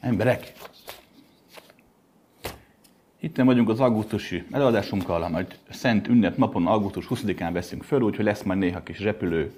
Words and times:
Emberek, 0.00 0.52
itt 3.18 3.36
vagyunk 3.36 3.68
az 3.68 3.80
augusztusi 3.80 4.44
előadásunkkal, 4.50 5.28
majd 5.28 5.58
Szent 5.70 6.08
Ünnep 6.08 6.36
napon, 6.36 6.66
augusztus 6.66 7.06
20-án 7.10 7.50
veszünk 7.52 7.82
föl, 7.82 8.00
úgyhogy 8.00 8.24
lesz 8.24 8.42
majd 8.42 8.58
néha 8.58 8.82
kis 8.82 9.00
repülő, 9.00 9.52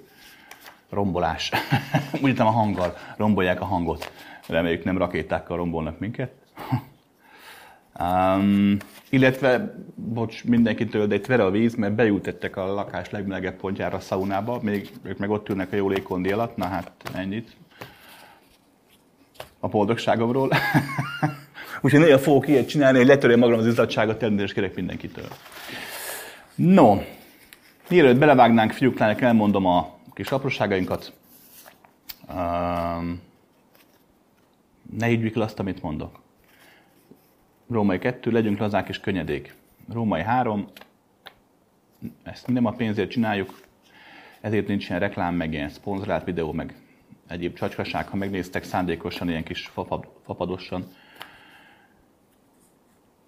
rombolás. 0.89 1.51
Úgy 2.23 2.39
a 2.39 2.43
hanggal 2.43 2.97
rombolják 3.17 3.61
a 3.61 3.65
hangot. 3.65 4.11
Reméljük 4.47 4.83
nem 4.83 4.97
rakétákkal 4.97 5.57
rombolnak 5.57 5.99
minket. 5.99 6.31
um, 7.99 8.77
illetve, 9.09 9.75
bocs, 9.95 10.43
mindenkitől, 10.43 11.07
de 11.07 11.15
itt 11.15 11.25
vere 11.25 11.43
a 11.43 11.51
víz, 11.51 11.75
mert 11.75 11.93
beültettek 11.93 12.55
a 12.55 12.73
lakás 12.73 13.09
legmelegebb 13.09 13.55
pontjára 13.55 13.97
a 13.97 13.99
szaunába, 13.99 14.59
még 14.61 14.91
ők 15.03 15.17
meg 15.17 15.29
ott 15.29 15.49
ülnek 15.49 15.71
a 15.71 15.75
jó 15.75 15.89
légkondi 15.89 16.31
alatt, 16.31 16.55
na 16.55 16.65
hát 16.65 16.91
ennyit 17.13 17.55
a 19.63 19.67
boldogságomról. 19.67 20.49
Úgyhogy 21.81 21.99
néha 21.99 22.19
fogok 22.19 22.47
ilyet 22.47 22.67
csinálni, 22.67 22.97
hogy 22.97 23.07
letörjem 23.07 23.39
magam 23.39 23.59
az 23.59 23.67
izzadságot, 23.67 24.23
elnézést 24.23 24.53
kérek 24.53 24.75
mindenkitől. 24.75 25.27
No, 26.55 26.97
mielőtt 27.89 28.17
belevágnánk, 28.17 28.71
fiúk, 28.71 28.97
lányok, 28.97 29.21
elmondom 29.21 29.65
a 29.65 29.97
kis 30.13 30.31
apróságainkat. 30.31 31.13
Um, 32.29 33.21
ne 34.97 35.05
higgyük 35.05 35.35
el 35.35 35.41
azt, 35.41 35.59
amit 35.59 35.81
mondok. 35.81 36.19
Római 37.69 37.99
2, 37.99 38.31
legyünk 38.31 38.59
lazák 38.59 38.89
és 38.89 38.99
könnyedék. 38.99 39.55
Római 39.93 40.21
3, 40.21 40.67
ezt 42.23 42.47
nem 42.47 42.65
a 42.65 42.71
pénzért 42.71 43.09
csináljuk, 43.09 43.61
ezért 44.41 44.67
nincs 44.67 44.87
ilyen 44.87 44.99
reklám, 44.99 45.35
meg 45.35 45.53
ilyen 45.53 45.69
szponzorált 45.69 46.25
videó, 46.25 46.51
meg 46.51 46.73
egyéb 47.27 47.55
csacskaság, 47.55 48.07
ha 48.07 48.15
megnéztek 48.15 48.63
szándékosan, 48.63 49.29
ilyen 49.29 49.43
kis 49.43 49.71
fapadosan 50.25 50.85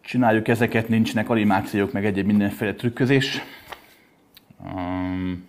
csináljuk 0.06 0.48
ezeket, 0.48 0.88
nincsenek 0.88 1.30
animációk, 1.30 1.92
meg 1.92 2.06
egyéb 2.06 2.26
mindenféle 2.26 2.74
trükközés. 2.74 3.42
Um, 4.66 5.46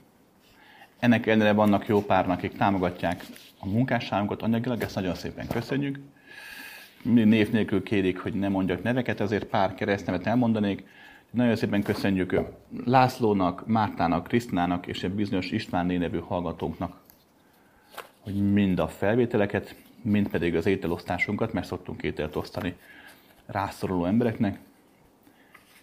ennek 0.99 1.27
ellenére 1.27 1.53
vannak 1.53 1.87
jó 1.87 2.03
pár, 2.03 2.31
akik 2.31 2.57
támogatják 2.57 3.25
a 3.59 3.67
munkásságunkat 3.67 4.43
anyagilag, 4.43 4.83
ezt 4.83 4.95
nagyon 4.95 5.15
szépen 5.15 5.47
köszönjük. 5.47 5.99
Mindig 7.03 7.27
név 7.27 7.51
nélkül 7.51 7.83
kérik, 7.83 8.19
hogy 8.19 8.35
ne 8.35 8.49
mondjak 8.49 8.83
neveket, 8.83 9.21
azért 9.21 9.45
pár 9.45 9.75
keresztnevet 9.75 10.27
elmondanék. 10.27 10.87
Nagyon 11.31 11.57
szépen 11.57 11.83
köszönjük 11.83 12.41
Lászlónak, 12.85 13.67
Mártának, 13.67 14.27
Krisztinának 14.27 14.87
és 14.87 15.03
egy 15.03 15.11
bizonyos 15.11 15.51
István 15.51 15.87
nevű 15.87 16.19
hallgatónknak, 16.19 17.01
hogy 18.27 18.53
mind 18.53 18.79
a 18.79 18.89
felvételeket, 18.89 19.75
mind 20.03 20.29
pedig 20.29 20.55
az 20.55 20.67
ételosztásunkat, 20.67 21.53
mert 21.53 21.67
szoktunk 21.67 22.03
ételt 22.03 22.37
osztani 22.37 22.77
rászoruló 23.47 24.05
embereknek, 24.05 24.59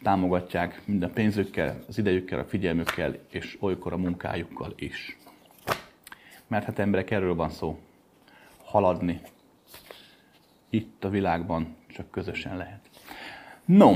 támogatják 0.01 0.81
mind 0.85 1.03
a 1.03 1.09
pénzükkel, 1.09 1.83
az 1.87 1.97
idejükkel, 1.97 2.39
a 2.39 2.43
figyelmükkel, 2.43 3.15
és 3.29 3.57
olykor 3.59 3.93
a 3.93 3.97
munkájukkal 3.97 4.73
is. 4.75 5.17
Mert 6.47 6.65
hát 6.65 6.79
emberek, 6.79 7.11
erről 7.11 7.35
van 7.35 7.49
szó. 7.49 7.79
Haladni. 8.63 9.21
Itt 10.69 11.03
a 11.03 11.09
világban 11.09 11.75
csak 11.87 12.11
közösen 12.11 12.57
lehet. 12.57 12.89
No, 13.65 13.95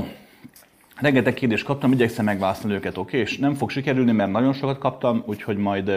rengeteg 1.00 1.34
kérdést 1.34 1.64
kaptam, 1.64 1.92
igyekszem 1.92 2.24
megválaszolni 2.24 2.76
őket, 2.76 2.96
oké? 2.96 3.00
Okay? 3.00 3.20
És 3.20 3.38
nem 3.38 3.54
fog 3.54 3.70
sikerülni, 3.70 4.12
mert 4.12 4.30
nagyon 4.30 4.52
sokat 4.52 4.78
kaptam, 4.78 5.22
úgyhogy 5.26 5.56
majd 5.56 5.90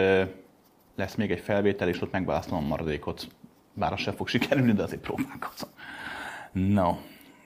lesz 0.96 1.14
még 1.14 1.30
egy 1.30 1.40
felvétel, 1.40 1.88
és 1.88 2.00
ott 2.00 2.12
megválaszolom 2.12 2.64
a 2.64 2.66
maradékot. 2.66 3.26
Bár 3.74 3.92
az 3.92 4.00
sem 4.00 4.14
fog 4.14 4.28
sikerülni, 4.28 4.72
de 4.72 4.82
azért 4.82 5.00
próbálkozom. 5.00 5.68
No. 6.52 6.96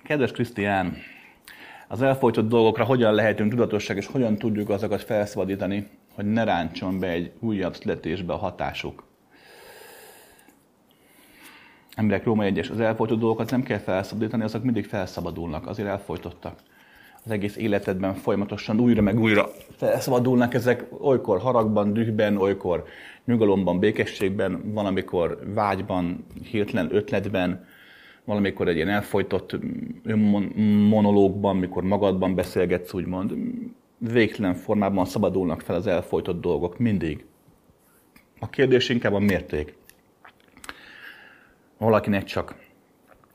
Kedves 0.02 0.30
Krisztián, 0.30 0.96
az 1.88 2.02
elfolytott 2.02 2.48
dolgokra 2.48 2.84
hogyan 2.84 3.14
lehetünk 3.14 3.50
tudatosság, 3.50 3.96
és 3.96 4.06
hogyan 4.06 4.36
tudjuk 4.36 4.68
azokat 4.68 5.02
felszabadítani, 5.02 5.88
hogy 6.14 6.24
ne 6.24 6.44
ráncson 6.44 6.98
be 6.98 7.08
egy 7.08 7.32
újabb 7.40 7.74
születésbe 7.74 8.32
a 8.32 8.36
hatásuk. 8.36 9.04
Emberek 11.94 12.24
Róma 12.24 12.44
egyes, 12.44 12.70
az 12.70 12.80
elfolytott 12.80 13.18
dolgokat 13.18 13.50
nem 13.50 13.62
kell 13.62 13.78
felszabadítani, 13.78 14.42
azok 14.42 14.62
mindig 14.62 14.86
felszabadulnak, 14.86 15.66
azért 15.66 15.88
elfolytottak. 15.88 16.58
Az 17.24 17.30
egész 17.30 17.56
életedben 17.56 18.14
folyamatosan 18.14 18.80
újra 18.80 19.02
meg 19.02 19.20
újra 19.20 19.48
felszabadulnak 19.76 20.54
ezek, 20.54 20.84
olykor 21.00 21.40
haragban, 21.40 21.92
dühben, 21.92 22.36
olykor 22.36 22.84
nyugalomban, 23.26 23.78
békességben, 23.78 24.72
van, 24.72 24.86
amikor 24.86 25.38
vágyban, 25.54 26.26
hirtelen 26.50 26.94
ötletben, 26.94 27.66
valamikor 28.24 28.68
egy 28.68 28.76
ilyen 28.76 28.88
elfolytott 28.88 29.56
monológban, 30.88 31.56
mikor 31.56 31.82
magadban 31.82 32.34
beszélgetsz, 32.34 32.92
úgymond, 32.92 33.32
végtelen 33.98 34.54
formában 34.54 35.04
szabadulnak 35.04 35.60
fel 35.60 35.76
az 35.76 35.86
elfolytott 35.86 36.40
dolgok, 36.40 36.78
mindig. 36.78 37.24
A 38.38 38.48
kérdés 38.48 38.88
inkább 38.88 39.12
a 39.12 39.18
mérték. 39.18 39.76
Valakinek 41.78 42.24
csak 42.24 42.56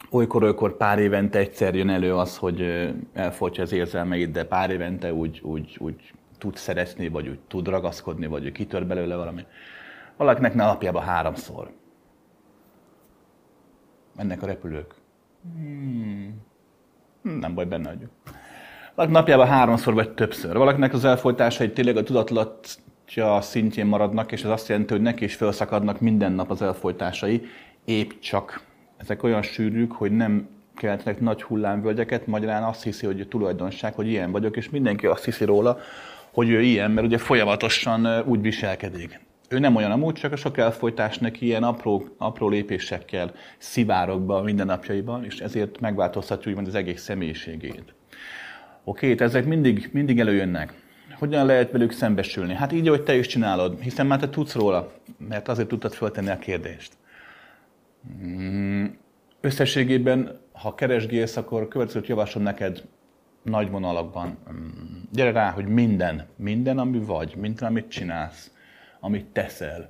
olykor-olykor 0.09 0.77
pár 0.77 0.99
évente 0.99 1.39
egyszer 1.39 1.75
jön 1.75 1.89
elő 1.89 2.15
az, 2.15 2.37
hogy 2.37 2.89
elfolytja 3.13 3.63
az 3.63 3.71
érzelmeit, 3.71 4.31
de 4.31 4.45
pár 4.45 4.69
évente 4.69 5.13
úgy, 5.13 5.39
úgy, 5.43 5.75
úgy 5.79 6.13
tud 6.37 6.55
szeretni, 6.55 7.07
vagy 7.07 7.27
úgy 7.27 7.39
tud 7.47 7.67
ragaszkodni, 7.67 8.27
vagy 8.27 8.45
úgy 8.45 8.51
kitör 8.51 8.85
belőle 8.85 9.15
valami. 9.15 9.45
Valakinek 10.21 10.53
napjában 10.53 11.03
háromszor 11.03 11.71
mennek 14.15 14.41
a 14.41 14.45
repülők. 14.45 14.93
Hmm. 15.55 16.41
Nem 17.21 17.53
baj, 17.53 17.65
benne 17.65 17.93
vagyok. 17.93 18.09
Valaki 18.95 19.13
napjában 19.13 19.47
háromszor 19.47 19.93
vagy 19.93 20.13
többször. 20.13 20.57
Valakinek 20.57 20.93
az 20.93 21.05
elfolytásai 21.05 21.71
tényleg 21.71 21.97
a 21.97 22.03
tudatlatja 22.03 23.41
szintjén 23.41 23.85
maradnak, 23.85 24.31
és 24.31 24.43
ez 24.43 24.49
azt 24.49 24.67
jelenti, 24.67 24.93
hogy 24.93 25.01
neki 25.01 25.23
is 25.23 25.35
felszakadnak 25.35 25.99
minden 25.99 26.31
nap 26.31 26.51
az 26.51 26.61
elfolytásai, 26.61 27.45
épp 27.85 28.09
csak 28.19 28.63
ezek 28.97 29.23
olyan 29.23 29.41
sűrűk, 29.41 29.91
hogy 29.91 30.11
nem 30.11 30.49
keltenek 30.75 31.19
nagy 31.19 31.43
hullámvölgyeket, 31.43 32.27
magyarán 32.27 32.63
azt 32.63 32.83
hiszi, 32.83 33.05
hogy 33.05 33.27
tulajdonság, 33.27 33.93
hogy 33.93 34.07
ilyen 34.07 34.31
vagyok, 34.31 34.57
és 34.57 34.69
mindenki 34.69 35.07
azt 35.07 35.25
hiszi 35.25 35.45
róla, 35.45 35.77
hogy 36.33 36.49
ő 36.49 36.61
ilyen, 36.61 36.91
mert 36.91 37.07
ugye 37.07 37.17
folyamatosan 37.17 38.23
úgy 38.25 38.41
viselkedik 38.41 39.29
ő 39.51 39.59
nem 39.59 39.75
olyan 39.75 39.91
amúgy, 39.91 40.13
csak 40.13 40.31
a 40.31 40.35
sok 40.35 40.57
elfolytás 40.57 41.17
neki 41.17 41.45
ilyen 41.45 41.63
apró, 41.63 42.07
apró 42.17 42.49
lépésekkel 42.49 43.33
szivárog 43.57 44.21
be 44.21 44.33
a 44.33 44.41
mindennapjaiban, 44.41 45.25
és 45.25 45.39
ezért 45.39 45.79
megváltoztatja 45.79 46.49
úgymond 46.49 46.67
az 46.67 46.75
egész 46.75 47.01
személyiségét. 47.01 47.93
Oké, 48.83 49.15
ezek 49.17 49.45
mindig, 49.45 49.89
mindig 49.93 50.19
előjönnek. 50.19 50.73
Hogyan 51.19 51.45
lehet 51.45 51.71
velük 51.71 51.91
szembesülni? 51.91 52.53
Hát 52.53 52.71
így, 52.71 52.87
hogy 52.87 53.03
te 53.03 53.15
is 53.15 53.27
csinálod, 53.27 53.79
hiszen 53.79 54.05
már 54.05 54.19
te 54.19 54.29
tudsz 54.29 54.55
róla, 54.55 54.91
mert 55.17 55.47
azért 55.47 55.67
tudtad 55.67 55.93
föltenni 55.93 56.29
a 56.29 56.37
kérdést. 56.37 56.93
Mm, 58.23 58.85
összességében, 59.41 60.39
ha 60.51 60.75
keresgélsz, 60.75 61.37
akkor 61.37 61.67
következőt 61.67 62.07
javaslom 62.07 62.43
neked 62.43 62.83
nagy 63.43 63.69
vonalakban. 63.69 64.37
Mm, 64.51 64.67
gyere 65.11 65.31
rá, 65.31 65.51
hogy 65.51 65.65
minden, 65.65 66.27
minden, 66.35 66.77
ami 66.77 66.99
vagy, 66.99 67.35
minden, 67.35 67.67
amit 67.67 67.89
csinálsz, 67.89 68.51
amit 69.01 69.25
teszel, 69.25 69.89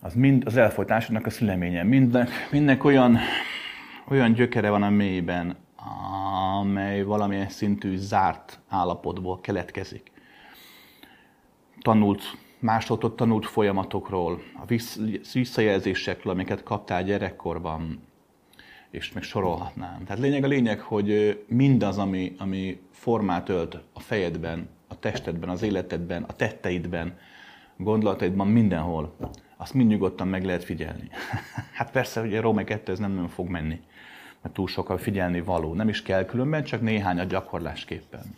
az 0.00 0.14
mind 0.14 0.46
az 0.46 0.56
elfolytásodnak 0.56 1.26
a 1.26 1.30
szüleménye. 1.30 1.82
Mindnek, 1.82 2.30
mindnek 2.50 2.84
olyan, 2.84 3.18
olyan 4.08 4.32
gyökere 4.32 4.70
van 4.70 4.82
a 4.82 4.90
mélyben, 4.90 5.56
amely 6.60 7.02
valamilyen 7.02 7.48
szintű 7.48 7.96
zárt 7.96 8.60
állapotból 8.68 9.40
keletkezik. 9.40 10.10
Tanult, 11.80 12.22
másodott 12.58 13.16
tanult 13.16 13.46
folyamatokról, 13.46 14.40
a 14.54 14.64
visszajelzésekről, 15.32 16.32
amiket 16.32 16.62
kaptál 16.62 17.04
gyerekkorban, 17.04 18.02
és 18.90 19.12
meg 19.12 19.22
sorolhatnám. 19.22 20.04
Tehát 20.04 20.22
lényeg 20.22 20.44
a 20.44 20.46
lényeg, 20.46 20.80
hogy 20.80 21.40
mindaz, 21.48 21.98
ami, 21.98 22.34
ami 22.38 22.80
formát 22.90 23.48
ölt 23.48 23.78
a 23.92 24.00
fejedben, 24.00 24.68
a 24.88 24.98
testedben, 24.98 25.48
az 25.48 25.62
életedben, 25.62 26.22
a 26.22 26.32
tetteidben, 26.32 27.18
gondolataidban 27.82 28.46
mindenhol, 28.46 29.16
azt 29.56 29.74
mind 29.74 29.90
nyugodtan 29.90 30.28
meg 30.28 30.44
lehet 30.44 30.64
figyelni. 30.64 31.08
hát 31.78 31.90
persze, 31.90 32.20
hogy 32.20 32.36
a 32.36 32.40
Római 32.40 32.64
2 32.64 32.92
ez 32.92 32.98
nem 32.98 33.12
nagyon 33.12 33.28
fog 33.28 33.48
menni, 33.48 33.80
mert 34.42 34.54
túl 34.54 34.66
sokkal 34.66 34.98
figyelni 34.98 35.40
való. 35.40 35.74
Nem 35.74 35.88
is 35.88 36.02
kell 36.02 36.24
különben, 36.24 36.64
csak 36.64 36.80
néhány 36.80 37.18
a 37.18 37.24
gyakorlásképpen. 37.24 38.36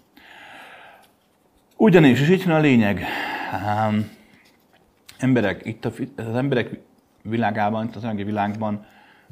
Ugyanis, 1.76 2.20
és 2.20 2.28
itt 2.28 2.42
van 2.42 2.54
a 2.54 2.60
lényeg, 2.60 3.04
um, 3.52 4.10
emberek, 5.18 5.66
itt 5.66 5.84
a, 5.84 5.92
az 6.16 6.34
emberek 6.34 6.80
világában, 7.22 7.86
itt 7.86 7.96
az 7.96 8.04
anyagi 8.04 8.24
világban, 8.24 8.86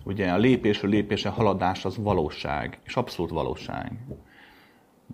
ugye 0.05 0.31
a 0.31 0.37
lépésről 0.37 0.91
lépésre 0.91 1.31
haladás 1.31 1.85
az 1.85 1.97
valóság, 1.97 2.79
és 2.85 2.97
abszolút 2.97 3.31
valóság 3.31 3.93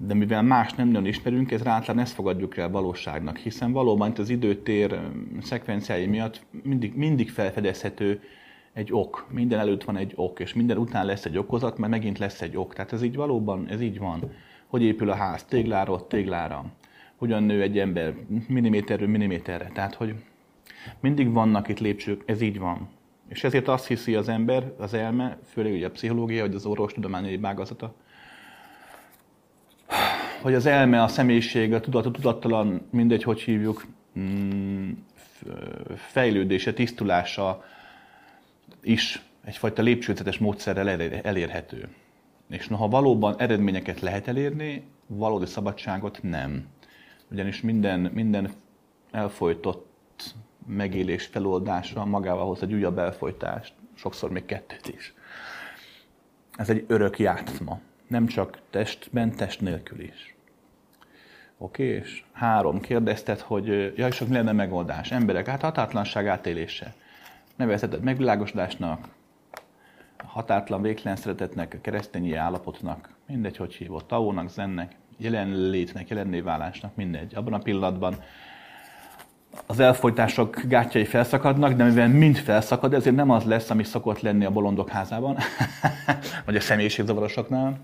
de 0.01 0.15
mivel 0.15 0.43
más 0.43 0.73
nem 0.73 0.87
nagyon 0.87 1.07
ismerünk, 1.07 1.51
ez 1.51 1.67
általán 1.67 2.03
ezt 2.03 2.15
fogadjuk 2.15 2.57
el 2.57 2.71
valóságnak, 2.71 3.37
hiszen 3.37 3.73
valóban 3.73 4.11
itt 4.11 4.19
az 4.19 4.29
időtér 4.29 5.01
szekvenciái 5.43 6.07
miatt 6.07 6.47
mindig, 6.63 6.95
mindig 6.95 7.31
felfedezhető 7.31 8.21
egy 8.73 8.93
ok. 8.93 9.27
Minden 9.31 9.59
előtt 9.59 9.85
van 9.85 9.97
egy 9.97 10.13
ok, 10.15 10.41
és 10.41 10.55
minden 10.55 10.77
után 10.77 11.07
lesz 11.07 11.25
egy 11.25 11.39
okozat, 11.39 11.79
mert 11.79 11.93
megint 11.93 12.19
lesz 12.19 12.43
egy 12.43 12.57
ok. 12.57 12.75
Tehát 12.75 12.93
ez 12.93 13.03
így 13.03 13.17
valóban, 13.17 13.69
ez 13.69 13.81
így 13.81 13.99
van. 13.99 14.31
Hogy 14.67 14.83
épül 14.83 15.11
a 15.11 15.15
ház? 15.15 15.45
Tégláról 15.45 16.07
téglára. 16.07 16.65
Hogyan 17.17 17.43
nő 17.43 17.63
egy 17.63 17.79
ember? 17.79 18.15
Milliméterről 18.49 19.09
milliméterre. 19.09 19.71
Tehát, 19.75 19.95
hogy 19.95 20.15
mindig 21.01 21.33
vannak 21.33 21.69
itt 21.69 21.79
lépcsők, 21.81 22.23
ez 22.27 22.41
így 22.41 22.59
van. 22.59 22.89
És 23.29 23.45
ezért 23.45 23.69
azt 23.69 23.87
hiszi 23.87 24.15
az 24.15 24.29
ember, 24.29 24.73
az 24.79 24.95
elme, 24.95 25.39
főleg 25.45 25.73
ugye 25.73 25.87
a 25.87 25.91
pszichológia, 25.91 26.43
vagy 26.47 26.55
az 26.55 26.67
orvostudományai 26.67 27.39
ágazata, 27.43 27.95
hogy 30.43 30.55
az 30.55 30.67
elme, 30.67 31.03
a 31.03 31.09
személyiség, 31.09 31.75
a 31.75 31.81
tudat, 31.81 32.07
a 32.07 32.11
tudattalan, 32.11 32.87
mindegy, 32.91 33.23
hogy 33.23 33.41
hívjuk, 33.41 33.87
mm, 34.19 34.91
fejlődése, 35.95 36.73
tisztulása 36.73 37.65
is 38.83 39.23
egyfajta 39.45 39.83
lépcsőzetes 39.83 40.39
módszerrel 40.39 40.89
elérhető. 41.23 41.89
És 42.49 42.69
noha 42.69 42.89
valóban 42.89 43.35
eredményeket 43.39 44.01
lehet 44.01 44.29
elérni, 44.29 44.87
valódi 45.07 45.47
szabadságot 45.47 46.19
nem. 46.23 46.67
Ugyanis 47.31 47.61
minden, 47.61 48.01
minden 48.01 48.51
elfolytott 49.11 50.35
megélés 50.67 51.27
feloldása 51.27 52.05
magával 52.05 52.47
hoz 52.47 52.63
egy 52.63 52.73
újabb 52.73 52.99
elfolytást, 52.99 53.75
sokszor 53.95 54.31
még 54.31 54.45
kettőt 54.45 54.89
is. 54.89 55.15
Ez 56.57 56.71
egy 56.71 56.85
örök 56.87 57.19
játszma. 57.19 57.81
Nem 58.07 58.27
csak 58.27 58.59
testben, 58.71 59.31
test 59.37 59.61
nélkül 59.61 60.01
is. 60.01 60.37
Oké, 61.59 61.85
és 61.85 62.25
három, 62.33 62.81
kérdezted, 62.81 63.41
hogy 63.41 63.93
ja, 63.97 64.07
és 64.07 64.19
mi 64.19 64.35
lenne 64.35 64.53
megoldás? 64.53 65.11
Emberek, 65.11 65.47
hát 65.47 65.63
határtlanság 65.63 66.27
átélése. 66.27 66.95
Nevezheted 67.57 68.03
megvilágosodásnak, 68.03 69.09
határtlan 70.25 70.83
végtelen 70.83 71.17
szeretetnek, 71.17 71.79
keresztényi 71.81 72.35
állapotnak, 72.35 73.09
mindegy, 73.27 73.57
hogy 73.57 73.75
hívott, 73.75 74.09
taónak, 74.09 74.51
zennek, 74.51 74.97
jelenlétnek, 75.17 76.09
jelenné 76.09 76.41
válásnak, 76.41 76.95
mindegy. 76.95 77.35
Abban 77.35 77.53
a 77.53 77.59
pillanatban 77.59 78.17
az 79.67 79.81
elfolytások 79.81 80.61
gátjai 80.65 81.05
felszakadnak, 81.05 81.73
de 81.73 81.85
mivel 81.85 82.09
mind 82.09 82.37
felszakad, 82.37 82.95
ezért 82.95 83.17
nem 83.17 83.31
az 83.31 83.45
lesz, 83.45 83.71
ami 83.71 83.85
szokott 83.85 84.21
lenni 84.21 84.45
a 84.45 84.51
bolondok 84.51 84.89
házában, 84.89 85.37
vagy 86.47 86.57
a 86.57 86.61
személyiségzavarosoknál, 86.61 87.79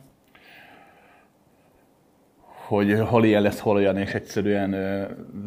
hogy 2.73 2.99
hol 3.01 3.25
ilyen 3.25 3.43
lesz, 3.43 3.59
hol 3.59 3.77
olyan, 3.77 3.97
és 3.97 4.15
egyszerűen 4.15 4.71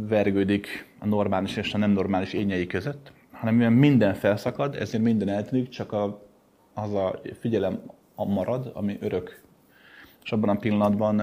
vergődik 0.08 0.88
a 1.00 1.06
normális 1.06 1.56
és 1.58 1.74
a 1.74 1.78
nem 1.78 1.92
normális 1.92 2.34
ényei 2.34 2.68
között, 2.68 3.12
hanem 3.32 3.56
mivel 3.56 3.70
minden 3.70 4.14
felszakad, 4.14 4.76
ezért 4.76 5.04
minden 5.04 5.30
eltűnik, 5.30 5.70
csak 5.70 5.92
a, 5.92 6.22
az 6.74 6.94
a 6.94 7.20
figyelem 7.40 7.82
a 8.16 8.26
marad, 8.26 8.72
ami 8.74 8.98
örök. 9.02 9.44
És 10.24 10.32
abban 10.32 10.50
a 10.50 10.60
pillanatban 10.60 11.22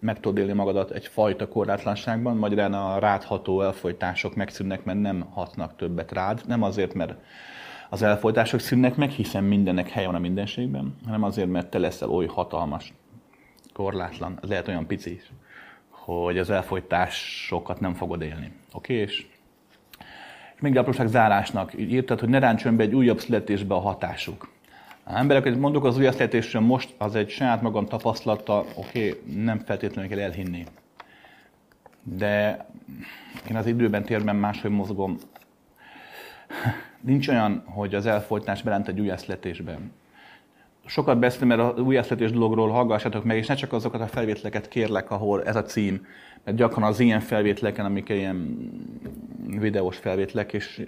meg 0.00 0.20
tudod 0.20 0.38
élni 0.38 0.52
magadat 0.52 0.90
egyfajta 0.90 1.48
korlátlanságban, 1.48 2.36
magyarán 2.36 2.72
a 2.72 2.98
rádható 2.98 3.62
elfolytások 3.62 4.34
megszűnnek, 4.34 4.84
mert 4.84 5.00
nem 5.00 5.26
hatnak 5.30 5.76
többet 5.76 6.12
rád. 6.12 6.42
Nem 6.46 6.62
azért, 6.62 6.94
mert 6.94 7.14
az 7.90 8.02
elfolytások 8.02 8.60
szűnnek 8.60 8.96
meg, 8.96 9.10
hiszen 9.10 9.44
mindennek 9.44 9.88
helye 9.88 10.06
van 10.06 10.14
a 10.14 10.18
mindenségben, 10.18 10.96
hanem 11.04 11.22
azért, 11.22 11.48
mert 11.48 11.70
te 11.70 11.78
leszel 11.78 12.08
oly 12.08 12.26
hatalmas, 12.26 12.92
korlátlan, 13.76 14.38
lehet 14.40 14.68
olyan 14.68 14.86
pici 14.86 15.14
is, 15.14 15.32
hogy 15.88 16.38
az 16.38 16.50
elfolytásokat 16.50 17.80
nem 17.80 17.94
fogod 17.94 18.22
élni. 18.22 18.52
Oké? 18.72 18.92
Okay? 18.92 19.04
És 19.04 19.26
még 20.60 20.76
apróság 20.76 21.06
zárásnak 21.06 21.72
írtad, 21.78 22.20
hogy 22.20 22.28
ne 22.28 22.38
ráncson 22.38 22.76
be 22.76 22.82
egy 22.82 22.94
újabb 22.94 23.20
születésbe 23.20 23.74
a 23.74 23.78
hatásuk. 23.78 24.48
A 25.04 25.16
emberek, 25.18 25.42
hogy 25.42 25.58
mondok 25.58 25.84
az 25.84 25.96
újjászletésről 25.96 26.62
most, 26.62 26.94
az 26.98 27.14
egy 27.14 27.28
saját 27.28 27.62
magam 27.62 27.86
tapasztalata, 27.86 28.64
oké, 28.74 29.22
nem 29.34 29.58
feltétlenül 29.58 30.10
kell 30.10 30.20
elhinni. 30.20 30.64
De 32.02 32.66
én 33.50 33.56
az 33.56 33.66
időben, 33.66 34.04
térben 34.04 34.36
máshogy 34.36 34.70
mozgom. 34.70 35.16
Nincs 37.00 37.28
olyan, 37.28 37.62
hogy 37.66 37.94
az 37.94 38.06
elfolytás 38.06 38.62
belent 38.62 38.88
egy 38.88 39.00
újjászletésben. 39.00 39.92
Sokat 40.86 41.18
beszéltem 41.18 41.50
erről 41.50 41.64
az 41.64 41.80
újjászletés 41.80 42.30
dologról, 42.30 42.70
hallgassátok 42.70 43.24
meg, 43.24 43.36
és 43.36 43.46
ne 43.46 43.54
csak 43.54 43.72
azokat 43.72 44.00
a 44.00 44.06
felvételeket 44.06 44.68
kérlek, 44.68 45.10
ahol 45.10 45.44
ez 45.44 45.56
a 45.56 45.62
cím, 45.62 46.06
mert 46.44 46.56
gyakran 46.56 46.82
az 46.82 47.00
ilyen 47.00 47.20
felvételeken, 47.20 47.84
amik 47.84 48.08
ilyen 48.08 48.70
videós 49.46 49.96
felvételek, 49.96 50.52
és 50.52 50.86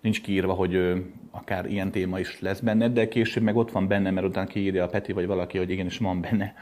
nincs 0.00 0.20
kiírva, 0.20 0.52
hogy 0.52 1.04
akár 1.30 1.66
ilyen 1.66 1.90
téma 1.90 2.18
is 2.18 2.40
lesz 2.40 2.60
benne, 2.60 2.88
de 2.88 3.08
később 3.08 3.42
meg 3.42 3.56
ott 3.56 3.70
van 3.70 3.88
benne, 3.88 4.10
mert 4.10 4.26
utána 4.26 4.46
kiírja 4.46 4.84
a 4.84 4.88
Peti 4.88 5.12
vagy 5.12 5.26
valaki, 5.26 5.58
hogy 5.58 5.70
igenis 5.70 5.98
van 5.98 6.20
benne. 6.20 6.54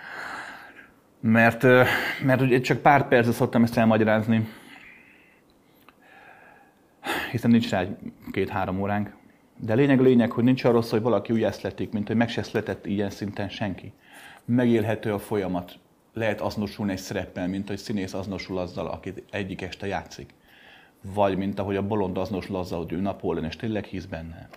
Mert, 1.20 1.62
mert 2.24 2.40
ugye 2.40 2.60
csak 2.60 2.78
pár 2.78 3.08
percre 3.08 3.32
szoktam 3.32 3.62
ezt 3.62 3.76
elmagyarázni, 3.76 4.48
hiszen 7.30 7.50
nincs 7.50 7.70
rá 7.70 7.84
két-három 8.30 8.80
óránk. 8.80 9.14
De 9.56 9.74
lényeg 9.74 10.00
lényeg, 10.00 10.30
hogy 10.30 10.44
nincs 10.44 10.64
arról 10.64 10.82
szó, 10.82 10.90
hogy 10.90 11.02
valaki 11.02 11.32
úgy 11.32 11.52
szletik, 11.52 11.92
mint 11.92 12.06
hogy 12.06 12.16
meg 12.16 12.28
se 12.28 12.42
szletett 12.42 12.86
ilyen 12.86 13.10
szinten 13.10 13.48
senki. 13.48 13.92
Megélhető 14.44 15.12
a 15.12 15.18
folyamat. 15.18 15.78
Lehet 16.12 16.40
azonosulni 16.40 16.92
egy 16.92 16.98
szereppel, 16.98 17.48
mint 17.48 17.68
hogy 17.68 17.78
színész 17.78 18.14
azonosul 18.14 18.58
azzal, 18.58 18.86
akit 18.86 19.22
egyik 19.30 19.62
este 19.62 19.86
játszik 19.86 20.34
vagy 21.14 21.36
mint 21.36 21.58
ahogy 21.58 21.76
a 21.76 21.86
bolond 21.86 22.18
aznos 22.18 22.48
lazza, 22.48 22.76
hogy 22.76 22.92
ő 22.92 23.00
Napóleon, 23.00 23.44
és 23.44 23.56
tényleg 23.56 23.84
hisz 23.84 24.04
benne. 24.04 24.48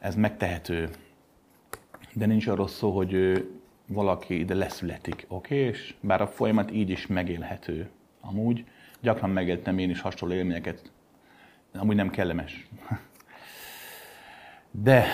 Ez 0.00 0.14
megtehető. 0.14 0.90
De 2.12 2.26
nincs 2.26 2.46
arról 2.46 2.68
szó, 2.68 2.90
hogy 2.90 3.12
ő 3.12 3.50
valaki 3.86 4.38
ide 4.38 4.54
leszületik, 4.54 5.26
oké? 5.28 5.54
Okay? 5.54 5.68
És 5.68 5.94
bár 6.00 6.20
a 6.20 6.26
folyamat 6.26 6.70
így 6.70 6.90
is 6.90 7.06
megélhető. 7.06 7.88
Amúgy 8.20 8.64
gyakran 9.00 9.30
megéltem 9.30 9.78
én 9.78 9.90
is 9.90 10.00
hasonló 10.00 10.34
élményeket. 10.34 10.92
Amúgy 11.72 11.96
nem 11.96 12.10
kellemes. 12.10 12.66
De 14.82 15.04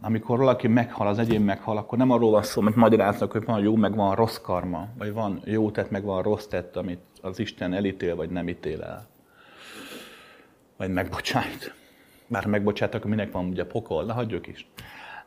amikor 0.00 0.38
valaki 0.38 0.68
meghal, 0.68 1.06
az 1.06 1.18
egyén 1.18 1.40
meghal, 1.40 1.76
akkor 1.76 1.98
nem 1.98 2.10
arról 2.10 2.30
van 2.30 2.42
szó, 2.42 2.60
mint 2.60 2.76
magyaráznak, 2.76 3.32
hogy 3.32 3.44
van 3.44 3.60
jó, 3.60 3.76
meg 3.76 3.94
van 3.94 4.14
rossz 4.14 4.36
karma, 4.36 4.88
vagy 4.98 5.12
van 5.12 5.40
jó 5.44 5.70
tett, 5.70 5.90
meg 5.90 6.04
van 6.04 6.22
rossz 6.22 6.46
tett, 6.46 6.76
amit 6.76 7.00
az 7.22 7.38
Isten 7.38 7.72
elítél, 7.72 8.16
vagy 8.16 8.30
nem 8.30 8.48
ítél 8.48 8.82
el. 8.82 9.08
Vagy 10.76 10.90
megbocsájt. 10.90 11.74
Bár 12.26 12.46
megbocsájt, 12.46 12.94
akkor 12.94 13.10
minek 13.10 13.32
van 13.32 13.48
ugye 13.48 13.64
pokol, 13.64 14.04
de 14.04 14.12
hagyjuk 14.12 14.46
is. 14.46 14.68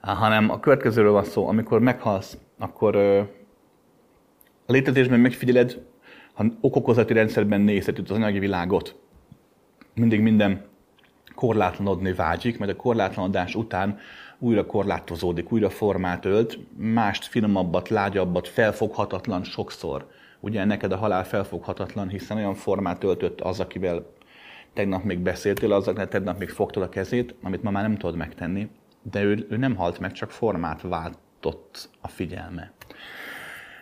Hanem 0.01 0.49
a 0.49 0.59
következőről 0.59 1.11
van 1.11 1.23
szó, 1.23 1.47
amikor 1.47 1.79
meghalsz, 1.79 2.37
akkor 2.59 2.95
a 4.65 4.71
létezésben 4.71 5.19
megfigyeled, 5.19 5.81
ha 6.33 6.45
okokozati 6.61 7.13
rendszerben 7.13 7.61
nézed 7.61 7.99
az 7.99 8.11
anyagi 8.11 8.39
világot, 8.39 8.99
mindig 9.93 10.21
minden 10.21 10.69
korlátlanodni 11.41 12.13
vágyik, 12.13 12.57
majd 12.57 12.69
a 12.69 12.75
korlátlanodás 12.75 13.55
után 13.55 13.99
újra 14.39 14.65
korlátozódik, 14.65 15.51
újra 15.51 15.69
formát 15.69 16.25
ölt, 16.25 16.59
mást 16.77 17.25
finomabbat, 17.25 17.89
lágyabbat, 17.89 18.47
felfoghatatlan 18.47 19.43
sokszor. 19.43 20.07
Ugye 20.39 20.65
neked 20.65 20.91
a 20.91 20.97
halál 20.97 21.23
felfoghatatlan, 21.23 22.09
hiszen 22.09 22.37
olyan 22.37 22.53
formát 22.53 23.03
öltött 23.03 23.41
az, 23.41 23.59
akivel 23.59 24.05
tegnap 24.73 25.03
még 25.03 25.19
beszéltél, 25.19 25.73
az, 25.73 25.87
akivel 25.87 26.07
tegnap 26.07 26.39
még 26.39 26.49
fogtad 26.49 26.83
a 26.83 26.89
kezét, 26.89 27.35
amit 27.43 27.63
ma 27.63 27.71
már 27.71 27.83
nem 27.83 27.97
tudod 27.97 28.15
megtenni, 28.15 28.69
de 29.11 29.23
ő, 29.23 29.45
ő 29.49 29.57
nem 29.57 29.75
halt 29.75 29.99
meg, 29.99 30.11
csak 30.11 30.31
formát 30.31 30.81
váltott 30.81 31.89
a 32.01 32.07
figyelme. 32.07 32.71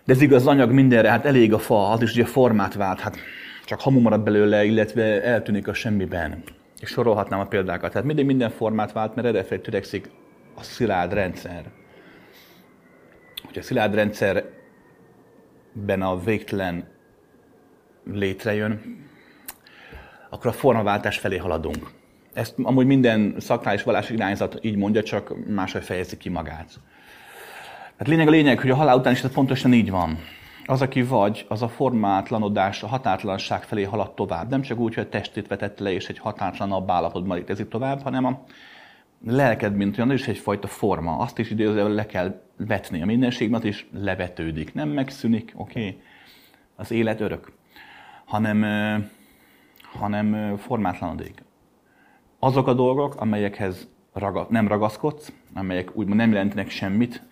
De 0.04 0.14
ez 0.14 0.22
igaz, 0.22 0.42
az 0.42 0.48
anyag 0.48 0.72
mindenre, 0.72 1.10
hát 1.10 1.26
elég 1.26 1.54
a 1.54 1.60
fa, 1.60 1.90
az 1.90 2.02
is 2.02 2.12
ugye 2.12 2.26
formát 2.26 2.74
vált, 2.74 3.00
hát 3.00 3.18
csak 3.66 3.82
hamu 3.82 4.00
marad 4.00 4.22
belőle, 4.22 4.64
illetve 4.66 5.24
eltűnik 5.24 5.68
a 5.68 5.74
semmiben. 5.74 6.44
És 6.80 6.90
sorolhatnám 6.90 7.40
a 7.40 7.48
példákat. 7.48 7.92
Tehát 7.92 8.08
mindig 8.08 8.26
minden 8.26 8.50
formát 8.50 8.92
vált, 8.92 9.16
mert 9.16 9.28
erre 9.28 9.58
törekszik 9.58 10.10
a 10.56 10.64
szilárd 10.64 11.14
rendszer. 11.14 11.72
Hogyha 13.44 13.60
a 13.60 13.64
szilárd 13.64 13.94
rendszerben 13.94 16.02
a 16.02 16.20
végtelen 16.20 16.88
létrejön, 18.04 19.08
akkor 20.30 20.48
a 20.48 20.54
formaváltás 20.54 21.18
felé 21.18 21.38
haladunk. 21.38 21.90
Ezt 22.34 22.54
amúgy 22.64 22.86
minden 22.86 23.36
szakrális 23.40 23.84
vallási 23.84 24.14
irányzat 24.14 24.58
így 24.62 24.76
mondja, 24.76 25.04
csak 25.04 25.48
máshogy 25.48 25.84
fejezi 25.84 26.18
ki 26.18 26.30
magát. 26.30 26.80
Hát 27.98 28.08
lényeg 28.08 28.28
a 28.28 28.32
lényeg, 28.32 28.60
hogy 28.60 28.70
a 28.70 28.76
halál 28.76 28.98
után 28.98 29.14
is 29.14 29.24
ez 29.24 29.32
pontosan 29.32 29.74
így 29.74 29.90
van. 29.90 30.20
Az, 30.70 30.82
aki 30.82 31.04
vagy, 31.04 31.46
az 31.48 31.62
a 31.62 31.68
formátlanodás, 31.68 32.84
a 32.84 32.88
határtlanság 32.88 33.64
felé 33.64 33.84
halad 33.84 34.14
tovább. 34.14 34.50
Nem 34.50 34.62
csak 34.62 34.80
úgy, 34.80 34.94
hogy 34.94 35.04
a 35.04 35.10
testét 35.10 35.48
vetett 35.48 35.80
le, 35.80 35.92
és 35.92 36.08
egy 36.08 36.18
hatátlanabb 36.18 36.90
állapotban 36.90 37.38
létezik 37.38 37.68
tovább, 37.68 38.02
hanem 38.02 38.26
a 38.26 38.44
lelked, 39.26 39.76
mint 39.76 39.98
olyan, 39.98 40.12
is 40.12 40.28
egyfajta 40.28 40.68
forma. 40.68 41.18
Azt 41.18 41.40
is 41.40 41.50
idézővel 41.50 41.90
le 41.90 42.06
kell 42.06 42.42
vetni. 42.58 43.02
A 43.02 43.06
mindenségmet 43.06 43.64
is 43.64 43.88
levetődik. 43.94 44.74
Nem 44.74 44.90
megszűnik, 44.90 45.54
oké? 45.56 45.80
Okay? 45.80 46.02
Az 46.76 46.92
élet 46.92 47.22
örök. 47.22 47.52
Hanem, 48.26 48.66
hanem 50.00 50.58
formátlanodik. 50.58 51.44
azok 52.40 52.68
a 52.68 52.74
dolgok, 52.74 53.16
amelyekhez 53.16 53.88
raga, 54.14 54.48
nem 54.50 54.68
ragaszkodsz, 54.68 55.34
amelyek 55.54 55.96
úgymond 55.96 56.20
nem 56.20 56.32
jelentenek 56.32 56.70
semmit, 56.70 57.24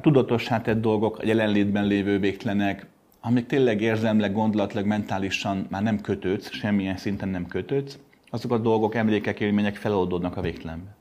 tudatossá 0.00 0.60
tett 0.60 0.80
dolgok, 0.80 1.18
a 1.18 1.26
jelenlétben 1.26 1.86
lévő 1.86 2.18
végtelenek, 2.18 2.86
amik 3.20 3.46
tényleg 3.46 3.80
érzelmileg, 3.80 4.32
gondolatlag, 4.32 4.86
mentálisan 4.86 5.66
már 5.70 5.82
nem 5.82 6.00
kötődsz, 6.00 6.52
semmilyen 6.52 6.96
szinten 6.96 7.28
nem 7.28 7.46
kötődsz, 7.46 7.98
azok 8.30 8.52
a 8.52 8.58
dolgok, 8.58 8.94
emlékek, 8.94 9.40
élmények 9.40 9.76
feloldódnak 9.76 10.36
a 10.36 10.40
végtelenbe. 10.40 10.94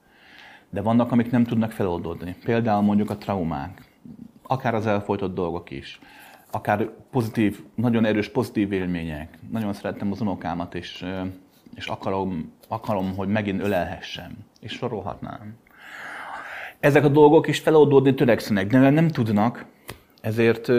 De 0.69 0.81
vannak, 0.81 1.11
amik 1.11 1.31
nem 1.31 1.43
tudnak 1.43 1.71
feloldódni. 1.71 2.35
Például 2.43 2.81
mondjuk 2.81 3.09
a 3.09 3.17
traumák, 3.17 3.89
akár 4.41 4.75
az 4.75 4.87
elfolytott 4.87 5.35
dolgok 5.35 5.71
is, 5.71 5.99
akár 6.51 6.89
pozitív, 7.11 7.63
nagyon 7.75 8.05
erős 8.05 8.29
pozitív 8.29 8.71
élmények. 8.71 9.37
Nagyon 9.51 9.73
szerettem 9.73 10.11
az 10.11 10.21
unokámat, 10.21 10.75
és, 10.75 11.05
és 11.75 11.87
akarom, 11.87 12.51
akarom, 12.67 13.15
hogy 13.15 13.27
megint 13.27 13.61
ölelhessem. 13.61 14.31
És 14.59 14.71
sorolhatnám. 14.71 15.55
Ezek 16.79 17.03
a 17.03 17.07
dolgok 17.07 17.47
is 17.47 17.59
feloldódni 17.59 18.13
törekszenek, 18.13 18.67
de 18.67 18.89
nem 18.89 19.07
tudnak, 19.07 19.65
ezért 20.21 20.71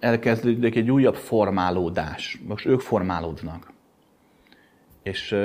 elkezdődik 0.00 0.76
egy 0.76 0.90
újabb 0.90 1.14
formálódás. 1.14 2.40
Most 2.46 2.66
ők 2.66 2.80
formálódnak. 2.80 3.72
És 5.02 5.36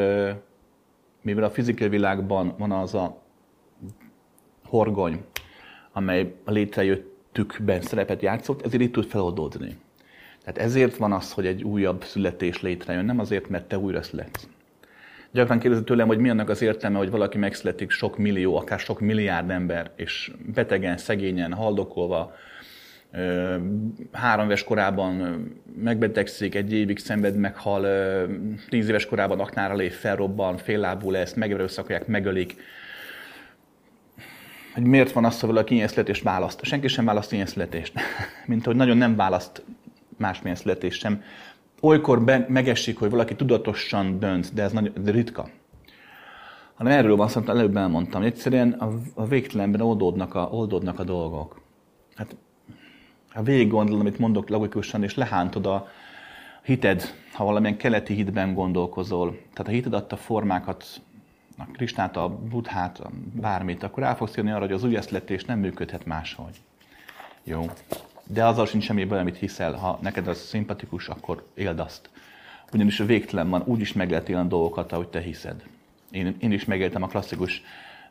mivel 1.22 1.44
a 1.44 1.50
fizikai 1.50 1.90
világban 1.90 2.54
van 2.58 2.72
az 2.72 2.94
a 2.94 3.22
horgony, 4.66 5.26
amely 5.92 6.36
a 6.44 6.52
létrejöttükben 6.52 7.82
szerepet 7.82 8.22
játszott, 8.22 8.66
ezért 8.66 8.82
itt 8.82 8.94
tud 8.94 9.06
feloldódni. 9.06 9.78
Tehát 10.44 10.58
ezért 10.58 10.98
van 10.98 11.12
az, 11.12 11.32
hogy 11.32 11.46
egy 11.46 11.64
újabb 11.64 12.04
születés 12.04 12.62
létrejön, 12.62 13.06
nem 13.06 13.20
azért, 13.20 13.50
mert 13.50 13.68
te 13.68 13.78
újra 13.78 14.02
születsz. 14.02 14.48
Gyakran 15.32 15.60
kérdezik 15.60 15.86
tőlem, 15.86 16.08
hogy 16.08 16.18
mi 16.18 16.30
annak 16.30 16.50
az 16.50 16.62
értelme, 16.62 16.98
hogy 16.98 17.10
valaki 17.10 17.38
megszületik 17.38 17.92
sok 17.92 18.18
millió, 18.18 18.58
akár 18.58 18.80
sok 18.80 19.00
milliárd 19.00 19.50
ember, 19.50 19.92
és 19.96 20.32
betegen, 20.54 20.98
szegényen, 20.98 21.54
haldokolva, 21.54 22.36
három 24.12 24.46
éves 24.46 24.64
korában 24.64 25.44
megbetegszik, 25.82 26.56
egy 26.56 26.74
évig 26.74 26.98
szenved, 26.98 27.36
meghal, 27.36 27.88
tíz 28.70 28.90
éves 28.90 29.06
korában 29.06 29.40
aknára 29.40 29.76
lép, 29.76 29.92
felrobban, 29.92 30.58
féllábú 30.58 31.12
lesz, 31.12 31.34
megerőszakolják, 31.34 32.08
megölik. 32.08 32.56
Hogy 34.74 34.84
miért 34.84 35.12
van 35.12 35.26
az, 35.26 35.40
hogy 35.40 35.50
valaki 35.50 35.74
ilyen 35.74 35.88
születést 35.88 36.24
választ? 36.24 36.64
Senki 36.64 36.88
sem 36.88 37.06
választ 37.06 37.34
ilyen 37.34 37.46
születést. 37.46 37.94
Mint 38.46 38.66
hogy 38.66 38.76
nagyon 38.76 38.98
nem 38.98 39.16
választ 39.16 39.64
másmilyen 40.18 40.58
születést 40.58 41.00
sem. 41.00 41.24
Olykor 41.82 42.24
be, 42.24 42.46
megesik, 42.50 43.00
hogy 43.00 43.10
valaki 43.10 43.36
tudatosan 43.36 44.20
dönt, 44.20 44.54
de 44.54 44.64
ez 44.64 44.72
nagyon 44.72 44.94
de 45.04 45.12
ritka. 45.12 45.50
Hanem 46.74 46.94
erről 46.94 47.16
van 47.16 47.28
szó, 47.28 47.42
előbb 47.46 47.78
elmondtam, 47.78 48.22
hogy 48.22 48.30
egyszerűen 48.32 48.72
a, 48.72 48.94
a 49.14 49.26
végtelenben 49.26 49.82
oldódnak 49.82 50.36
a, 50.36 50.50
oldódnak 50.52 51.00
a 51.00 51.04
dolgok. 51.04 51.62
Hát 52.16 52.36
ha 53.30 53.44
végig 53.44 53.70
gondolom, 53.70 54.00
amit 54.00 54.20
mondok 54.20 54.50
logikusan, 54.50 55.04
és 55.04 55.16
lehántod 55.16 55.66
a 55.66 55.88
hited, 56.64 57.14
ha 57.34 57.44
valamilyen 57.44 57.78
keleti 57.78 58.14
hitben 58.14 58.54
gondolkozol, 58.54 59.32
tehát 59.32 59.68
a 59.68 59.76
hited 59.76 59.94
adta 59.94 60.16
formákat, 60.16 61.02
a 61.58 61.64
Kristát, 61.74 62.18
a 62.18 62.30
Budhát, 62.50 63.00
a 63.00 63.10
bármit, 63.34 63.84
akkor 63.84 64.04
el 64.04 64.16
fogsz 64.16 64.36
jönni 64.36 64.52
arra, 64.52 64.60
hogy 64.60 64.72
az 64.72 64.84
újjászletés 64.84 65.46
nem 65.46 65.60
működhet 65.60 66.06
máshogy. 66.06 66.62
Jó. 67.44 67.66
De 68.28 68.46
azzal 68.46 68.66
sincs 68.66 68.84
semmi 68.84 69.06
baj, 69.06 69.20
amit 69.20 69.38
hiszel. 69.38 69.74
Ha 69.74 70.00
neked 70.02 70.28
az 70.28 70.38
szimpatikus, 70.38 71.08
akkor 71.08 71.48
éld 71.54 71.80
azt. 71.80 72.10
Ugyanis 72.74 73.00
a 73.00 73.06
végtelen 73.06 73.50
van, 73.50 73.64
úgy 73.66 73.80
is 73.80 73.94
meg 73.94 74.10
lehet 74.10 74.30
élni 74.30 74.48
dolgokat, 74.48 74.92
ahogy 74.92 75.08
te 75.08 75.22
hiszed. 75.22 75.64
Én, 76.12 76.36
én 76.40 76.52
is 76.52 76.66
megéltem 76.66 77.04
a 77.04 77.08
klasszikus 77.08 77.64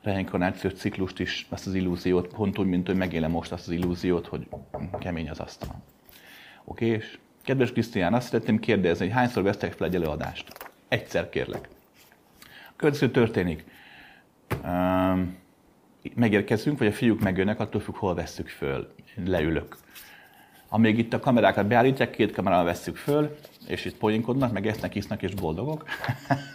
reinkarnációs 0.02 0.72
ciklust 0.74 1.20
is, 1.20 1.46
azt 1.48 1.66
az 1.66 1.74
illúziót, 1.74 2.28
pont 2.28 2.58
úgy, 2.58 2.66
mint 2.66 2.86
hogy 2.86 2.96
megélem 2.96 3.30
most 3.30 3.52
azt 3.52 3.66
az 3.66 3.72
illúziót, 3.72 4.26
hogy 4.26 4.46
kemény 4.98 5.30
az 5.30 5.38
asztal. 5.38 5.74
Oké, 6.64 6.86
és 6.86 7.18
kedves 7.42 7.72
Krisztián, 7.72 8.14
azt 8.14 8.26
szeretném 8.26 8.58
kérdezni, 8.58 9.04
hogy 9.04 9.14
hányszor 9.14 9.42
vesztek 9.42 9.72
fel 9.72 9.86
egy 9.86 9.94
előadást? 9.94 10.52
Egyszer 10.88 11.28
kérlek. 11.28 11.68
Következő 12.76 13.10
történik. 13.10 13.64
megérkezünk, 16.14 16.78
vagy 16.78 16.86
a 16.86 16.92
fiúk 16.92 17.20
megjönnek, 17.20 17.60
attól 17.60 17.80
függ, 17.80 17.96
hol 17.96 18.14
vesszük 18.14 18.48
föl. 18.48 18.94
Én 19.18 19.30
leülök. 19.30 19.76
Amíg 20.76 20.98
itt 20.98 21.12
a 21.12 21.20
kamerákat 21.20 21.66
beállítják, 21.66 22.10
két 22.10 22.32
kamerával 22.32 22.64
vesszük 22.64 22.96
föl, 22.96 23.36
és 23.66 23.84
itt 23.84 23.96
poénkodnak, 23.96 24.52
meg 24.52 24.66
esznek, 24.66 24.94
isznak 24.94 25.22
és 25.22 25.34
boldogok. 25.34 25.84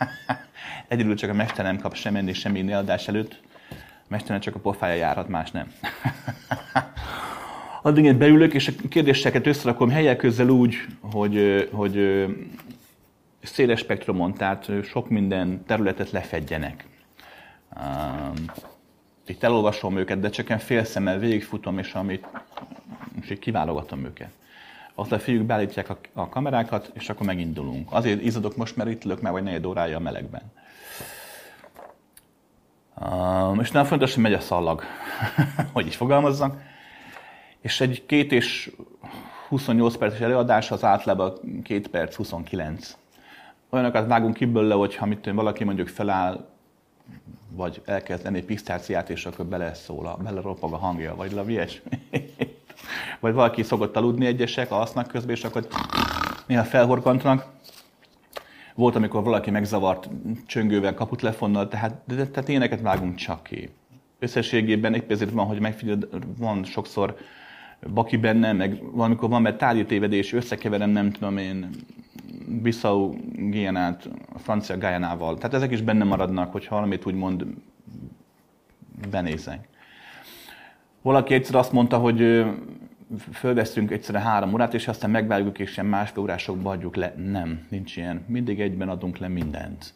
Egyedül 0.87 1.15
csak 1.15 1.29
a 1.29 1.33
mester 1.33 1.65
nem 1.65 1.79
kap 1.79 1.95
sem 1.95 2.15
enni, 2.15 2.33
sem 2.33 2.55
inni 2.55 2.71
előtt. 3.05 3.39
A 3.71 3.75
mesternek 4.07 4.41
csak 4.41 4.55
a 4.55 4.59
pofája 4.59 4.93
járhat, 4.93 5.27
más 5.27 5.51
nem. 5.51 5.71
Addig 7.81 8.03
én 8.03 8.17
beülök, 8.17 8.53
és 8.53 8.67
a 8.67 8.87
kérdéseket 8.89 9.47
összerakom 9.47 9.89
helyek 9.89 10.17
közzel 10.17 10.49
úgy, 10.49 10.75
hogy, 10.99 11.67
hogy 11.71 12.25
széles 13.41 13.79
spektrumon, 13.79 14.33
tehát 14.33 14.71
sok 14.83 15.09
minden 15.09 15.63
területet 15.65 16.11
lefedjenek. 16.11 16.85
Itt 19.25 19.43
elolvasom 19.43 19.97
őket, 19.97 20.19
de 20.19 20.29
csak 20.29 20.49
ilyen 20.69 20.85
szemmel 20.85 21.19
végigfutom, 21.19 21.77
és 21.77 21.93
amit 21.93 22.27
és 23.21 23.29
így 23.29 23.39
kiválogatom 23.39 24.05
őket. 24.05 24.31
Ott 24.95 25.11
a 25.11 25.19
fiúk 25.19 25.45
beállítják 25.45 25.89
a, 25.89 25.97
a 26.13 26.29
kamerákat, 26.29 26.91
és 26.93 27.09
akkor 27.09 27.25
megindulunk. 27.25 27.91
Azért 27.91 28.21
izadok 28.21 28.55
most, 28.55 28.75
mert 28.75 28.89
itt 28.89 29.05
ülök 29.05 29.21
már 29.21 29.31
vagy 29.31 29.43
negyed 29.43 29.65
órája 29.65 29.97
a 29.97 29.99
melegben. 29.99 30.51
Um, 33.01 33.59
és 33.59 33.71
nagyon 33.71 33.87
fontos, 33.87 34.13
hogy 34.13 34.23
megy 34.23 34.33
a 34.33 34.39
szallag, 34.39 34.83
hogy 35.73 35.85
is 35.85 35.95
fogalmazzak. 35.95 36.61
És 37.61 37.81
egy 37.81 38.05
két 38.05 38.31
és 38.31 38.71
28 39.47 39.97
perces 39.97 40.19
előadás 40.19 40.71
az 40.71 40.83
általában 40.83 41.61
2 41.63 41.81
perc 41.91 42.15
29. 42.15 42.97
Olyanokat 43.69 44.07
vágunk 44.07 44.33
ki 44.33 44.45
belőle, 44.45 44.73
hogy 44.73 44.95
ha 44.95 45.05
mit 45.05 45.31
valaki 45.33 45.63
mondjuk 45.63 45.87
feláll, 45.87 46.50
vagy 47.49 47.81
elkezd 47.85 48.23
lenni 48.23 48.41
pisztáciát, 48.43 49.09
és 49.09 49.25
akkor 49.25 49.45
bele 49.45 49.73
szól, 49.73 50.19
bele 50.23 50.41
ropog 50.41 50.73
a 50.73 50.77
hangja, 50.77 51.15
vagy 51.15 51.31
la 51.31 51.49
ilyesmi. 51.49 51.89
vagy 53.19 53.33
valaki 53.33 53.63
szokott 53.63 53.95
aludni 53.95 54.25
egyesek, 54.25 54.71
alsznak 54.71 55.07
közben, 55.07 55.35
és 55.35 55.43
akkor 55.43 55.67
néha 56.45 56.63
felhorkantanak. 56.63 57.45
Volt, 58.75 58.95
amikor 58.95 59.23
valaki 59.23 59.51
megzavart 59.51 60.09
csöngővel, 60.45 60.93
kaputlefonnal, 60.93 61.67
tehát, 61.67 62.01
de, 62.05 62.27
tehát 62.27 62.49
ilyeneket 62.49 62.81
vágunk 62.81 63.15
csak 63.15 63.43
ki. 63.43 63.69
Összességében 64.19 64.93
épp 64.93 65.13
van, 65.31 65.45
hogy 65.45 65.59
megfigyeld, 65.59 66.07
van 66.37 66.63
sokszor 66.63 67.15
baki 67.87 68.17
benne, 68.17 68.53
meg 68.53 68.91
valamikor 68.91 69.29
van, 69.29 69.41
mert 69.41 69.57
tárgyi 69.57 69.85
tévedés, 69.85 70.33
összekeverem, 70.33 70.89
nem 70.89 71.11
tudom 71.11 71.37
én, 71.37 71.69
Bissau 72.47 73.15
Guyanát, 73.35 74.09
a 74.33 74.39
francia 74.39 74.77
Guyanával. 74.77 75.35
Tehát 75.35 75.53
ezek 75.53 75.71
is 75.71 75.81
benne 75.81 76.03
maradnak, 76.03 76.51
hogy 76.51 76.67
valamit 76.69 77.05
úgymond 77.05 77.45
benézek. 79.09 79.67
Valaki 81.01 81.33
egyszer 81.33 81.55
azt 81.55 81.71
mondta, 81.71 81.97
hogy 81.97 82.45
fölveszünk 83.31 83.91
egyszerre 83.91 84.19
három 84.19 84.53
órát, 84.53 84.73
és 84.73 84.87
aztán 84.87 85.09
megvágjuk, 85.09 85.59
és 85.59 85.77
ilyen 85.77 85.89
másfél 85.89 86.23
órásokba 86.23 86.71
adjuk 86.71 86.95
le. 86.95 87.13
Nem, 87.17 87.65
nincs 87.69 87.97
ilyen. 87.97 88.25
Mindig 88.27 88.61
egyben 88.61 88.89
adunk 88.89 89.17
le 89.17 89.27
mindent. 89.27 89.93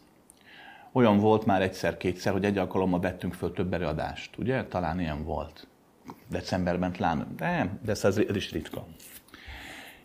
Olyan 0.92 1.18
volt 1.18 1.46
már 1.46 1.62
egyszer-kétszer, 1.62 2.32
hogy 2.32 2.44
egy 2.44 2.58
alkalommal 2.58 3.00
vettünk 3.00 3.34
föl 3.34 3.52
több 3.52 3.72
előadást, 3.72 4.38
ugye? 4.38 4.64
Talán 4.64 5.00
ilyen 5.00 5.24
volt. 5.24 5.66
Decemberben 6.30 6.92
talán, 6.92 7.26
de, 7.36 7.78
de 7.82 7.90
ez, 7.90 8.04
ez 8.04 8.36
is 8.36 8.52
ritka. 8.52 8.86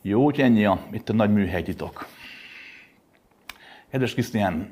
Jó, 0.02 0.24
hogy 0.24 0.42
ennyi 0.42 0.66
a, 0.66 0.88
itt 0.92 1.10
a 1.10 1.14
nagy 1.14 1.34
műhelytitok. 1.34 2.08
Kedves 3.90 4.14
Krisztián, 4.14 4.72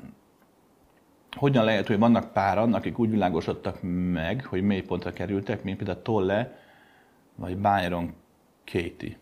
hogyan 1.36 1.64
lehet, 1.64 1.86
hogy 1.86 1.98
vannak 1.98 2.32
páran, 2.32 2.74
akik 2.74 2.98
úgy 2.98 3.10
világosodtak 3.10 3.78
meg, 4.12 4.44
hogy 4.44 4.62
mély 4.62 4.82
pontra 4.82 5.12
kerültek, 5.12 5.62
mint 5.62 5.76
például 5.76 6.02
Tolle 6.02 6.58
vagy 7.34 7.56
Byron 7.56 8.14
Katie. 8.64 9.16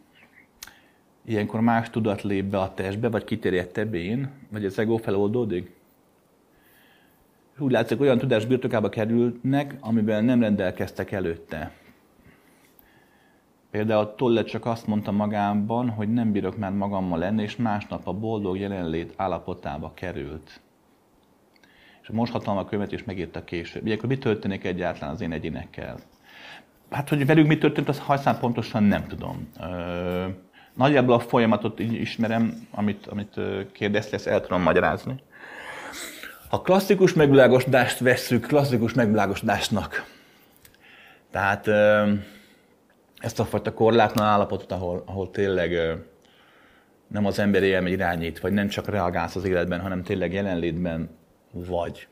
Ilyenkor 1.24 1.60
más 1.60 1.90
tudat 1.90 2.22
lép 2.22 2.44
be 2.44 2.58
a 2.60 2.74
testbe, 2.74 3.08
vagy 3.08 3.24
kiterjedtebb 3.24 3.94
én, 3.94 4.30
vagy 4.50 4.64
az 4.64 4.78
ego 4.78 4.96
feloldódik? 4.96 5.76
Úgy 7.58 7.72
látszik, 7.72 8.00
olyan 8.00 8.18
tudás 8.18 8.46
birtokába 8.46 8.88
kerülnek, 8.88 9.74
amiben 9.80 10.24
nem 10.24 10.40
rendelkeztek 10.40 11.12
előtte. 11.12 11.72
Például 13.70 14.14
Tolle 14.14 14.44
csak 14.44 14.66
azt 14.66 14.86
mondta 14.86 15.10
magában, 15.10 15.88
hogy 15.88 16.12
nem 16.12 16.32
bírok 16.32 16.56
már 16.56 16.72
magammal 16.72 17.18
lenni, 17.18 17.42
és 17.42 17.56
másnap 17.56 18.06
a 18.06 18.12
boldog 18.12 18.58
jelenlét 18.58 19.12
állapotába 19.16 19.92
került. 19.94 20.60
És 22.02 22.08
most 22.08 22.32
hatalma 22.32 22.64
követ 22.64 22.92
is 22.92 23.04
megírta 23.04 23.44
később. 23.44 23.86
Ilyenkor 23.86 24.08
mi 24.08 24.18
történik 24.18 24.64
egyáltalán 24.64 25.14
az 25.14 25.20
én 25.20 25.32
egyénekkel? 25.32 25.98
Hát, 26.90 27.08
hogy 27.08 27.26
velük 27.26 27.46
mi 27.46 27.58
történt, 27.58 27.88
azt 27.88 27.98
hajszán 27.98 28.38
pontosan 28.38 28.82
nem 28.82 29.06
tudom. 29.06 29.48
Nagyjából 30.74 31.14
a 31.14 31.20
folyamatot 31.20 31.80
így 31.80 31.92
ismerem, 31.92 32.68
amit, 32.70 33.06
amit 33.06 33.40
kérdezte, 33.72 34.16
ezt 34.16 34.26
el 34.26 34.40
tudom 34.40 34.62
magyarázni. 34.62 35.14
Ha 36.48 36.60
klasszikus 36.60 37.12
megvilágosodást 37.12 37.98
vesszük 37.98 38.46
klasszikus 38.46 38.94
megvilágosodásnak, 38.94 40.04
tehát 41.30 41.68
ezt 43.18 43.40
a 43.40 43.44
fajta 43.44 43.74
korlátlan 43.74 44.26
állapotot, 44.26 44.72
ahol, 44.72 45.02
ahol 45.06 45.30
tényleg 45.30 45.98
nem 47.08 47.26
az 47.26 47.38
emberi 47.38 47.66
élmény 47.66 47.92
irányít, 47.92 48.38
vagy 48.38 48.52
nem 48.52 48.68
csak 48.68 48.88
reagálsz 48.88 49.36
az 49.36 49.44
életben, 49.44 49.80
hanem 49.80 50.02
tényleg 50.02 50.32
jelenlétben 50.32 51.10
vagy. 51.50 52.08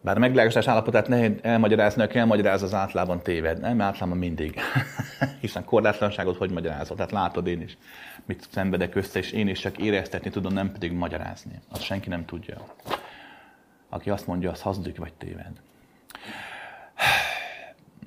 Bár 0.00 0.16
a 0.16 0.18
megvilágosodás 0.18 0.66
állapotát 0.66 1.08
nehéz 1.08 1.30
elmagyarázni, 1.42 2.02
aki 2.02 2.18
elmagyaráz, 2.18 2.62
az 2.62 2.74
általában 2.74 3.22
téved. 3.22 3.60
Nem, 3.60 3.80
általában 3.80 4.18
mindig. 4.18 4.60
Hiszen 5.40 5.64
korlátlanságot 5.64 6.36
hogy 6.36 6.50
magyarázol? 6.50 6.96
Tehát 6.96 7.12
látod 7.12 7.46
én 7.46 7.60
is, 7.60 7.78
mit 8.26 8.46
szenvedek 8.50 8.94
össze, 8.94 9.18
és 9.18 9.32
én 9.32 9.48
is 9.48 9.58
csak 9.58 9.78
éreztetni 9.78 10.30
tudom, 10.30 10.52
nem 10.52 10.72
pedig 10.72 10.92
magyarázni. 10.92 11.60
Azt 11.70 11.82
senki 11.82 12.08
nem 12.08 12.24
tudja. 12.24 12.56
Aki 13.88 14.10
azt 14.10 14.26
mondja, 14.26 14.50
az 14.50 14.60
hazudik 14.60 14.98
vagy 14.98 15.12
téved. 15.12 15.60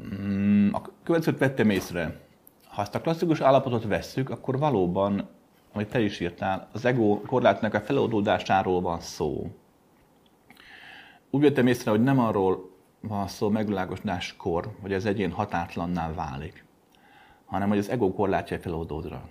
Mm, 0.04 0.74
a 0.74 0.82
következőt 1.04 1.40
vettem 1.40 1.70
észre. 1.70 2.20
Ha 2.68 2.82
ezt 2.82 2.96
a 2.96 3.02
klasszikus 3.02 3.40
állapotot 3.40 3.86
vesszük, 3.86 4.30
akkor 4.30 4.60
valóban, 4.60 5.30
amit 5.74 5.90
te 5.90 6.00
is 6.00 6.20
írtál, 6.20 6.70
az 6.72 6.86
ego 6.86 7.22
korlátnak 7.22 7.74
a 7.74 7.82
feloldódásáról 7.82 8.82
van 8.82 9.00
szó. 9.00 9.52
Úgy 11.30 11.42
vettem 11.42 11.68
észre, 11.68 11.92
hogy 11.92 12.04
nem 12.04 12.20
arról 12.20 12.70
van 13.00 13.28
szó 13.28 13.50
megvilágosodáskor, 13.50 14.76
hogy 14.82 14.94
az 14.94 15.06
egyén 15.06 15.32
határtlanná 15.32 16.14
válik, 16.14 16.66
hanem 17.46 17.70
hogy 17.70 17.78
az 17.78 17.90
ego 17.90 18.14
korlátja 18.14 18.60
feloldódra. 18.60 19.30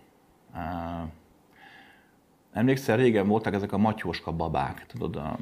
Emlékszel, 2.52 2.97
régen 2.97 3.28
voltak 3.28 3.54
ezek 3.54 3.73
a 3.73 3.78
matyóska 3.78 4.33
babák, 4.33 4.87
tudod, 4.87 5.16
a 5.16 5.38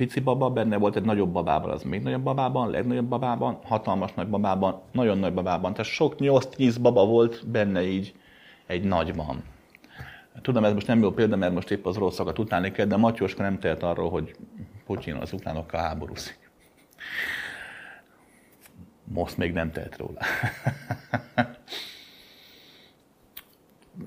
pici 0.00 0.20
baba, 0.20 0.50
benne 0.50 0.76
volt 0.76 0.96
egy 0.96 1.04
nagyobb 1.04 1.32
babában, 1.32 1.70
az 1.70 1.82
még 1.82 2.02
nagyobb 2.02 2.22
babában, 2.22 2.70
legnagyobb 2.70 3.08
babában, 3.08 3.58
hatalmas 3.64 4.12
nagy 4.12 4.28
babában, 4.28 4.80
nagyon 4.92 5.18
nagy 5.18 5.34
babában. 5.34 5.72
Tehát 5.72 5.90
sok 5.90 6.14
8-10 6.18 6.76
baba 6.80 7.06
volt 7.06 7.48
benne 7.48 7.82
így 7.82 8.14
egy 8.66 8.84
nagyban. 8.84 9.42
Tudom, 10.42 10.64
ez 10.64 10.72
most 10.72 10.86
nem 10.86 11.00
jó 11.00 11.10
példa, 11.10 11.36
mert 11.36 11.52
most 11.52 11.70
épp 11.70 11.86
az 11.86 11.96
rosszakat 11.96 12.38
utáni 12.38 12.70
kell, 12.70 12.86
de 12.86 12.96
Matyóska 12.96 13.42
nem 13.42 13.58
tehet 13.58 13.82
arról, 13.82 14.10
hogy 14.10 14.34
Putyin 14.86 15.14
az 15.14 15.32
ukránokkal 15.32 15.80
háborúszik. 15.80 16.50
Most 19.04 19.36
még 19.36 19.52
nem 19.52 19.70
tehet 19.70 19.96
róla. 19.96 20.18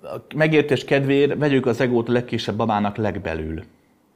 a 0.16 0.22
megértés 0.36 0.86
kedvéért 0.86 1.38
vegyük 1.38 1.66
az 1.66 1.82
egót 1.82 2.10
a 2.10 2.12
legkisebb 2.12 2.56
babának 2.56 2.98
legbelül. 2.98 3.64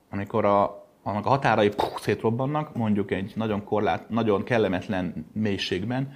Amikor 0.09 0.45
a 0.45 0.86
annak 1.07 1.25
a 1.25 1.29
határai 1.29 1.69
puh, 1.69 1.97
szétrobbannak, 1.99 2.75
mondjuk 2.75 3.11
egy 3.11 3.31
nagyon, 3.35 3.63
korlát, 3.63 4.09
nagyon 4.09 4.43
kellemetlen 4.43 5.25
mélységben, 5.33 6.13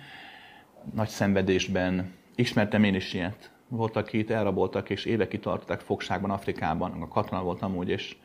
nagy 0.93 1.07
szenvedésben. 1.07 2.13
Ismertem 2.35 2.83
én 2.83 2.95
is 2.95 3.13
ilyet. 3.13 3.51
Voltak, 3.67 4.05
akik 4.05 4.29
elraboltak, 4.29 4.89
és 4.89 5.05
évekig 5.05 5.39
tartották 5.39 5.79
fogságban 5.79 6.31
Afrikában, 6.31 7.01
a 7.01 7.07
katona 7.07 7.43
volt 7.43 7.61
amúgy, 7.61 7.89
és 7.89 8.15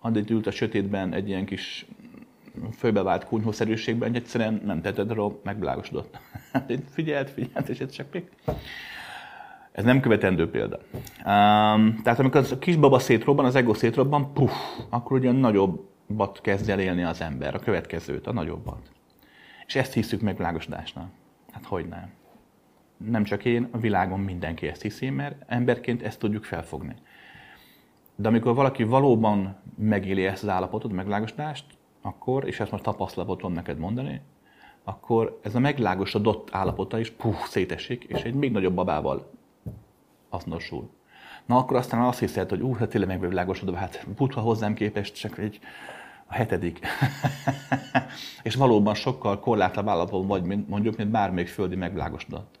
addig 0.00 0.30
ült 0.30 0.46
a 0.46 0.50
sötétben 0.50 1.12
egy 1.12 1.28
ilyen 1.28 1.44
kis 1.44 1.86
főbevált 2.76 3.24
kunyhószerűségben, 3.24 4.14
egyszerűen 4.14 4.62
nem 4.64 4.80
tetted 4.80 5.10
arról, 5.10 5.40
megvilágosodott. 5.42 6.18
figyelt, 6.94 7.30
figyelt, 7.30 7.68
és 7.68 7.78
ez 7.78 7.90
csak 7.90 8.06
még. 8.12 8.30
Ez 9.72 9.84
nem 9.84 10.00
követendő 10.00 10.50
példa. 10.50 10.78
Um, 11.18 12.00
tehát 12.02 12.18
amikor 12.18 12.46
a 12.50 12.58
kisbaba 12.58 12.98
szétrobban, 12.98 13.44
az 13.44 13.54
ego 13.54 13.74
szétrobban, 13.74 14.32
puff, 14.32 14.52
akkor 14.88 15.18
ugye 15.18 15.32
nagyobb 15.32 15.93
bat 16.06 16.40
kezd 16.40 16.68
el 16.68 16.80
élni 16.80 17.02
az 17.02 17.20
ember, 17.20 17.54
a 17.54 17.58
következőt, 17.58 18.26
a 18.26 18.32
nagyobbat. 18.32 18.90
És 19.66 19.74
ezt 19.74 19.92
hiszük 19.92 20.20
meg 20.20 20.36
világosodásnak. 20.36 21.10
Hát 21.52 21.64
hogy 21.64 21.88
nem? 21.88 22.12
Nem 22.96 23.24
csak 23.24 23.44
én, 23.44 23.68
a 23.70 23.78
világon 23.78 24.20
mindenki 24.20 24.66
ezt 24.66 24.82
hiszi, 24.82 25.10
mert 25.10 25.42
emberként 25.46 26.02
ezt 26.02 26.18
tudjuk 26.18 26.44
felfogni. 26.44 26.94
De 28.16 28.28
amikor 28.28 28.54
valaki 28.54 28.82
valóban 28.82 29.56
megéli 29.78 30.24
ezt 30.24 30.42
az 30.42 30.48
állapotot, 30.48 30.92
megvilágosodást, 30.92 31.64
akkor, 32.00 32.46
és 32.46 32.60
ezt 32.60 32.70
most 32.70 32.82
tapasztalatot 32.82 33.38
tudom 33.38 33.52
neked 33.52 33.78
mondani, 33.78 34.20
akkor 34.84 35.38
ez 35.42 35.54
a 35.54 35.58
megvilágosodott 35.58 36.48
állapota 36.52 36.98
is 36.98 37.10
puh, 37.10 37.36
szétesik, 37.36 38.04
és 38.04 38.22
egy 38.22 38.34
még 38.34 38.52
nagyobb 38.52 38.74
babával 38.74 39.30
azonosul. 40.28 40.90
Na 41.46 41.56
akkor 41.56 41.76
aztán 41.76 42.00
azt 42.00 42.18
hiszed, 42.18 42.48
hogy 42.48 42.60
úr, 42.60 42.78
hát 42.78 42.88
tényleg 42.88 43.20
megvilágosodva, 43.20 43.76
hát 43.76 44.06
Buddha 44.16 44.40
hozzám 44.40 44.74
képest 44.74 45.14
csak 45.14 45.38
egy 45.38 45.60
hetedik. 46.34 46.78
és 48.42 48.54
valóban 48.54 48.94
sokkal 48.94 49.40
korlátlabb 49.40 49.88
állapotban 49.88 50.28
vagy, 50.28 50.42
mint 50.42 50.68
mondjuk, 50.68 50.96
mint 50.96 51.10
bármelyik 51.10 51.48
földi 51.48 51.76
megvilágosodott. 51.76 52.58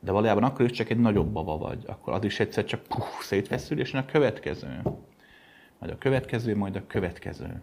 De 0.00 0.12
valójában 0.12 0.42
akkor 0.42 0.64
is 0.64 0.70
csak 0.70 0.90
egy 0.90 0.98
nagyobb 0.98 1.28
baba 1.32 1.58
vagy. 1.58 1.84
Akkor 1.86 2.12
az 2.12 2.24
is 2.24 2.40
egyszer 2.40 2.64
csak 2.64 2.82
puh, 2.82 3.04
szétveszül, 3.20 3.80
és 3.80 3.94
a 3.94 4.04
következő. 4.04 4.80
Majd 5.78 5.92
a 5.92 5.98
következő, 5.98 6.56
majd 6.56 6.76
a 6.76 6.86
következő. 6.86 7.62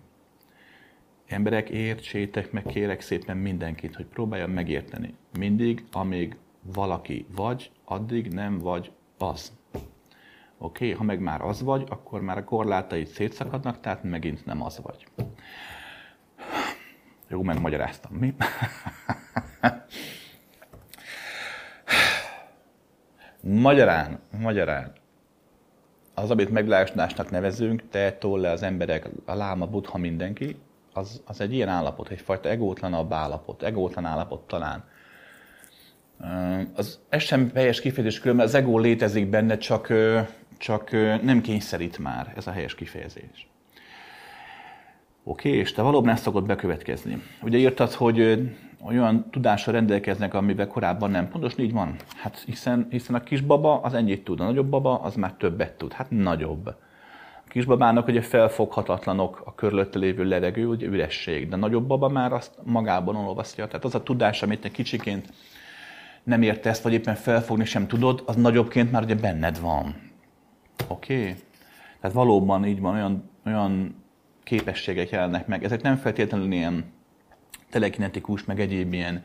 Emberek, 1.28 1.70
értsétek 1.70 2.52
meg, 2.52 2.64
kérek 2.64 3.02
szépen 3.02 3.38
mindenkit, 3.38 3.96
hogy 3.96 4.06
próbálja 4.06 4.48
megérteni. 4.48 5.14
Mindig, 5.38 5.86
amíg 5.92 6.38
valaki 6.74 7.26
vagy, 7.36 7.72
addig 7.86 8.34
nem 8.34 8.58
vagy 8.58 8.92
az. 9.18 9.52
Oké, 10.58 10.86
okay? 10.86 10.98
ha 10.98 11.04
meg 11.04 11.20
már 11.20 11.41
az 11.41 11.62
vagy, 11.62 11.84
akkor 11.89 12.22
már 12.22 12.38
a 12.38 12.44
korlátaid 12.44 13.08
szétszakadnak, 13.08 13.80
tehát 13.80 14.04
megint 14.04 14.46
nem 14.46 14.62
az 14.62 14.80
vagy. 14.84 15.08
Jó, 17.28 17.41
megmagyaráztam, 17.41 18.12
mi? 18.13 18.36
Magyarán, 23.41 24.20
magyarán, 24.39 24.94
az, 26.13 26.32
amit 26.32 26.50
megvilágosodásnak 26.50 27.32
nevezünk, 27.32 27.84
te, 27.89 28.12
tolle, 28.12 28.50
az 28.50 28.63
emberek, 28.63 29.08
a 29.26 29.34
láma, 29.34 29.65
buddha, 29.65 29.98
mindenki, 29.98 30.58
az, 30.94 31.22
az 31.26 31.41
egy 31.41 31.54
ilyen 31.54 31.68
állapot, 31.68 32.10
egyfajta 32.10 32.50
egótlanabb 32.50 33.13
állapot, 33.13 33.63
egótlan 33.63 34.06
állapot 34.06 34.48
talán. 34.48 34.84
Az, 36.76 37.00
ez 37.10 37.22
sem 37.22 37.52
helyes 37.54 37.82
kifejezés, 37.82 38.20
különben 38.20 38.46
az 38.46 38.54
ego 38.54 38.80
létezik 38.80 39.30
benne, 39.30 39.58
csak 39.58 39.94
csak 40.65 40.91
nem 41.21 41.41
kényszerít 41.41 41.97
már 41.97 42.34
ez 42.36 42.47
a 42.47 42.51
helyes 42.51 42.75
kifejezés. 42.75 43.47
Oké, 45.23 45.49
és 45.49 45.71
te 45.71 45.82
valóban 45.82 46.13
ezt 46.13 46.23
szokott 46.23 46.45
bekövetkezni. 46.45 47.21
Ugye 47.41 47.58
írtad, 47.58 47.91
hogy 47.91 48.49
olyan 48.82 49.30
tudással 49.32 49.73
rendelkeznek, 49.73 50.34
amivel 50.34 50.67
korábban 50.67 51.12
nem. 51.12 51.30
Pontosan 51.30 51.60
így 51.60 51.71
van. 51.71 51.95
Hát 52.15 52.43
hiszen, 52.45 52.88
hiszen 52.89 53.15
a 53.15 53.23
kisbaba 53.23 53.82
az 53.82 53.93
ennyit 53.93 54.23
tud, 54.23 54.39
a 54.39 54.43
nagyobb 54.43 54.67
baba 54.69 54.99
az 54.99 55.15
már 55.15 55.34
többet 55.34 55.78
tud. 55.78 55.93
Hát 55.93 56.10
nagyobb. 56.10 56.67
A 57.45 57.47
kisbabának 57.47 58.08
ugye 58.08 58.21
felfoghatatlanok 58.21 59.41
a 59.45 59.56
körülötte 59.56 59.99
lévő 59.99 60.23
levegő, 60.23 60.67
ugye 60.67 60.88
üresség, 60.88 61.49
de 61.49 61.56
a 61.56 61.60
nagyobb 61.60 61.88
baba 61.88 62.10
már 62.10 62.34
azt 62.34 62.54
magában 62.63 63.15
olvasztja. 63.15 63.67
Tehát 63.67 63.86
az 63.86 63.95
a 63.95 64.04
tudás, 64.04 64.43
amit 64.43 64.62
te 64.62 64.69
kicsiként 64.69 65.30
nem 66.23 66.41
értesz, 66.41 66.82
vagy 66.82 66.93
éppen 66.93 67.15
felfogni 67.15 67.65
sem 67.65 67.88
tudod, 67.88 68.23
az 68.25 68.36
nagyobbként 68.36 68.91
már 68.91 69.04
ugye 69.04 69.15
benned 69.15 69.60
van. 69.60 70.13
Oké? 70.88 71.20
Okay? 71.20 71.36
Tehát 72.00 72.16
valóban 72.16 72.66
így 72.66 72.80
van, 72.80 72.94
olyan, 72.94 73.30
olyan 73.46 74.04
képességek 74.44 75.10
jelennek 75.10 75.48
meg. 75.48 75.64
Ezek 75.64 75.82
nem 75.82 75.96
feltétlenül 75.96 76.52
ilyen 76.52 76.86
telekinetikus, 77.70 78.46
meg 78.46 78.60
egyéb 78.60 78.94
ilyen 78.94 79.24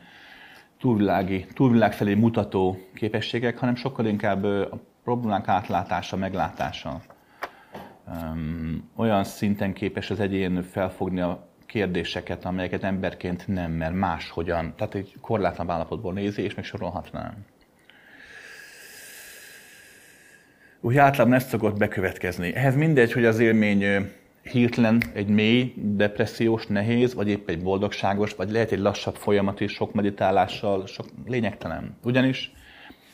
túlvilági, 0.79 1.45
túlvilág 1.53 1.93
felé 1.93 2.13
mutató 2.13 2.77
képességek, 2.93 3.57
hanem 3.57 3.75
sokkal 3.75 4.05
inkább 4.05 4.43
a 4.43 4.79
problémák 5.03 5.47
átlátása, 5.47 6.15
meglátása. 6.15 7.01
Um, 8.07 8.89
olyan 8.95 9.23
szinten 9.23 9.73
képes 9.73 10.09
az 10.09 10.19
egyén 10.19 10.63
felfogni 10.63 11.21
a 11.21 11.49
kérdéseket, 11.65 12.45
amelyeket 12.45 12.83
emberként 12.83 13.47
nem, 13.47 13.71
mert 13.71 13.93
máshogyan, 13.93 14.73
tehát 14.75 14.95
egy 14.95 15.15
korlátlan 15.21 15.69
állapotból 15.69 16.13
nézi, 16.13 16.41
és 16.41 16.55
még 16.55 16.65
sorolhatnám. 16.65 17.45
Úgy 20.81 20.97
általában 20.97 21.33
ez 21.33 21.47
szokott 21.47 21.77
bekövetkezni. 21.77 22.53
Ehhez 22.55 22.75
mindegy, 22.75 23.11
hogy 23.11 23.25
az 23.25 23.39
élmény 23.39 23.85
hirtelen 24.43 25.01
egy 25.13 25.27
mély, 25.27 25.73
depressziós, 25.75 26.67
nehéz, 26.67 27.13
vagy 27.13 27.29
épp 27.29 27.49
egy 27.49 27.61
boldogságos, 27.61 28.33
vagy 28.33 28.51
lehet 28.51 28.71
egy 28.71 28.79
lassabb 28.79 29.15
folyamat 29.15 29.59
is, 29.59 29.71
sok 29.71 29.93
meditálással, 29.93 30.87
sok 30.87 31.05
lényegtelen. 31.25 31.97
Ugyanis 32.03 32.51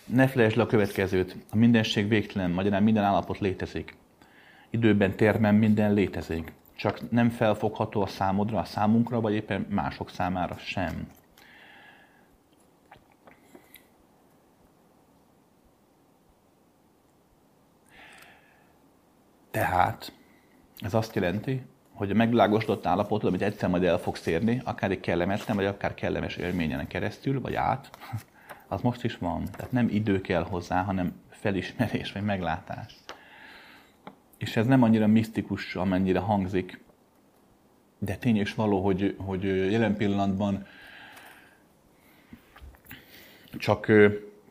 ne 0.06 0.28
felejtsd 0.28 0.58
le 0.58 0.64
a 0.64 0.68
következőt, 0.68 1.36
a 1.52 1.56
mindenség 1.56 2.08
végtelen, 2.08 2.52
magyarán 2.52 2.84
minden 2.84 3.04
állapot 3.04 3.40
létezik. 3.40 3.96
Időben, 4.70 5.16
térben 5.16 5.56
minden 5.56 5.94
létezik. 5.94 6.52
Csak 6.76 7.12
nem 7.12 7.30
felfogható 7.30 8.02
a 8.02 8.08
számodra, 8.08 8.60
a 8.60 8.66
számunkra, 8.66 9.22
vagy 9.22 9.34
éppen 9.34 9.66
mások 9.70 10.10
számára 10.10 10.58
sem. 10.58 11.08
Tehát 19.52 20.12
ez 20.78 20.94
azt 20.94 21.16
jelenti, 21.16 21.62
hogy 21.94 22.12
a 22.12 22.14
megvilágosodott 22.14 22.86
állapotod, 22.86 23.28
amit 23.28 23.42
egyszer 23.42 23.70
majd 23.70 23.84
el 23.84 23.98
fogsz 23.98 24.26
érni, 24.26 24.62
akár 24.64 24.92
egy 24.92 25.00
kellemetlen, 25.00 25.56
vagy 25.56 25.66
akár 25.66 25.94
kellemes 25.94 26.36
élményen 26.36 26.88
keresztül, 26.88 27.42
vagy 27.42 27.56
át, 27.56 27.90
az 28.68 28.82
most 28.82 29.04
is 29.04 29.18
van. 29.18 29.44
Tehát 29.52 29.72
nem 29.72 29.88
idő 29.90 30.22
kell 30.22 30.44
hozzá, 30.44 30.82
hanem 30.82 31.14
felismerés, 31.30 32.12
vagy 32.12 32.24
meglátás. 32.24 32.96
És 34.38 34.56
ez 34.56 34.66
nem 34.66 34.84
annyira 34.84 35.08
misztikus, 35.08 35.76
amennyire 35.76 36.20
hangzik, 36.20 36.84
de 38.00 38.16
tény 38.16 38.38
és 38.38 38.54
való, 38.54 38.84
hogy, 38.84 39.16
hogy 39.18 39.44
jelen 39.72 39.96
pillanatban 39.96 40.66
csak 43.58 43.92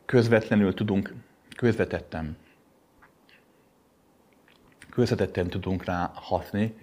közvetlenül 0.05 0.73
tudunk, 0.73 1.13
közvetetten, 1.55 2.37
közvetetten 4.97 5.47
tudunk 5.47 5.85
rá 5.85 6.11
hatni, 6.13 6.77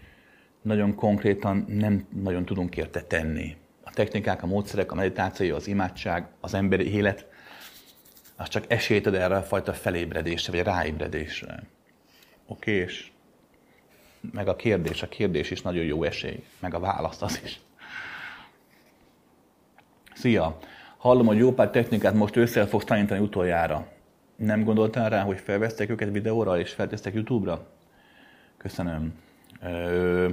nagyon 0.62 0.94
konkrétan 0.94 1.64
nem 1.68 2.07
nagyon 2.22 2.44
tudunk 2.44 2.77
érte 2.77 3.03
tenni. 3.03 3.57
A 3.83 3.90
technikák, 3.90 4.42
a 4.42 4.46
módszerek, 4.46 4.92
a 4.92 4.94
meditáció, 4.94 5.57
az 5.57 5.66
imádság, 5.66 6.27
az 6.40 6.55
emberi 6.55 6.92
élet, 6.92 7.27
az 8.37 8.48
csak 8.48 8.64
esélyt 8.68 9.07
ad 9.07 9.14
erre 9.14 9.37
a 9.37 9.42
fajta 9.42 9.72
felébredésre, 9.72 10.53
vagy 10.53 10.62
ráébredésre. 10.62 11.62
Oké, 12.46 12.72
és 12.72 13.11
meg 14.33 14.48
a 14.48 14.57
kérdés, 14.57 15.03
a 15.03 15.09
kérdés 15.09 15.50
is 15.50 15.62
nagyon 15.62 15.85
jó 15.85 16.03
esély, 16.03 16.44
meg 16.59 16.74
a 16.74 16.81
válasz 16.81 17.22
az 17.22 17.40
is. 17.44 17.61
Szia! 20.14 20.59
Hallom, 20.96 21.27
hogy 21.27 21.38
jó 21.38 21.53
pár 21.53 21.70
technikát 21.70 22.14
most 22.14 22.37
össze 22.37 22.66
fogsz 22.66 22.85
tanítani 22.85 23.20
utoljára. 23.20 23.88
Nem 24.37 24.64
gondoltál 24.64 25.11
rá, 25.11 25.22
hogy 25.22 25.38
felvesztek 25.38 25.90
őket 25.90 26.11
videóra 26.11 26.59
és 26.59 26.72
feltesztek 26.72 27.14
YouTube-ra? 27.14 27.72
Köszönöm. 28.64 29.12
Ö... 29.62 30.29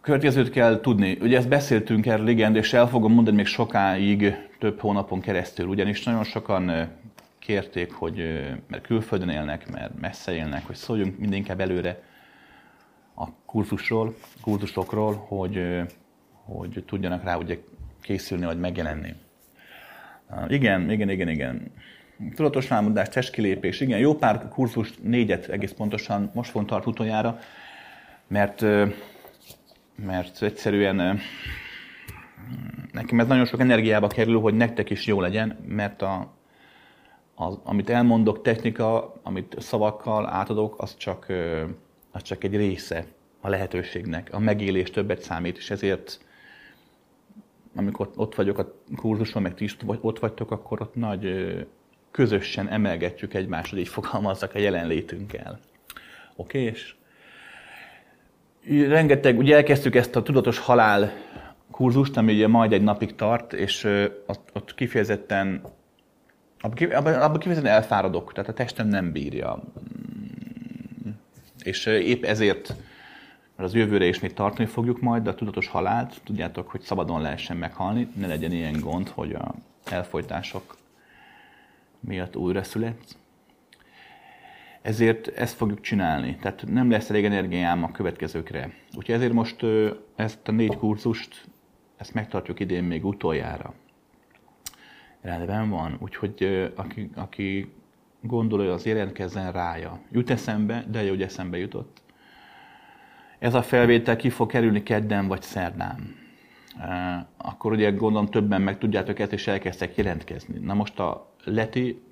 Következőt 0.00 0.50
kell 0.50 0.80
tudni. 0.80 1.18
Ugye 1.20 1.36
ezt 1.36 1.48
beszéltünk 1.48 2.06
erről, 2.06 2.28
igen, 2.28 2.56
és 2.56 2.72
el 2.72 2.88
fogom 2.88 3.12
mondani 3.12 3.36
még 3.36 3.46
sokáig, 3.46 4.48
több 4.58 4.80
hónapon 4.80 5.20
keresztül, 5.20 5.66
ugyanis 5.66 6.02
nagyon 6.02 6.24
sokan 6.24 6.88
kérték, 7.38 7.92
hogy 7.92 8.16
mert 8.66 8.86
külföldön 8.86 9.28
élnek, 9.28 9.70
mert 9.70 10.00
messze 10.00 10.32
élnek, 10.32 10.66
hogy 10.66 10.76
szóljunk 10.76 11.18
mindenképp 11.18 11.60
előre 11.60 12.02
a 13.14 13.26
kurzusról, 13.46 14.14
kurzusokról, 14.42 15.14
hogy, 15.14 15.80
hogy 16.44 16.84
tudjanak 16.86 17.24
rá 17.24 17.36
ugye 17.36 17.58
készülni, 18.00 18.44
vagy 18.44 18.58
megjelenni. 18.58 19.14
Igen, 20.48 20.90
igen, 20.90 21.10
igen, 21.10 21.28
igen. 21.28 21.72
Tudatos 22.34 22.68
rámondás, 22.68 23.08
testkilépés, 23.08 23.80
igen, 23.80 23.98
jó 23.98 24.14
pár 24.14 24.48
kurzus, 24.48 24.94
négyet 25.02 25.48
egész 25.48 25.72
pontosan 25.72 26.30
most 26.34 26.50
fogunk 26.50 26.70
tart 26.70 26.86
utoljára, 26.86 27.38
mert, 28.26 28.60
mert 29.96 30.42
egyszerűen 30.42 31.18
nekem 32.92 33.20
ez 33.20 33.26
nagyon 33.26 33.44
sok 33.44 33.60
energiába 33.60 34.06
kerül, 34.06 34.40
hogy 34.40 34.54
nektek 34.54 34.90
is 34.90 35.06
jó 35.06 35.20
legyen, 35.20 35.58
mert 35.66 36.02
a, 36.02 36.32
az, 37.34 37.58
amit 37.62 37.90
elmondok, 37.90 38.42
technika, 38.42 39.14
amit 39.22 39.56
szavakkal 39.58 40.28
átadok, 40.28 40.74
az 40.78 40.96
csak, 40.96 41.26
az 42.10 42.22
csak 42.22 42.44
egy 42.44 42.56
része 42.56 43.04
a 43.40 43.48
lehetőségnek. 43.48 44.28
A 44.32 44.38
megélés 44.38 44.90
többet 44.90 45.22
számít, 45.22 45.56
és 45.56 45.70
ezért 45.70 46.20
amikor 47.74 48.10
ott 48.16 48.34
vagyok 48.34 48.58
a 48.58 48.74
kurzuson, 48.96 49.42
meg 49.42 49.54
ti 49.54 49.64
is 49.64 49.76
ott 49.86 50.18
vagytok, 50.18 50.50
akkor 50.50 50.80
ott 50.80 50.94
nagy 50.94 51.26
közösen 52.10 52.68
emelgetjük 52.68 53.34
egymást, 53.34 53.70
hogy 53.70 53.78
így 53.78 53.88
fogalmazzak 53.88 54.54
a 54.54 54.58
jelenlétünkkel. 54.58 55.60
Oké? 56.36 56.62
És 56.62 56.94
rengeteg, 58.88 59.38
ugye 59.38 59.56
elkezdtük 59.56 59.94
ezt 59.94 60.16
a 60.16 60.22
tudatos 60.22 60.58
halál 60.58 61.12
kurzust, 61.70 62.16
ami 62.16 62.32
ugye 62.32 62.48
majd 62.48 62.72
egy 62.72 62.82
napig 62.82 63.14
tart, 63.14 63.52
és 63.52 63.84
ott, 64.26 64.50
ott 64.52 64.74
kifejezetten 64.74 65.62
abban 66.60 67.38
kifejezetten 67.38 67.72
elfáradok, 67.72 68.32
tehát 68.32 68.50
a 68.50 68.52
testem 68.52 68.88
nem 68.88 69.12
bírja. 69.12 69.62
És 71.62 71.86
épp 71.86 72.24
ezért, 72.24 72.74
mert 73.56 73.68
az 73.68 73.74
jövőre 73.74 74.04
is 74.04 74.20
még 74.20 74.32
tartani 74.32 74.68
fogjuk 74.68 75.00
majd, 75.00 75.22
de 75.22 75.30
a 75.30 75.34
tudatos 75.34 75.68
halált, 75.68 76.20
tudjátok, 76.24 76.70
hogy 76.70 76.80
szabadon 76.80 77.20
lehessen 77.20 77.56
meghalni, 77.56 78.08
ne 78.16 78.26
legyen 78.26 78.52
ilyen 78.52 78.80
gond, 78.80 79.08
hogy 79.08 79.32
a 79.32 79.54
elfolytások 79.90 80.76
miatt 82.00 82.36
újra 82.36 82.62
születsz. 82.62 83.16
Ezért 84.82 85.28
ezt 85.28 85.56
fogjuk 85.56 85.80
csinálni. 85.80 86.36
Tehát 86.36 86.64
nem 86.66 86.90
lesz 86.90 87.10
elég 87.10 87.24
energiám 87.24 87.84
a 87.84 87.90
következőkre. 87.90 88.72
Úgyhogy 88.96 89.14
ezért 89.14 89.32
most 89.32 89.64
ezt 90.16 90.48
a 90.48 90.52
négy 90.52 90.76
kurzust, 90.76 91.48
ezt 91.96 92.14
megtartjuk 92.14 92.60
idén 92.60 92.84
még 92.84 93.04
utoljára 93.04 93.74
rendben 95.20 95.70
van. 95.70 95.96
Úgyhogy 96.00 96.70
aki, 96.76 97.10
aki 97.14 97.72
gondolja, 98.20 98.72
az 98.72 98.86
jelentkezzen 98.86 99.52
rája. 99.52 100.00
Jut 100.10 100.30
eszembe, 100.30 100.84
de 100.90 101.02
jó, 101.02 101.08
hogy 101.08 101.22
eszembe 101.22 101.58
jutott. 101.58 102.02
Ez 103.38 103.54
a 103.54 103.62
felvétel 103.62 104.16
ki 104.16 104.30
fog 104.30 104.50
kerülni 104.50 104.82
kedden 104.82 105.26
vagy 105.26 105.42
szerdán. 105.42 106.14
Akkor 107.36 107.72
ugye 107.72 107.90
gondolom 107.90 108.26
többen 108.26 108.62
meg 108.62 108.78
tudjátok 108.78 109.18
ezt, 109.18 109.32
és 109.32 109.46
elkezdtek 109.46 109.96
jelentkezni. 109.96 110.58
Na 110.58 110.74
most 110.74 110.98
a 110.98 111.29
leti, 111.44 112.02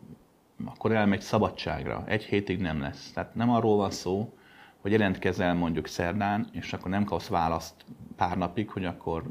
akkor 0.64 0.92
elmegy 0.92 1.20
szabadságra. 1.20 2.04
Egy 2.06 2.24
hétig 2.24 2.60
nem 2.60 2.80
lesz. 2.80 3.10
Tehát 3.14 3.34
nem 3.34 3.50
arról 3.50 3.76
van 3.76 3.90
szó, 3.90 4.32
hogy 4.80 4.92
jelentkezel 4.92 5.54
mondjuk 5.54 5.86
szerdán, 5.86 6.48
és 6.52 6.72
akkor 6.72 6.90
nem 6.90 7.04
kapsz 7.04 7.28
választ 7.28 7.74
pár 8.16 8.36
napig, 8.36 8.70
hogy 8.70 8.84
akkor 8.84 9.22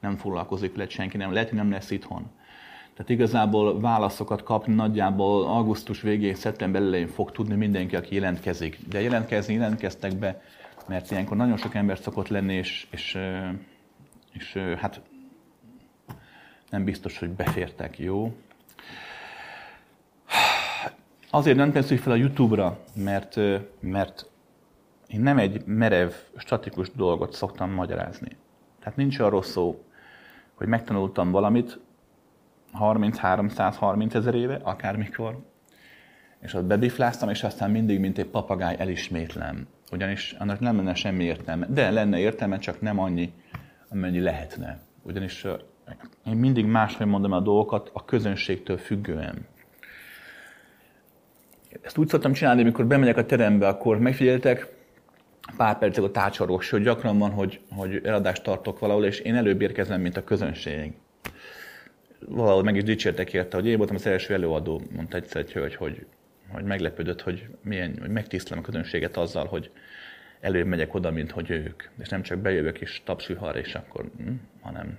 nem 0.00 0.16
foglalkozik 0.16 0.76
le 0.76 0.88
senki, 0.88 1.16
nem, 1.16 1.32
lehet, 1.32 1.52
nem 1.52 1.70
lesz 1.70 1.90
itthon 1.90 2.30
tehát 2.94 3.10
igazából 3.10 3.80
válaszokat 3.80 4.42
kapni 4.42 4.74
nagyjából 4.74 5.46
augusztus 5.46 6.00
végén, 6.00 6.34
szeptember 6.34 6.82
elején 6.82 7.08
fog 7.08 7.30
tudni 7.30 7.54
mindenki, 7.54 7.96
aki 7.96 8.14
jelentkezik. 8.14 8.78
De 8.88 9.00
jelentkezni 9.00 9.54
jelentkeztek 9.54 10.16
be, 10.16 10.42
mert 10.86 11.10
ilyenkor 11.10 11.36
nagyon 11.36 11.56
sok 11.56 11.74
ember 11.74 11.98
szokott 11.98 12.28
lenni, 12.28 12.54
és, 12.54 12.86
és, 12.90 13.18
és 14.32 14.52
hát 14.76 15.00
nem 16.70 16.84
biztos, 16.84 17.18
hogy 17.18 17.28
befértek, 17.28 17.98
jó? 17.98 18.34
Azért 21.34 21.56
nem 21.56 21.72
tesszük 21.72 21.98
fel 21.98 22.12
a 22.12 22.16
YouTube-ra, 22.16 22.78
mert, 22.94 23.36
mert 23.80 24.30
én 25.06 25.20
nem 25.20 25.38
egy 25.38 25.62
merev, 25.66 26.10
statikus 26.36 26.90
dolgot 26.90 27.32
szoktam 27.32 27.70
magyarázni. 27.70 28.36
Tehát 28.80 28.96
nincs 28.96 29.18
arról 29.18 29.42
szó, 29.42 29.84
hogy 30.54 30.66
megtanultam 30.66 31.30
valamit, 31.30 31.78
30-330 32.80 34.14
ezer 34.14 34.34
éve, 34.34 34.60
akármikor, 34.62 35.38
és 36.40 36.54
ott 36.54 36.64
bebifláztam, 36.64 37.28
és 37.28 37.42
aztán 37.42 37.70
mindig, 37.70 38.00
mint 38.00 38.18
egy 38.18 38.28
papagáj 38.28 38.76
elismétlem. 38.78 39.66
Ugyanis 39.92 40.32
annak 40.38 40.60
nem 40.60 40.76
lenne 40.76 40.94
semmi 40.94 41.24
értelme. 41.24 41.66
De 41.66 41.90
lenne 41.90 42.18
értelme, 42.18 42.58
csak 42.58 42.80
nem 42.80 42.98
annyi, 42.98 43.32
amennyi 43.88 44.20
lehetne. 44.20 44.80
Ugyanis 45.02 45.46
én 46.26 46.36
mindig 46.36 46.66
máshogy 46.66 47.06
mondom 47.06 47.32
a 47.32 47.40
dolgokat 47.40 47.90
a 47.92 48.04
közönségtől 48.04 48.78
függően. 48.78 49.46
Ezt 51.80 51.98
úgy 51.98 52.08
szoktam 52.08 52.32
csinálni, 52.32 52.60
amikor 52.60 52.86
bemegyek 52.86 53.16
a 53.16 53.26
terembe, 53.26 53.68
akkor 53.68 53.98
megfigyeltek, 53.98 54.74
pár 55.56 55.78
percig 55.78 56.04
a 56.04 56.10
tárcsaros, 56.10 56.70
hogy 56.70 56.82
gyakran 56.82 57.18
van, 57.18 57.30
hogy, 57.30 57.60
hogy 57.70 58.00
eladást 58.04 58.42
tartok 58.42 58.78
valahol, 58.78 59.04
és 59.04 59.18
én 59.18 59.34
előbb 59.34 59.60
érkezem, 59.60 60.00
mint 60.00 60.16
a 60.16 60.24
közönség 60.24 60.92
valahol 62.28 62.62
meg 62.62 62.76
is 62.76 62.82
dicsértek 62.82 63.32
érte, 63.32 63.56
hogy 63.56 63.66
én 63.66 63.76
voltam 63.76 63.96
az 63.96 64.06
első 64.06 64.34
előadó, 64.34 64.82
mondta 64.94 65.16
egyszer 65.16 65.40
egy 65.40 65.52
hölgy, 65.52 65.74
hogy, 65.74 66.06
hogy 66.48 66.64
meglepődött, 66.64 67.20
hogy 67.20 67.46
milyen, 67.62 67.96
hogy 68.00 68.10
megtisztelem 68.10 68.58
a 68.58 68.66
közönséget 68.66 69.16
azzal, 69.16 69.46
hogy 69.46 69.70
előbb 70.40 70.66
megyek 70.66 70.94
oda, 70.94 71.10
mint 71.10 71.30
hogy 71.30 71.50
ők. 71.50 71.82
És 71.98 72.08
nem 72.08 72.22
csak 72.22 72.38
bejövök 72.38 72.80
és 72.80 73.02
tapsvihar, 73.04 73.56
és 73.56 73.74
akkor, 73.74 74.10
hm, 74.16 74.30
hanem. 74.60 74.98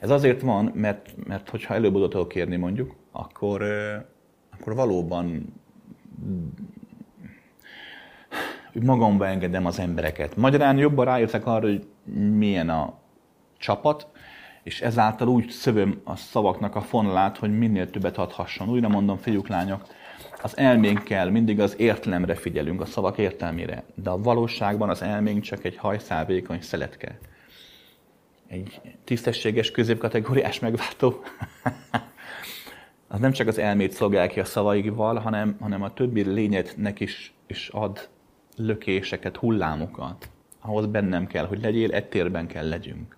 Ez 0.00 0.10
azért 0.10 0.40
van, 0.40 0.72
mert, 0.74 1.26
mert 1.26 1.48
hogyha 1.48 1.74
előbb 1.74 1.94
oda 1.94 2.08
tudok 2.08 2.28
kérni 2.28 2.56
mondjuk, 2.56 2.94
akkor, 3.10 3.62
akkor 4.50 4.74
valóban 4.74 5.54
magamba 8.82 9.26
engedem 9.26 9.66
az 9.66 9.78
embereket. 9.78 10.36
Magyarán 10.36 10.78
jobban 10.78 11.04
rájöttek 11.04 11.46
arra, 11.46 11.66
hogy 11.66 11.86
milyen 12.14 12.68
a 12.68 12.98
csapat, 13.58 14.06
és 14.62 14.80
ezáltal 14.80 15.28
úgy 15.28 15.50
szövöm 15.50 16.00
a 16.04 16.16
szavaknak 16.16 16.74
a 16.74 16.80
fonalát, 16.80 17.38
hogy 17.38 17.58
minél 17.58 17.90
többet 17.90 18.18
adhasson. 18.18 18.68
Újra 18.68 18.88
mondom, 18.88 19.16
fiúk, 19.16 19.48
lányok, 19.48 19.86
az 20.42 20.56
elménkkel 20.56 21.30
mindig 21.30 21.60
az 21.60 21.74
értelemre 21.78 22.34
figyelünk, 22.34 22.80
a 22.80 22.84
szavak 22.84 23.18
értelmére, 23.18 23.84
de 23.94 24.10
a 24.10 24.18
valóságban 24.18 24.88
az 24.88 25.02
elménk 25.02 25.42
csak 25.42 25.64
egy 25.64 25.76
hajszálvékony 25.76 26.60
szeletke. 26.60 27.18
Egy 28.48 28.80
tisztességes, 29.04 29.70
középkategóriás 29.70 30.58
megváltó. 30.58 31.14
az 33.08 33.20
nem 33.20 33.32
csak 33.32 33.46
az 33.46 33.58
elmét 33.58 33.92
szolgál 33.92 34.28
ki 34.28 34.40
a 34.40 34.44
szavaival, 34.44 35.16
hanem, 35.16 35.56
hanem 35.60 35.82
a 35.82 35.94
többi 35.94 36.22
lényednek 36.22 37.00
is, 37.00 37.34
is 37.46 37.68
ad 37.68 38.08
lökéseket, 38.56 39.36
hullámokat, 39.36 40.30
ahhoz 40.60 40.86
bennem 40.86 41.26
kell, 41.26 41.46
hogy 41.46 41.60
legyél, 41.60 41.92
egy 41.92 42.08
térben 42.08 42.46
kell 42.46 42.68
legyünk. 42.68 43.16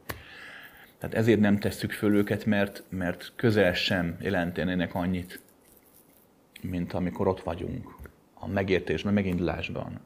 Tehát 0.98 1.16
ezért 1.16 1.40
nem 1.40 1.59
tesszük 1.59 1.92
föl 1.92 2.14
őket, 2.14 2.44
mert, 2.44 2.83
mert 2.88 3.33
közel 3.37 3.74
sem 3.74 4.16
jelentenének 4.20 4.94
annyit, 4.94 5.40
mint 6.62 6.92
amikor 6.92 7.29
ott 7.29 7.40
vagyunk, 7.40 7.94
a 8.35 8.46
megértésben, 8.46 9.12
megindulásban. 9.12 10.01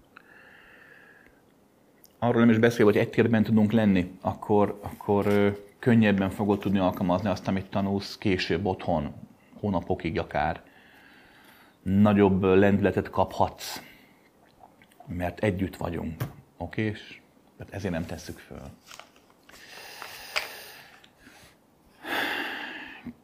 Arról 2.19 2.41
nem 2.41 2.51
is 2.51 2.59
beszél, 2.59 2.85
hogy 2.85 2.97
egy 2.97 3.11
térben 3.11 3.43
tudunk 3.43 3.73
lenni, 3.73 4.11
akkor, 4.21 4.79
akkor 4.83 5.27
könnyebben 5.79 6.31
fogod 6.31 6.59
tudni 6.59 6.79
alkalmazni 6.79 7.29
azt, 7.29 7.49
amit 7.49 7.67
tanulsz 7.67 8.19
később 8.19 8.65
otthon, 8.67 9.15
hónapokig 9.63 10.19
akár. 10.19 10.63
Nagyobb 11.83 12.43
lendületet 12.43 13.11
kaphatsz, 13.11 13.81
mert 15.07 15.41
együtt 15.41 15.77
vagyunk. 15.77 16.23
Oké? 16.57 16.83
És 16.83 17.21
ezért 17.71 17.93
nem 17.93 18.07
tesszük 18.07 18.39
föl. 18.39 18.63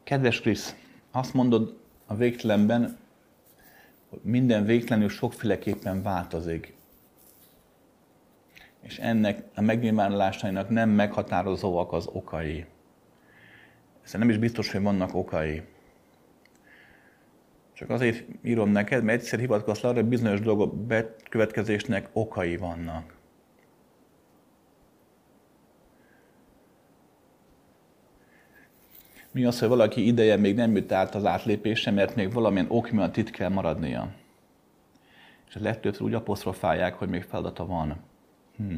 Kedves 0.03 0.41
Krisz, 0.41 0.75
azt 1.11 1.33
mondod 1.33 1.79
a 2.05 2.15
végtelenben, 2.15 2.97
hogy 4.09 4.19
minden 4.21 4.65
végtelenül 4.65 5.09
sokféleképpen 5.09 6.01
változik. 6.03 6.73
És 8.81 8.97
ennek 8.97 9.43
a 9.55 9.61
megnyilvánulásainak 9.61 10.69
nem 10.69 10.89
meghatározóak 10.89 11.91
az 11.91 12.07
okai. 12.07 12.65
Ez 14.03 14.13
nem 14.13 14.29
is 14.29 14.37
biztos, 14.37 14.71
hogy 14.71 14.81
vannak 14.81 15.15
okai. 15.15 15.63
Csak 17.79 17.89
azért 17.89 18.25
írom 18.43 18.69
neked, 18.69 19.03
mert 19.03 19.21
egyszer 19.21 19.39
hivatkozz 19.39 19.83
arra, 19.83 19.93
hogy 19.93 20.05
bizonyos 20.05 20.39
dolgok 20.39 20.75
bekövetkezésnek 20.75 22.09
okai 22.13 22.57
vannak. 22.57 23.13
Mi 29.31 29.45
az, 29.45 29.59
hogy 29.59 29.67
valaki 29.67 30.05
ideje 30.05 30.35
még 30.35 30.55
nem 30.55 30.75
jött 30.75 30.91
át 30.91 31.15
az 31.15 31.25
átlépése, 31.25 31.91
mert 31.91 32.15
még 32.15 32.33
valamilyen 32.33 32.69
ok 32.69 32.89
miatt 32.89 33.17
itt 33.17 33.29
kell 33.29 33.49
maradnia. 33.49 34.11
És 35.47 35.55
a 35.55 35.59
legtöbbször 35.61 36.01
úgy 36.05 36.13
apostrofálják, 36.13 36.93
hogy 36.93 37.09
még 37.09 37.23
feladata 37.23 37.65
van. 37.65 37.95
Hm. 38.57 38.75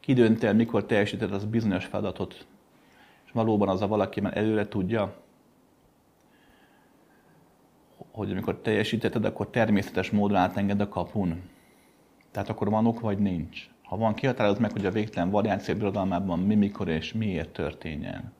Ki 0.00 0.12
dönt 0.12 0.44
el, 0.44 0.54
mikor 0.54 0.86
teljesíted 0.86 1.32
az 1.32 1.44
bizonyos 1.44 1.84
feladatot, 1.84 2.46
és 3.24 3.30
valóban 3.32 3.68
az 3.68 3.82
a 3.82 3.86
valaki 3.86 4.20
már 4.20 4.36
előre 4.36 4.68
tudja, 4.68 5.23
hogy 8.14 8.30
amikor 8.30 8.60
teljesítetted, 8.60 9.24
akkor 9.24 9.50
természetes 9.50 10.10
módon 10.10 10.36
átenged 10.36 10.80
a 10.80 10.88
kapun. 10.88 11.42
Tehát 12.30 12.48
akkor 12.48 12.70
van 12.70 12.86
ok, 12.86 13.00
vagy 13.00 13.18
nincs. 13.18 13.68
Ha 13.82 13.96
van, 13.96 14.14
kihatároz 14.14 14.58
meg, 14.58 14.72
hogy 14.72 14.86
a 14.86 14.90
végtelen 14.90 15.30
variáció 15.30 15.74
birodalmában 15.74 16.38
mi, 16.38 16.54
mikor 16.54 16.88
és 16.88 17.12
miért 17.12 17.52
történjen. 17.52 18.32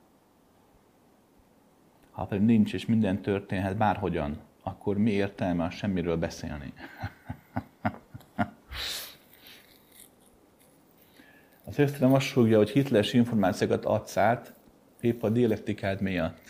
Ha 2.11 2.25
pedig 2.25 2.45
nincs, 2.45 2.73
és 2.73 2.85
minden 2.85 3.21
történhet 3.21 3.77
bárhogyan, 3.77 4.37
akkor 4.63 4.97
mi 4.97 5.11
értelme 5.11 5.63
a 5.63 5.69
semmiről 5.69 6.17
beszélni? 6.17 6.73
Az 11.67 11.79
Ösztön 11.79 12.11
azt 12.11 12.25
súgja, 12.25 12.57
hogy 12.57 12.69
hitles 12.69 13.13
információkat 13.13 13.85
adsz 13.85 14.17
át, 14.17 14.53
épp 15.01 15.23
a 15.23 15.29
dialektikád 15.29 16.01
miatt. 16.01 16.44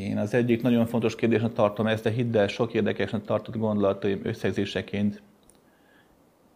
Én 0.00 0.18
az 0.18 0.34
egyik 0.34 0.62
nagyon 0.62 0.86
fontos 0.86 1.14
kérdésnek 1.14 1.52
tartom 1.52 1.86
ezt, 1.86 2.04
de 2.04 2.10
hidd 2.10 2.36
el, 2.36 2.46
sok 2.46 2.74
érdekesnek 2.74 3.24
tartott 3.24 3.56
gondolataim 3.56 4.20
összegzéseként 4.22 5.22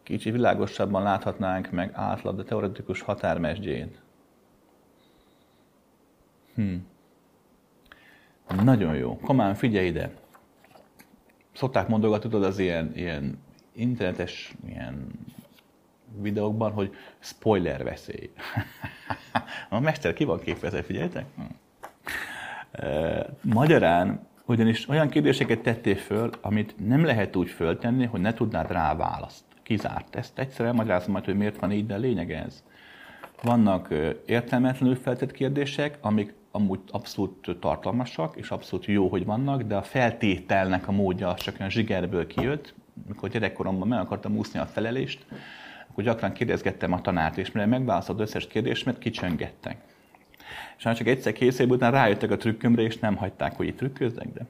kicsi 0.03 0.31
világosabban 0.31 1.03
láthatnánk 1.03 1.71
meg 1.71 1.91
átlag, 1.95 2.37
de 2.37 2.43
teoretikus 2.43 3.01
határmesdjét. 3.01 4.01
Hm. 6.55 6.75
Nagyon 8.63 8.95
jó. 8.95 9.19
Komán, 9.19 9.55
figyelj 9.55 9.87
ide. 9.87 10.11
Szokták 11.53 11.89
mondogatni, 11.89 12.31
tudod, 12.31 12.49
az 12.49 12.59
ilyen, 12.59 12.93
ilyen 12.95 13.39
internetes 13.73 14.55
ilyen 14.67 15.11
videókban, 16.21 16.73
hogy 16.73 16.95
spoiler 17.19 17.85
veszély. 17.85 18.31
a 19.71 19.81
mester 19.81 20.13
ki 20.13 20.25
van 20.25 20.41
képezve, 20.41 20.83
figyeljetek? 20.83 21.27
Hm. 21.37 21.43
Magyarán 23.41 24.27
ugyanis 24.47 24.89
olyan 24.89 25.09
kérdéseket 25.09 25.61
tettél 25.61 25.97
föl, 25.97 26.31
amit 26.41 26.75
nem 26.87 27.05
lehet 27.05 27.37
úgy 27.37 27.49
föltenni, 27.49 28.05
hogy 28.05 28.21
ne 28.21 28.35
tudnád 28.35 28.71
rá 28.71 28.97
választ. 28.97 29.45
Kizárt. 29.63 30.17
Ezt 30.17 30.39
egyszer 30.39 30.67
elmagyarázom 30.67 31.13
majd, 31.13 31.25
hogy 31.25 31.37
miért 31.37 31.61
van 31.61 31.73
így, 31.73 31.87
de 31.87 31.97
lényeg 31.97 32.33
ez. 32.33 32.63
Vannak 33.43 33.95
értelmetlenül 34.27 34.97
feltett 34.97 35.33
kérdések, 35.33 35.99
amik 36.01 36.35
amúgy 36.51 36.81
abszolút 36.91 37.57
tartalmasak, 37.61 38.37
és 38.37 38.51
abszolút 38.51 38.85
jó, 38.85 39.09
hogy 39.09 39.25
vannak, 39.25 39.63
de 39.63 39.77
a 39.77 39.83
feltételnek 39.83 40.89
a 40.89 40.93
módja 40.93 41.35
csak 41.35 41.55
olyan 41.59 41.71
zsigerből 41.71 42.27
kijött. 42.27 42.75
Mikor 43.09 43.29
gyerekkoromban 43.29 43.89
meg 43.89 43.99
akartam 43.99 44.37
úszni 44.37 44.59
a 44.59 44.67
felelést, 44.67 45.27
akkor 45.91 46.05
gyakran 46.05 46.33
kérdezgettem 46.33 46.93
a 46.93 47.01
tanárt, 47.01 47.39
és 47.39 47.53
mire 47.53 47.67
megválaszolt 47.67 48.21
összes 48.21 48.47
kérdést, 48.47 48.85
mert 48.85 48.99
kicsöngettek. 48.99 49.77
És 50.77 50.85
már 50.85 50.97
csak 50.97 51.07
egyszer 51.07 51.33
készül 51.33 51.69
után 51.69 51.93
rájöttek 51.93 52.31
a 52.31 52.37
trükkömre, 52.37 52.83
és 52.83 52.99
nem 52.99 53.17
hagyták, 53.17 53.57
hogy 53.57 53.67
itt 53.67 53.77
trükköznek, 53.77 54.29
de 54.33 54.47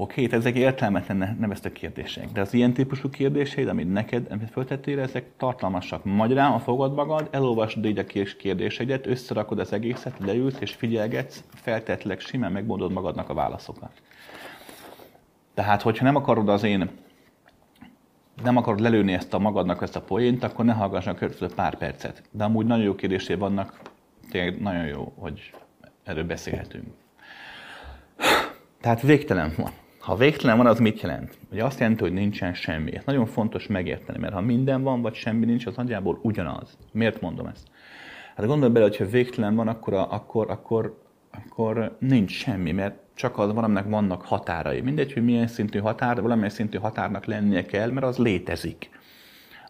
Oké, 0.00 0.24
okay, 0.24 0.38
ezek 0.38 0.54
értelmetlen 0.54 1.36
neveztek 1.40 1.72
kérdések, 1.72 2.32
de 2.32 2.40
az 2.40 2.54
ilyen 2.54 2.72
típusú 2.72 3.10
kérdéseid, 3.10 3.68
amit 3.68 3.92
neked 3.92 4.26
amit 4.30 4.50
föltettél, 4.50 5.00
ezek 5.00 5.24
tartalmasak. 5.36 6.04
Magyarán, 6.04 6.52
a 6.52 6.58
fogad 6.58 6.94
magad, 6.94 7.28
elolvasod 7.30 7.84
így 7.84 7.98
a 7.98 8.04
kérdéseidet, 8.38 9.06
összerakod 9.06 9.58
az 9.58 9.72
egészet, 9.72 10.18
leülsz 10.18 10.60
és 10.60 10.74
figyelgetsz, 10.74 11.44
feltetleg 11.54 12.20
simán 12.20 12.52
megmondod 12.52 12.92
magadnak 12.92 13.28
a 13.28 13.34
válaszokat. 13.34 13.92
Tehát, 15.54 15.82
hogyha 15.82 16.04
nem 16.04 16.16
akarod 16.16 16.48
az 16.48 16.62
én 16.62 16.90
nem 18.42 18.56
akarod 18.56 18.80
lelőni 18.80 19.12
ezt 19.12 19.34
a 19.34 19.38
magadnak 19.38 19.82
ezt 19.82 19.96
a 19.96 20.00
poént, 20.00 20.42
akkor 20.42 20.64
ne 20.64 20.72
hallgass 20.72 21.06
a 21.06 21.14
következő 21.14 21.54
pár 21.54 21.74
percet. 21.76 22.22
De 22.30 22.44
amúgy 22.44 22.66
nagyon 22.66 22.84
jó 22.84 22.94
kérdésé 22.94 23.34
vannak, 23.34 23.80
tényleg 24.30 24.60
nagyon 24.60 24.86
jó, 24.86 25.12
hogy 25.16 25.52
erről 26.04 26.24
beszélhetünk. 26.24 26.86
Tehát 28.80 29.00
végtelen 29.02 29.52
van. 29.56 29.70
Ha 29.98 30.16
végtelen 30.16 30.56
van, 30.56 30.66
az 30.66 30.78
mit 30.78 31.00
jelent? 31.00 31.38
Ugye 31.52 31.64
azt 31.64 31.78
jelenti, 31.78 32.02
hogy 32.02 32.12
nincsen 32.12 32.54
semmi. 32.54 32.96
Ez 32.96 33.04
nagyon 33.04 33.26
fontos 33.26 33.66
megérteni, 33.66 34.18
mert 34.18 34.32
ha 34.32 34.40
minden 34.40 34.82
van, 34.82 35.02
vagy 35.02 35.14
semmi 35.14 35.44
nincs, 35.44 35.66
az 35.66 35.76
nagyjából 35.76 36.18
ugyanaz. 36.22 36.78
Miért 36.92 37.20
mondom 37.20 37.46
ezt? 37.46 37.68
Hát 38.36 38.46
gondolj 38.46 38.72
bele, 38.72 38.84
hogyha 38.84 39.06
végtelen 39.06 39.54
van, 39.54 39.68
akkor, 39.68 39.94
akkor, 39.94 40.50
akkor, 40.50 41.02
akkor 41.30 41.96
nincs 41.98 42.30
semmi, 42.30 42.72
mert 42.72 42.98
csak 43.14 43.38
az 43.38 43.52
valaminek 43.52 43.88
vannak 43.88 44.22
határai. 44.22 44.80
Mindegy, 44.80 45.12
hogy 45.12 45.24
milyen 45.24 45.46
szintű 45.46 45.78
határ, 45.78 46.20
valamilyen 46.20 46.50
szintű 46.50 46.78
határnak 46.78 47.24
lennie 47.24 47.66
kell, 47.66 47.90
mert 47.90 48.06
az 48.06 48.18
létezik. 48.18 48.90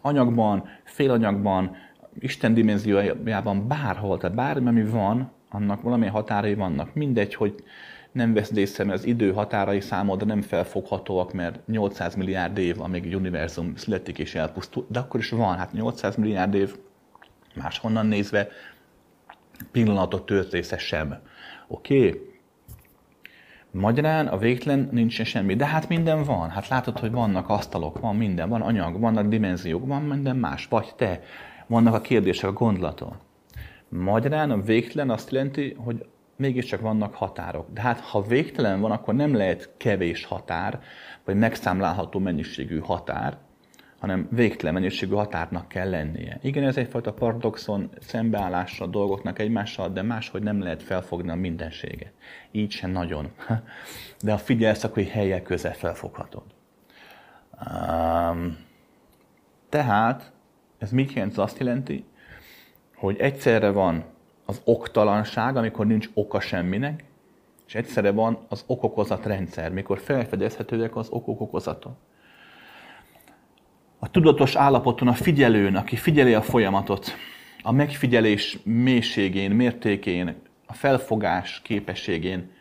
Anyagban, 0.01 0.67
félanyagban, 0.83 1.75
Isten 2.19 2.53
dimenziójában, 2.53 3.67
bárhol, 3.67 4.17
tehát 4.17 4.35
bármi, 4.35 4.67
ami 4.67 4.83
van, 4.83 5.31
annak 5.49 5.81
valamilyen 5.81 6.13
határai 6.13 6.53
vannak. 6.53 6.93
Mindegy, 6.93 7.35
hogy 7.35 7.63
nem 8.11 8.33
veszed 8.33 8.57
észre, 8.57 8.83
mert 8.83 8.97
az 8.97 9.05
idő 9.05 9.33
határai 9.33 9.79
számodra 9.79 10.25
nem 10.25 10.41
felfoghatóak, 10.41 11.33
mert 11.33 11.67
800 11.67 12.15
milliárd 12.15 12.57
év, 12.57 12.81
amíg 12.81 13.05
egy 13.05 13.15
univerzum 13.15 13.75
születik 13.75 14.19
és 14.19 14.35
elpusztul, 14.35 14.85
de 14.89 14.99
akkor 14.99 15.19
is 15.19 15.29
van, 15.29 15.57
hát 15.57 15.73
800 15.73 16.15
milliárd 16.15 16.53
év 16.53 16.75
máshonnan 17.55 18.05
nézve 18.05 18.47
pillanatot 19.71 20.25
tört 20.25 20.51
része 20.51 20.77
sem. 20.77 21.19
Oké? 21.67 22.07
Okay? 22.07 22.29
Magyarán 23.71 24.27
a 24.27 24.37
végtelen 24.37 24.89
nincsen 24.91 25.25
semmi, 25.25 25.55
de 25.55 25.65
hát 25.65 25.87
minden 25.87 26.23
van. 26.23 26.49
Hát 26.49 26.67
látod, 26.67 26.99
hogy 26.99 27.11
vannak 27.11 27.49
asztalok, 27.49 27.99
van 27.99 28.15
minden, 28.15 28.49
van 28.49 28.61
anyag, 28.61 28.99
vannak 28.99 29.27
dimenziók, 29.27 29.87
van 29.87 30.01
minden 30.01 30.35
más, 30.35 30.67
vagy 30.69 30.95
te. 30.95 31.21
Vannak 31.71 31.93
a 31.93 32.01
kérdések, 32.01 32.49
a 32.49 32.53
gondolatok. 32.53 33.15
Magyarán 33.89 34.51
a 34.51 34.61
végtelen 34.61 35.09
azt 35.09 35.31
jelenti, 35.31 35.75
hogy 35.77 36.05
mégiscsak 36.35 36.81
vannak 36.81 37.15
határok. 37.15 37.67
De 37.73 37.81
hát 37.81 37.99
ha 37.99 38.21
végtelen 38.21 38.81
van, 38.81 38.91
akkor 38.91 39.13
nem 39.13 39.35
lehet 39.35 39.69
kevés 39.77 40.25
határ, 40.25 40.81
vagy 41.25 41.35
megszámlálható 41.35 42.19
mennyiségű 42.19 42.79
határ, 42.79 43.37
hanem 43.99 44.27
végtelen 44.31 44.73
mennyiségű 44.73 45.13
határnak 45.13 45.67
kell 45.67 45.89
lennie. 45.89 46.39
Igen, 46.41 46.63
ez 46.63 46.77
egyfajta 46.77 47.13
paradoxon, 47.13 47.89
szembeállásra 47.99 48.85
a 48.85 48.89
dolgoknak 48.89 49.39
egymással, 49.39 49.89
de 49.89 50.01
máshogy 50.01 50.43
nem 50.43 50.61
lehet 50.61 50.83
felfogni 50.83 51.29
a 51.29 51.35
mindenséget. 51.35 52.13
Így 52.51 52.71
sem 52.71 52.91
nagyon. 52.91 53.31
De 54.23 54.31
ha 54.31 54.37
figyelsz, 54.37 54.83
akkor 54.83 54.97
egy 54.97 55.09
helyek 55.09 55.43
közel 55.43 55.73
felfoghatod. 55.73 56.43
Tehát 59.69 60.31
ez 60.81 60.91
mit 60.91 61.13
jelent? 61.13 61.31
Ez 61.31 61.37
azt 61.37 61.59
jelenti, 61.59 62.03
hogy 62.95 63.19
egyszerre 63.19 63.69
van 63.69 64.03
az 64.45 64.61
oktalanság, 64.63 65.55
amikor 65.55 65.85
nincs 65.85 66.09
oka 66.13 66.39
semminek, 66.39 67.03
és 67.67 67.75
egyszerre 67.75 68.11
van 68.11 68.37
az 68.49 68.63
okokozat 68.67 69.25
rendszer, 69.25 69.71
mikor 69.71 69.99
felfedezhetőek 69.99 70.95
az 70.95 71.07
okok 71.09 71.41
okozata. 71.41 71.97
A 73.99 74.09
tudatos 74.09 74.55
állapoton 74.55 75.07
a 75.07 75.13
figyelőn, 75.13 75.75
aki 75.75 75.95
figyeli 75.95 76.33
a 76.33 76.41
folyamatot, 76.41 77.11
a 77.63 77.71
megfigyelés 77.71 78.57
mélységén, 78.63 79.51
mértékén, 79.51 80.35
a 80.65 80.73
felfogás 80.73 81.61
képességén 81.63 82.51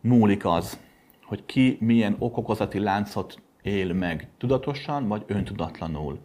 múlik 0.00 0.44
az, 0.44 0.78
hogy 1.24 1.46
ki 1.46 1.76
milyen 1.80 2.16
okokozati 2.18 2.78
láncot 2.78 3.42
él 3.62 3.92
meg, 3.92 4.28
tudatosan 4.38 5.08
vagy 5.08 5.24
öntudatlanul. 5.26 6.18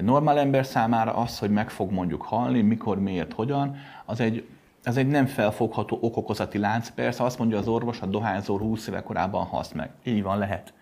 Egy 0.00 0.06
normál 0.06 0.38
ember 0.38 0.66
számára 0.66 1.12
az, 1.12 1.38
hogy 1.38 1.50
meg 1.50 1.70
fog 1.70 1.90
mondjuk 1.90 2.22
halni, 2.22 2.60
mikor, 2.60 2.98
miért, 2.98 3.32
hogyan, 3.32 3.76
az 4.04 4.20
egy, 4.20 4.46
az 4.84 4.96
egy 4.96 5.06
nem 5.06 5.26
felfogható 5.26 5.98
okokozati 6.00 6.58
lánc. 6.58 6.90
Persze 6.90 7.24
azt 7.24 7.38
mondja 7.38 7.58
az 7.58 7.68
orvos, 7.68 8.00
a 8.00 8.06
dohányzó 8.06 8.58
20 8.58 8.86
éve 8.86 9.02
korábban 9.02 9.44
halsz 9.44 9.72
meg. 9.72 9.90
Így 10.04 10.22
van, 10.22 10.38
lehet. 10.38 10.72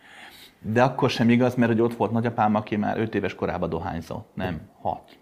De 0.60 0.82
akkor 0.82 1.10
sem 1.10 1.30
igaz, 1.30 1.54
mert 1.54 1.72
hogy 1.72 1.80
ott 1.80 1.94
volt 1.96 2.10
nagyapám, 2.10 2.54
aki 2.54 2.76
már 2.76 2.98
5 2.98 3.14
éves 3.14 3.34
korában 3.34 3.68
dohányzott. 3.68 4.28
Nem, 4.34 4.60
6 4.80 5.18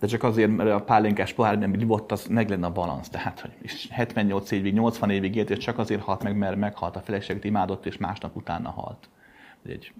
de 0.00 0.06
csak 0.06 0.22
azért, 0.22 0.56
mert 0.56 0.70
a 0.70 0.84
pálinkás 0.84 1.32
pohárban 1.32 1.80
ivott, 1.80 2.12
az 2.12 2.26
meg 2.26 2.48
lenne 2.48 2.66
a 2.66 2.72
balansz. 2.72 3.08
Tehát, 3.08 3.40
hogy 3.40 3.52
78 3.90 4.50
évig, 4.50 4.74
80 4.74 5.10
évig 5.10 5.36
élt, 5.36 5.50
és 5.50 5.58
csak 5.58 5.78
azért 5.78 6.02
halt 6.02 6.22
meg, 6.22 6.36
mert 6.36 6.56
meghalt 6.56 6.96
a 6.96 7.00
feleséget, 7.00 7.44
imádott, 7.44 7.86
és 7.86 7.96
másnap 7.96 8.36
utána 8.36 8.70
halt. 8.70 9.08
Egy 9.66 9.92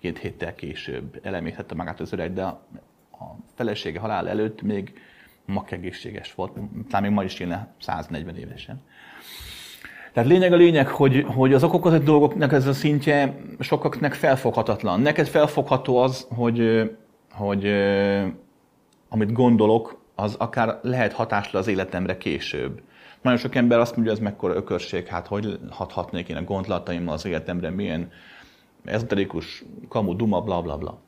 két 0.00 0.18
héttel 0.18 0.54
később 0.54 1.20
elemészhette 1.22 1.74
magát 1.74 2.00
az 2.00 2.12
öreg, 2.12 2.32
de 2.32 2.42
a, 2.42 2.66
felesége 3.54 4.00
halál 4.00 4.28
előtt 4.28 4.62
még 4.62 4.92
mak 5.44 5.70
egészséges 5.70 6.34
volt, 6.34 6.52
talán 6.88 7.02
még 7.02 7.12
ma 7.12 7.24
is 7.24 7.40
élne 7.40 7.74
140 7.80 8.36
évesen. 8.36 8.82
Tehát 10.12 10.28
lényeg 10.28 10.52
a 10.52 10.56
lényeg, 10.56 10.88
hogy, 10.88 11.24
hogy 11.26 11.52
az 11.52 11.64
okokozati 11.64 12.04
dolgoknak 12.04 12.52
ez 12.52 12.66
a 12.66 12.72
szintje 12.72 13.36
sokaknak 13.58 14.14
felfoghatatlan. 14.14 15.00
Neked 15.00 15.26
felfogható 15.26 15.96
az, 15.96 16.26
hogy, 16.30 16.90
hogy 17.30 17.66
amit 19.08 19.32
gondolok, 19.32 20.00
az 20.14 20.34
akár 20.34 20.78
lehet 20.82 21.12
hatásra 21.12 21.58
az 21.58 21.66
életemre 21.66 22.16
később. 22.16 22.82
Nagyon 23.22 23.38
sok 23.38 23.54
ember 23.54 23.78
azt 23.78 23.96
mondja, 23.96 24.12
hogy 24.12 24.20
ez 24.20 24.28
mekkora 24.28 24.54
ökörség, 24.54 25.06
hát 25.06 25.26
hogy 25.26 25.58
hathatnék 25.70 26.28
én 26.28 26.36
a 26.36 26.42
gondolataimmal 26.42 27.14
az 27.14 27.24
életemre, 27.24 27.70
milyen 27.70 28.10
ezoterikus, 28.84 29.64
kamu, 29.88 30.16
duma, 30.16 30.40
bla 30.40 30.62
bla 30.62 30.76
bla. 30.78 30.98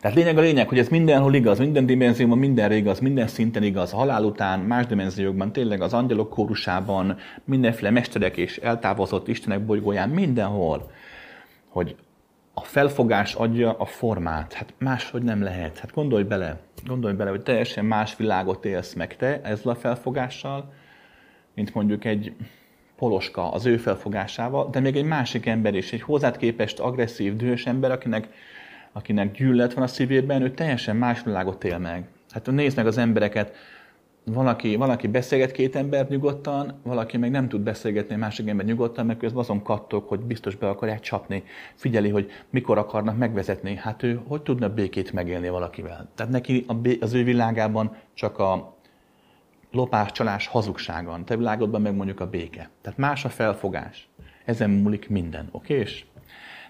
Tehát 0.00 0.16
lényeg 0.16 0.38
a 0.38 0.40
lényeg, 0.40 0.68
hogy 0.68 0.78
ez 0.78 0.88
mindenhol 0.88 1.34
igaz, 1.34 1.58
minden 1.58 1.86
dimenzióban, 1.86 2.38
mindenre 2.38 2.74
igaz, 2.74 3.00
minden 3.00 3.26
szinten 3.26 3.62
igaz, 3.62 3.92
a 3.92 3.96
halál 3.96 4.24
után, 4.24 4.60
más 4.60 4.86
dimenziókban, 4.86 5.52
tényleg 5.52 5.80
az 5.80 5.92
angyalok 5.92 6.28
kórusában, 6.28 7.16
mindenféle 7.44 7.90
mesterek 7.90 8.36
és 8.36 8.56
eltávozott 8.56 9.28
Istenek 9.28 9.64
bolygóján, 9.64 10.08
mindenhol, 10.08 10.90
hogy 11.68 11.96
a 12.54 12.60
felfogás 12.60 13.34
adja 13.34 13.72
a 13.72 13.84
formát. 13.84 14.52
Hát 14.52 14.74
máshogy 14.78 15.22
nem 15.22 15.42
lehet. 15.42 15.78
Hát 15.78 15.92
gondolj 15.94 16.22
bele, 16.22 16.60
gondolj 16.86 17.14
bele, 17.14 17.30
hogy 17.30 17.42
teljesen 17.42 17.84
más 17.84 18.16
világot 18.16 18.64
élsz 18.64 18.94
meg 18.94 19.16
te 19.16 19.40
ezzel 19.42 19.72
a 19.72 19.74
felfogással, 19.74 20.72
mint 21.54 21.74
mondjuk 21.74 22.04
egy 22.04 22.32
poloska 22.98 23.50
az 23.50 23.66
ő 23.66 23.76
felfogásával, 23.76 24.68
de 24.70 24.80
még 24.80 24.96
egy 24.96 25.04
másik 25.04 25.46
ember 25.46 25.74
is, 25.74 25.92
egy 25.92 26.02
hozzád 26.02 26.36
képest 26.36 26.78
agresszív, 26.78 27.36
dühös 27.36 27.66
ember, 27.66 27.90
akinek, 27.90 28.28
akinek 28.92 29.32
gyűlölet 29.32 29.72
van 29.72 29.84
a 29.84 29.86
szívében, 29.86 30.42
ő 30.42 30.50
teljesen 30.50 30.96
más 30.96 31.22
világot 31.22 31.64
él 31.64 31.78
meg. 31.78 32.08
Hát 32.30 32.50
nézd 32.50 32.76
meg 32.76 32.86
az 32.86 32.98
embereket, 32.98 33.54
valaki, 34.32 34.76
valaki 34.76 35.06
beszélget 35.06 35.52
két 35.52 35.76
ember 35.76 36.08
nyugodtan, 36.08 36.80
valaki 36.82 37.16
meg 37.16 37.30
nem 37.30 37.48
tud 37.48 37.60
beszélgetni 37.60 38.14
a 38.14 38.18
másik 38.18 38.48
ember 38.48 38.66
nyugodtan, 38.66 39.06
mert 39.06 39.18
közben 39.18 39.40
azon 39.40 39.62
kattog, 39.62 40.04
hogy 40.06 40.20
biztos 40.20 40.56
be 40.56 40.68
akarják 40.68 41.00
csapni. 41.00 41.42
Figyeli, 41.74 42.08
hogy 42.08 42.30
mikor 42.50 42.78
akarnak 42.78 43.18
megvezetni. 43.18 43.76
Hát 43.76 44.02
ő 44.02 44.20
hogy 44.26 44.42
tudna 44.42 44.74
békét 44.74 45.12
megélni 45.12 45.48
valakivel? 45.48 46.08
Tehát 46.14 46.32
neki 46.32 46.66
az 47.00 47.14
ő 47.14 47.24
világában 47.24 47.96
csak 48.14 48.38
a 48.38 48.77
lopás, 49.70 50.12
csalás, 50.12 50.46
hazugságon. 50.46 51.24
Te 51.24 51.36
világodban 51.36 51.82
meg 51.82 51.94
mondjuk 51.94 52.20
a 52.20 52.30
béke. 52.30 52.70
Tehát 52.80 52.98
más 52.98 53.24
a 53.24 53.28
felfogás. 53.28 54.08
Ezen 54.44 54.70
múlik 54.70 55.08
minden, 55.08 55.48
oké? 55.50 55.74
És? 55.74 56.04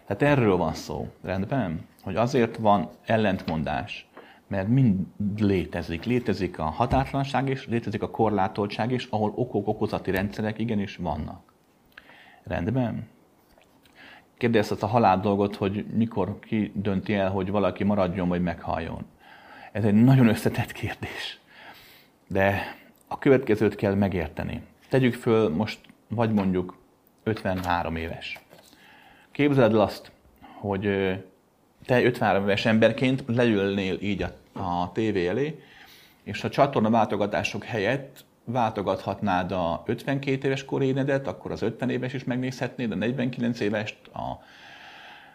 Tehát 0.07 0.23
erről 0.23 0.57
van 0.57 0.75
szó, 0.75 1.09
rendben? 1.23 1.87
Hogy 2.03 2.17
azért 2.17 2.57
van 2.57 2.91
ellentmondás, 3.05 4.09
mert 4.47 4.69
mind 4.69 5.07
létezik. 5.37 6.05
Létezik 6.05 6.59
a 6.59 6.65
határtlanság 6.65 7.49
is, 7.49 7.67
létezik 7.67 8.03
a 8.03 8.11
korlátoltság 8.11 8.93
is, 8.93 9.07
ahol 9.11 9.33
okok-okozati 9.35 10.11
rendszerek 10.11 10.59
igenis 10.59 10.97
vannak. 10.97 11.53
Rendben? 12.45 13.09
Kérdezted 14.37 14.83
a 14.83 14.87
halál 14.87 15.21
dolgot, 15.21 15.57
hogy 15.57 15.87
mikor 15.95 16.39
ki 16.39 16.73
dönti 16.75 17.15
el, 17.15 17.31
hogy 17.31 17.51
valaki 17.51 17.85
maradjon 17.85 18.29
vagy 18.29 18.43
meghalljon. 18.43 19.07
Ez 19.73 19.85
egy 19.85 19.95
nagyon 19.95 20.29
összetett 20.29 20.73
kérdés. 20.73 21.41
De 22.27 22.77
a 23.09 23.19
következőt 23.19 23.75
kell 23.75 23.95
megérteni. 23.95 24.63
Tegyük 24.89 25.15
föl 25.15 25.49
most, 25.49 25.79
vagy 26.09 26.33
mondjuk 26.33 26.77
53 27.23 27.97
éves. 27.97 28.39
Képzeld 29.31 29.73
el 29.73 29.81
azt, 29.81 30.11
hogy 30.55 30.83
te 31.87 32.03
53 32.03 32.43
éves 32.43 32.67
emberként 32.67 33.25
leülnél 33.27 33.99
így 34.01 34.23
a, 34.23 34.61
a 34.61 34.93
tévé 34.93 35.27
elé, 35.27 35.63
és 36.23 36.45
a 36.45 36.49
csatorna 36.49 36.91
váltogatások 36.91 37.65
helyett 37.65 38.25
váltogathatnád 38.45 39.53
a 39.53 39.83
52 39.87 40.47
éves 40.47 40.65
korénedet, 40.65 41.27
akkor 41.27 41.51
az 41.51 41.63
50 41.63 41.91
éves 41.91 42.13
is 42.13 42.25
megnézhetnéd, 42.25 42.93
a 42.93 42.95
49 42.95 43.61
évest, 43.61 43.97
a 44.13 44.43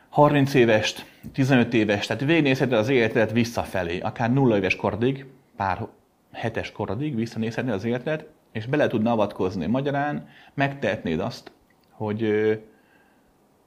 30 0.09 0.53
évest, 0.53 1.05
15 1.33 1.73
éves, 1.73 2.05
tehát 2.05 2.23
végignézheted 2.23 2.77
az 2.77 2.89
életedet 2.89 3.31
visszafelé, 3.31 3.99
akár 3.99 4.33
0 4.33 4.57
éves 4.57 4.75
korodig, 4.75 5.25
pár 5.55 5.87
hetes 6.33 6.71
korodig 6.71 7.15
visszanézhetnéd 7.15 7.73
az 7.73 7.83
életedet, 7.83 8.25
és 8.51 8.65
bele 8.65 8.87
tudna 8.87 9.11
avatkozni. 9.11 9.65
Magyarán 9.65 10.27
megtehetnéd 10.53 11.19
azt, 11.19 11.51
hogy 11.89 12.23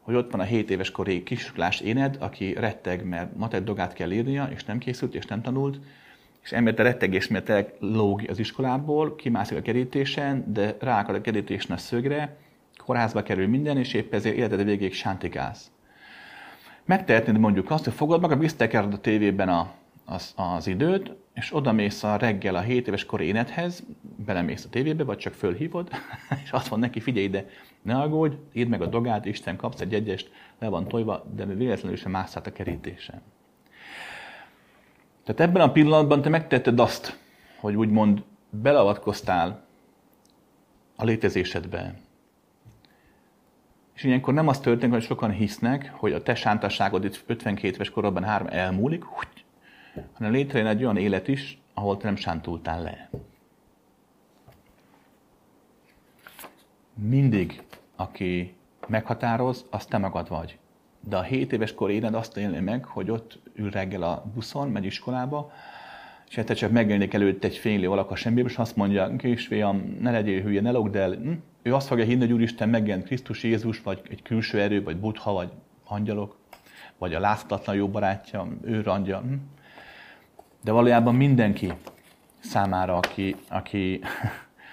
hogy 0.07 0.15
ott 0.15 0.31
van 0.31 0.41
a 0.41 0.45
7 0.45 0.71
éves 0.71 0.91
kori 0.91 1.23
kisuklás 1.23 1.81
éned, 1.81 2.17
aki 2.21 2.53
retteg, 2.53 3.05
mert 3.05 3.37
matek 3.37 3.65
dogát 3.65 3.93
kell 3.93 4.11
írnia, 4.11 4.49
és 4.53 4.65
nem 4.65 4.79
készült, 4.79 5.15
és 5.15 5.25
nem 5.25 5.43
tanult, 5.43 5.79
és 6.43 6.53
emellett 6.53 6.79
a 6.79 6.83
rettegés 6.83 7.29
miatt 7.29 7.53
lóg 7.79 8.23
az 8.29 8.39
iskolából, 8.39 9.17
kimászik 9.17 9.59
a 9.59 9.63
kerítésen, 9.63 10.53
de 10.53 10.77
ráakad 10.81 11.15
a 11.15 11.21
kerítésen 11.21 11.77
a 11.77 11.79
szögre, 11.79 12.37
kórházba 12.85 13.23
kerül 13.23 13.49
minden, 13.49 13.79
és 13.79 13.95
épp 13.95 14.15
ezért 14.15 14.37
életed 14.37 14.65
végéig 14.65 14.95
sántikálsz. 14.95 15.71
Megtehetnéd 16.85 17.39
mondjuk 17.39 17.71
azt, 17.71 17.85
hogy 17.85 17.95
fogad 17.95 18.21
magad, 18.21 18.39
visszatekered 18.39 18.93
a 18.93 18.99
tévében 18.99 19.49
a, 19.49 19.73
az, 20.05 20.33
az 20.37 20.67
időt, 20.67 21.15
és 21.37 21.55
oda 21.55 21.73
mész 21.73 22.03
a 22.03 22.17
reggel 22.17 22.55
a 22.55 22.61
7 22.61 22.89
éves 22.89 23.05
kori 23.05 23.25
énedhez, 23.25 23.83
belemész 24.27 24.65
a 24.65 24.69
tévébe, 24.69 25.05
vagy 25.05 25.19
csak 25.19 25.33
fölhívod, 25.33 25.91
és 26.45 26.51
azt 26.51 26.69
van 26.69 26.79
neki, 26.79 27.01
figyelj 27.01 27.27
ide, 27.27 27.49
ne 27.83 27.99
aggódj, 27.99 28.37
írd 28.53 28.69
meg 28.69 28.83
a 28.83 28.87
dogát, 28.87 29.25
Isten 29.25 29.57
kapsz 29.57 29.81
egy 29.81 29.95
egyest, 29.95 30.31
le 30.59 30.69
van 30.69 30.89
tojva, 30.89 31.25
de 31.35 31.45
véletlenül 31.45 31.97
sem 31.97 32.11
mász 32.11 32.37
át 32.37 32.47
a 32.47 32.53
kerítésen. 32.53 33.23
Tehát 35.25 35.41
ebben 35.41 35.63
a 35.63 35.73
pillanatban 35.73 36.23
te 36.23 36.29
megtetted 36.29 36.81
azt, 36.81 37.19
hogy 37.57 37.75
úgymond 37.75 38.23
belavatkoztál 38.51 39.65
a 40.97 41.05
létezésedbe. 41.05 41.95
És 43.95 44.05
ilyenkor 44.05 44.35
nem 44.35 44.49
az 44.49 44.61
történik, 44.61 44.95
hogy 44.95 45.05
sokan 45.05 45.31
hisznek, 45.31 45.93
hogy 45.95 46.13
a 46.13 46.23
te 46.23 46.35
sántasságod 46.35 47.05
itt 47.05 47.23
52 47.27 47.75
éves 47.75 47.91
korodban 47.91 48.25
három 48.25 48.47
elmúlik, 48.51 49.03
hanem 50.13 50.33
létrejön 50.33 50.69
egy 50.69 50.83
olyan 50.83 50.97
élet 50.97 51.29
is, 51.29 51.59
ahol 51.75 51.97
te 51.97 52.07
nem 52.07 52.17
sántultál 52.17 52.83
le. 52.83 53.11
Mindig, 56.95 57.63
aki 57.97 58.55
meghatároz, 58.87 59.65
az 59.71 59.87
te 59.87 59.99
magad 59.99 60.29
vagy. 60.29 60.59
De 61.01 61.17
a 61.17 61.23
7 61.23 61.53
éves 61.53 61.75
kor 61.75 61.91
éned 61.91 62.15
azt 62.15 62.37
élni 62.37 62.61
meg, 62.61 62.85
hogy 62.85 63.11
ott 63.11 63.39
ül 63.55 63.71
reggel 63.71 64.03
a 64.03 64.25
buszon, 64.35 64.69
megy 64.69 64.85
iskolába, 64.85 65.53
és 66.29 66.37
egyszer 66.37 66.57
csak 66.57 66.71
megjelenik 66.71 67.15
előtt 67.15 67.45
egy 67.45 67.57
fénylő 67.57 67.91
alak 67.91 68.11
a 68.11 68.17
semmiből, 68.17 68.51
és 68.51 68.57
azt 68.57 68.77
mondja, 68.77 69.17
kisfiam, 69.17 69.97
ne 70.01 70.11
legyél 70.11 70.43
hülye, 70.43 70.61
ne 70.61 70.71
logd 70.71 70.97
el. 70.97 71.11
Hm? 71.11 71.33
Ő 71.63 71.75
azt 71.75 71.87
fogja 71.87 72.05
hinni, 72.05 72.21
hogy 72.21 72.33
Úristen 72.33 72.69
megjelent 72.69 73.07
Krisztus 73.07 73.43
Jézus, 73.43 73.83
vagy 73.83 74.01
egy 74.11 74.23
külső 74.23 74.61
erő, 74.61 74.83
vagy 74.83 74.97
Buddha, 74.97 75.33
vagy 75.33 75.51
angyalok, 75.85 76.37
vagy 76.99 77.15
a 77.15 77.21
láthatatlan 77.21 77.77
jó 77.77 77.89
barátja, 77.89 78.47
ő 78.63 78.81
randja. 78.81 79.19
Hm? 79.19 79.35
De 80.67 80.73
valójában 80.73 81.15
mindenki 81.15 81.73
számára, 82.41 82.97
aki, 82.97 83.37
aki, 83.49 84.01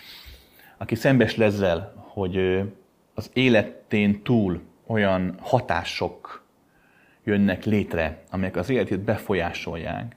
aki 0.78 0.96
szembes 0.96 1.36
lezzel, 1.36 1.94
hogy 1.96 2.38
az 3.14 3.30
életén 3.34 4.24
túl 4.24 4.62
olyan 4.88 5.38
hatások 5.42 6.46
jönnek 7.24 7.66
létre, 7.66 8.24
amelyek 8.30 8.56
az 8.56 8.70
életét 8.70 9.00
befolyásolják, 9.00 10.16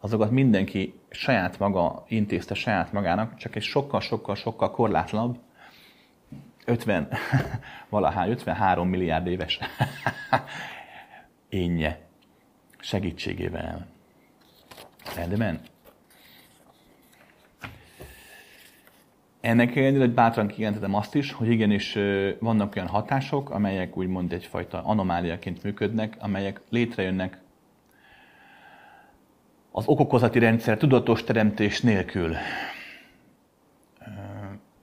azokat 0.00 0.30
mindenki 0.30 1.00
saját 1.10 1.58
maga 1.58 2.04
intézte 2.08 2.54
saját 2.54 2.92
magának, 2.92 3.36
csak 3.36 3.56
egy 3.56 3.62
sokkal-sokkal-sokkal 3.62 4.70
korlátlanabb, 4.70 5.38
50, 6.64 7.08
valahány, 7.88 8.30
53 8.30 8.88
milliárd 8.88 9.26
éves 9.26 9.58
énje 11.48 12.00
segítségével. 12.78 13.91
Rendben? 15.16 15.60
Ennek 19.40 19.76
ellenére, 19.76 20.04
hogy 20.04 20.14
bátran 20.14 20.46
kijelentetem 20.46 20.94
azt 20.94 21.14
is, 21.14 21.32
hogy 21.32 21.50
igenis 21.50 21.98
vannak 22.38 22.76
olyan 22.76 22.88
hatások, 22.88 23.50
amelyek 23.50 23.96
úgymond 23.96 24.32
egyfajta 24.32 24.82
anomáliaként 24.84 25.62
működnek, 25.62 26.16
amelyek 26.18 26.60
létrejönnek 26.68 27.40
az 29.70 29.86
okokozati 29.86 30.38
rendszer 30.38 30.76
tudatos 30.76 31.24
teremtés 31.24 31.80
nélkül. 31.80 32.34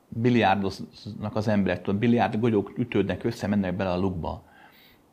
Biliárdoznak 0.08 1.36
az 1.36 1.48
emberek, 1.48 1.96
biliárd 1.96 2.40
golyók 2.40 2.74
ütődnek 2.78 3.24
össze, 3.24 3.48
mennek 3.48 3.76
bele 3.76 3.92
a 3.92 4.00
lukba. 4.00 4.49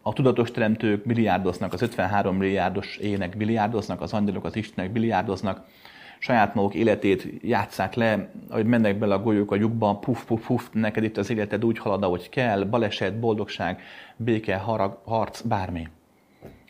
A 0.07 0.12
tudatos 0.12 0.50
teremtők 0.50 1.07
biliárdoznak, 1.07 1.72
az 1.72 1.82
53 1.82 2.36
milliárdos 2.36 2.96
ének 2.96 3.36
biliárdoznak, 3.36 4.00
az 4.00 4.12
angyalok, 4.12 4.44
az 4.44 4.57
istenek 4.57 4.92
biliárdoznak, 4.92 5.64
saját 6.18 6.54
maguk 6.54 6.74
életét 6.74 7.28
játszák 7.42 7.94
le, 7.94 8.30
hogy 8.50 8.66
mennek 8.66 8.98
bele 8.98 9.14
a 9.14 9.22
golyók 9.22 9.50
a 9.50 9.54
lyukba, 9.57 9.98
puf, 9.98 10.24
puf, 10.24 10.46
puf, 10.46 10.68
neked 10.72 11.04
itt 11.04 11.16
az 11.16 11.30
életed 11.30 11.64
úgy 11.64 11.78
halad, 11.78 12.02
ahogy 12.02 12.28
kell, 12.28 12.64
baleset, 12.64 13.18
boldogság, 13.18 13.82
béke, 14.16 14.57
harag, 14.57 14.98
harc, 15.04 15.40
bármi. 15.40 15.88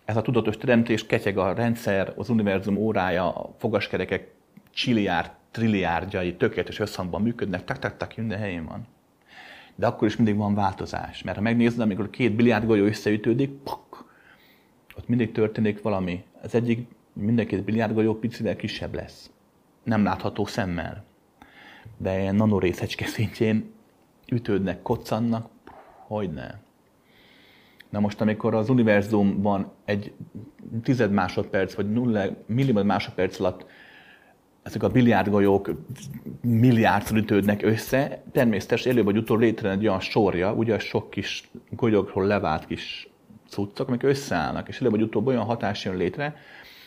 Ez 0.05 0.17
a 0.17 0.23
tudatos 0.23 0.57
teremtés 0.57 1.07
ketyeg 1.07 1.39
a 1.39 1.53
rendszer, 1.53 2.13
az 2.17 2.29
univerzum 2.29 2.77
órája, 2.77 3.35
a 3.35 3.55
fogaskerekek 3.59 4.35
csilliárd, 4.71 5.31
trilliárdjai 5.51 6.35
tökéletes 6.35 6.79
összhangban 6.79 7.23
működnek, 7.23 7.65
tak, 7.65 7.79
tak, 7.79 7.97
tak, 7.97 8.17
minden 8.17 8.39
helyén 8.39 8.65
van. 8.65 8.87
De 9.77 9.87
akkor 9.87 10.09
is 10.09 10.17
mindig 10.17 10.37
van 10.37 10.55
változás, 10.55 11.23
mert 11.23 11.37
ha 11.37 11.43
megnézed, 11.43 11.81
amikor 11.81 12.11
két 12.11 12.37
biliárd 12.37 12.67
golyó 12.67 12.85
összeütődik, 12.85 13.51
pak, 13.51 14.05
ott 14.97 15.09
mindig 15.09 15.33
történik 15.33 15.83
valami. 15.83 16.25
Az 16.43 16.55
egyik, 16.55 16.89
minden 17.13 17.47
két 17.47 17.65
biliárd 17.65 17.95
golyó 17.95 18.19
picivel 18.19 18.57
kisebb 18.57 18.95
lesz 18.95 19.31
nem 19.87 20.05
látható 20.05 20.45
szemmel. 20.45 21.05
De 21.97 22.21
ilyen 22.21 22.35
nanorészecske 22.35 23.07
szintjén 23.07 23.73
ütődnek, 24.29 24.83
koccannak, 24.83 25.49
hogy 26.07 26.33
ne. 26.33 26.51
Na 27.91 28.01
most, 28.01 28.21
amikor 28.21 28.55
az 28.55 28.69
univerzumban 28.69 29.73
egy 29.85 30.13
tized 30.83 31.11
másodperc, 31.11 31.75
vagy 31.75 31.93
nulla 31.93 32.25
millimod 32.47 32.85
másodperc 32.85 33.41
alatt 33.41 33.67
ezek 34.67 34.83
a 34.83 34.89
biliárdgolyók 34.89 35.71
milliárdszor 36.43 37.17
ütődnek 37.17 37.63
össze, 37.63 38.23
természetesen 38.33 38.93
előbb 38.93 39.05
vagy 39.05 39.17
utóbb 39.17 39.41
létre 39.41 39.71
egy 39.71 39.87
olyan 39.87 40.01
sorja, 40.01 40.53
ugye 40.53 40.75
a 40.75 40.79
sok 40.79 41.11
kis 41.11 41.49
golyókról 41.71 42.27
levált 42.27 42.67
kis 42.67 43.09
cuccok, 43.49 43.89
amik 43.89 44.03
összeállnak, 44.03 44.69
és 44.69 44.81
előbb 44.81 44.93
vagy 44.93 45.03
utóbb 45.03 45.27
olyan 45.27 45.45
hatás 45.45 45.85
jön 45.85 45.97
létre, 45.97 46.37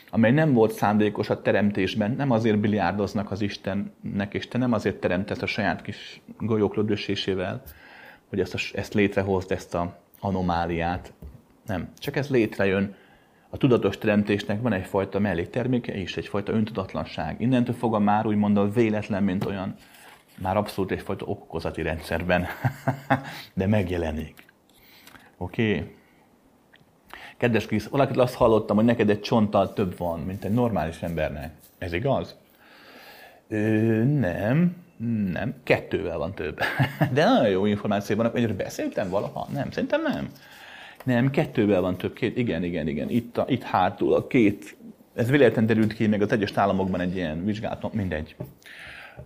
amely 0.09 0.31
nem 0.31 0.53
volt 0.53 0.71
szándékos 0.71 1.29
a 1.29 1.41
teremtésben, 1.41 2.11
nem 2.11 2.31
azért 2.31 2.59
biliárdoznak 2.59 3.31
az 3.31 3.41
Istennek, 3.41 4.33
és 4.33 4.47
te 4.47 4.57
nem 4.57 4.73
azért 4.73 4.99
teremtesz 4.99 5.41
a 5.41 5.45
saját 5.45 5.81
kis 5.81 6.21
golyóklödösésével, 6.39 7.61
hogy 8.29 8.39
ezt, 8.39 8.53
a, 8.53 8.57
ezt 8.73 8.93
létrehozd, 8.93 9.51
ezt 9.51 9.75
a 9.75 9.97
anomáliát. 10.19 11.13
Nem, 11.65 11.89
csak 11.97 12.15
ez 12.15 12.29
létrejön. 12.29 12.95
A 13.49 13.57
tudatos 13.57 13.97
teremtésnek 13.97 14.61
van 14.61 14.73
egyfajta 14.73 15.19
mellékterméke 15.19 15.93
és 15.93 16.17
egyfajta 16.17 16.51
öntudatlanság. 16.51 17.41
Innentől 17.41 17.75
fogva 17.75 17.99
már 17.99 18.25
úgymond 18.25 18.57
a 18.57 18.69
véletlen, 18.69 19.23
mint 19.23 19.45
olyan, 19.45 19.75
már 20.37 20.57
abszolút 20.57 20.91
egyfajta 20.91 21.25
okokozati 21.25 21.81
rendszerben, 21.81 22.45
de 23.53 23.67
megjelenik. 23.67 24.45
Oké? 25.37 25.75
Okay? 25.75 25.97
Kedves 27.37 27.65
Krisz, 27.65 27.87
valakit 27.87 28.17
azt 28.17 28.35
hallottam, 28.35 28.75
hogy 28.75 28.85
neked 28.85 29.09
egy 29.09 29.21
csonttal 29.21 29.73
több 29.73 29.97
van, 29.97 30.19
mint 30.19 30.45
egy 30.45 30.51
normális 30.51 31.01
embernek. 31.01 31.53
Ez 31.77 31.93
igaz? 31.93 32.35
Ö, 33.47 33.57
nem, 34.03 34.75
nem. 35.31 35.55
Kettővel 35.63 36.17
van 36.17 36.33
több. 36.33 36.59
De 37.13 37.25
nagyon 37.25 37.49
jó 37.49 37.65
információ 37.65 38.15
van, 38.15 38.29
hogy 38.29 38.55
beszéltem 38.55 39.09
valaha? 39.09 39.47
Nem, 39.53 39.71
szerintem 39.71 40.01
nem. 40.01 40.29
Nem, 41.03 41.29
kettővel 41.29 41.81
van 41.81 41.97
több. 41.97 42.13
Két, 42.13 42.37
igen, 42.37 42.63
igen, 42.63 42.87
igen. 42.87 43.09
Itt, 43.09 43.37
a, 43.37 43.45
itt 43.47 43.63
hátul 43.63 44.13
a 44.13 44.27
két, 44.27 44.77
ez 45.15 45.29
véletlen 45.29 45.65
derült 45.65 45.93
ki, 45.93 46.07
meg 46.07 46.21
az 46.21 46.31
egyes 46.31 46.51
államokban 46.55 46.99
egy 46.99 47.15
ilyen 47.15 47.45
vizsgálaton, 47.45 47.91
mindegy. 47.93 48.35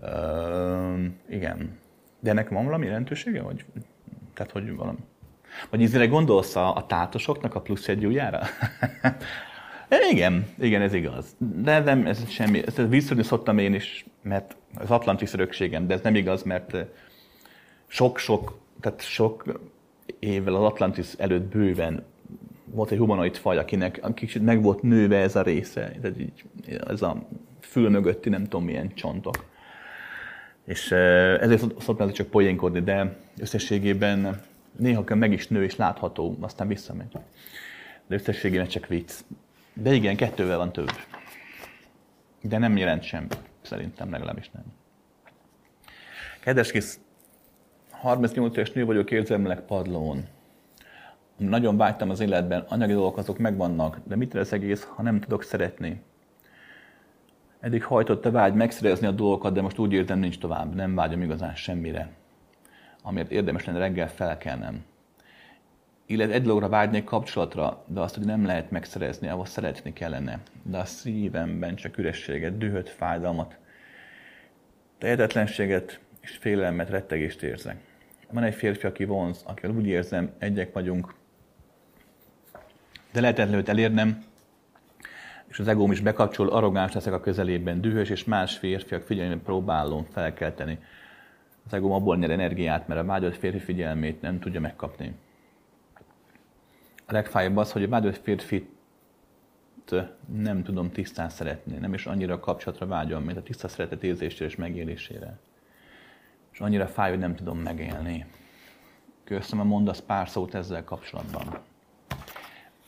Ö, 0.01 1.03
igen. 1.29 1.77
De 2.19 2.29
ennek 2.29 2.49
van 2.49 2.65
valami 2.65 2.85
jelentősége? 2.85 3.41
Vagy, 3.41 3.65
tehát, 4.33 4.51
hogy 4.51 4.75
valami? 4.75 4.97
Vagy 5.69 5.81
ízére 5.81 6.07
gondolsz 6.07 6.55
a, 6.55 6.75
a 6.75 6.85
tátosoknak 6.85 7.55
a 7.55 7.61
plusz 7.61 7.87
ujjára? 7.87 8.41
igen, 10.11 10.45
igen, 10.59 10.81
ez 10.81 10.93
igaz. 10.93 11.35
De 11.37 11.79
nem, 11.79 12.05
ez 12.05 12.29
semmi. 12.29 12.65
Ezt 12.65 12.81
visszadni 12.87 13.23
szoktam 13.23 13.57
én 13.57 13.73
is, 13.73 14.05
mert 14.21 14.55
az 14.75 14.91
Atlantis 14.91 15.33
örökségem, 15.33 15.87
de 15.87 15.93
ez 15.93 16.01
nem 16.01 16.15
igaz, 16.15 16.43
mert 16.43 16.75
sok-sok, 17.87 18.59
tehát 18.79 19.01
sok 19.01 19.59
évvel 20.23 20.55
az 20.55 20.63
Atlantis 20.63 21.13
előtt 21.17 21.43
bőven 21.43 22.03
volt 22.65 22.91
egy 22.91 22.97
humanoid 22.97 23.35
faj, 23.37 23.57
akinek 23.57 24.01
kicsit 24.13 24.41
meg 24.41 24.61
volt 24.61 24.81
nőve 24.81 25.17
ez 25.17 25.35
a 25.35 25.41
része, 25.41 25.91
tehát 26.01 26.19
így, 26.19 26.43
ez 26.87 27.01
a 27.01 27.27
fül 27.59 27.89
mögötti 27.89 28.29
nem 28.29 28.43
tudom 28.43 28.63
milyen 28.63 28.93
csontok. 28.93 29.45
És 30.65 30.91
ezért 30.91 31.81
szoktam 31.81 32.11
csak 32.11 32.27
poénkodni, 32.27 32.79
de 32.81 33.17
összességében 33.37 34.41
néha 34.77 35.15
meg 35.15 35.31
is 35.31 35.47
nő 35.47 35.63
és 35.63 35.75
látható, 35.75 36.37
aztán 36.39 36.67
visszamegy. 36.67 37.11
De 38.07 38.15
összességében 38.15 38.67
csak 38.67 38.87
vicc. 38.87 39.11
De 39.73 39.93
igen, 39.93 40.15
kettővel 40.15 40.57
van 40.57 40.71
több. 40.71 40.91
De 42.41 42.57
nem 42.57 42.77
jelent 42.77 43.03
sem, 43.03 43.27
szerintem 43.61 44.11
legalábbis 44.11 44.49
nem. 44.49 44.63
Kedves 46.39 46.71
kis 46.71 46.85
38 48.03 48.57
éves 48.57 48.71
nő 48.71 48.85
vagyok 48.85 49.11
érzelmileg 49.11 49.61
padlón. 49.61 50.23
Nagyon 51.37 51.77
vágytam 51.77 52.09
az 52.09 52.19
életben, 52.19 52.65
anyagi 52.69 52.93
dolgok 52.93 53.17
azok 53.17 53.37
megvannak, 53.37 53.97
de 54.03 54.15
mit 54.15 54.33
lesz 54.33 54.51
egész, 54.51 54.83
ha 54.83 55.01
nem 55.01 55.19
tudok 55.19 55.43
szeretni? 55.43 56.01
Eddig 57.59 57.83
hajtott 57.83 58.25
a 58.25 58.31
vágy 58.31 58.53
megszerezni 58.53 59.07
a 59.07 59.11
dolgokat, 59.11 59.53
de 59.53 59.61
most 59.61 59.77
úgy 59.77 59.93
érzem, 59.93 60.19
nincs 60.19 60.39
tovább. 60.39 60.75
Nem 60.75 60.95
vágyom 60.95 61.21
igazán 61.21 61.55
semmire 61.55 62.09
amiért 63.03 63.31
érdemes 63.31 63.65
lenne 63.65 63.79
reggel 63.79 64.09
felkelnem. 64.09 64.85
Illetve 66.05 66.33
egy 66.33 66.41
dologra 66.41 66.69
vágynék 66.69 67.03
kapcsolatra, 67.03 67.83
de 67.87 67.99
azt, 67.99 68.15
hogy 68.15 68.25
nem 68.25 68.45
lehet 68.45 68.71
megszerezni, 68.71 69.27
ahhoz 69.27 69.49
szeretni 69.49 69.93
kellene. 69.93 70.39
De 70.63 70.77
a 70.77 70.85
szívemben 70.85 71.75
csak 71.75 71.97
ürességet, 71.97 72.57
dühöt, 72.57 72.89
fájdalmat, 72.89 73.57
tehetetlenséget 74.97 75.99
és 76.21 76.37
félelmet, 76.37 76.89
rettegést 76.89 77.43
érzek. 77.43 77.92
Van 78.33 78.43
egy 78.43 78.55
férfi, 78.55 78.87
aki 78.87 79.05
vonz, 79.05 79.43
akivel 79.45 79.75
úgy 79.75 79.85
érzem, 79.85 80.31
egyek 80.37 80.73
vagyunk, 80.73 81.13
de 83.11 83.21
lehetetlen 83.21 83.57
őt 83.57 83.69
elérnem, 83.69 84.23
és 85.47 85.59
az 85.59 85.67
egóm 85.67 85.91
is 85.91 85.99
bekapcsol, 85.99 86.49
arrogáns 86.49 86.93
leszek 86.93 87.13
a 87.13 87.19
közelében, 87.19 87.81
dühös, 87.81 88.09
és 88.09 88.23
más 88.23 88.57
férfiak 88.57 89.01
figyelmében 89.01 89.43
próbálom 89.43 90.05
felkelteni 90.11 90.79
az 91.65 91.73
ego 91.73 91.89
abból 91.89 92.17
nyer 92.17 92.29
energiát, 92.29 92.87
mert 92.87 93.01
a 93.01 93.05
vágyott 93.05 93.35
férfi 93.35 93.59
figyelmét 93.59 94.21
nem 94.21 94.39
tudja 94.39 94.59
megkapni. 94.59 95.15
A 97.05 97.11
legfájabb 97.13 97.57
az, 97.57 97.71
hogy 97.71 97.83
a 97.83 97.87
vágyott 97.87 98.17
férfit 98.17 98.69
nem 100.35 100.63
tudom 100.63 100.91
tisztán 100.91 101.29
szeretni, 101.29 101.77
nem 101.77 101.93
is 101.93 102.05
annyira 102.05 102.39
kapcsolatra 102.39 102.87
vágyom, 102.87 103.23
mint 103.23 103.37
a 103.37 103.43
tiszta 103.43 103.67
szeretet 103.67 104.03
érzésére 104.03 104.45
és 104.45 104.55
megélésére. 104.55 105.39
És 106.53 106.59
annyira 106.59 106.87
fáj, 106.87 107.09
hogy 107.09 107.19
nem 107.19 107.35
tudom 107.35 107.57
megélni. 107.57 108.25
Köszönöm, 109.23 109.67
mondasz 109.67 109.99
pár 109.99 110.29
szót 110.29 110.55
ezzel 110.55 110.83
kapcsolatban. 110.83 111.59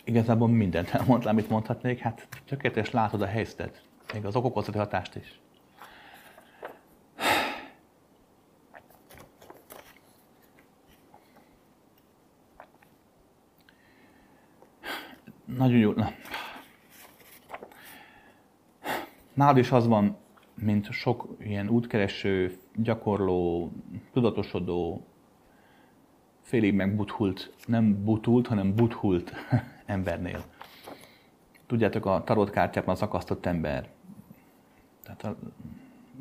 Igazából 0.04 0.48
mindent 0.48 0.90
elmondtam, 0.90 1.32
amit 1.32 1.50
mondhatnék, 1.50 2.00
hát 2.00 2.28
tökéletes 2.46 2.92
látod 2.92 3.22
a 3.22 3.26
helyzetet, 3.26 3.84
még 4.14 4.26
az 4.26 4.36
okokozati 4.36 4.78
hatást 4.78 5.16
is. 5.16 5.40
nagyon 15.58 15.78
jó. 15.78 15.92
Na. 15.92 16.12
Nálad 19.34 19.58
is 19.58 19.72
az 19.72 19.88
van, 19.88 20.18
mint 20.56 20.92
sok 20.92 21.36
ilyen 21.40 21.70
útkereső, 21.70 22.58
gyakorló, 22.76 23.72
tudatosodó, 24.14 25.06
félig 26.42 26.74
meg 26.74 26.96
buthult, 26.96 27.54
nem 27.66 28.04
butult, 28.04 28.48
hanem 28.48 28.76
buthult 28.76 29.34
embernél. 29.86 30.44
Tudjátok, 31.68 32.06
a 32.06 32.24
tarotkártyában 32.26 32.96
az 32.96 33.02
akasztott 33.02 33.46
ember. 33.46 33.90
Tehát 35.04 35.24
a 35.24 35.36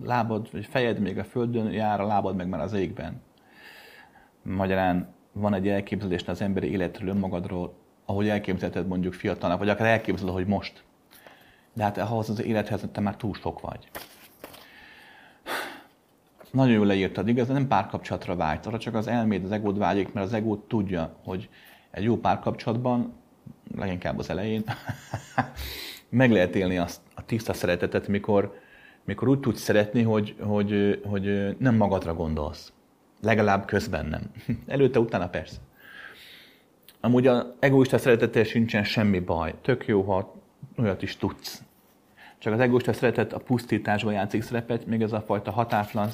lábad, 0.02 0.52
vagy 0.52 0.66
fejed 0.66 0.98
még 0.98 1.18
a 1.18 1.24
földön 1.24 1.70
jár, 1.70 2.00
a 2.00 2.06
lábad 2.06 2.36
meg 2.36 2.48
már 2.48 2.60
az 2.60 2.72
égben. 2.72 3.22
Magyarán 4.42 5.14
van 5.32 5.54
egy 5.54 5.68
elképzelés 5.68 6.24
az 6.28 6.40
emberi 6.40 6.70
életről, 6.70 7.08
önmagadról, 7.08 7.74
ahogy 8.04 8.28
elképzelted 8.28 8.86
mondjuk 8.86 9.12
fiatalnak, 9.12 9.58
vagy 9.58 9.68
akár 9.68 9.86
elképzeled, 9.86 10.34
hogy 10.34 10.46
most. 10.46 10.84
De 11.72 11.82
hát 11.82 11.98
ahhoz 11.98 12.30
az 12.30 12.42
élethez 12.42 12.84
te 12.92 13.00
már 13.00 13.16
túl 13.16 13.34
sok 13.34 13.60
vagy. 13.60 13.88
Nagyon 16.54 16.72
jól 16.72 16.86
leírtad, 16.86 17.28
igaz, 17.28 17.48
nem 17.48 17.68
párkapcsolatra 17.68 18.36
vágyt, 18.36 18.66
arra 18.66 18.78
csak 18.78 18.94
az 18.94 19.06
elméd, 19.06 19.44
az 19.44 19.50
egód 19.50 19.78
vágyik, 19.78 20.12
mert 20.12 20.26
az 20.26 20.32
egód 20.32 20.60
tudja, 20.60 21.16
hogy 21.24 21.48
egy 21.90 22.02
jó 22.02 22.16
párkapcsolatban, 22.16 23.12
leginkább 23.76 24.18
az 24.18 24.30
elején, 24.30 24.62
meg 26.08 26.30
lehet 26.30 26.54
élni 26.54 26.78
azt 26.78 27.00
a 27.14 27.24
tiszta 27.24 27.52
szeretetet, 27.52 28.08
mikor, 28.08 28.58
mikor 29.04 29.28
úgy 29.28 29.40
tudsz 29.40 29.60
szeretni, 29.60 30.02
hogy, 30.02 30.36
hogy, 30.40 31.00
hogy 31.04 31.56
nem 31.58 31.74
magadra 31.74 32.14
gondolsz. 32.14 32.72
Legalább 33.20 33.66
közben 33.66 34.06
nem. 34.06 34.22
Előtte, 34.66 34.98
utána 34.98 35.28
persze. 35.28 35.56
Amúgy 37.00 37.26
a 37.26 37.54
egoista 37.58 37.98
szeretettel 37.98 38.44
sincsen 38.44 38.84
semmi 38.84 39.18
baj. 39.18 39.54
Tök 39.62 39.86
jó, 39.86 40.02
ha 40.02 40.34
olyat 40.76 41.02
is 41.02 41.16
tudsz. 41.16 41.62
Csak 42.38 42.52
az 42.52 42.60
egoista 42.60 42.92
szeretet 42.92 43.32
a 43.32 43.38
pusztításban 43.38 44.12
játszik 44.12 44.42
szerepet, 44.42 44.86
még 44.86 45.02
ez 45.02 45.12
a 45.12 45.20
fajta 45.20 45.50
hatátlan 45.50 46.08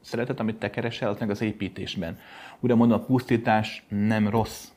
szeretet, 0.00 0.40
amit 0.40 0.56
te 0.56 0.70
keresel, 0.70 1.08
az 1.08 1.18
meg 1.18 1.30
az 1.30 1.40
építésben. 1.40 2.18
Ugye 2.60 2.74
mondom, 2.74 3.00
a 3.00 3.04
pusztítás 3.04 3.84
nem 3.88 4.28
rossz. 4.28 4.68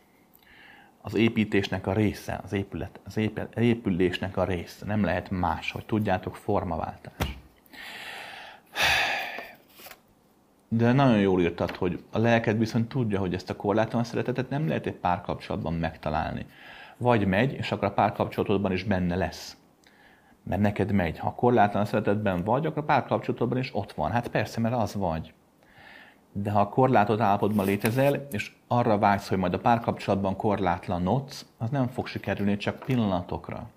Az 1.02 1.16
építésnek 1.16 1.88
a 1.88 1.94
része, 1.94 2.40
az, 2.44 2.54
épület, 2.54 3.00
az 3.06 3.20
épülésnek 3.56 4.38
a 4.38 4.44
része. 4.44 4.86
Nem 4.86 5.04
lehet 5.04 5.30
más, 5.30 5.72
hogy 5.72 5.86
tudjátok, 5.86 6.36
formaváltás. 6.36 7.38
De 10.68 10.92
nagyon 10.92 11.20
jól 11.20 11.42
írtad, 11.42 11.76
hogy 11.76 12.04
a 12.12 12.20
lelked 12.20 12.58
viszont 12.58 12.90
tudja, 12.90 13.20
hogy 13.20 13.34
ezt 13.34 13.50
a 13.50 13.56
korlátlan 13.56 14.04
szeretetet 14.04 14.50
nem 14.50 14.68
lehet 14.68 14.86
egy 14.86 14.94
párkapcsolatban 14.94 15.74
megtalálni. 15.74 16.46
Vagy 16.98 17.28
megy, 17.28 17.54
és 17.54 17.72
akkor 17.72 17.88
a 17.88 17.92
párkapcsolatodban 17.94 18.72
is 18.72 18.84
benne 18.84 19.16
lesz. 19.16 19.58
Mert 20.44 20.62
neked 20.62 20.92
megy. 20.92 21.20
Ha 21.20 21.34
korlátlan 21.34 21.86
szeretetben 21.86 22.44
vagy, 22.44 22.66
akkor 22.66 22.82
a 22.82 22.86
párkapcsolatodban 22.86 23.58
is 23.58 23.76
ott 23.76 23.92
van. 23.92 24.12
Hát 24.12 24.28
persze, 24.28 24.60
mert 24.60 24.76
az 24.76 24.96
vagy. 24.96 25.34
De 26.32 26.52
ha 26.52 26.60
a 26.60 26.70
korlátot 26.70 27.20
állapotban 27.20 27.66
létezel, 27.66 28.28
és 28.32 28.56
arra 28.68 28.98
vágysz, 28.98 29.28
hogy 29.28 29.38
majd 29.38 29.54
a 29.54 29.60
párkapcsolatban 29.60 30.36
korlátlanodsz, 30.36 31.46
az 31.58 31.70
nem 31.70 31.88
fog 31.88 32.08
sikerülni 32.08 32.58
csak 32.58 32.80
pillanatokra. 32.80 33.70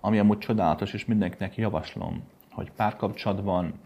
Ami 0.00 0.18
amúgy 0.18 0.38
csodálatos, 0.38 0.92
és 0.92 1.04
mindenkinek 1.04 1.56
javaslom, 1.56 2.22
hogy 2.50 2.70
párkapcsolatban 2.70 3.80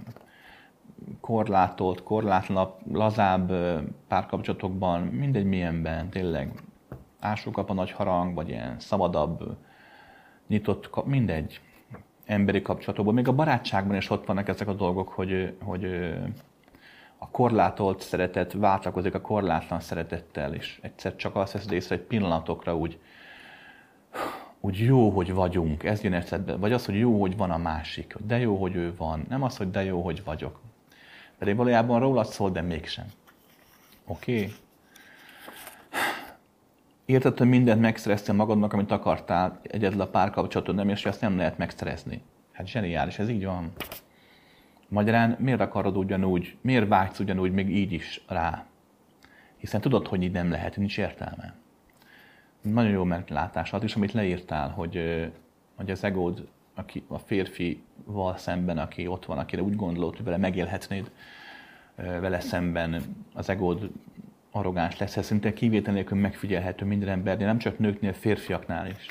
korlátolt, 1.20 2.03
korlátlanabb, 2.03 2.74
lazább 2.93 3.53
párkapcsolatokban, 4.09 5.01
mindegy 5.01 5.45
milyenben, 5.45 6.09
tényleg 6.09 6.53
ásókap 7.20 7.70
a 7.70 7.74
nagy 7.74 7.90
harang, 7.90 8.34
vagy 8.34 8.49
ilyen 8.49 8.78
szabadabb, 8.78 9.57
nyitott, 10.47 11.05
mindegy 11.05 11.61
emberi 12.33 12.62
kapcsolatokban. 12.62 13.14
Még 13.14 13.28
a 13.28 13.33
barátságban 13.33 13.97
is 13.97 14.11
ott 14.11 14.26
vannak 14.26 14.49
ezek 14.49 14.68
a 14.68 14.74
dolgok, 14.74 15.09
hogy, 15.09 15.57
hogy 15.62 15.85
a 17.18 17.28
korlátolt 17.30 18.01
szeretet 18.01 18.53
váltakozik 18.53 19.14
a 19.14 19.20
korlátlan 19.20 19.80
szeretettel, 19.80 20.55
és 20.55 20.78
egyszer 20.83 21.16
csak 21.16 21.37
azt 21.37 21.53
veszed 21.53 21.72
észre, 21.72 21.97
hogy 21.97 22.05
pillanatokra 22.05 22.76
úgy, 22.76 22.99
úgy 24.61 24.78
jó, 24.78 25.11
hogy 25.11 25.33
vagyunk, 25.33 25.85
ez 25.85 26.03
jön 26.03 26.12
eszedbe. 26.12 26.57
Vagy 26.57 26.72
az, 26.72 26.85
hogy 26.85 26.99
jó, 26.99 27.20
hogy 27.20 27.37
van 27.37 27.51
a 27.51 27.59
másik, 27.59 28.16
de 28.26 28.39
jó, 28.39 28.57
hogy 28.57 28.74
ő 28.74 28.95
van. 28.97 29.26
Nem 29.28 29.43
az, 29.43 29.57
hogy 29.57 29.70
de 29.70 29.85
jó, 29.85 30.03
hogy 30.03 30.24
vagyok. 30.24 30.61
Pedig 31.39 31.57
valójában 31.57 32.01
rólad 32.01 32.26
szól, 32.26 32.51
de 32.51 32.61
mégsem. 32.61 33.07
Oké? 34.07 34.37
Okay? 34.37 34.53
Érted, 37.13 37.39
hogy 37.39 37.49
mindent 37.49 37.81
megszereztél 37.81 38.35
magadnak, 38.35 38.73
amit 38.73 38.91
akartál, 38.91 39.61
egyedül 39.63 40.01
a 40.01 40.07
párkapcsolatod 40.07 40.75
nem, 40.75 40.89
és 40.89 41.07
azt 41.07 41.21
nem 41.21 41.37
lehet 41.37 41.59
megszerezni. 41.59 42.23
Hát 42.53 42.67
zseniális, 42.67 43.19
ez 43.19 43.29
így 43.29 43.45
van. 43.45 43.73
Magyarán 44.89 45.37
miért 45.39 45.61
akarod 45.61 45.97
ugyanúgy, 45.97 46.57
miért 46.61 46.89
vágysz 46.89 47.19
ugyanúgy 47.19 47.53
még 47.53 47.77
így 47.77 47.93
is 47.93 48.25
rá? 48.29 48.67
Hiszen 49.57 49.81
tudod, 49.81 50.07
hogy 50.07 50.23
így 50.23 50.33
nem 50.33 50.51
lehet, 50.51 50.77
nincs 50.77 50.99
értelme. 50.99 51.55
Nagyon 52.61 52.93
jó 52.93 53.05
meglátás 53.05 53.73
az 53.73 53.83
is, 53.83 53.95
amit 53.97 54.13
leírtál, 54.13 54.69
hogy, 54.69 55.27
hogy 55.77 55.91
az 55.91 56.05
egód 56.05 56.49
aki, 56.75 57.05
a 57.09 57.19
férfival 57.19 58.37
szemben, 58.37 58.79
aki 58.79 59.07
ott 59.07 59.25
van, 59.25 59.39
akire 59.39 59.63
úgy 59.63 59.77
gondolod, 59.77 60.17
hogy 60.17 60.25
vele 60.25 60.37
megélhetnéd, 60.37 61.11
vele 61.95 62.41
szemben 62.41 63.03
az 63.35 63.49
egód 63.49 63.91
arrogáns 64.53 64.98
lesz, 64.98 65.16
ez 65.16 65.26
szinte 65.26 65.53
kivétel 65.53 65.94
nélkül 65.94 66.18
megfigyelhető 66.18 66.84
minden 66.84 67.09
embernél, 67.09 67.46
nem 67.46 67.59
csak 67.59 67.78
nőknél, 67.78 68.12
férfiaknál 68.12 68.86
is. 68.86 69.07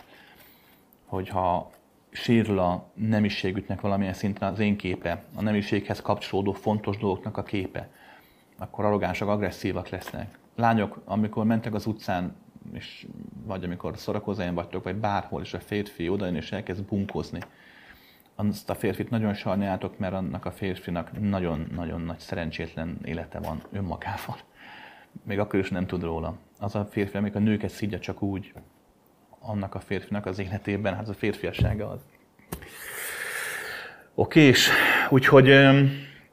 Hogyha 1.06 1.72
sérül 2.12 2.60
a 2.60 2.86
nemiségüknek 2.94 3.82
valamilyen 3.82 4.14
szinten 4.14 4.52
az 4.54 4.60
én 4.60 4.78
képe, 4.78 5.24
a 5.36 5.42
nemiséghez 5.42 6.02
kapcsolódó 6.02 6.52
fontos 6.52 6.98
dolgoknak 6.98 7.38
a 7.38 7.44
képe, 7.44 7.90
akkor 8.58 8.86
arrogánsak, 8.86 9.28
agresszívak 9.28 9.90
lesznek. 9.90 10.38
Lányok, 10.56 11.02
amikor 11.06 11.46
mentek 11.46 11.74
az 11.74 11.86
utcán, 11.86 12.36
és 12.74 13.08
vagy 13.46 13.64
amikor 13.64 13.98
szorakozóan 13.98 14.54
vagytok, 14.54 14.84
vagy 14.84 14.96
bárhol, 14.96 15.42
és 15.42 15.54
a 15.54 15.60
férfi 15.60 16.10
odajön 16.10 16.36
és 16.36 16.52
elkezd 16.52 16.84
bunkozni, 16.84 17.40
azt 18.36 18.70
a 18.70 18.76
férfit 18.76 19.10
nagyon 19.10 19.34
sajnáljátok, 19.34 19.98
mert 19.98 20.14
annak 20.14 20.46
a 20.46 20.52
férfinak 20.52 21.20
nagyon-nagyon 21.20 22.02
nagy 22.02 22.20
szerencsétlen 22.20 22.98
élete 23.04 23.40
van 23.40 23.62
önmagával. 23.72 24.38
Még 25.24 25.40
akkor 25.40 25.60
is 25.60 25.70
nem 25.70 25.86
tud 25.86 26.04
róla. 26.04 26.38
Az 26.60 26.76
a 26.76 26.88
férfi, 26.92 27.18
amikor 27.18 27.42
a 27.42 27.44
nőket 27.44 27.70
szidja 27.70 28.00
csak 28.00 28.22
úgy, 28.22 28.54
annak 29.40 29.76
a 29.76 29.80
férfinak 29.80 30.26
az 30.26 30.40
életében, 30.40 30.94
hát 30.94 31.02
az 31.02 31.10
a 31.10 31.14
férfiassága 31.14 31.90
az. 31.90 32.00
Oké, 34.16 34.42
és 34.42 34.70
úgyhogy, 35.10 35.48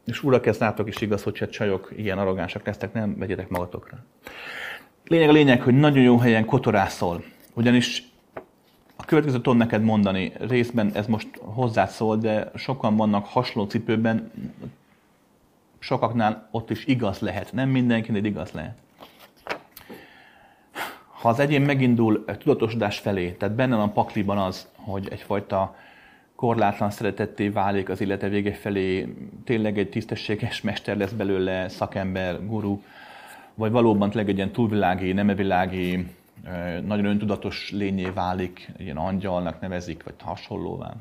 és 0.05 0.23
urak, 0.23 0.47
ezt 0.47 0.61
látok 0.61 0.89
is 0.89 1.01
igaz, 1.01 1.23
hogyha 1.23 1.49
csajok 1.49 1.93
ilyen 1.97 2.19
arrogánsak 2.19 2.67
lesztek, 2.67 2.93
nem 2.93 3.19
vegyetek 3.19 3.49
magatokra. 3.49 4.05
Lényeg 5.05 5.29
a 5.29 5.33
lényeg, 5.33 5.63
hogy 5.63 5.75
nagyon 5.75 6.03
jó 6.03 6.19
helyen 6.19 6.45
kotorászol, 6.45 7.25
ugyanis 7.55 8.03
a 8.97 9.05
következőt 9.05 9.43
tudom 9.43 9.59
neked 9.59 9.83
mondani, 9.83 10.33
részben 10.39 10.91
ez 10.95 11.07
most 11.07 11.29
hozzád 11.37 11.89
szól, 11.89 12.17
de 12.17 12.51
sokan 12.55 12.97
vannak 12.97 13.27
hasonló 13.27 13.69
cipőben, 13.69 14.31
sokaknál 15.79 16.49
ott 16.51 16.71
is 16.71 16.87
igaz 16.87 17.19
lehet, 17.19 17.53
nem 17.53 17.69
mindenkinél 17.69 18.25
igaz 18.25 18.51
lehet. 18.51 18.79
Ha 21.21 21.29
az 21.29 21.39
egyén 21.39 21.63
megindul 21.63 22.25
tudatosodás 22.25 22.99
felé, 22.99 23.31
tehát 23.31 23.55
benne 23.55 23.77
van 23.77 23.89
a 23.89 23.93
pakliban 23.93 24.39
az, 24.39 24.69
hogy 24.77 25.09
egyfajta 25.11 25.77
korlátlan 26.35 26.91
szeretetté 26.91 27.49
válik 27.49 27.89
az 27.89 28.01
élete 28.01 28.29
vége 28.29 28.53
felé, 28.53 29.15
tényleg 29.45 29.79
egy 29.79 29.89
tisztességes 29.89 30.61
mester 30.69 30.97
lesz 30.97 31.11
belőle, 31.11 31.69
szakember, 31.69 32.47
guru, 32.47 32.81
vagy 33.55 33.71
valóban 33.71 34.11
tényleg 34.11 34.29
egy 34.29 34.37
ilyen 34.37 34.53
túlvilági, 34.53 35.13
nemevilági, 35.13 36.07
nagyon 36.87 37.05
öntudatos 37.05 37.71
lényé 37.73 38.11
válik, 38.15 38.69
ilyen 38.77 38.97
angyalnak 38.97 39.61
nevezik, 39.61 40.05
vagy 40.05 40.15
hasonlóvá, 40.23 40.95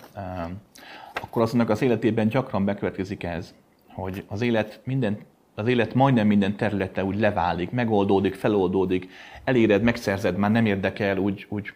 akkor 1.13 1.41
azonnak 1.41 1.69
az 1.69 1.81
életében 1.81 2.27
gyakran 2.27 2.65
bekövetkezik 2.65 3.23
ez, 3.23 3.53
hogy 4.01 4.23
az 4.27 4.41
élet 4.41 4.81
minden 4.83 5.17
az 5.55 5.67
élet 5.67 5.93
majdnem 5.93 6.27
minden 6.27 6.55
területe 6.55 7.03
úgy 7.03 7.19
leválik, 7.19 7.71
megoldódik, 7.71 8.35
feloldódik, 8.35 9.09
eléred, 9.43 9.81
megszerzed, 9.81 10.37
már 10.37 10.51
nem 10.51 10.65
érdekel, 10.65 11.17
úgy, 11.17 11.45
úgy 11.49 11.73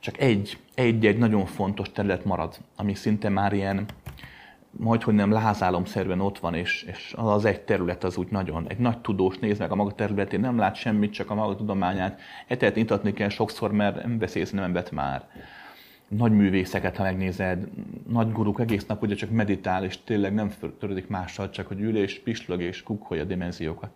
csak 0.00 0.18
egy, 0.20 0.58
egy-egy 0.74 1.18
nagyon 1.18 1.46
fontos 1.46 1.92
terület 1.92 2.24
marad, 2.24 2.56
ami 2.76 2.94
szinte 2.94 3.28
már 3.28 3.52
ilyen, 3.52 3.84
majd 4.70 5.02
hogy 5.02 5.14
nem 5.14 5.32
lázálomszerűen 5.32 6.20
ott 6.20 6.38
van, 6.38 6.54
és, 6.54 6.82
és 6.82 7.14
az 7.16 7.32
az 7.32 7.44
egy 7.44 7.60
terület 7.60 8.04
az 8.04 8.16
úgy 8.16 8.28
nagyon, 8.30 8.64
egy 8.68 8.78
nagy 8.78 8.98
tudós 8.98 9.38
néz 9.38 9.58
meg 9.58 9.70
a 9.70 9.74
maga 9.74 9.92
területén, 9.92 10.40
nem 10.40 10.58
lát 10.58 10.74
semmit, 10.74 11.12
csak 11.12 11.30
a 11.30 11.34
maga 11.34 11.56
tudományát, 11.56 12.20
etet 12.46 12.76
intatni 12.76 13.12
kell 13.12 13.28
sokszor, 13.28 13.72
mert 13.72 13.96
nem 13.96 14.18
beszélsz 14.18 14.50
nem 14.50 14.72
vet 14.72 14.90
már. 14.90 15.28
Nagy 16.16 16.32
művészeket, 16.32 16.96
ha 16.96 17.02
megnézed, 17.02 17.66
nagy 18.08 18.32
guruk 18.32 18.60
egész 18.60 18.86
nap 18.86 19.02
ugye 19.02 19.14
csak 19.14 19.30
meditál, 19.30 19.84
és 19.84 19.98
tényleg 20.04 20.34
nem 20.34 20.52
törődik 20.80 21.08
mással, 21.08 21.50
csak 21.50 21.66
hogy 21.66 21.80
ül 21.80 21.96
és 21.96 22.18
pislog 22.18 22.60
és 22.60 22.82
kukkolja 22.82 23.22
a 23.22 23.26
dimenziókat. 23.26 23.90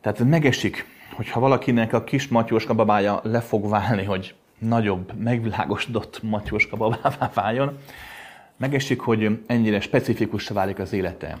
Tehát 0.00 0.18
megesik, 0.18 0.84
hogyha 1.14 1.40
valakinek 1.40 1.92
a 1.92 2.04
kis 2.04 2.28
matyóska 2.28 2.74
babája 2.74 3.20
le 3.22 3.40
fog 3.40 3.68
válni, 3.68 4.04
hogy 4.04 4.34
nagyobb, 4.58 5.12
megvilágosodott 5.18 6.22
matyóska 6.22 6.76
babává 6.76 7.30
váljon, 7.34 7.78
megesik, 8.56 9.00
hogy 9.00 9.42
ennyire 9.46 9.80
specifikus 9.80 10.48
válik 10.48 10.78
az 10.78 10.92
élete. 10.92 11.38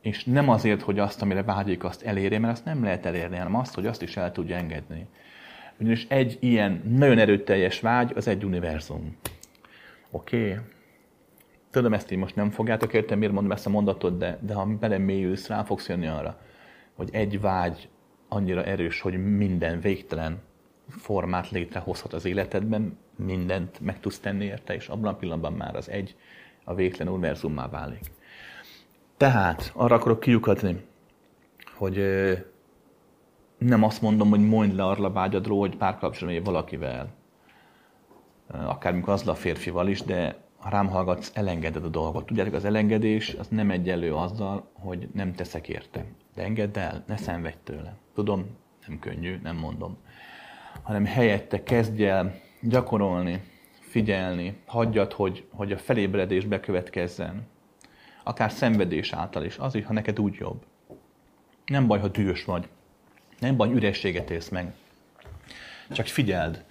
És 0.00 0.24
nem 0.24 0.48
azért, 0.48 0.82
hogy 0.82 0.98
azt, 0.98 1.22
amire 1.22 1.42
vágyik, 1.42 1.84
azt 1.84 2.02
elérje, 2.02 2.38
mert 2.38 2.52
azt 2.52 2.64
nem 2.64 2.82
lehet 2.82 3.06
elérni, 3.06 3.36
hanem 3.36 3.56
azt, 3.56 3.74
hogy 3.74 3.86
azt 3.86 4.02
is 4.02 4.16
el 4.16 4.32
tudja 4.32 4.56
engedni. 4.56 5.06
Ugyanis 5.80 6.06
egy 6.08 6.36
ilyen 6.40 6.82
nagyon 6.96 7.18
erőteljes 7.18 7.80
vágy, 7.80 8.12
az 8.14 8.28
egy 8.28 8.44
univerzum. 8.44 9.16
Oké? 10.10 10.50
Okay? 10.50 10.62
Tudom, 11.70 11.92
ezt 11.92 12.10
így 12.10 12.18
most 12.18 12.36
nem 12.36 12.50
fogjátok 12.50 12.92
érteni, 12.92 13.18
miért 13.18 13.34
mondom 13.34 13.52
ezt 13.52 13.66
a 13.66 13.70
mondatot, 13.70 14.18
de, 14.18 14.38
de 14.40 14.54
ha 14.54 14.66
belemélyülsz, 14.66 15.46
rá 15.46 15.62
fogsz 15.62 15.88
jönni 15.88 16.06
arra, 16.06 16.40
hogy 16.94 17.08
egy 17.12 17.40
vágy 17.40 17.88
annyira 18.28 18.64
erős, 18.64 19.00
hogy 19.00 19.36
minden 19.36 19.80
végtelen, 19.80 20.40
formát 20.88 21.50
létrehozhat 21.50 22.12
az 22.12 22.24
életedben, 22.24 22.98
mindent 23.16 23.80
meg 23.80 24.00
tudsz 24.00 24.18
tenni 24.18 24.44
érte, 24.44 24.74
és 24.74 24.88
abban 24.88 25.12
a 25.12 25.16
pillanatban 25.16 25.52
már 25.52 25.76
az 25.76 25.90
egy 25.90 26.16
a 26.64 26.74
végtelen 26.74 27.12
univerzummá 27.12 27.68
válik. 27.68 28.00
Tehát 29.16 29.70
arra 29.74 29.94
akarok 29.94 30.20
kiukadni, 30.20 30.84
hogy 31.74 31.98
nem 33.58 33.82
azt 33.82 34.02
mondom, 34.02 34.30
hogy 34.30 34.48
mondj 34.48 34.74
le 34.74 34.84
arra 34.84 35.10
vágyadról, 35.10 35.58
hogy 35.58 35.76
párkapcsolatban 35.76 36.42
valakivel. 36.42 37.08
Akármikor 38.46 39.12
az 39.12 39.28
a 39.28 39.34
férfival 39.34 39.88
is, 39.88 40.02
de 40.02 40.36
ha 40.58 40.68
rám 40.68 40.88
hallgatsz, 40.88 41.30
elengeded 41.34 41.84
a 41.84 41.88
dolgot. 41.88 42.26
Tudjátok, 42.26 42.54
az 42.54 42.64
elengedés 42.64 43.34
az 43.38 43.48
nem 43.48 43.70
egyenlő 43.70 44.14
azzal, 44.14 44.70
hogy 44.72 45.08
nem 45.12 45.34
teszek 45.34 45.68
érte. 45.68 46.04
De 46.34 46.42
engedd 46.42 46.78
el, 46.78 47.04
ne 47.06 47.16
szenvedj 47.16 47.56
tőle. 47.64 47.96
Tudom, 48.14 48.46
nem 48.86 48.98
könnyű, 48.98 49.38
nem 49.42 49.56
mondom. 49.56 49.96
Hanem 50.82 51.04
helyette 51.04 51.62
kezdj 51.62 52.04
el 52.04 52.34
gyakorolni, 52.62 53.42
figyelni, 53.80 54.56
hagyjad, 54.66 55.12
hogy, 55.12 55.46
hogy 55.50 55.72
a 55.72 55.78
felébredés 55.78 56.44
bekövetkezzen. 56.44 57.46
Akár 58.24 58.50
szenvedés 58.50 59.12
által 59.12 59.44
is, 59.44 59.58
az 59.58 59.74
is, 59.74 59.84
ha 59.84 59.92
neked 59.92 60.20
úgy 60.20 60.34
jobb. 60.34 60.64
Nem 61.66 61.86
baj, 61.86 62.00
ha 62.00 62.08
dühös 62.08 62.44
vagy. 62.44 62.68
Nem 63.38 63.56
baj, 63.56 63.72
ürességet 63.72 64.30
élsz 64.30 64.48
meg. 64.48 64.72
Csak 65.90 66.06
figyeld, 66.06 66.64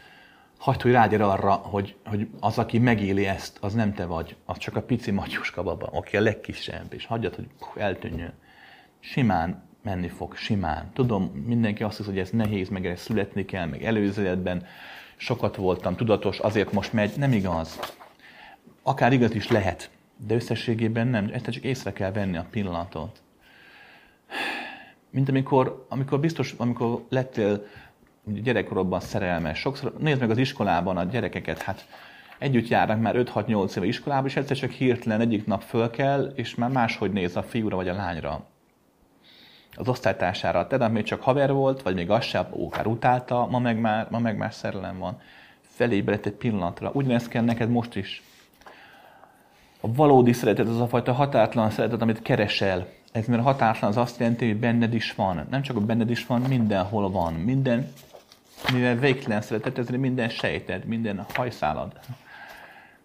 hagyd, 0.58 0.82
hogy 0.82 0.92
rád 0.92 1.14
arra, 1.14 1.54
hogy, 1.54 1.96
hogy 2.06 2.28
az, 2.40 2.58
aki 2.58 2.80
megéli 2.80 3.26
ezt, 3.26 3.58
az 3.62 3.74
nem 3.74 3.94
te 3.94 4.06
vagy, 4.06 4.36
az 4.46 4.58
csak 4.58 4.76
a 4.76 4.82
pici 4.82 5.12
matyuska 5.12 5.64
baba, 5.64 5.86
aki 5.86 6.18
a 6.18 6.22
legkisebb, 6.22 6.94
és 6.94 7.06
hagyjad, 7.06 7.36
hogy 7.36 7.48
puh, 7.60 7.84
eltűnjön. 7.84 8.34
Simán 9.00 9.64
menni 9.82 10.08
fog, 10.08 10.36
simán. 10.36 10.90
Tudom, 10.94 11.24
mindenki 11.46 11.84
azt 11.84 11.98
hiszi, 11.98 12.10
hogy 12.10 12.20
ez 12.20 12.30
nehéz, 12.30 12.70
meg 12.70 12.86
ez 12.86 13.00
születni 13.00 13.46
kell, 13.46 13.66
meg 13.66 13.84
előző 13.84 14.24
életben 14.24 14.66
sokat 15.16 15.56
voltam, 15.56 15.96
tudatos, 15.96 16.40
azért 16.40 16.72
most 16.72 16.94
megy. 16.94 17.12
Nem 17.18 17.32
igaz. 17.32 17.80
Akár 18.84 19.14
igaz 19.14 19.36
is 19.36 19.48
lehet, 19.48 19.90
de 20.28 20.36
összességében 20.36 21.08
nem. 21.08 21.30
Ezt 21.34 21.50
csak 21.50 21.64
észre 21.64 21.94
kell 21.94 22.12
venni 22.12 22.38
a 22.38 22.46
pillanatot. 22.52 23.22
Mint 25.10 25.30
amikor, 25.30 25.86
amikor 25.90 26.20
biztos, 26.20 26.56
amikor 26.58 27.06
lettél 27.10 27.66
gyerekkorodban 28.24 29.00
szerelmes. 29.00 29.60
Sokszor 29.60 29.94
nézd 29.98 30.20
meg 30.20 30.30
az 30.30 30.38
iskolában 30.38 30.98
a 30.98 31.04
gyerekeket, 31.04 31.62
hát 31.62 31.88
együtt 32.38 32.68
járnak 32.68 33.02
már 33.02 33.16
5-6-8 33.18 33.78
éve 33.78 33.86
iskolába, 33.86 34.28
és 34.28 34.36
egyszer 34.36 34.58
csak 34.58 34.72
hirtelen 34.72 35.22
egyik 35.22 35.46
nap 35.46 35.62
föl 35.62 35.90
kell, 35.90 36.32
és 36.36 36.56
már 36.56 36.70
máshogy 36.70 37.12
néz 37.12 37.36
a 37.36 37.44
fiúra 37.44 37.76
vagy 37.76 37.88
a 37.88 37.94
lányra. 37.94 38.46
Az 39.76 39.88
osztálytársára. 39.88 40.68
Te 40.68 40.88
még 40.88 41.04
csak 41.04 41.22
haver 41.22 41.54
volt, 41.54 41.82
vagy 41.82 41.96
még 41.96 42.10
az 42.10 42.24
sem, 42.24 42.46
akár 42.66 42.88
utálta, 42.88 43.46
ma 43.46 43.60
meg 43.60 43.80
már, 43.80 44.08
ma 44.10 44.20
meg 44.20 44.38
már 44.38 44.54
szerelem 44.54 44.98
van. 44.98 45.22
Felébredt 45.62 46.26
egy 46.26 46.34
pillanatra. 46.34 46.92
Ugyanezt 46.94 47.28
kell 47.28 47.44
neked 47.44 47.70
most 47.70 47.96
is. 47.96 48.24
A 49.82 49.94
valódi 49.94 50.34
szeretet 50.34 50.68
az 50.68 50.80
a 50.80 50.88
fajta 50.88 51.14
határtlan 51.14 51.70
szeretet, 51.70 52.02
amit 52.02 52.22
keresel. 52.22 52.88
Ez 53.18 53.26
mert 53.26 53.44
határtlan 53.44 53.90
az 53.90 53.98
azt 53.98 54.20
jelenti, 54.20 54.48
hogy 54.48 54.58
benned 54.58 54.94
is 54.94 55.16
van. 55.16 55.48
Nem 55.50 55.62
csak 55.62 55.76
a 55.76 55.80
benned 55.80 56.10
is 56.10 56.26
van, 56.26 56.42
mindenhol 56.42 57.12
van. 57.12 57.34
Minden 57.34 57.92
mivel 58.74 58.96
végtelen 58.96 59.42
szeretet, 59.42 59.78
ezért 59.78 60.00
minden 60.00 60.30
sejted, 60.30 60.86
minden 60.86 61.26
hajszálad, 61.34 62.00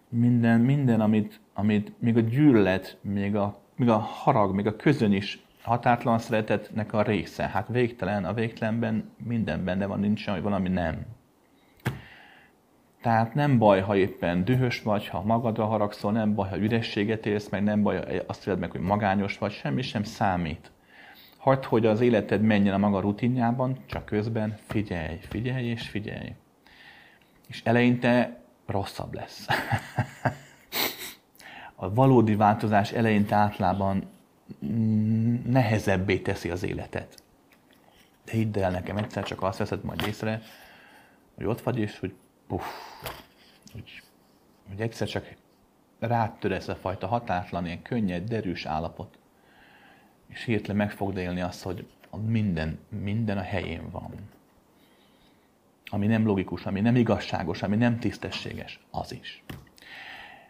minden, 0.09 0.59
minden 0.59 1.01
amit, 1.01 1.39
amit 1.53 1.91
még 1.99 2.17
a 2.17 2.19
gyűlölet, 2.19 2.97
még 3.01 3.35
a, 3.35 3.59
még 3.75 3.89
a 3.89 3.97
harag, 3.97 4.55
még 4.55 4.67
a 4.67 4.75
közön 4.75 5.13
is 5.13 5.45
határtlan 5.61 6.19
szeretetnek 6.19 6.93
a 6.93 7.01
része. 7.01 7.47
Hát 7.47 7.67
végtelen, 7.67 8.25
a 8.25 8.33
végtelenben 8.33 9.11
minden 9.23 9.63
benne 9.63 9.85
van, 9.85 9.99
nincs 9.99 10.25
hogy 10.25 10.41
valami 10.41 10.69
nem. 10.69 11.05
Tehát 13.03 13.33
nem 13.33 13.57
baj, 13.57 13.81
ha 13.81 13.95
éppen 13.95 14.45
dühös 14.45 14.81
vagy, 14.81 15.07
ha 15.07 15.21
magadra 15.21 15.65
haragszol, 15.65 16.11
nem 16.11 16.35
baj, 16.35 16.49
ha 16.49 16.57
ürességet 16.57 17.25
élsz, 17.25 17.49
meg 17.49 17.63
nem 17.63 17.83
baj, 17.83 18.23
azt 18.27 18.47
éled 18.47 18.59
meg, 18.59 18.71
hogy 18.71 18.81
magányos 18.81 19.37
vagy, 19.37 19.51
semmi 19.51 19.81
sem 19.81 20.03
számít. 20.03 20.71
Hagyd, 21.37 21.63
hogy 21.63 21.85
az 21.85 22.01
életed 22.01 22.41
menjen 22.41 22.73
a 22.73 22.77
maga 22.77 22.99
rutinjában, 22.99 23.77
csak 23.85 24.05
közben 24.05 24.57
figyelj, 24.67 25.17
figyelj 25.29 25.65
és 25.65 25.87
figyelj. 25.87 26.33
És 27.47 27.61
eleinte 27.63 28.41
rosszabb 28.65 29.13
lesz. 29.13 29.47
a 31.75 31.93
valódi 31.93 32.35
változás 32.35 32.91
eleinte 32.91 33.35
általában 33.35 34.09
nehezebbé 35.45 36.17
teszi 36.17 36.49
az 36.49 36.63
életet. 36.63 37.23
De 38.25 38.31
hidd 38.31 38.59
el 38.59 38.71
nekem, 38.71 38.97
egyszer 38.97 39.23
csak 39.23 39.43
azt 39.43 39.57
veszed 39.57 39.83
majd 39.83 40.03
észre, 40.07 40.41
hogy 41.35 41.45
ott 41.45 41.61
vagy, 41.61 41.79
és 41.79 41.99
hogy 41.99 42.13
puff, 42.53 42.65
hogy, 43.71 44.01
hogy 44.67 44.81
egyszer 44.81 45.07
csak 45.07 45.33
rád 45.99 46.45
ez 46.45 46.69
a 46.69 46.75
fajta 46.75 47.07
határtlan, 47.07 47.65
ilyen 47.65 47.81
könnyed, 47.81 48.27
derűs 48.27 48.65
állapot 48.65 49.17
és 50.27 50.43
hirtelen 50.43 50.75
meg 50.75 50.91
fogd 50.91 51.17
élni 51.17 51.41
azt, 51.41 51.63
hogy 51.63 51.87
minden, 52.25 52.79
minden 52.89 53.37
a 53.37 53.41
helyén 53.41 53.89
van. 53.91 54.11
Ami 55.85 56.07
nem 56.07 56.25
logikus, 56.25 56.65
ami 56.65 56.81
nem 56.81 56.95
igazságos, 56.95 57.63
ami 57.63 57.75
nem 57.75 57.99
tisztességes, 57.99 58.79
az 58.91 59.13
is. 59.13 59.43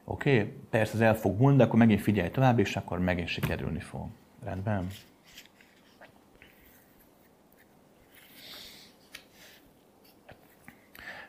Oké? 0.03 0.39
Okay? 0.39 0.53
Persze 0.69 0.93
ez 0.93 0.99
el 0.99 1.15
fog 1.15 1.55
de 1.55 1.63
akkor 1.63 1.79
megint 1.79 2.01
figyelj 2.01 2.29
tovább, 2.29 2.59
és 2.59 2.75
akkor 2.75 2.99
megint 2.99 3.27
sikerülni 3.27 3.79
fog. 3.79 4.07
Rendben? 4.43 4.87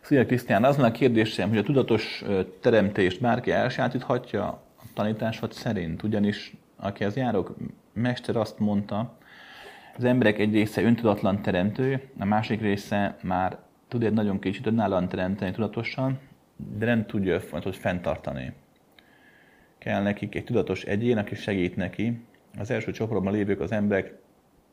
Szia 0.05 0.27
Krisztián, 0.27 0.65
az 0.65 0.79
a 0.79 0.91
kérdésem, 0.91 1.49
hogy 1.49 1.59
a 1.59 1.63
tudatos 1.63 2.25
teremtést 2.61 3.21
bárki 3.21 3.51
elsajátíthatja 3.51 4.47
a 4.77 4.83
tanításod 4.95 5.53
szerint, 5.53 6.03
ugyanis 6.03 6.55
akihez 6.77 7.17
járok, 7.17 7.55
mester 7.93 8.37
azt 8.37 8.59
mondta, 8.59 9.19
az 9.97 10.05
emberek 10.05 10.39
egy 10.39 10.53
része 10.53 10.83
öntudatlan 10.83 11.43
teremtő, 11.43 12.03
a 12.19 12.25
másik 12.25 12.61
része 12.61 13.17
már 13.23 13.59
tud 13.89 14.03
egy 14.03 14.13
nagyon 14.13 14.39
kicsit 14.39 14.67
önállóan 14.67 15.09
teremteni 15.09 15.51
tudatosan, 15.51 16.19
de 16.79 16.87
nem 16.87 17.07
tudja 17.07 17.41
hogy 17.51 17.77
fenntartani. 17.77 18.53
Kell 19.79 20.03
nekik 20.03 20.35
egy 20.35 20.45
tudatos 20.45 20.83
egyén, 20.83 21.19
aki 21.19 21.35
segít 21.35 21.77
neki. 21.77 22.21
Az 22.59 22.71
első 22.71 22.93
csoportban 22.93 23.33
lévők 23.33 23.61
az 23.61 23.73
emberek 23.73 24.15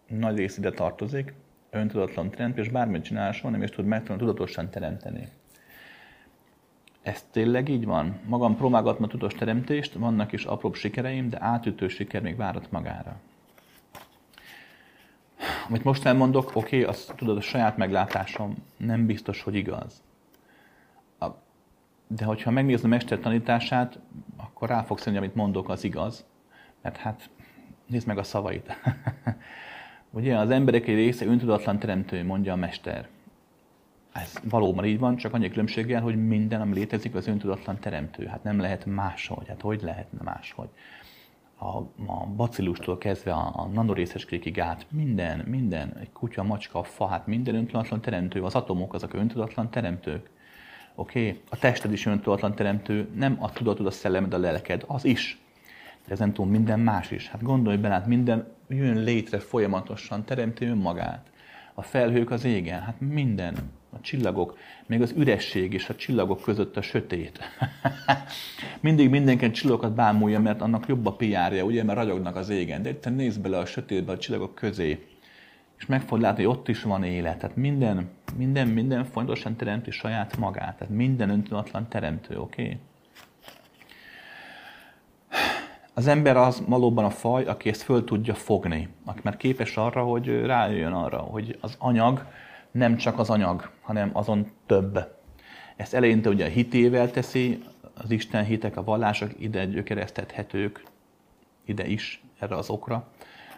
nagy 0.08 0.38
rész 0.38 0.58
ide 0.58 0.72
tartozik, 0.72 1.34
öntudatlan 1.72 2.30
teremtő, 2.30 2.62
és 2.62 2.70
bármit 2.70 3.04
csinál, 3.04 3.32
soha 3.32 3.50
nem 3.50 3.64
is 3.64 3.70
tud 3.70 3.86
megtanulni 3.86 4.26
tudatosan 4.26 4.70
teremteni. 4.70 5.28
Ez 7.02 7.26
tényleg 7.32 7.70
így 7.70 7.86
van? 7.86 8.20
Magam 8.26 8.56
próbálgatma 8.56 9.08
tudatos 9.08 9.34
teremtést, 9.34 9.94
vannak 9.94 10.32
is 10.32 10.46
apróbb 10.46 10.76
sikereim, 10.76 11.30
de 11.30 11.38
átütő 11.42 11.88
siker 11.88 12.22
még 12.22 12.36
várat 12.36 12.72
magára. 12.72 13.20
Amit 15.68 15.84
most 15.84 16.06
elmondok, 16.06 16.50
oké, 16.56 16.58
okay, 16.58 16.84
azt 16.84 17.14
tudod, 17.16 17.38
a 17.38 17.42
saját 17.42 17.78
meglátásom 17.78 18.56
nem 18.78 19.06
biztos, 19.06 19.42
hogy 19.42 19.56
igaz. 19.56 20.04
De 22.08 22.26
hogyha 22.26 22.52
megnézed 22.52 22.86
a 22.86 22.88
mester 22.88 23.20
tanítását, 23.20 24.00
akkor 24.38 24.70
rá 24.70 24.82
fogsz 24.82 25.06
jönni, 25.06 25.18
amit 25.18 25.36
mondok, 25.36 25.70
az 25.70 25.84
igaz. 25.84 26.26
Mert 26.82 26.98
hát, 26.98 27.30
nézd 27.86 28.08
meg 28.08 28.18
a 28.18 28.24
szavait. 28.24 28.74
Ugye 30.14 30.38
az 30.38 30.50
emberek 30.50 30.88
egy 30.88 30.96
része 30.96 31.26
öntudatlan 31.26 31.80
teremtő, 31.80 32.24
mondja 32.24 32.54
a 32.54 32.56
mester. 32.56 33.08
Ez 34.12 34.34
valóban 34.44 34.86
így 34.86 35.00
van, 35.00 35.16
csak 35.16 35.34
annyi 35.34 35.50
különbséggel, 35.50 36.02
hogy 36.02 36.28
minden, 36.28 36.62
ami 36.62 36.74
létezik, 36.74 37.16
az 37.16 37.28
öntudatlan 37.28 37.80
teremtő. 37.80 38.26
Hát 38.26 38.44
nem 38.44 38.60
lehet 38.60 38.86
máshogy. 38.86 39.48
Hát 39.48 39.62
hogy 39.62 39.82
lehetne 39.82 40.20
máshogy? 40.24 40.70
A, 41.58 41.78
a 42.12 42.26
bacillustól 42.36 42.98
kezdve 42.98 43.32
a, 43.32 43.52
a 43.56 43.66
nanorészes 43.74 44.26
krékig 44.26 44.60
át, 44.60 44.86
minden, 44.90 45.40
minden, 45.40 45.98
egy 46.00 46.12
kutya, 46.12 46.44
macska, 46.44 46.80
a 46.80 46.84
fa, 46.84 47.08
hát 47.08 47.28
minden 47.28 47.56
öntudatlan 47.56 48.02
teremtő. 48.02 48.44
Az 48.44 48.56
atomok 48.56 48.94
azok 48.94 49.14
öntudatlan 49.14 49.70
teremtők. 49.70 50.30
Oké? 50.96 51.28
Okay? 51.28 51.42
A 51.50 51.58
tested 51.58 51.92
is 51.92 52.06
öntudatlan 52.06 52.56
teremtő, 52.56 53.10
nem 53.16 53.38
a 53.40 53.52
tudatod, 53.52 53.86
a 53.86 53.92
szellemed, 53.92 54.34
a 54.34 54.38
lelked, 54.38 54.84
az 54.88 55.06
is. 55.06 55.42
Ezen 56.08 56.34
túl 56.34 56.46
minden 56.46 56.80
más 56.80 57.12
is. 57.12 57.28
Hát 57.28 57.42
gondolj 57.42 57.78
bele, 57.78 57.94
hát 57.94 58.08
minden 58.08 58.48
jön 58.68 59.04
létre 59.04 59.40
folyamatosan, 59.40 60.26
teremtő 60.26 60.70
önmagát. 60.70 61.32
A 61.74 61.82
felhők 61.82 62.32
az 62.32 62.46
égen, 62.46 62.82
hát 62.82 63.00
minden 63.00 63.56
a 63.94 64.02
csillagok, 64.02 64.58
még 64.86 65.02
az 65.02 65.14
üresség 65.18 65.74
és 65.74 65.90
a 65.90 65.96
csillagok 65.96 66.42
között 66.42 66.78
a 66.78 66.82
sötét. 66.82 67.40
Mindig 68.82 69.10
mindenki 69.10 69.52
csillagokat 69.52 69.94
bámulja, 69.94 70.40
mert 70.40 70.62
annak 70.62 70.88
jobb 70.88 71.06
a 71.06 71.16
piárja, 71.16 71.64
ugye, 71.64 71.84
mert 71.84 71.98
ragyognak 71.98 72.36
az 72.36 72.50
égen. 72.50 72.82
De 72.82 72.94
te 72.94 73.10
nézd 73.10 73.42
bele 73.42 73.58
a 73.58 73.66
sötétbe, 73.66 74.12
a 74.12 74.18
csillagok 74.18 74.56
közé, 74.56 75.06
és 75.78 75.86
meg 75.86 76.02
fogod 76.02 76.22
látni, 76.22 76.44
hogy 76.44 76.56
ott 76.56 76.68
is 76.68 76.84
van 76.84 77.04
élet. 77.04 77.38
Tehát 77.38 77.56
minden, 77.56 78.10
minden, 78.38 78.68
minden 78.68 79.06
fontosan 79.06 79.56
teremti 79.56 79.92
saját 79.92 80.38
magát. 80.38 80.78
Tehát 80.78 80.94
minden 80.94 81.30
öntudatlan 81.30 81.88
teremtő, 81.90 82.40
oké? 82.40 82.64
Okay? 82.64 82.80
Az 85.94 86.08
ember 86.08 86.38
az 86.38 86.64
valóban 86.68 87.06
a 87.06 87.10
faj, 87.10 87.46
aki 87.46 87.70
ezt 87.70 87.82
föl 87.82 88.04
tudja 88.04 88.34
fogni, 88.34 88.90
aki 89.06 89.20
már 89.24 89.38
képes 89.38 89.78
arra, 89.78 90.04
hogy 90.04 90.46
rájöjjön 90.46 90.94
arra, 90.94 91.18
hogy 91.18 91.58
az 91.62 91.76
anyag 91.80 92.26
nem 92.72 92.96
csak 92.96 93.20
az 93.20 93.30
anyag, 93.30 93.72
hanem 93.82 94.10
azon 94.14 94.52
több. 94.66 95.20
Ezt 95.76 95.94
eleinte 95.94 96.30
ugye 96.30 96.46
a 96.46 96.50
hitével 96.50 97.12
teszi, 97.12 97.64
az 97.94 98.12
Isten 98.12 98.44
hitek, 98.44 98.78
a 98.78 98.84
vallások 98.84 99.32
ide 99.38 99.66
gyökeresztethetők, 99.66 100.84
ide 101.66 101.88
is, 101.88 102.24
erre 102.40 102.56
az 102.56 102.70
okra, 102.70 103.08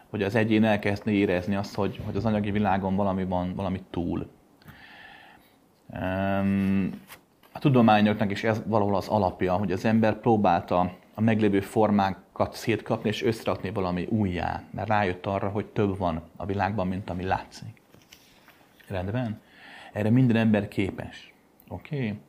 hogy 0.10 0.24
az 0.24 0.36
egyén 0.36 0.64
elkezdni 0.64 1.14
érezni 1.14 1.56
azt, 1.56 1.76
hogy, 1.76 2.02
hogy 2.06 2.16
az 2.16 2.26
anyagi 2.26 2.52
világon 2.52 2.96
valami 2.96 3.26
van, 3.26 3.54
valami 3.56 3.82
túl. 3.90 4.30
A 7.52 7.60
tudományoknak 7.60 8.32
is 8.32 8.44
ez 8.44 8.62
valahol 8.66 8.96
az 8.96 9.08
alapja, 9.08 9.54
hogy 9.54 9.72
az 9.72 9.86
ember 9.86 10.20
próbálta 10.20 10.92
a 11.14 11.22
meglévő 11.22 11.60
formákat 11.60 12.23
szétkapni 12.52 13.10
és 13.10 13.24
összerakni 13.24 13.70
valami 13.70 14.06
újjá, 14.06 14.64
mert 14.72 14.88
rájött 14.88 15.26
arra, 15.26 15.50
hogy 15.50 15.66
több 15.66 15.98
van 15.98 16.22
a 16.36 16.46
világban, 16.46 16.88
mint 16.88 17.10
ami 17.10 17.24
látszik. 17.24 17.82
Rendben? 18.88 19.42
Erre 19.94 20.10
minden 20.10 20.36
ember 20.36 20.68
képes. 20.68 21.34
Oké? 21.68 21.96
Okay? 21.96 22.20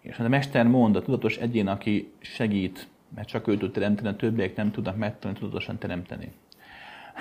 És 0.00 0.18
a 0.18 0.28
mester 0.28 0.66
mond, 0.66 0.96
a 0.96 1.02
tudatos 1.02 1.36
egyén, 1.36 1.66
aki 1.66 2.12
segít, 2.18 2.88
mert 3.14 3.28
csak 3.28 3.48
ő 3.48 3.56
tud 3.56 3.72
teremteni, 3.72 4.08
a 4.08 4.16
többiek 4.16 4.56
nem 4.56 4.70
tudnak 4.70 4.96
megtanulni 4.96 5.38
tudatosan 5.40 5.78
teremteni. 5.78 6.32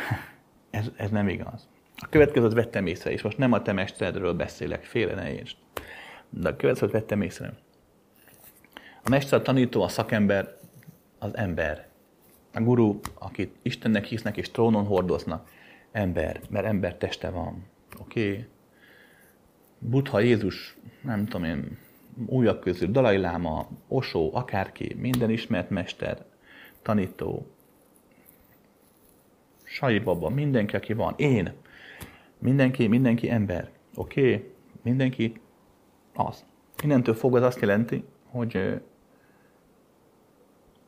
ez, 0.70 0.92
ez 0.96 1.10
nem 1.10 1.28
igaz. 1.28 1.68
A 1.98 2.08
következőt 2.10 2.54
vettem 2.54 2.88
észre, 2.88 3.12
és 3.12 3.22
most 3.22 3.38
nem 3.38 3.52
a 3.52 3.62
te 3.62 3.72
mesteredről 3.72 4.34
beszélek, 4.34 4.84
félre 4.84 5.16
ne 5.16 5.32
értsd. 5.34 5.58
De 6.30 6.50
a 6.50 6.56
következőt 6.56 6.92
vettem 6.92 7.22
észre. 7.22 7.54
A 9.04 9.10
mester, 9.10 9.40
a 9.40 9.42
tanító, 9.42 9.82
a 9.82 9.88
szakember, 9.88 10.58
az 11.20 11.38
ember. 11.38 11.89
A 12.54 12.62
guru, 12.62 13.00
akit 13.14 13.56
Istennek 13.62 14.06
hisznek 14.06 14.38
és 14.38 14.52
trónon 14.52 14.86
hordoznak, 14.86 15.50
ember, 15.92 16.42
mert 16.50 16.66
ember 16.66 16.98
teste 16.98 17.30
van. 17.30 17.66
Oké? 18.00 18.30
Okay? 18.30 18.46
Buddha, 19.80 20.20
Jézus, 20.20 20.78
nem 21.02 21.26
tudom 21.26 21.44
én, 21.44 21.78
újak 22.26 22.60
közül, 22.60 22.92
Dalai 22.92 23.18
Láma, 23.18 23.68
Osó, 23.88 24.30
akárki, 24.34 24.96
minden 25.00 25.30
ismert 25.30 25.70
mester, 25.70 26.26
tanító, 26.82 27.48
Sai 29.64 30.00
Baba, 30.00 30.30
mindenki, 30.30 30.76
aki 30.76 30.94
van, 30.94 31.14
én, 31.18 31.54
mindenki, 32.40 32.88
mindenki 32.88 33.30
ember, 33.30 33.70
oké? 33.96 34.34
Okay? 34.34 34.52
Mindenki 34.82 35.42
az. 36.14 36.46
Innentől 36.84 37.14
fog 37.16 37.36
az 37.36 37.42
azt 37.42 37.60
jelenti, 37.60 38.04
hogy 38.30 38.82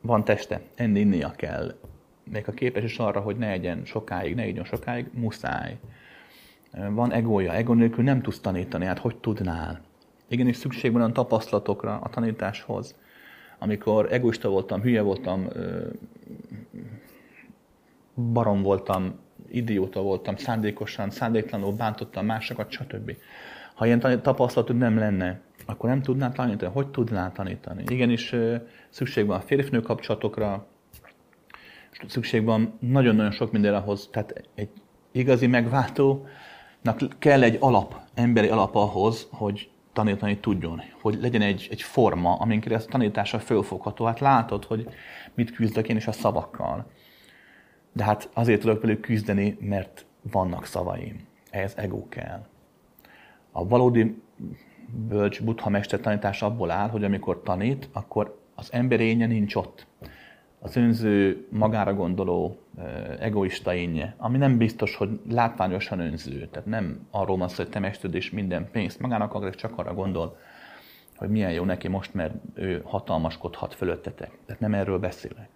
van 0.02 0.24
teste, 0.24 0.60
enni, 0.74 1.00
innia 1.00 1.32
kell. 1.36 1.74
Még 2.24 2.44
a 2.46 2.52
képes 2.52 2.82
is 2.82 2.98
arra, 2.98 3.20
hogy 3.20 3.36
ne 3.36 3.50
egyen 3.50 3.84
sokáig, 3.84 4.34
ne 4.34 4.42
egyen 4.42 4.64
sokáig, 4.64 5.06
muszáj. 5.12 5.78
Van 6.90 7.12
egója, 7.12 7.52
ego 7.52 7.74
nélkül 7.74 8.04
nem 8.04 8.22
tudsz 8.22 8.40
tanítani, 8.40 8.84
hát 8.84 8.98
hogy 8.98 9.16
tudnál? 9.16 9.80
Igenis 10.28 10.56
szükség 10.56 10.92
van 10.92 11.02
a 11.02 11.12
tapasztalatokra, 11.12 11.98
a 12.02 12.08
tanításhoz. 12.08 12.94
Amikor 13.58 14.12
egoista 14.12 14.48
voltam, 14.48 14.80
hülye 14.80 15.02
voltam, 15.02 15.48
barom 18.32 18.62
voltam, 18.62 19.18
idióta 19.48 20.02
voltam, 20.02 20.36
szándékosan, 20.36 21.10
szándéklanul 21.10 21.72
bántottam 21.72 22.26
másokat, 22.26 22.70
stb. 22.70 23.16
Ha 23.74 23.86
ilyen 23.86 24.22
tapasztalatod 24.22 24.76
nem 24.76 24.98
lenne, 24.98 25.40
akkor 25.66 25.88
nem 25.88 26.02
tudnál 26.02 26.32
tanítani. 26.32 26.72
Hogy 26.72 26.88
tudnál 26.88 27.32
tanítani? 27.32 27.82
Igenis 27.86 28.34
szükség 28.88 29.26
van 29.26 29.40
férfinő 29.40 29.80
kapcsolatokra, 29.80 30.66
szükség 32.06 32.44
van 32.44 32.76
nagyon-nagyon 32.80 33.30
sok 33.30 33.52
minden 33.52 33.74
ahhoz, 33.74 34.08
tehát 34.12 34.48
egy 34.54 34.68
igazi 35.12 35.46
megváltónak 35.46 37.18
kell 37.18 37.42
egy 37.42 37.56
alap, 37.60 37.96
emberi 38.14 38.48
alap 38.48 38.74
ahhoz, 38.74 39.28
hogy 39.30 39.70
tanítani 39.92 40.38
tudjon, 40.38 40.82
hogy 41.00 41.18
legyen 41.20 41.42
egy, 41.42 41.68
egy 41.70 41.82
forma, 41.82 42.34
amin 42.34 42.60
keresztül 42.60 42.92
tanítása 42.92 43.38
fölfogható. 43.38 44.04
Hát 44.04 44.20
látod, 44.20 44.64
hogy 44.64 44.88
mit 45.34 45.52
küzdök 45.52 45.88
én 45.88 45.96
is 45.96 46.06
a 46.06 46.12
szavakkal. 46.12 46.90
De 47.92 48.04
hát 48.04 48.30
azért 48.32 48.60
tudok 48.60 48.82
velük 48.82 49.00
küzdeni, 49.00 49.56
mert 49.60 50.06
vannak 50.30 50.66
szavaim. 50.66 51.26
Ehhez 51.50 51.74
ego 51.76 52.08
kell. 52.08 52.46
A 53.52 53.66
valódi 53.66 54.22
bölcs 54.94 55.42
buddha 55.42 55.70
mester 55.70 56.00
tanítás 56.00 56.42
abból 56.42 56.70
áll, 56.70 56.88
hogy 56.88 57.04
amikor 57.04 57.42
tanít, 57.42 57.88
akkor 57.92 58.38
az 58.54 58.72
emberénye 58.72 59.26
nincs 59.26 59.54
ott. 59.54 59.86
Az 60.58 60.76
önző, 60.76 61.46
magára 61.50 61.94
gondoló, 61.94 62.56
egoista 63.18 63.74
énje, 63.74 64.14
ami 64.18 64.38
nem 64.38 64.56
biztos, 64.58 64.96
hogy 64.96 65.20
látványosan 65.30 66.00
önző. 66.00 66.46
Tehát 66.46 66.68
nem 66.68 67.06
arról 67.10 67.36
van 67.36 67.48
szó, 67.48 67.62
hogy 67.62 67.68
te 67.68 67.96
és 68.12 68.30
minden 68.30 68.70
pénzt 68.70 69.00
magának 69.00 69.34
akar, 69.34 69.54
csak 69.54 69.78
arra 69.78 69.94
gondol, 69.94 70.38
hogy 71.16 71.28
milyen 71.28 71.52
jó 71.52 71.64
neki 71.64 71.88
most, 71.88 72.14
mert 72.14 72.34
ő 72.54 72.82
hatalmaskodhat 72.84 73.74
fölöttetek. 73.74 74.30
Tehát 74.46 74.60
nem 74.60 74.74
erről 74.74 74.98
beszélek. 74.98 75.48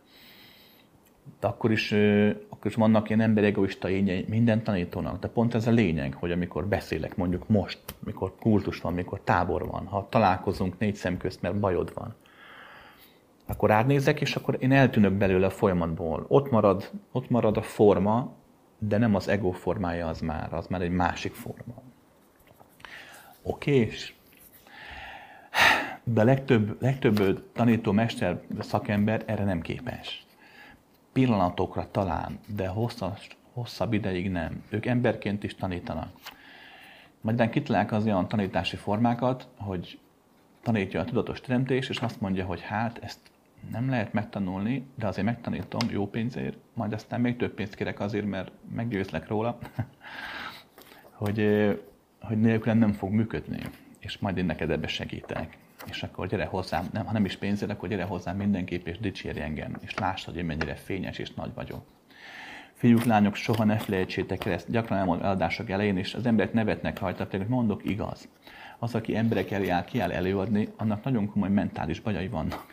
De 1.41 1.47
akkor 1.47 1.71
is, 1.71 1.93
akkor 2.49 2.67
is 2.67 2.75
vannak 2.75 3.09
ilyen 3.09 3.21
emberi 3.21 3.47
egoista 3.47 3.89
ényei 3.89 4.25
minden 4.29 4.63
tanítónak. 4.63 5.19
De 5.19 5.29
pont 5.29 5.55
ez 5.55 5.67
a 5.67 5.71
lényeg, 5.71 6.15
hogy 6.15 6.33
amikor 6.33 6.67
beszélek, 6.67 7.17
mondjuk 7.17 7.49
most, 7.49 7.79
mikor 8.05 8.35
kultus 8.41 8.81
van, 8.81 8.93
mikor 8.93 9.21
tábor 9.25 9.67
van, 9.67 9.87
ha 9.87 10.07
találkozunk 10.11 10.79
négy 10.79 10.95
szem 10.95 11.17
közt, 11.17 11.43
mert 11.43 11.59
bajod 11.61 11.93
van, 11.95 12.15
akkor 13.47 13.71
átnézek, 13.71 14.21
és 14.21 14.37
akkor 14.37 14.57
én 14.59 14.73
eltűnök 14.73 15.13
belőle 15.13 15.47
a 15.47 15.51
folyamatból. 15.51 16.25
Ott 16.29 16.51
marad, 16.51 16.91
ott 17.13 17.31
marad 17.31 17.57
a 17.57 17.63
forma, 17.63 18.33
de 18.79 18.99
nem 18.99 19.15
az 19.15 19.29
ego 19.29 19.51
formája 19.51 20.07
az 20.07 20.21
már, 20.21 20.53
az 20.53 20.67
már 20.67 20.83
egy 20.83 20.91
másik 20.91 21.35
forma. 21.35 21.83
Oké, 23.43 23.75
és 23.75 24.15
de 26.05 26.25
legtöbb, 26.25 26.83
legtöbb 26.83 27.45
tanító, 27.53 27.93
mester, 27.93 28.41
szakember 28.59 29.23
erre 29.27 29.45
nem 29.45 29.61
képes. 29.61 30.26
Pillanatokra 31.17 31.91
talán, 31.91 32.39
de 32.47 32.69
hosszas, 32.69 33.29
hosszabb 33.53 33.93
ideig 33.93 34.31
nem. 34.31 34.63
Ők 34.69 34.87
emberként 34.87 35.45
is 35.45 35.55
tanítanak. 35.55 36.09
Majd 37.21 37.51
kitalálják 37.51 37.93
az 37.93 38.05
olyan 38.05 38.29
tanítási 38.29 38.77
formákat, 38.77 39.49
hogy 39.57 39.99
tanítja 40.63 41.01
a 41.01 41.05
tudatos 41.05 41.41
teremtés, 41.41 41.89
és 41.89 41.99
azt 41.99 42.21
mondja, 42.21 42.45
hogy 42.45 42.61
hát 42.61 42.99
ezt 43.03 43.19
nem 43.71 43.91
lehet 43.91 44.13
megtanulni, 44.13 44.87
de 44.95 45.07
azért 45.07 45.27
megtanítom 45.27 45.91
jó 45.91 46.09
pénzért, 46.09 46.57
majd 46.75 46.93
aztán 46.93 47.21
még 47.21 47.37
több 47.37 47.55
pénzt 47.55 47.75
kérek 47.75 48.01
azért, 48.01 48.27
mert 48.27 48.51
meggyőzlek 48.75 49.29
róla, 49.29 49.59
hogy, 51.23 51.41
hogy 52.21 52.41
nélkülem 52.41 52.79
nem 52.79 52.93
fog 52.93 53.11
működni, 53.11 53.61
és 53.99 54.19
majd 54.19 54.37
én 54.37 54.45
neked 54.45 54.71
ebbe 54.71 54.87
segítek. 54.87 55.59
És 55.89 56.03
akkor 56.03 56.27
gyere 56.27 56.45
hozzám, 56.45 56.89
nem, 56.93 57.07
ha 57.07 57.13
nem 57.13 57.25
is 57.25 57.37
pénzért, 57.37 57.71
akkor 57.71 57.89
gyere 57.89 58.05
hozzám 58.05 58.37
mindenképp, 58.37 58.87
és 58.87 58.99
dicsérj 58.99 59.41
engem, 59.41 59.77
és 59.81 59.95
lásd, 59.95 60.25
hogy 60.25 60.37
én 60.37 60.45
mennyire 60.45 60.75
fényes 60.75 61.19
és 61.19 61.35
nagy 61.35 61.55
vagyok. 61.55 61.85
Fiúk, 62.73 63.05
lányok, 63.05 63.35
soha 63.35 63.65
ne 63.65 63.79
felejtsétek 63.79 64.45
el 64.45 64.53
ezt, 64.53 64.71
gyakran 64.71 64.99
elmond 64.99 65.23
eladások 65.23 65.71
elején, 65.71 65.97
és 65.97 66.15
az 66.15 66.27
emberek 66.27 66.53
nevetnek 66.53 66.99
rajta, 66.99 67.27
hogy 67.31 67.47
mondok, 67.47 67.85
igaz 67.85 68.29
az, 68.79 68.95
aki 68.95 69.17
emberek 69.17 69.51
elé 69.51 69.69
áll, 69.69 69.85
kiáll 69.85 70.13
előadni, 70.13 70.69
annak 70.77 71.05
nagyon 71.05 71.31
komoly 71.31 71.49
mentális 71.49 72.01
bajai 72.01 72.29
vannak. 72.29 72.67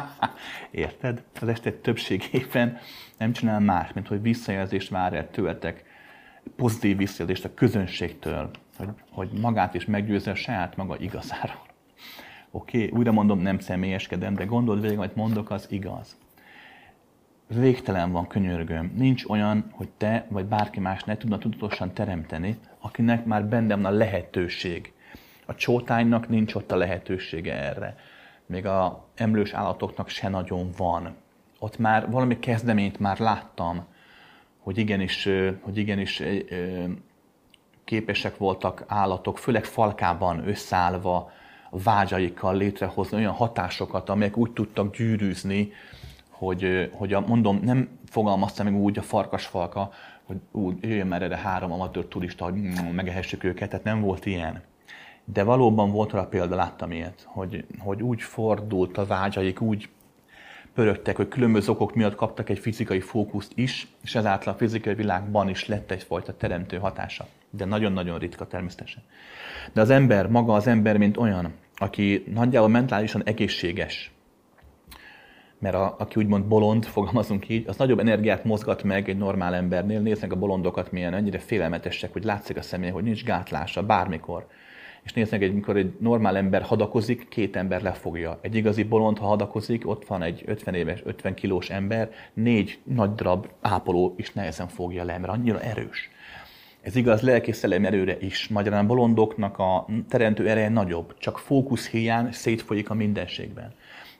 Érted? 0.70 1.22
Az 1.40 1.48
este 1.48 1.72
többségében 1.72 2.78
nem 3.18 3.32
csinál 3.32 3.60
más, 3.60 3.92
mint 3.92 4.08
hogy 4.08 4.22
visszajelzést 4.22 4.88
vár 4.88 5.14
el 5.14 5.30
tőletek, 5.30 5.84
pozitív 6.56 6.96
visszajelzést 6.96 7.44
a 7.44 7.54
közönségtől, 7.54 8.50
hogy, 8.76 8.88
hogy 9.10 9.30
magát 9.40 9.74
is 9.74 9.84
meggyőzze 9.84 10.34
saját 10.34 10.76
maga 10.76 10.96
igazáról. 10.98 11.65
Oké, 12.56 12.84
okay? 12.84 12.98
újra 12.98 13.12
mondom, 13.12 13.38
nem 13.38 13.58
személyeskedem, 13.58 14.34
de 14.34 14.44
gondold 14.44 14.80
végig, 14.80 14.98
hogy 14.98 15.12
mondok, 15.14 15.50
az 15.50 15.66
igaz. 15.70 16.16
Végtelen 17.46 18.12
van, 18.12 18.26
könyörgöm. 18.26 18.92
Nincs 18.96 19.24
olyan, 19.24 19.64
hogy 19.70 19.88
te 19.96 20.26
vagy 20.28 20.44
bárki 20.44 20.80
más 20.80 21.04
ne 21.04 21.16
tudna 21.16 21.38
tudatosan 21.38 21.92
teremteni, 21.92 22.58
akinek 22.80 23.24
már 23.24 23.44
benne 23.44 23.74
van 23.74 23.84
a 23.84 23.90
lehetőség 23.90 24.92
a 25.46 25.54
csótánynak 25.54 26.28
nincs 26.28 26.54
ott 26.54 26.72
a 26.72 26.76
lehetősége 26.76 27.54
erre. 27.54 27.96
Még 28.46 28.66
a 28.66 29.08
emlős 29.14 29.52
állatoknak 29.52 30.08
se 30.08 30.28
nagyon 30.28 30.70
van. 30.76 31.14
Ott 31.58 31.78
már 31.78 32.10
valami 32.10 32.38
kezdeményt 32.38 32.98
már 32.98 33.18
láttam, 33.18 33.84
hogy 34.58 34.78
igenis, 34.78 35.28
hogy 35.60 35.76
igenis 35.76 36.22
képesek 37.84 38.36
voltak 38.36 38.84
állatok, 38.86 39.38
főleg 39.38 39.64
falkában 39.64 40.48
összeállva, 40.48 41.32
vágyaikkal 41.70 42.56
létrehozni 42.56 43.16
olyan 43.16 43.32
hatásokat, 43.32 44.08
amelyek 44.08 44.36
úgy 44.36 44.52
tudtak 44.52 44.96
gyűrűzni, 44.96 45.72
hogy, 46.30 46.90
hogy 46.92 47.12
a, 47.12 47.20
mondom, 47.20 47.60
nem 47.62 47.88
fogalmazta 48.08 48.64
meg 48.64 48.74
úgy 48.74 48.98
a 48.98 49.02
farkasfalka, 49.02 49.90
hogy 50.24 50.36
úgy 50.52 50.76
jöjjön 50.80 51.06
már 51.06 51.22
erre 51.22 51.36
három 51.36 51.72
amatőr 51.72 52.04
turista, 52.04 52.44
hogy 52.44 52.54
mm, 52.54 52.94
megehessük 52.94 53.44
őket, 53.44 53.68
tehát 53.68 53.84
nem 53.84 54.00
volt 54.00 54.26
ilyen. 54.26 54.62
De 55.24 55.42
valóban 55.42 55.90
volt 55.90 56.12
rá 56.12 56.22
példa, 56.22 56.56
láttam 56.56 56.92
ilyet, 56.92 57.22
hogy, 57.24 57.64
hogy 57.78 58.02
úgy 58.02 58.22
fordult 58.22 58.98
a 58.98 59.06
vágyaik, 59.06 59.60
úgy 59.60 59.88
pörögtek, 60.74 61.16
hogy 61.16 61.28
különböző 61.28 61.70
okok 61.70 61.94
miatt 61.94 62.14
kaptak 62.14 62.48
egy 62.48 62.58
fizikai 62.58 63.00
fókuszt 63.00 63.52
is, 63.54 63.88
és 64.02 64.14
ezáltal 64.14 64.52
a 64.52 64.56
fizikai 64.56 64.94
világban 64.94 65.48
is 65.48 65.66
lett 65.66 65.90
egyfajta 65.90 66.36
teremtő 66.36 66.78
hatása. 66.78 67.26
De 67.50 67.64
nagyon-nagyon 67.64 68.18
ritka 68.18 68.46
természetesen. 68.46 69.02
De 69.72 69.80
az 69.80 69.90
ember, 69.90 70.26
maga 70.26 70.54
az 70.54 70.66
ember, 70.66 70.96
mint 70.96 71.16
olyan, 71.16 71.52
aki 71.76 72.24
nagyjából 72.34 72.68
mentálisan 72.68 73.22
egészséges, 73.24 74.10
mert 75.58 75.74
a, 75.74 75.94
aki 75.98 76.20
úgymond 76.20 76.44
bolond, 76.44 76.84
fogalmazunk 76.94 77.48
így, 77.48 77.68
az 77.68 77.76
nagyobb 77.76 77.98
energiát 77.98 78.44
mozgat 78.44 78.82
meg 78.82 79.08
egy 79.08 79.18
normál 79.18 79.54
embernél. 79.54 80.00
Néznek 80.00 80.32
a 80.32 80.36
bolondokat, 80.36 80.92
milyen 80.92 81.14
annyira 81.14 81.38
félelmetesek, 81.38 82.12
hogy 82.12 82.24
látszik 82.24 82.56
a 82.56 82.62
személy, 82.62 82.90
hogy 82.90 83.02
nincs 83.02 83.24
gátlása 83.24 83.82
bármikor. 83.82 84.46
És 85.02 85.12
néznek, 85.12 85.40
hogy 85.40 85.50
amikor 85.50 85.76
egy 85.76 85.96
normál 86.00 86.36
ember 86.36 86.62
hadakozik, 86.62 87.28
két 87.28 87.56
ember 87.56 87.82
lefogja. 87.82 88.38
Egy 88.40 88.54
igazi 88.54 88.82
bolond, 88.82 89.18
ha 89.18 89.26
hadakozik, 89.26 89.88
ott 89.88 90.06
van 90.06 90.22
egy 90.22 90.42
50 90.46 90.74
éves, 90.74 91.02
50 91.04 91.34
kilós 91.34 91.70
ember, 91.70 92.10
négy 92.34 92.78
nagy 92.84 93.14
darab 93.14 93.46
ápoló 93.60 94.14
is 94.16 94.32
nehezen 94.32 94.68
fogja 94.68 95.04
le, 95.04 95.18
mert 95.18 95.32
annyira 95.32 95.60
erős. 95.60 96.10
Ez 96.86 96.96
igaz 96.96 97.20
lelki 97.20 97.52
szellem 97.52 97.84
erőre 97.84 98.16
is. 98.20 98.48
Magyarán 98.48 98.86
bolondoknak 98.86 99.58
a 99.58 99.86
teremtő 100.08 100.48
ereje 100.48 100.68
nagyobb, 100.68 101.14
csak 101.18 101.38
fókusz 101.38 101.88
hiány 101.88 102.32
szétfolyik 102.32 102.90
a 102.90 102.94
mindenségben 102.94 103.74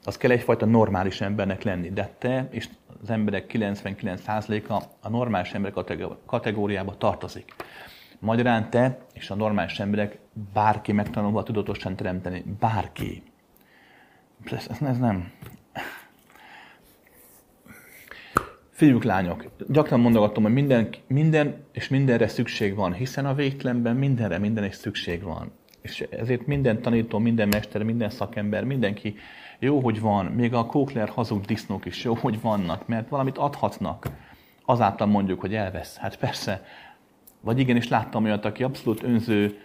az 0.06 0.16
kell 0.16 0.30
egyfajta 0.30 0.66
normális 0.66 1.20
embernek 1.20 1.62
lenni. 1.62 1.90
De 1.90 2.14
te 2.18 2.48
és 2.50 2.68
az 3.02 3.10
emberek 3.10 3.50
99%-a 3.52 4.82
a 5.00 5.08
normális 5.08 5.52
emberek 5.52 5.84
kategóriába 6.26 6.96
tartozik. 6.96 7.54
Magyarán 8.18 8.70
te 8.70 8.98
és 9.12 9.30
a 9.30 9.34
normális 9.34 9.80
emberek 9.80 10.18
bárki 10.52 10.92
megtanulva 10.92 11.42
tudatosan 11.42 11.96
teremteni. 11.96 12.44
Bárki. 12.58 13.22
Ez, 14.44 14.66
ez 14.80 14.98
nem. 14.98 15.30
Fiúk, 18.76 19.04
lányok, 19.04 19.44
gyakran 19.68 20.00
mondogatom, 20.00 20.42
hogy 20.42 20.52
minden, 20.52 20.88
minden 21.06 21.54
és 21.72 21.88
mindenre 21.88 22.28
szükség 22.28 22.74
van, 22.74 22.92
hiszen 22.92 23.26
a 23.26 23.34
végtelenben 23.34 23.96
mindenre, 23.96 24.38
minden 24.38 24.64
is 24.64 24.74
szükség 24.74 25.22
van. 25.22 25.50
És 25.80 26.00
ezért 26.10 26.46
minden 26.46 26.82
tanító, 26.82 27.18
minden 27.18 27.48
mester, 27.48 27.82
minden 27.82 28.10
szakember, 28.10 28.64
mindenki 28.64 29.14
jó, 29.58 29.80
hogy 29.80 30.00
van, 30.00 30.26
még 30.26 30.54
a 30.54 30.66
Kókler 30.66 31.08
hazug 31.08 31.44
disznók 31.44 31.84
is 31.84 32.04
jó, 32.04 32.14
hogy 32.14 32.40
vannak, 32.40 32.86
mert 32.86 33.08
valamit 33.08 33.38
adhatnak. 33.38 34.06
Azáltal 34.64 35.06
mondjuk, 35.06 35.40
hogy 35.40 35.54
elvesz. 35.54 35.96
Hát 35.96 36.18
persze. 36.18 36.64
Vagy 37.40 37.58
igenis 37.58 37.88
láttam 37.88 38.24
olyat, 38.24 38.44
aki 38.44 38.62
abszolút 38.62 39.02
önző, 39.02 39.58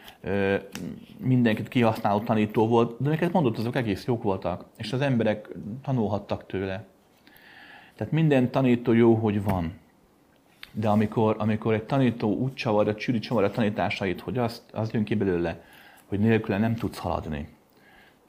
mindenkit 1.18 1.68
kihasználó 1.68 2.20
tanító 2.20 2.68
volt, 2.68 3.01
de 3.01 3.09
neked 3.09 3.32
mondott, 3.32 3.57
azok 3.57 3.76
egész 3.76 4.05
jók 4.05 4.24
voltak, 4.24 4.66
és 4.78 4.93
az 4.93 5.01
emberek 5.01 5.49
tanulhattak 5.84 6.45
tőle. 6.45 6.86
Tehát 8.02 8.16
minden 8.16 8.52
tanító 8.52 8.93
jó, 8.93 9.14
hogy 9.14 9.43
van. 9.43 9.74
De 10.72 10.89
amikor, 10.89 11.36
amikor 11.39 11.74
egy 11.74 11.84
tanító 11.84 12.36
úgy 12.38 12.54
csavarja, 12.54 12.95
csüri 12.95 13.20
csavarja 13.20 13.49
a 13.49 13.52
tanításait, 13.52 14.22
hogy 14.22 14.38
azt, 14.38 14.64
az 14.74 14.91
jön 14.91 15.04
ki 15.04 15.16
belőle, 15.16 15.64
hogy 16.06 16.20
nélküle 16.20 16.58
nem 16.58 16.76
tudsz 16.76 16.97
haladni, 16.97 17.47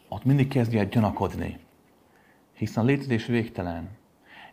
ott 0.09 0.25
mindig 0.25 0.49
kezdj 0.49 0.79
el 0.79 0.87
gyanakodni. 0.87 1.59
Hiszen 2.57 2.83
a 2.83 2.87
létezés 2.87 3.27
végtelen. 3.27 3.89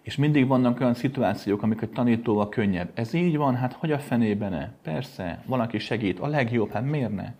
És 0.01 0.15
mindig 0.15 0.47
vannak 0.47 0.79
olyan 0.79 0.93
szituációk, 0.93 1.61
amik 1.61 1.81
a 1.81 1.89
tanítóval 1.89 2.49
könnyebb. 2.49 2.89
Ez 2.93 3.13
így 3.13 3.37
van, 3.37 3.55
hát 3.55 3.73
hogy 3.73 3.91
a 3.91 3.99
fenében 3.99 4.53
-e? 4.53 4.73
Persze, 4.83 5.43
valaki 5.45 5.79
segít, 5.79 6.19
a 6.19 6.27
legjobb, 6.27 6.71
hát 6.71 6.85
miért 6.85 7.15
ne? 7.15 7.33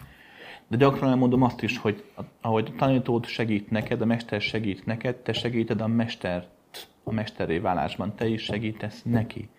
De 0.68 0.78
gyakran 0.78 1.10
elmondom 1.10 1.42
azt 1.42 1.64
is, 1.64 1.78
hogy 1.78 2.04
ahogy 2.42 2.72
a 2.74 2.78
tanítód 2.78 3.26
segít 3.26 3.72
neked, 3.72 4.02
a 4.02 4.06
mester 4.06 4.42
segít 4.42 4.86
neked, 4.86 5.16
te 5.16 5.34
segíted 5.34 5.82
a 5.82 5.88
mestert 5.88 6.58
a 7.04 7.12
mesteré 7.12 7.58
válásban, 7.58 8.16
te 8.16 8.28
is 8.28 8.44
segítesz 8.44 9.02
neki. 9.04 9.50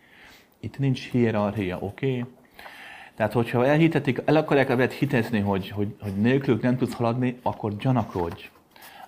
Itt 0.61 0.79
nincs 0.79 1.11
hierarchia, 1.11 1.79
oké? 1.81 2.19
Okay? 2.19 2.33
Tehát, 3.15 3.33
hogyha 3.33 3.67
elhitetik, 3.67 4.23
el 4.25 4.37
akarják 4.37 4.69
veled 4.69 4.91
hitezni, 4.91 5.39
hogy, 5.39 5.69
hogy, 5.69 5.97
hogy 6.01 6.17
nélkülük 6.17 6.63
nem 6.63 6.77
tudsz 6.77 6.95
haladni, 6.95 7.39
akkor 7.43 7.77
gyanakodj. 7.77 8.51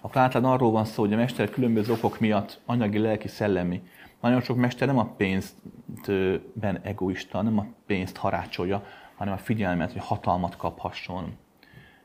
Akkor 0.00 0.20
általában 0.20 0.53
arról 0.53 0.70
van 0.70 0.84
szó, 0.84 1.03
hogy 1.03 1.12
a 1.12 1.16
mester 1.16 1.50
különböző 1.50 1.92
okok 1.92 2.20
miatt 2.20 2.61
anyagi, 2.66 2.98
lelki, 2.98 3.28
szellemi. 3.28 3.82
Nagyon 4.20 4.40
sok 4.40 4.57
mester 4.57 4.86
nem 4.86 4.98
a 4.98 5.14
pénzben 5.16 6.80
egoista, 6.82 7.42
nem 7.42 7.59
a 7.59 7.66
pénzt 7.86 8.16
harácsolja, 8.16 8.84
hanem 9.14 9.34
a 9.34 9.36
figyelmet, 9.38 9.92
hogy 9.92 10.03
hatalmat 10.05 10.57
kaphasson. 10.57 11.36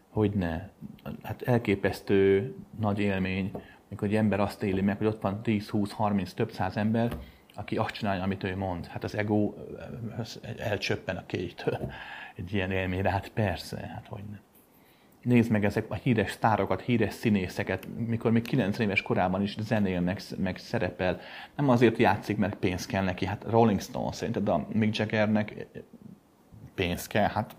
Hogy 0.09 0.31
ne. 0.31 0.69
Hát 1.23 1.41
elképesztő 1.41 2.53
nagy 2.79 2.99
élmény, 2.99 3.51
amikor 3.89 4.07
egy 4.07 4.15
ember 4.15 4.39
azt 4.39 4.63
éli 4.63 4.81
meg, 4.81 4.97
hogy 4.97 5.07
ott 5.07 5.21
van 5.21 5.41
10, 5.41 5.69
20, 5.69 5.91
30, 5.91 6.33
több 6.33 6.51
száz 6.51 6.77
ember, 6.77 7.11
aki 7.55 7.77
azt 7.77 7.93
csinálja, 7.93 8.23
amit 8.23 8.43
ő 8.43 8.55
mond. 8.55 8.85
Hát 8.85 9.03
az 9.03 9.15
ego 9.15 9.53
elcsöppen 10.57 11.17
a 11.17 11.25
kétől. 11.25 11.79
Egy 12.35 12.53
ilyen 12.53 12.71
élményre, 12.71 13.09
hát 13.09 13.29
persze, 13.29 13.77
hát 13.77 14.07
hogy 14.09 14.23
nem. 14.29 14.39
Nézd 15.21 15.51
meg 15.51 15.65
ezek 15.65 15.85
a 15.89 15.95
híres 15.95 16.31
sztárokat, 16.31 16.81
híres 16.81 17.13
színészeket, 17.13 17.87
mikor 18.07 18.31
még 18.31 18.41
9 18.41 18.79
éves 18.79 19.01
korában 19.01 19.41
is 19.41 19.55
zenél, 19.59 20.01
meg, 20.01 20.21
meg 20.37 20.57
szerepel. 20.57 21.19
Nem 21.55 21.69
azért 21.69 21.97
játszik, 21.97 22.37
mert 22.37 22.55
pénz 22.55 22.85
kell 22.85 23.03
neki. 23.03 23.25
Hát 23.25 23.45
Rolling 23.49 23.81
Stone 23.81 24.11
szerinted 24.11 24.49
a 24.49 24.67
Mick 24.73 24.97
Jaggernek 24.97 25.67
pénz 26.75 27.07
kell, 27.07 27.29
hát 27.29 27.55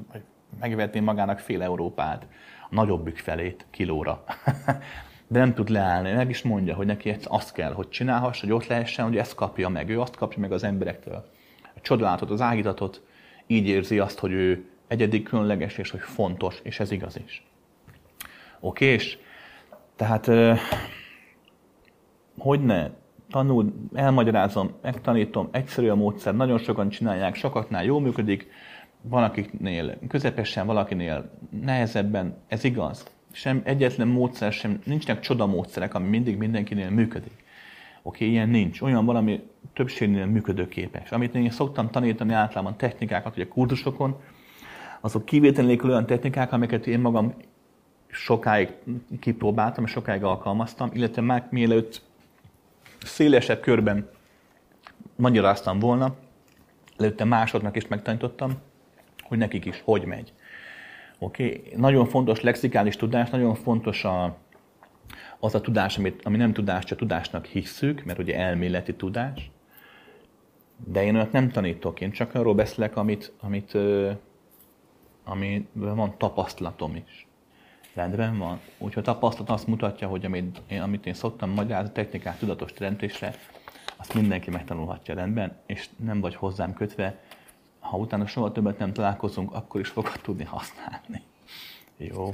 megvetné 0.60 1.00
magának 1.00 1.38
fél 1.38 1.62
Európát, 1.62 2.26
a 2.70 2.74
nagyobbik 2.74 3.18
felét 3.18 3.66
kilóra. 3.70 4.24
de 5.28 5.38
nem 5.38 5.54
tud 5.54 5.68
leállni. 5.68 6.12
Meg 6.12 6.30
is 6.30 6.42
mondja, 6.42 6.74
hogy 6.74 6.86
neki 6.86 7.16
azt 7.24 7.52
kell, 7.52 7.72
hogy 7.72 7.88
csinálhass, 7.88 8.40
hogy 8.40 8.52
ott 8.52 8.66
lehessen, 8.66 9.04
hogy 9.04 9.16
ezt 9.16 9.34
kapja 9.34 9.68
meg. 9.68 9.90
Ő 9.90 10.00
azt 10.00 10.16
kapja 10.16 10.40
meg 10.40 10.52
az 10.52 10.64
emberektől. 10.64 11.24
A 11.62 11.80
csodálatot, 11.80 12.30
az 12.30 12.40
ágítatot, 12.40 13.02
így 13.46 13.66
érzi 13.66 13.98
azt, 13.98 14.18
hogy 14.18 14.32
ő 14.32 14.68
egyedik, 14.88 15.22
különleges, 15.22 15.78
és 15.78 15.90
hogy 15.90 16.00
fontos, 16.00 16.60
és 16.62 16.80
ez 16.80 16.90
igaz 16.90 17.18
is. 17.24 17.46
Oké, 18.60 18.86
és 18.86 19.18
tehát 19.96 20.30
hogy 22.38 22.64
ne 22.64 22.90
tanul, 23.30 23.72
elmagyarázom, 23.94 24.74
megtanítom, 24.82 25.48
egyszerű 25.50 25.88
a 25.88 25.94
módszer, 25.94 26.34
nagyon 26.34 26.58
sokan 26.58 26.88
csinálják, 26.88 27.34
sokaknál 27.34 27.84
jól 27.84 28.00
működik, 28.00 28.48
van 29.02 29.22
akiknél 29.22 29.98
közepesen, 30.08 30.66
valakinél 30.66 31.30
nehezebben, 31.50 32.36
ez 32.48 32.64
igaz 32.64 33.17
sem 33.32 33.60
egyetlen 33.64 34.08
módszer 34.08 34.52
sem, 34.52 34.80
nincsenek 34.84 35.22
csodamódszerek, 35.22 35.94
ami 35.94 36.08
mindig 36.08 36.36
mindenkinél 36.36 36.90
működik. 36.90 37.44
Oké, 38.02 38.24
okay, 38.24 38.30
ilyen 38.30 38.48
nincs. 38.48 38.80
Olyan 38.80 39.04
valami 39.04 39.42
többségnél 39.72 40.26
működőképes. 40.26 41.10
Amit 41.12 41.34
én 41.34 41.50
szoktam 41.50 41.90
tanítani 41.90 42.32
általában 42.32 42.76
technikákat, 42.76 43.34
hogy 43.34 43.42
a 43.42 43.48
kurzusokon, 43.48 44.20
azok 45.00 45.24
kivétel 45.24 45.78
olyan 45.82 46.06
technikák, 46.06 46.52
amiket 46.52 46.86
én 46.86 47.00
magam 47.00 47.34
sokáig 48.10 48.72
kipróbáltam, 49.20 49.84
és 49.84 49.90
sokáig 49.90 50.24
alkalmaztam, 50.24 50.90
illetve 50.92 51.22
már 51.22 51.46
mielőtt 51.50 52.02
szélesebb 53.04 53.60
körben 53.60 54.08
magyaráztam 55.16 55.78
volna, 55.78 56.14
előtte 56.96 57.24
másodnak 57.24 57.76
is 57.76 57.86
megtanítottam, 57.86 58.52
hogy 59.22 59.38
nekik 59.38 59.64
is 59.64 59.80
hogy 59.84 60.04
megy. 60.04 60.32
Oké? 61.18 61.46
Okay? 61.46 61.72
Nagyon 61.76 62.06
fontos 62.06 62.40
lexikális 62.40 62.96
tudás, 62.96 63.30
nagyon 63.30 63.54
fontos 63.54 64.04
a, 64.04 64.36
az 65.38 65.54
a 65.54 65.60
tudás, 65.60 65.98
amit, 65.98 66.24
ami 66.24 66.36
nem 66.36 66.52
tudás, 66.52 66.84
csak 66.84 66.98
tudásnak 66.98 67.46
hisszük, 67.46 68.04
mert 68.04 68.18
ugye 68.18 68.36
elméleti 68.36 68.94
tudás. 68.94 69.50
De 70.86 71.04
én 71.04 71.14
olyat 71.14 71.32
nem 71.32 71.50
tanítok, 71.50 72.00
én 72.00 72.10
csak 72.10 72.34
arról 72.34 72.54
beszélek, 72.54 72.96
amit, 72.96 73.32
amit, 73.40 73.76
ami 75.24 75.68
van 75.72 76.14
tapasztalatom 76.18 76.94
is. 77.06 77.26
Rendben 77.94 78.38
van. 78.38 78.60
Úgyhogy 78.78 79.02
a 79.06 79.12
tapasztalat 79.12 79.50
azt 79.50 79.66
mutatja, 79.66 80.08
hogy 80.08 80.24
amit 80.24 80.62
én, 80.68 80.80
amit 80.80 81.06
én 81.06 81.14
szoktam 81.14 81.50
magyarázni, 81.50 81.92
technikát 81.92 82.38
tudatos 82.38 82.72
teremtésre, 82.72 83.34
azt 83.96 84.14
mindenki 84.14 84.50
megtanulhatja 84.50 85.14
rendben, 85.14 85.56
és 85.66 85.88
nem 85.96 86.20
vagy 86.20 86.34
hozzám 86.34 86.74
kötve, 86.74 87.18
ha 87.80 87.96
utána 87.96 88.26
soha 88.26 88.52
többet 88.52 88.78
nem 88.78 88.92
találkozunk, 88.92 89.52
akkor 89.52 89.80
is 89.80 89.88
fogod 89.88 90.20
tudni 90.22 90.44
használni. 90.44 91.22
Jó. 91.96 92.30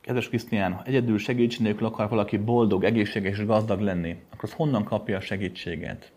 Kedves 0.00 0.28
Krisztián, 0.28 0.72
ha 0.72 0.84
egyedül 0.84 1.18
segítség 1.18 1.60
nélkül 1.60 1.86
akar 1.86 2.08
valaki 2.08 2.36
boldog, 2.36 2.84
egészséges 2.84 3.38
és 3.38 3.46
gazdag 3.46 3.80
lenni, 3.80 4.22
akkor 4.30 4.48
az 4.48 4.52
honnan 4.52 4.84
kapja 4.84 5.16
a 5.16 5.20
segítséget? 5.20 6.12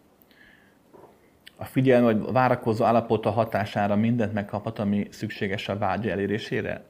A 1.55 1.65
figyelme 1.65 2.13
vagy 2.13 2.31
várakozó 2.31 2.83
állapota 2.83 3.31
hatására 3.31 3.95
mindent 3.95 4.33
megkaphat, 4.33 4.79
ami 4.79 5.07
szükséges 5.09 5.69
a 5.69 5.77
vágya 5.77 6.11
elérésére? 6.11 6.85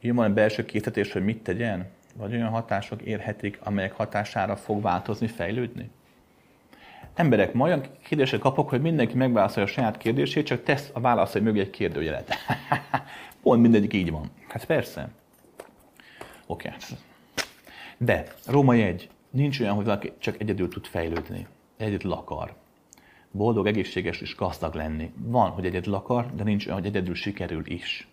Jön 0.00 0.14
van 0.14 0.34
belső 0.34 0.64
készítés, 0.64 1.12
hogy 1.12 1.24
mit 1.24 1.42
tegyen? 1.42 1.86
Vagy 2.16 2.32
olyan 2.32 2.48
hatások 2.48 3.02
érhetik, 3.02 3.58
amelyek 3.62 3.92
hatására 3.92 4.56
fog 4.56 4.82
változni, 4.82 5.26
fejlődni? 5.26 5.90
Emberek, 7.14 7.52
ma 7.52 7.64
olyan 7.64 7.82
kérdésre 8.02 8.38
kapok, 8.38 8.68
hogy 8.68 8.80
mindenki 8.80 9.16
megválaszolja 9.16 9.68
a 9.68 9.72
saját 9.72 9.96
kérdését, 9.96 10.46
csak 10.46 10.62
tesz 10.62 10.90
a 10.92 11.00
válaszai 11.00 11.42
mögé 11.42 11.60
egy 11.60 11.70
kérdőjelet. 11.70 12.34
Pont 13.42 13.62
mindegyik 13.62 13.92
így 13.92 14.10
van. 14.10 14.30
Hát 14.48 14.64
persze. 14.64 15.08
Oké. 16.46 16.68
Okay. 16.68 16.98
De 17.98 18.24
Róma 18.46 18.74
egy. 18.74 19.08
Nincs 19.30 19.60
olyan, 19.60 19.74
hogy 19.74 19.84
valaki 19.84 20.12
csak 20.18 20.40
egyedül 20.40 20.68
tud 20.68 20.86
fejlődni. 20.86 21.46
Egyedül 21.76 22.12
akar. 22.12 22.54
Boldog, 23.30 23.66
egészséges 23.66 24.20
és 24.20 24.36
gazdag 24.36 24.74
lenni. 24.74 25.12
Van, 25.16 25.50
hogy 25.50 25.64
egyedül 25.64 25.94
akar, 25.94 26.34
de 26.34 26.44
nincs 26.44 26.66
olyan, 26.66 26.78
hogy 26.78 26.88
egyedül 26.88 27.14
sikerül 27.14 27.62
is. 27.66 28.08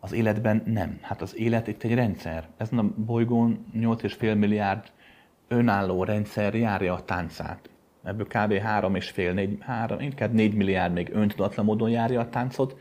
Az 0.00 0.12
életben 0.12 0.62
nem. 0.66 0.98
Hát 1.02 1.22
az 1.22 1.36
élet 1.36 1.66
itt 1.66 1.82
egy 1.82 1.94
rendszer. 1.94 2.48
Ezen 2.56 2.78
a 2.78 2.92
bolygón 2.96 3.66
8,5 3.74 4.38
milliárd 4.38 4.84
önálló 5.48 6.04
rendszer 6.04 6.54
járja 6.54 6.94
a 6.94 7.04
táncát. 7.04 7.70
Ebből 8.06 8.26
kb. 8.26 8.52
3,5, 8.52 9.32
4, 9.34 9.58
3, 9.60 10.00
inkább 10.00 10.32
4 10.32 10.54
milliárd 10.54 10.92
még 10.92 11.10
öntudatlan 11.12 11.64
módon 11.64 11.90
járja 11.90 12.20
a 12.20 12.28
táncot. 12.28 12.78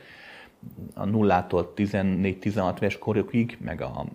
A 0.93 1.05
nullától 1.05 1.73
14-16 1.75 2.75
éves 2.75 2.97
korokig, 2.97 3.57
meg 3.61 3.81
a 3.81 4.05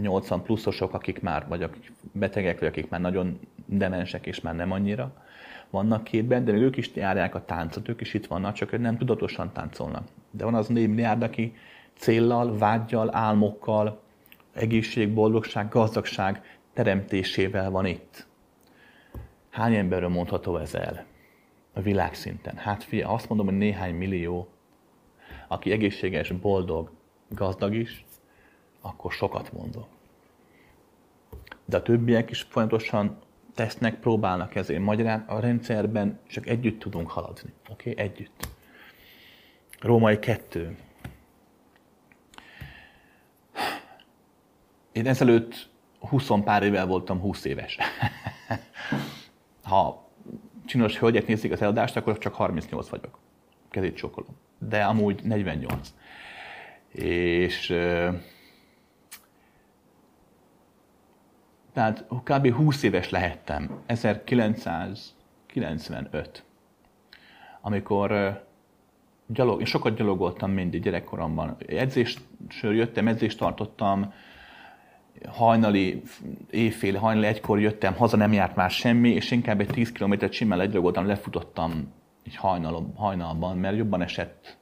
80 0.00 0.42
pluszosok, 0.42 0.94
akik 0.94 1.20
már, 1.20 1.44
vagy 1.48 1.62
akik 1.62 1.92
betegek, 2.12 2.58
vagy 2.58 2.68
akik 2.68 2.88
már 2.88 3.00
nagyon 3.00 3.38
demensek, 3.66 4.26
és 4.26 4.40
már 4.40 4.54
nem 4.54 4.72
annyira 4.72 5.12
vannak 5.70 6.04
képben, 6.04 6.44
de 6.44 6.52
ők 6.52 6.76
is 6.76 6.90
járják 6.94 7.34
a 7.34 7.44
táncot, 7.44 7.88
ők 7.88 8.00
is 8.00 8.14
itt 8.14 8.26
vannak, 8.26 8.54
csak 8.54 8.72
ők 8.72 8.80
nem 8.80 8.98
tudatosan 8.98 9.52
táncolnak. 9.52 10.08
De 10.30 10.44
van 10.44 10.54
az 10.54 10.66
4 10.66 10.88
milliárd, 10.88 11.22
aki 11.22 11.54
céllal, 11.94 12.58
vágyjal, 12.58 13.14
álmokkal, 13.14 14.00
egészség, 14.52 15.14
boldogság, 15.14 15.68
gazdagság 15.68 16.58
teremtésével 16.72 17.70
van 17.70 17.86
itt. 17.86 18.27
Hány 19.50 19.74
emberről 19.74 20.08
mondható 20.08 20.56
ez 20.56 20.74
el 20.74 21.04
a 21.72 21.80
világszinten? 21.80 22.56
Hát 22.56 22.84
fia, 22.84 23.08
azt 23.08 23.28
mondom, 23.28 23.46
hogy 23.46 23.56
néhány 23.56 23.94
millió, 23.94 24.48
aki 25.48 25.72
egészséges, 25.72 26.30
boldog, 26.30 26.90
gazdag 27.28 27.74
is, 27.74 28.04
akkor 28.80 29.12
sokat 29.12 29.52
mondok. 29.52 29.86
De 31.64 31.76
a 31.76 31.82
többiek 31.82 32.30
is 32.30 32.42
folyamatosan 32.42 33.18
tesznek, 33.54 34.00
próbálnak 34.00 34.54
ezért. 34.54 34.80
Magyarán 34.80 35.24
a 35.26 35.40
rendszerben 35.40 36.18
csak 36.26 36.46
együtt 36.46 36.78
tudunk 36.78 37.10
haladni. 37.10 37.52
Oké? 37.70 37.90
Okay? 37.90 38.04
Együtt. 38.04 38.48
Római 39.80 40.18
kettő. 40.18 40.76
Én 44.92 45.06
ezelőtt 45.06 45.68
20 45.98 46.28
pár 46.44 46.62
évvel 46.62 46.86
voltam 46.86 47.20
20 47.20 47.44
éves. 47.44 47.78
ha 49.68 50.08
csinos 50.64 50.98
hölgyek 50.98 51.26
nézik 51.26 51.52
az 51.52 51.62
eladást, 51.62 51.96
akkor 51.96 52.18
csak 52.18 52.34
38 52.34 52.88
vagyok. 52.88 53.18
Kezét 53.70 53.96
csókolom. 53.96 54.36
De 54.58 54.84
amúgy 54.84 55.22
48. 55.22 55.94
És 56.92 57.66
tehát 61.72 62.06
kb. 62.24 62.52
20 62.52 62.82
éves 62.82 63.10
lehettem, 63.10 63.80
1995, 63.86 66.44
amikor 67.60 68.40
gyalog, 69.26 69.60
én 69.60 69.66
sokat 69.66 69.96
gyalogoltam 69.96 70.50
mindig 70.50 70.82
gyerekkoromban. 70.82 71.56
Edzésről 71.66 72.74
jöttem, 72.74 73.08
edzést 73.08 73.38
tartottam, 73.38 74.12
hajnali, 75.26 76.02
évfél, 76.50 76.96
hajnali 76.96 77.26
egykor 77.26 77.60
jöttem, 77.60 77.94
haza 77.94 78.16
nem 78.16 78.32
járt 78.32 78.56
már 78.56 78.70
semmi, 78.70 79.10
és 79.10 79.30
inkább 79.30 79.60
egy 79.60 79.66
10 79.66 79.92
kilométert 79.92 80.32
simán 80.32 80.58
legyalogoltam, 80.58 81.06
lefutottam 81.06 81.92
egy 82.24 82.36
hajnal, 82.36 82.92
hajnalban, 82.96 83.58
mert 83.58 83.76
jobban 83.76 84.02
esett, 84.02 84.56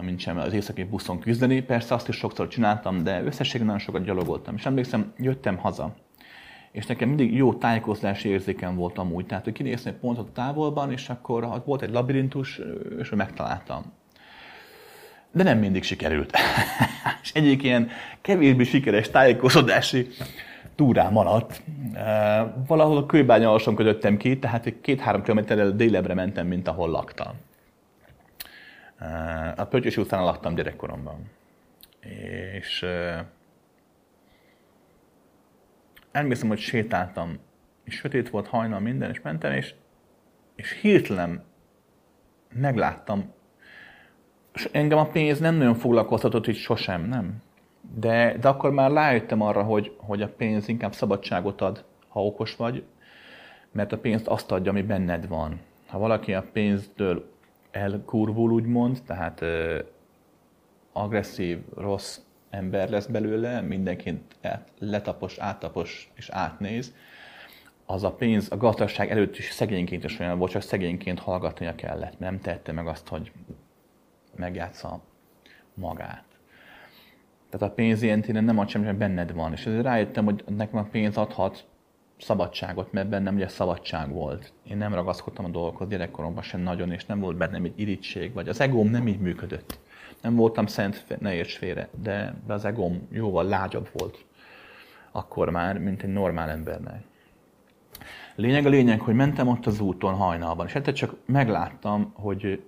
mint 0.00 0.20
sem 0.20 0.38
az 0.38 0.52
északi 0.52 0.84
buszon 0.84 1.18
küzdeni. 1.18 1.62
Persze 1.62 1.94
azt 1.94 2.08
is 2.08 2.16
sokszor 2.16 2.48
csináltam, 2.48 3.02
de 3.02 3.22
összességében 3.22 3.66
nagyon 3.66 3.82
sokat 3.82 4.04
gyalogoltam. 4.04 4.54
És 4.54 4.66
emlékszem, 4.66 5.12
jöttem 5.18 5.56
haza, 5.56 5.94
és 6.72 6.86
nekem 6.86 7.08
mindig 7.08 7.34
jó 7.34 7.54
tájékoztatási 7.54 8.28
érzékem 8.28 8.76
volt 8.76 8.98
amúgy. 8.98 9.26
Tehát, 9.26 9.44
hogy 9.44 9.52
kinézni 9.52 9.90
egy 9.90 9.96
pontot 9.96 10.30
távolban, 10.30 10.92
és 10.92 11.08
akkor 11.08 11.62
volt 11.64 11.82
egy 11.82 11.90
labirintus, 11.90 12.60
és 12.98 13.10
megtaláltam 13.10 13.92
de 15.32 15.42
nem 15.42 15.58
mindig 15.58 15.82
sikerült. 15.82 16.36
és 17.22 17.32
egyik 17.32 17.62
ilyen 17.62 17.90
kevésbé 18.20 18.64
sikeres 18.64 19.10
tájékozódási 19.10 20.08
túrám 20.74 21.16
alatt 21.16 21.62
eh, 21.94 22.46
valahol 22.66 22.96
a 22.96 23.06
kőbánya 23.06 23.50
alson 23.50 23.74
kötöttem 23.74 24.16
ki, 24.16 24.38
tehát 24.38 24.80
két-három 24.80 25.22
kilométerrel 25.22 25.70
délebre 25.70 26.14
mentem, 26.14 26.46
mint 26.46 26.68
ahol 26.68 26.90
laktam. 26.90 27.32
Eh, 28.98 29.58
a 29.58 29.64
Pöttyösi 29.64 30.00
utcán 30.00 30.24
laktam 30.24 30.54
gyerekkoromban. 30.54 31.30
És 32.00 32.82
eh, 32.82 33.24
emlékszem, 36.12 36.48
hogy 36.48 36.58
sétáltam, 36.58 37.38
és 37.84 37.94
sötét 37.94 38.30
volt 38.30 38.46
hajnal 38.46 38.80
minden, 38.80 39.10
és 39.10 39.20
mentem, 39.20 39.52
és, 39.52 39.74
és 40.54 40.80
hirtelen 40.80 41.44
megláttam 42.52 43.32
engem 44.72 44.98
a 44.98 45.06
pénz 45.06 45.38
nem 45.38 45.54
nagyon 45.54 45.74
foglalkoztatott, 45.74 46.44
hogy 46.44 46.56
sosem, 46.56 47.08
nem. 47.08 47.42
De, 47.94 48.36
de 48.40 48.48
akkor 48.48 48.70
már 48.70 48.90
rájöttem 48.90 49.40
arra, 49.40 49.62
hogy, 49.62 49.96
hogy 49.96 50.22
a 50.22 50.28
pénz 50.28 50.68
inkább 50.68 50.92
szabadságot 50.92 51.60
ad, 51.60 51.84
ha 52.08 52.24
okos 52.24 52.56
vagy, 52.56 52.84
mert 53.72 53.92
a 53.92 53.98
pénzt 53.98 54.26
azt 54.26 54.50
adja, 54.52 54.70
ami 54.70 54.82
benned 54.82 55.28
van. 55.28 55.60
Ha 55.86 55.98
valaki 55.98 56.34
a 56.34 56.44
pénztől 56.52 57.30
elkurvul, 57.70 58.50
úgymond, 58.50 58.98
tehát 59.06 59.40
ö, 59.40 59.78
agresszív, 60.92 61.58
rossz 61.76 62.18
ember 62.50 62.90
lesz 62.90 63.06
belőle, 63.06 63.60
mindenként 63.60 64.36
letapos, 64.78 65.38
áttapos 65.38 66.10
és 66.14 66.28
átnéz, 66.28 66.94
az 67.86 68.04
a 68.04 68.12
pénz 68.12 68.52
a 68.52 68.56
gazdaság 68.56 69.10
előtt 69.10 69.36
is 69.36 69.50
szegényként 69.50 70.04
is 70.04 70.18
olyan 70.18 70.38
volt, 70.38 70.50
csak 70.50 70.62
szegényként 70.62 71.18
hallgatnia 71.18 71.74
kellett, 71.74 72.18
nem 72.18 72.40
tette 72.40 72.72
meg 72.72 72.86
azt, 72.86 73.08
hogy 73.08 73.32
megjátsza 74.36 75.00
magát. 75.74 76.24
Tehát 77.50 77.70
a 77.70 77.74
pénz 77.74 78.02
ilyen 78.02 78.20
téren 78.20 78.44
nem 78.44 78.58
ad 78.58 78.68
semmi, 78.68 78.84
mert 78.84 78.96
benned 78.96 79.32
van. 79.32 79.52
És 79.52 79.66
ezért 79.66 79.82
rájöttem, 79.82 80.24
hogy 80.24 80.44
nekem 80.46 80.78
a 80.78 80.88
pénz 80.90 81.16
adhat 81.16 81.66
szabadságot, 82.18 82.92
mert 82.92 83.08
bennem 83.08 83.34
ugye 83.34 83.48
szabadság 83.48 84.12
volt. 84.12 84.52
Én 84.68 84.76
nem 84.76 84.94
ragaszkodtam 84.94 85.44
a 85.44 85.48
dolgokhoz 85.48 85.88
gyerekkoromban 85.88 86.42
sem 86.42 86.60
nagyon, 86.60 86.92
és 86.92 87.04
nem 87.04 87.20
volt 87.20 87.36
bennem 87.36 87.64
egy 87.64 87.80
irítség, 87.80 88.32
vagy 88.32 88.48
az 88.48 88.60
egóm 88.60 88.88
nem 88.88 89.08
így 89.08 89.20
működött. 89.20 89.78
Nem 90.20 90.36
voltam 90.36 90.66
szent, 90.66 91.04
ne 91.18 91.34
érts 91.34 91.56
félre, 91.56 91.88
de, 92.02 92.34
az 92.46 92.64
egóm 92.64 93.08
jóval 93.10 93.44
lágyabb 93.44 93.88
volt 93.92 94.24
akkor 95.12 95.50
már, 95.50 95.78
mint 95.78 96.02
egy 96.02 96.12
normál 96.12 96.50
embernek. 96.50 97.04
Lényeg 98.34 98.66
a 98.66 98.68
lényeg, 98.68 99.00
hogy 99.00 99.14
mentem 99.14 99.48
ott 99.48 99.66
az 99.66 99.80
úton 99.80 100.14
hajnalban, 100.14 100.66
és 100.66 100.74
egyszer 100.74 100.92
csak 100.92 101.14
megláttam, 101.26 102.12
hogy 102.14 102.62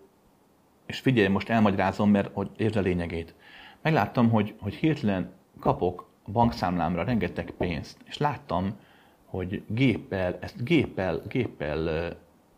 és 0.86 0.98
figyelj, 1.00 1.28
most 1.28 1.48
elmagyarázom, 1.48 2.10
mert 2.10 2.30
hogy 2.32 2.50
értsd 2.56 2.76
a 2.76 2.80
lényegét. 2.80 3.34
Megláttam, 3.82 4.30
hogy, 4.30 4.54
hogy 4.60 4.74
hirtelen 4.74 5.32
kapok 5.60 6.08
a 6.24 6.30
bankszámlámra 6.30 7.04
rengeteg 7.04 7.50
pénzt, 7.50 7.98
és 8.04 8.18
láttam, 8.18 8.76
hogy 9.24 9.62
géppel, 9.68 10.38
ezt 10.40 10.64
géppel, 10.64 11.22
géppel 11.28 12.12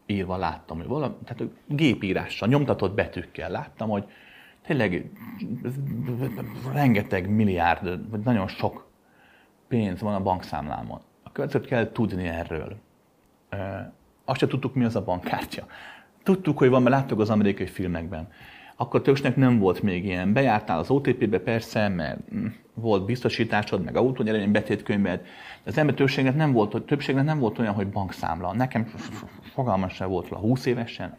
írva 0.07 0.37
láttam, 0.37 0.77
hogy 0.77 0.87
valami, 0.87 1.15
tehát 1.25 1.53
gépírással, 1.67 2.49
nyomtatott 2.49 2.95
betűkkel 2.95 3.51
láttam, 3.51 3.89
hogy 3.89 4.05
tényleg 4.67 5.11
rengeteg 6.73 7.29
milliárd, 7.29 8.11
vagy 8.11 8.21
nagyon 8.21 8.49
sok 8.49 8.87
pénz 9.69 10.01
van 10.01 10.15
a 10.15 10.23
bankszámlámon. 10.23 11.01
A 11.23 11.33
következőt 11.33 11.67
kell 11.67 11.93
tudni 11.93 12.27
erről. 12.27 12.77
Azt 14.25 14.39
se 14.39 14.47
tudtuk, 14.47 14.75
mi 14.75 14.85
az 14.85 14.97
a 14.97 15.05
bankkártya. 15.05 15.67
Tudtuk, 16.27 16.59
hogy 16.59 16.69
van, 16.69 16.83
mert 16.83 16.95
láttuk 16.95 17.21
az 17.21 17.31
amerikai 17.31 17.67
filmekben. 17.67 18.29
Akkor 18.77 19.03
többsnek 19.03 19.37
nem 19.37 19.59
volt 19.59 19.83
még 19.83 20.05
ilyen. 20.05 20.33
Bejártál 20.33 20.79
az 20.79 20.91
OTP-be 20.91 21.39
persze, 21.39 21.89
mert 21.89 22.19
hm, 22.31 22.47
volt 22.75 23.05
biztosításod, 23.05 23.85
meg 23.85 23.97
autónyeremény 23.97 24.51
betétkönyved, 24.51 25.21
de 25.63 25.71
az 25.71 25.79
ember 25.79 25.95
többségnek 25.95 26.37
nem 26.37 26.53
volt, 26.53 26.83
többségnek 26.87 27.25
nem 27.25 27.39
volt 27.39 27.59
olyan, 27.59 27.75
hogy 27.75 27.87
bankszámla. 27.87 28.53
Nekem 28.53 28.85
fogalmas 29.53 29.95
sem 29.95 30.09
volt 30.09 30.29
róla 30.29 30.43
20 30.43 30.67
évesen. 30.67 31.17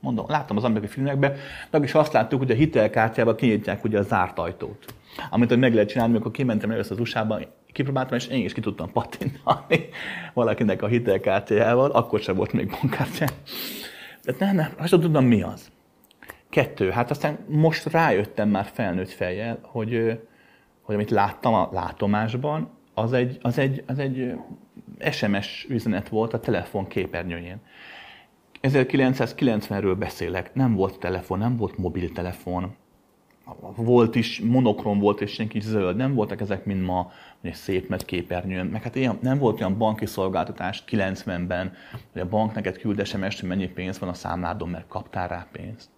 Mondom, 0.00 0.24
láttam 0.28 0.56
az 0.56 0.64
amerikai 0.64 0.88
filmekben, 0.88 1.36
de 1.70 1.78
is 1.82 1.94
azt 1.94 2.12
láttuk, 2.12 2.38
hogy 2.38 2.50
a 2.50 2.54
hitelkártyával 2.54 3.34
kinyitják 3.34 3.84
ugye 3.84 3.98
a 3.98 4.02
zárt 4.02 4.38
ajtót. 4.38 4.94
Amit 5.30 5.56
meg 5.56 5.74
lehet 5.74 5.88
csinálni, 5.88 6.12
amikor 6.12 6.30
kimentem 6.30 6.70
először 6.70 6.92
az 6.92 7.00
USA-ba, 7.00 7.38
kipróbáltam, 7.72 8.16
és 8.16 8.26
én 8.26 8.44
is 8.44 8.52
ki 8.52 8.60
tudtam 8.60 8.92
pattintani 8.92 9.88
valakinek 10.34 10.82
a 10.82 10.86
hitelkártyájával, 10.86 11.90
akkor 11.90 12.20
sem 12.20 12.36
volt 12.36 12.52
még 12.52 12.70
bankkártya. 12.70 13.26
Tehát 14.28 14.54
nem, 14.54 14.56
nem, 14.56 14.72
azt 14.78 14.90
tudom, 14.90 15.24
mi 15.24 15.42
az. 15.42 15.70
Kettő, 16.48 16.90
hát 16.90 17.10
aztán 17.10 17.38
most 17.46 17.86
rájöttem 17.86 18.48
már 18.48 18.70
felnőtt 18.72 19.10
fejjel, 19.10 19.58
hogy, 19.62 20.20
hogy 20.82 20.94
amit 20.94 21.10
láttam 21.10 21.54
a 21.54 21.68
látomásban, 21.72 22.70
az 22.94 23.12
egy, 23.12 23.38
az 23.42 23.58
egy, 23.58 23.84
az 23.86 23.98
egy 23.98 24.34
SMS 25.10 25.66
üzenet 25.68 26.08
volt 26.08 26.32
a 26.32 26.40
telefon 26.40 26.86
képernyőjén. 26.86 27.60
1990-ről 28.62 29.96
beszélek, 29.98 30.54
nem 30.54 30.74
volt 30.74 30.98
telefon, 30.98 31.38
nem 31.38 31.56
volt 31.56 31.78
mobiltelefon. 31.78 32.74
volt 33.76 34.14
is, 34.14 34.40
monokrom 34.40 34.98
volt, 34.98 35.20
és 35.20 35.32
senki 35.32 35.60
zöld. 35.60 35.96
Nem 35.96 36.14
voltak 36.14 36.40
ezek, 36.40 36.64
mint 36.64 36.86
ma, 36.86 37.10
hogy 37.40 37.50
egy 37.50 37.56
szép 37.56 37.88
nagy 37.88 38.04
képernyőn. 38.04 38.66
Meg 38.66 38.82
hát 38.82 38.94
ilyen, 38.94 39.18
nem 39.20 39.38
volt 39.38 39.60
olyan 39.60 39.78
banki 39.78 40.06
szolgáltatás 40.06 40.84
90-ben, 40.90 41.72
hogy 42.12 42.20
a 42.20 42.28
bank 42.28 42.54
neked 42.54 42.78
küld 42.78 43.06
sms 43.06 43.40
hogy 43.40 43.48
mennyi 43.48 43.68
pénz 43.68 43.98
van 43.98 44.08
a 44.08 44.14
számládon, 44.14 44.68
mert 44.68 44.88
kaptál 44.88 45.28
rá 45.28 45.46
pénzt. 45.52 45.88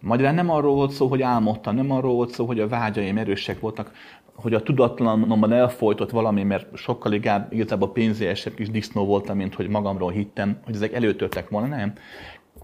Magyarán 0.00 0.34
nem 0.34 0.50
arról 0.50 0.74
volt 0.74 0.90
szó, 0.90 1.06
hogy 1.06 1.22
álmodtam, 1.22 1.74
nem 1.74 1.90
arról 1.90 2.14
volt 2.14 2.30
szó, 2.30 2.46
hogy 2.46 2.60
a 2.60 2.68
vágyaim 2.68 3.18
erősek 3.18 3.60
voltak, 3.60 3.92
hogy 4.34 4.54
a 4.54 4.62
tudatlanomban 4.62 5.52
elfolytott 5.52 6.10
valami, 6.10 6.42
mert 6.42 6.76
sokkal 6.76 7.12
inkább 7.12 7.52
igazából 7.52 7.92
pénzélyesebb 7.92 8.54
kis 8.54 8.70
disznó 8.70 9.04
voltam, 9.04 9.36
mint 9.36 9.54
hogy 9.54 9.68
magamról 9.68 10.10
hittem, 10.10 10.58
hogy 10.64 10.74
ezek 10.74 10.92
előtörtek 10.92 11.48
volna, 11.48 11.66
nem. 11.66 11.92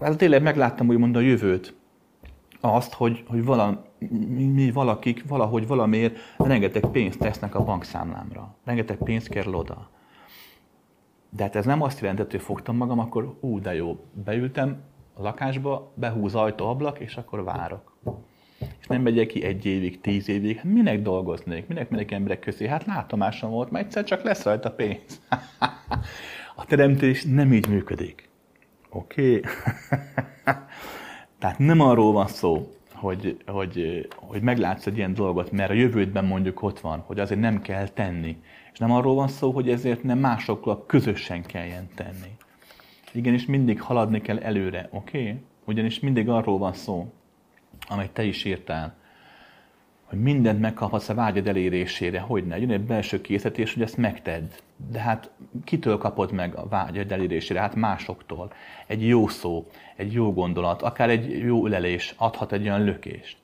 Hát 0.01 0.17
tényleg 0.17 0.41
megláttam 0.41 0.87
úgymond 0.87 1.15
a 1.15 1.19
jövőt, 1.19 1.75
azt, 2.61 2.93
hogy, 2.93 3.23
hogy 3.27 3.43
vala, 3.43 3.88
mi 4.53 4.71
valakik 4.71 5.27
valahogy 5.27 5.67
valamiért 5.67 6.17
rengeteg 6.37 6.85
pénzt 6.91 7.19
tesznek 7.19 7.55
a 7.55 7.63
bankszámlámra. 7.63 8.55
Rengeteg 8.63 8.97
pénzt 8.97 9.27
kerül 9.27 9.55
oda. 9.55 9.89
De 11.29 11.43
hát 11.43 11.55
ez 11.55 11.65
nem 11.65 11.81
azt 11.81 11.99
jelentett, 11.99 12.31
hogy 12.31 12.41
fogtam 12.41 12.75
magam, 12.75 12.99
akkor 12.99 13.37
ú, 13.39 13.59
de 13.59 13.75
jó, 13.75 14.05
beültem 14.25 14.81
a 15.13 15.21
lakásba, 15.21 15.91
behúz 15.95 16.35
ajtó, 16.35 16.67
ablak, 16.67 16.99
és 16.99 17.15
akkor 17.15 17.43
várok. 17.43 17.97
És 18.79 18.87
nem 18.87 19.01
megyek 19.01 19.27
ki 19.27 19.43
egy 19.43 19.65
évig, 19.65 20.01
tíz 20.01 20.29
évig, 20.29 20.55
hát 20.55 20.65
minek 20.65 21.01
dolgoznék, 21.01 21.67
minek 21.67 21.89
mennek 21.89 22.11
emberek 22.11 22.39
közé? 22.39 22.67
Hát 22.67 22.85
látomásom 22.85 23.51
volt, 23.51 23.71
mert 23.71 23.85
egyszer 23.85 24.03
csak 24.03 24.23
lesz 24.23 24.43
rajta 24.43 24.71
pénz. 24.71 25.21
a 26.55 26.65
teremtés 26.65 27.23
nem 27.23 27.53
így 27.53 27.67
működik. 27.67 28.29
Oké? 28.89 29.37
Okay? 29.37 29.51
Tehát 31.39 31.57
nem 31.57 31.79
arról 31.79 32.11
van 32.11 32.27
szó, 32.27 32.69
hogy, 32.99 33.37
hogy, 33.45 34.07
hogy 34.15 34.41
meglátsz 34.41 34.85
egy 34.85 34.97
ilyen 34.97 35.13
dolgot, 35.13 35.51
mert 35.51 35.69
a 35.69 35.73
jövődben 35.73 36.25
mondjuk 36.25 36.61
ott 36.61 36.79
van, 36.79 36.99
hogy 36.99 37.19
azért 37.19 37.39
nem 37.39 37.61
kell 37.61 37.87
tenni. 37.87 38.37
És 38.73 38.79
nem 38.79 38.91
arról 38.91 39.15
van 39.15 39.27
szó, 39.27 39.51
hogy 39.51 39.69
ezért 39.69 40.03
nem 40.03 40.17
másokkal 40.17 40.85
közösen 40.85 41.41
kelljen 41.41 41.87
tenni. 41.95 42.37
Igenis 43.11 43.45
mindig 43.45 43.81
haladni 43.81 44.21
kell 44.21 44.37
előre, 44.37 44.89
oké? 44.91 45.19
Okay? 45.19 45.39
Ugyanis 45.65 45.99
mindig 45.99 46.29
arról 46.29 46.57
van 46.57 46.73
szó, 46.73 47.13
amit 47.87 48.11
te 48.11 48.23
is 48.23 48.45
írtál, 48.45 48.97
hogy 50.09 50.21
mindent 50.21 50.59
megkaphatsz 50.59 51.09
a 51.09 51.13
vágyad 51.13 51.47
elérésére, 51.47 52.19
hogy 52.19 52.47
ne, 52.47 52.59
jön 52.59 52.71
egy 52.71 52.81
belső 52.81 53.21
készítés, 53.21 53.73
hogy 53.73 53.83
ezt 53.83 53.97
megtedd. 53.97 54.43
De 54.91 54.99
hát 54.99 55.31
kitől 55.63 55.97
kapod 55.97 56.31
meg 56.31 56.55
a 56.55 56.67
vágyad 56.67 57.11
elérésére? 57.11 57.59
Hát 57.59 57.75
másoktól. 57.75 58.51
Egy 58.87 59.07
jó 59.07 59.27
szó, 59.27 59.67
egy 59.95 60.13
jó 60.13 60.33
gondolat, 60.33 60.81
akár 60.81 61.09
egy 61.09 61.37
jó 61.37 61.65
ülelés 61.65 62.13
adhat 62.17 62.51
egy 62.51 62.61
olyan 62.61 62.83
lökést. 62.83 63.37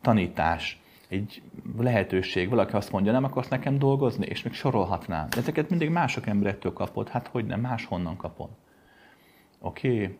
Tanítás, 0.00 0.80
egy 1.08 1.42
lehetőség, 1.78 2.48
valaki 2.48 2.72
azt 2.72 2.92
mondja, 2.92 3.12
nem 3.12 3.24
akarsz 3.24 3.48
nekem 3.48 3.78
dolgozni, 3.78 4.26
és 4.26 4.42
még 4.42 4.52
sorolhatnám. 4.52 5.26
Ezeket 5.36 5.68
mindig 5.70 5.90
mások 5.90 6.26
emberektől 6.26 6.72
kapod, 6.72 7.08
hát 7.08 7.26
hogy 7.26 7.46
nem, 7.46 7.60
máshonnan 7.60 8.16
kapod. 8.16 8.48
Oké? 9.58 9.94
Okay? 9.94 10.18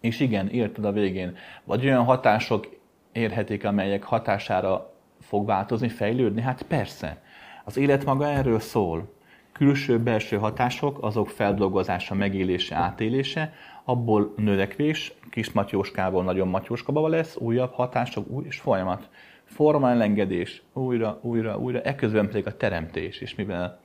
És 0.00 0.20
igen, 0.20 0.48
érted 0.48 0.84
a 0.84 0.92
végén. 0.92 1.36
Vagy 1.64 1.84
olyan 1.84 2.04
hatások 2.04 2.79
érhetik, 3.12 3.64
amelyek 3.64 4.02
hatására 4.02 4.92
fog 5.20 5.46
változni, 5.46 5.88
fejlődni? 5.88 6.40
Hát 6.40 6.62
persze. 6.62 7.22
Az 7.64 7.76
élet 7.76 8.04
maga 8.04 8.26
erről 8.26 8.60
szól. 8.60 9.12
Külső-belső 9.52 10.36
hatások, 10.36 11.02
azok 11.02 11.28
feldolgozása, 11.28 12.14
megélése, 12.14 12.76
átélése, 12.76 13.52
abból 13.84 14.34
növekvés, 14.36 15.12
kis 15.30 15.52
matyóskából 15.52 16.24
nagyon 16.24 16.48
matyóskaba 16.48 17.08
lesz, 17.08 17.36
újabb 17.36 17.72
hatások, 17.72 18.30
új 18.30 18.44
és 18.46 18.56
folyamat. 18.56 19.08
Forma 19.44 19.90
elengedés, 19.90 20.62
újra, 20.72 21.18
újra, 21.22 21.58
újra, 21.58 21.80
ekközben 21.80 22.26
pedig 22.26 22.46
a 22.46 22.56
teremtés, 22.56 23.20
és 23.20 23.34
mivel 23.34 23.80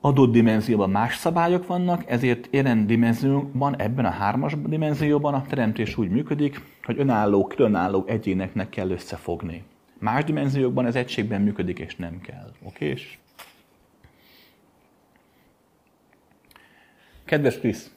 adott 0.00 0.32
dimenzióban 0.32 0.90
más 0.90 1.16
szabályok 1.16 1.66
vannak, 1.66 2.10
ezért 2.10 2.48
jelen 2.50 2.86
dimenzióban, 2.86 3.80
ebben 3.80 4.04
a 4.04 4.10
hármas 4.10 4.54
dimenzióban 4.66 5.34
a 5.34 5.42
teremtés 5.42 5.96
úgy 5.96 6.10
működik, 6.10 6.60
hogy 6.82 6.98
önálló, 6.98 7.46
különálló 7.46 8.04
egyéneknek 8.06 8.68
kell 8.68 8.90
összefogni. 8.90 9.62
Más 9.98 10.24
dimenziókban 10.24 10.86
ez 10.86 10.94
egységben 10.94 11.42
működik, 11.42 11.78
és 11.78 11.96
nem 11.96 12.20
kell. 12.20 12.52
Oké? 12.62 12.94
Kedves 17.24 17.58
Krisz, 17.58 17.90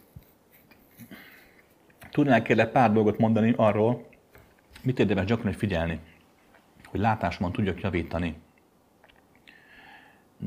tudnál 2.12 2.42
kérlek 2.42 2.72
pár 2.72 2.94
dolgot 2.94 3.18
mondani 3.18 3.54
arról, 3.58 4.08
mit 4.82 5.00
érdemes 5.00 5.26
gyakran 5.26 5.54
figyelni, 5.54 6.00
hogy 6.86 7.00
látásomon 7.00 7.52
tudjak 7.52 7.82
javítani 7.82 8.36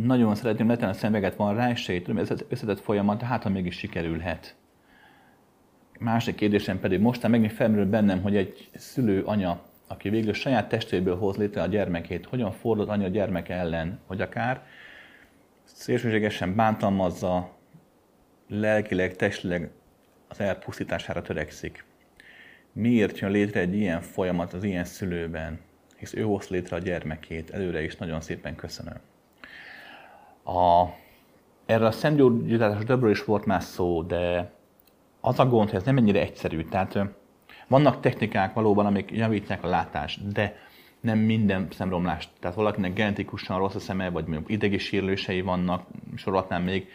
nagyon 0.02 0.34
szeretném 0.34 0.68
letenni 0.68 0.90
a 0.90 0.94
szemveget 0.94 1.34
van 1.34 1.54
rá, 1.54 1.70
és 1.70 1.80
sejtem, 1.80 2.18
ez 2.18 2.30
az 2.30 2.44
összetett 2.48 2.80
folyamat, 2.80 3.22
hát 3.22 3.42
ha 3.42 3.48
mégis 3.48 3.76
sikerülhet. 3.76 4.54
Másik 5.98 6.34
kérdésem 6.34 6.80
pedig 6.80 7.00
mostan 7.00 7.30
megint 7.30 7.52
felmerül 7.52 7.86
bennem, 7.86 8.22
hogy 8.22 8.36
egy 8.36 8.68
szülő, 8.74 9.22
anya, 9.22 9.62
aki 9.86 10.08
végül 10.08 10.32
saját 10.32 10.68
testéből 10.68 11.16
hoz 11.16 11.36
létre 11.36 11.62
a 11.62 11.66
gyermekét, 11.66 12.26
hogyan 12.26 12.52
fordul 12.52 12.88
anya 12.88 13.04
a 13.04 13.08
gyermek 13.08 13.48
ellen, 13.48 13.98
hogy 14.06 14.20
akár 14.20 14.66
szélsőségesen 15.64 16.54
bántalmazza, 16.54 17.56
lelkileg, 18.48 19.16
testileg 19.16 19.70
az 20.28 20.40
elpusztítására 20.40 21.22
törekszik. 21.22 21.84
Miért 22.72 23.18
jön 23.18 23.30
létre 23.30 23.60
egy 23.60 23.74
ilyen 23.74 24.00
folyamat 24.00 24.52
az 24.52 24.64
ilyen 24.64 24.84
szülőben? 24.84 25.60
Hisz 25.96 26.14
ő 26.14 26.22
hoz 26.22 26.48
létre 26.48 26.76
a 26.76 26.78
gyermekét. 26.78 27.50
Előre 27.50 27.82
is 27.82 27.96
nagyon 27.96 28.20
szépen 28.20 28.54
köszönöm. 28.54 28.96
A, 30.44 30.84
erre 31.66 31.86
a 31.86 31.90
szentgyógyítás 31.90 32.84
többről 32.84 33.10
is 33.10 33.24
volt 33.24 33.46
már 33.46 33.62
szó, 33.62 34.02
de 34.02 34.52
az 35.20 35.38
a 35.38 35.46
gond, 35.46 35.68
hogy 35.68 35.78
ez 35.78 35.84
nem 35.84 35.96
ennyire 35.96 36.20
egyszerű. 36.20 36.64
Tehát 36.64 36.98
vannak 37.68 38.00
technikák 38.00 38.54
valóban, 38.54 38.86
amik 38.86 39.10
javítják 39.10 39.64
a 39.64 39.68
látást, 39.68 40.32
de 40.32 40.56
nem 41.00 41.18
minden 41.18 41.68
szemromlást. 41.70 42.30
Tehát 42.40 42.56
valakinek 42.56 42.92
genetikusan 42.92 43.58
rossz 43.58 43.74
a 43.74 43.80
szeme, 43.80 44.10
vagy 44.10 44.26
mondjuk 44.26 44.50
idegi 44.50 44.78
sérülései 44.78 45.40
vannak, 45.40 45.86
sorolhatnám 46.16 46.62
még, 46.62 46.88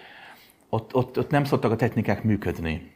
ott, 0.69 0.95
ott, 0.95 1.17
ott 1.17 1.29
nem 1.29 1.43
szoktak 1.43 1.71
a 1.71 1.75
technikák 1.75 2.23
működni. 2.23 2.91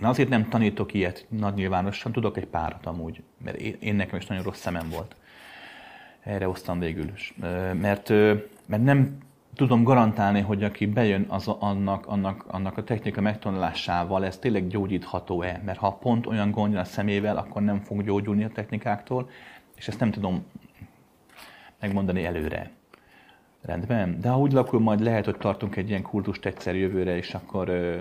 Én 0.00 0.04
azért 0.04 0.28
nem 0.28 0.48
tanítok 0.48 0.94
ilyet 0.94 1.26
nagy 1.28 1.54
nyilvánosan, 1.54 2.12
tudok 2.12 2.36
egy 2.36 2.46
párat 2.46 2.86
amúgy, 2.86 3.22
mert 3.44 3.56
én, 3.56 3.76
én 3.80 3.94
nekem 3.94 4.18
is 4.18 4.26
nagyon 4.26 4.44
rossz 4.44 4.60
szemem 4.60 4.88
volt. 4.90 5.16
Erre 6.20 6.44
hoztam 6.44 6.78
végül 6.78 7.10
is. 7.14 7.34
Mert, 7.72 8.08
mert 8.66 8.82
nem 8.82 9.18
tudom 9.58 9.84
garantálni, 9.84 10.40
hogy 10.40 10.64
aki 10.64 10.86
bejön 10.86 11.24
az, 11.28 11.48
annak, 11.48 12.06
annak, 12.06 12.44
annak 12.46 12.76
a 12.76 12.84
technika 12.84 13.20
megtanulásával, 13.20 14.24
ez 14.24 14.38
tényleg 14.38 14.66
gyógyítható-e? 14.66 15.62
Mert 15.64 15.78
ha 15.78 15.92
pont 15.92 16.26
olyan 16.26 16.50
gondja 16.50 16.80
a 16.80 16.84
szemével, 16.84 17.36
akkor 17.36 17.62
nem 17.62 17.80
fog 17.80 18.04
gyógyulni 18.04 18.44
a 18.44 18.48
technikáktól, 18.48 19.30
és 19.76 19.88
ezt 19.88 20.00
nem 20.00 20.10
tudom 20.10 20.44
megmondani 21.80 22.24
előre. 22.24 22.70
Rendben? 23.62 24.20
De 24.20 24.28
ha 24.28 24.38
úgy 24.38 24.52
lakul, 24.52 24.80
majd 24.80 25.00
lehet, 25.00 25.24
hogy 25.24 25.36
tartunk 25.36 25.76
egy 25.76 25.88
ilyen 25.88 26.02
kultust 26.02 26.46
egyszer 26.46 26.74
jövőre, 26.74 27.16
és 27.16 27.34
akkor 27.34 27.68
ö, 27.68 27.98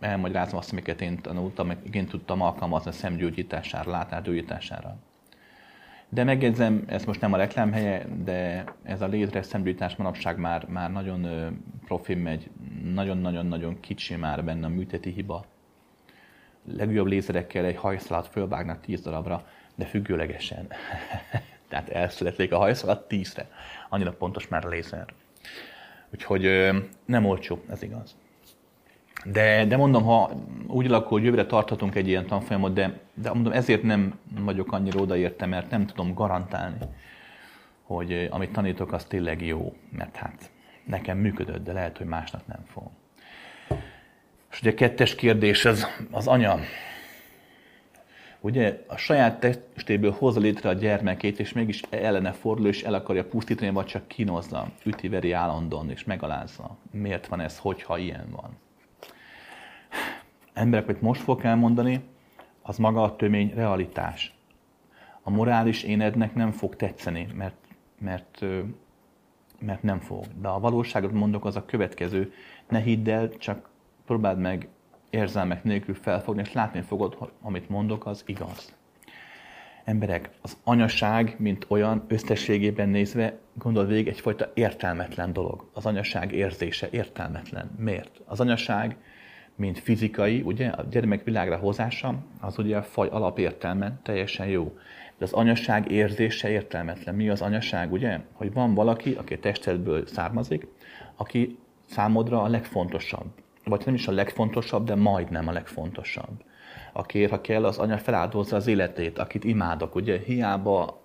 elmagyarázom 0.00 0.58
azt, 0.58 0.72
amiket 0.72 1.00
én 1.00 1.20
tanultam, 1.20 1.66
meg 1.66 1.78
én 1.92 2.06
tudtam 2.06 2.40
alkalmazni 2.40 2.90
a 2.90 2.92
szemgyógyítására, 2.92 3.90
látásgyógyítására. 3.90 4.96
De 6.16 6.24
megjegyzem, 6.24 6.84
ez 6.86 7.04
most 7.04 7.20
nem 7.20 7.32
a 7.32 7.36
reklám 7.36 7.72
helye, 7.72 8.06
de 8.24 8.64
ez 8.82 9.00
a 9.00 9.06
létre 9.06 9.42
szemlítás 9.42 9.96
manapság 9.96 10.38
már, 10.38 10.66
már 10.68 10.92
nagyon 10.92 11.26
profi 11.84 12.14
megy, 12.14 12.50
nagyon-nagyon-nagyon 12.84 13.80
kicsi 13.80 14.14
már 14.14 14.44
benne 14.44 14.66
a 14.66 14.68
műteti 14.68 15.10
hiba. 15.10 15.44
Legjobb 16.64 17.06
lézerekkel 17.06 17.64
egy 17.64 17.76
hajszalat 17.76 18.26
fölvágnak 18.26 18.80
10 18.80 19.00
darabra, 19.00 19.46
de 19.74 19.84
függőlegesen. 19.84 20.68
Tehát 21.68 21.88
elszülették 21.88 22.52
a 22.52 22.58
hajszalat 22.58 23.06
10-re. 23.08 23.48
Annyira 23.88 24.12
pontos 24.12 24.48
már 24.48 24.64
a 24.64 24.68
lézer. 24.68 25.06
Úgyhogy 26.12 26.70
nem 27.04 27.24
olcsó, 27.24 27.62
ez 27.70 27.82
igaz. 27.82 28.16
De, 29.32 29.64
de 29.64 29.76
mondom, 29.76 30.02
ha 30.02 30.30
úgy 30.66 30.86
alakul, 30.86 31.10
hogy 31.10 31.24
jövőre 31.24 31.46
tarthatunk 31.46 31.94
egy 31.94 32.08
ilyen 32.08 32.26
tanfolyamot, 32.26 32.72
de, 32.72 33.00
de 33.14 33.32
mondom, 33.32 33.52
ezért 33.52 33.82
nem 33.82 34.18
vagyok 34.40 34.72
annyira 34.72 35.00
odaérte, 35.00 35.46
mert 35.46 35.70
nem 35.70 35.86
tudom 35.86 36.14
garantálni, 36.14 36.76
hogy 37.82 38.12
eh, 38.12 38.34
amit 38.34 38.52
tanítok, 38.52 38.92
az 38.92 39.04
tényleg 39.04 39.46
jó. 39.46 39.76
Mert 39.90 40.16
hát 40.16 40.50
nekem 40.84 41.18
működött, 41.18 41.64
de 41.64 41.72
lehet, 41.72 41.96
hogy 41.96 42.06
másnak 42.06 42.46
nem 42.46 42.64
fog. 42.66 42.90
És 44.50 44.60
ugye 44.60 44.70
a 44.70 44.74
kettes 44.74 45.14
kérdés 45.14 45.64
az, 45.64 45.86
az 46.10 46.26
anya. 46.26 46.58
Ugye 48.40 48.84
a 48.86 48.96
saját 48.96 49.40
testéből 49.74 50.14
hozza 50.18 50.40
létre 50.40 50.68
a 50.68 50.72
gyermekét, 50.72 51.38
és 51.38 51.52
mégis 51.52 51.82
ellene 51.90 52.32
fordul, 52.32 52.66
és 52.66 52.82
el 52.82 52.94
akarja 52.94 53.24
pusztítani, 53.24 53.70
vagy 53.70 53.86
csak 53.86 54.08
kínozza, 54.08 54.68
üti, 54.84 55.08
veri 55.08 55.32
állandóan, 55.32 55.90
és 55.90 56.04
megalázza. 56.04 56.76
Miért 56.90 57.26
van 57.26 57.40
ez, 57.40 57.58
hogyha 57.58 57.98
ilyen 57.98 58.26
van? 58.30 58.64
Emberek, 60.56 60.88
amit 60.88 61.02
most 61.02 61.20
fog 61.20 61.40
elmondani, 61.44 62.00
az 62.62 62.76
maga 62.76 63.02
a 63.02 63.16
tömény 63.16 63.52
realitás. 63.54 64.34
a 65.22 65.30
morális 65.30 65.82
énednek 65.82 66.34
nem 66.34 66.50
fog 66.50 66.76
tetszeni, 66.76 67.28
mert, 67.34 67.56
mert, 67.98 68.44
mert 69.60 69.82
nem 69.82 70.00
fog. 70.00 70.24
De 70.40 70.48
a 70.48 70.60
valóságot 70.60 71.12
mondok, 71.12 71.44
az 71.44 71.56
a 71.56 71.64
következő. 71.64 72.32
Ne 72.68 72.78
hidd 72.78 73.10
el, 73.10 73.28
csak 73.36 73.70
próbáld 74.04 74.38
meg 74.38 74.68
érzelmek 75.10 75.64
nélkül 75.64 75.94
felfogni, 75.94 76.40
és 76.40 76.52
látni 76.52 76.80
fogod, 76.80 77.30
amit 77.42 77.68
mondok, 77.68 78.06
az 78.06 78.22
igaz. 78.26 78.74
Emberek, 79.84 80.30
az 80.42 80.56
anyaság, 80.64 81.34
mint 81.38 81.66
olyan 81.68 82.04
összességében 82.08 82.88
nézve, 82.88 83.38
gondol 83.52 83.84
végig 83.84 84.08
egyfajta 84.08 84.50
értelmetlen 84.54 85.32
dolog. 85.32 85.68
Az 85.72 85.86
anyaság 85.86 86.32
érzése 86.32 86.88
értelmetlen. 86.90 87.70
Miért? 87.78 88.20
Az 88.24 88.40
anyaság, 88.40 88.96
mint 89.56 89.78
fizikai, 89.78 90.40
ugye, 90.40 90.68
a 90.68 90.84
gyermek 90.90 91.24
világra 91.24 91.56
hozása, 91.56 92.14
az 92.40 92.58
ugye 92.58 92.76
a 92.76 92.82
faj 92.82 93.08
alapértelme 93.08 93.98
teljesen 94.02 94.46
jó. 94.46 94.76
De 95.18 95.24
az 95.24 95.32
anyaság 95.32 95.90
érzése 95.90 96.48
értelmetlen. 96.48 97.14
Mi 97.14 97.28
az 97.28 97.40
anyaság, 97.40 97.92
ugye? 97.92 98.20
Hogy 98.32 98.52
van 98.52 98.74
valaki, 98.74 99.12
aki 99.12 99.34
a 99.34 99.38
testedből 99.38 100.06
származik, 100.06 100.66
aki 101.16 101.58
számodra 101.84 102.42
a 102.42 102.48
legfontosabb. 102.48 103.26
Vagy 103.64 103.82
nem 103.84 103.94
is 103.94 104.06
a 104.06 104.12
legfontosabb, 104.12 104.86
de 104.86 104.94
majdnem 104.94 105.48
a 105.48 105.52
legfontosabb. 105.52 106.44
Akiért, 106.92 107.30
ha 107.30 107.40
kell, 107.40 107.64
az 107.64 107.78
anya 107.78 107.98
feláldozza 107.98 108.56
az 108.56 108.66
életét, 108.66 109.18
akit 109.18 109.44
imádok. 109.44 109.94
Ugye 109.94 110.18
hiába 110.18 111.02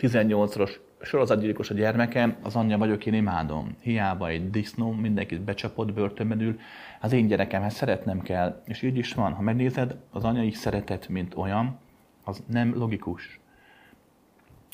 18-os 0.00 0.76
sorozatgyilkos 1.00 1.70
a 1.70 1.74
gyermekem, 1.74 2.36
az 2.42 2.56
anyja 2.56 2.78
vagyok, 2.78 3.06
én 3.06 3.14
imádom. 3.14 3.76
Hiába 3.80 4.28
egy 4.28 4.50
disznó, 4.50 4.92
mindenkit 4.92 5.40
becsapott, 5.40 5.92
börtönben 5.92 6.40
ül, 6.40 6.58
az 7.00 7.12
én 7.12 7.26
gyerekemhez 7.26 7.74
szeretnem 7.74 8.20
kell. 8.20 8.62
És 8.64 8.82
így 8.82 8.96
is 8.96 9.14
van. 9.14 9.32
Ha 9.32 9.42
megnézed, 9.42 9.96
az 10.10 10.24
anyai 10.24 10.50
szeretet, 10.50 11.08
mint 11.08 11.34
olyan, 11.34 11.78
az 12.24 12.42
nem 12.46 12.76
logikus. 12.76 13.40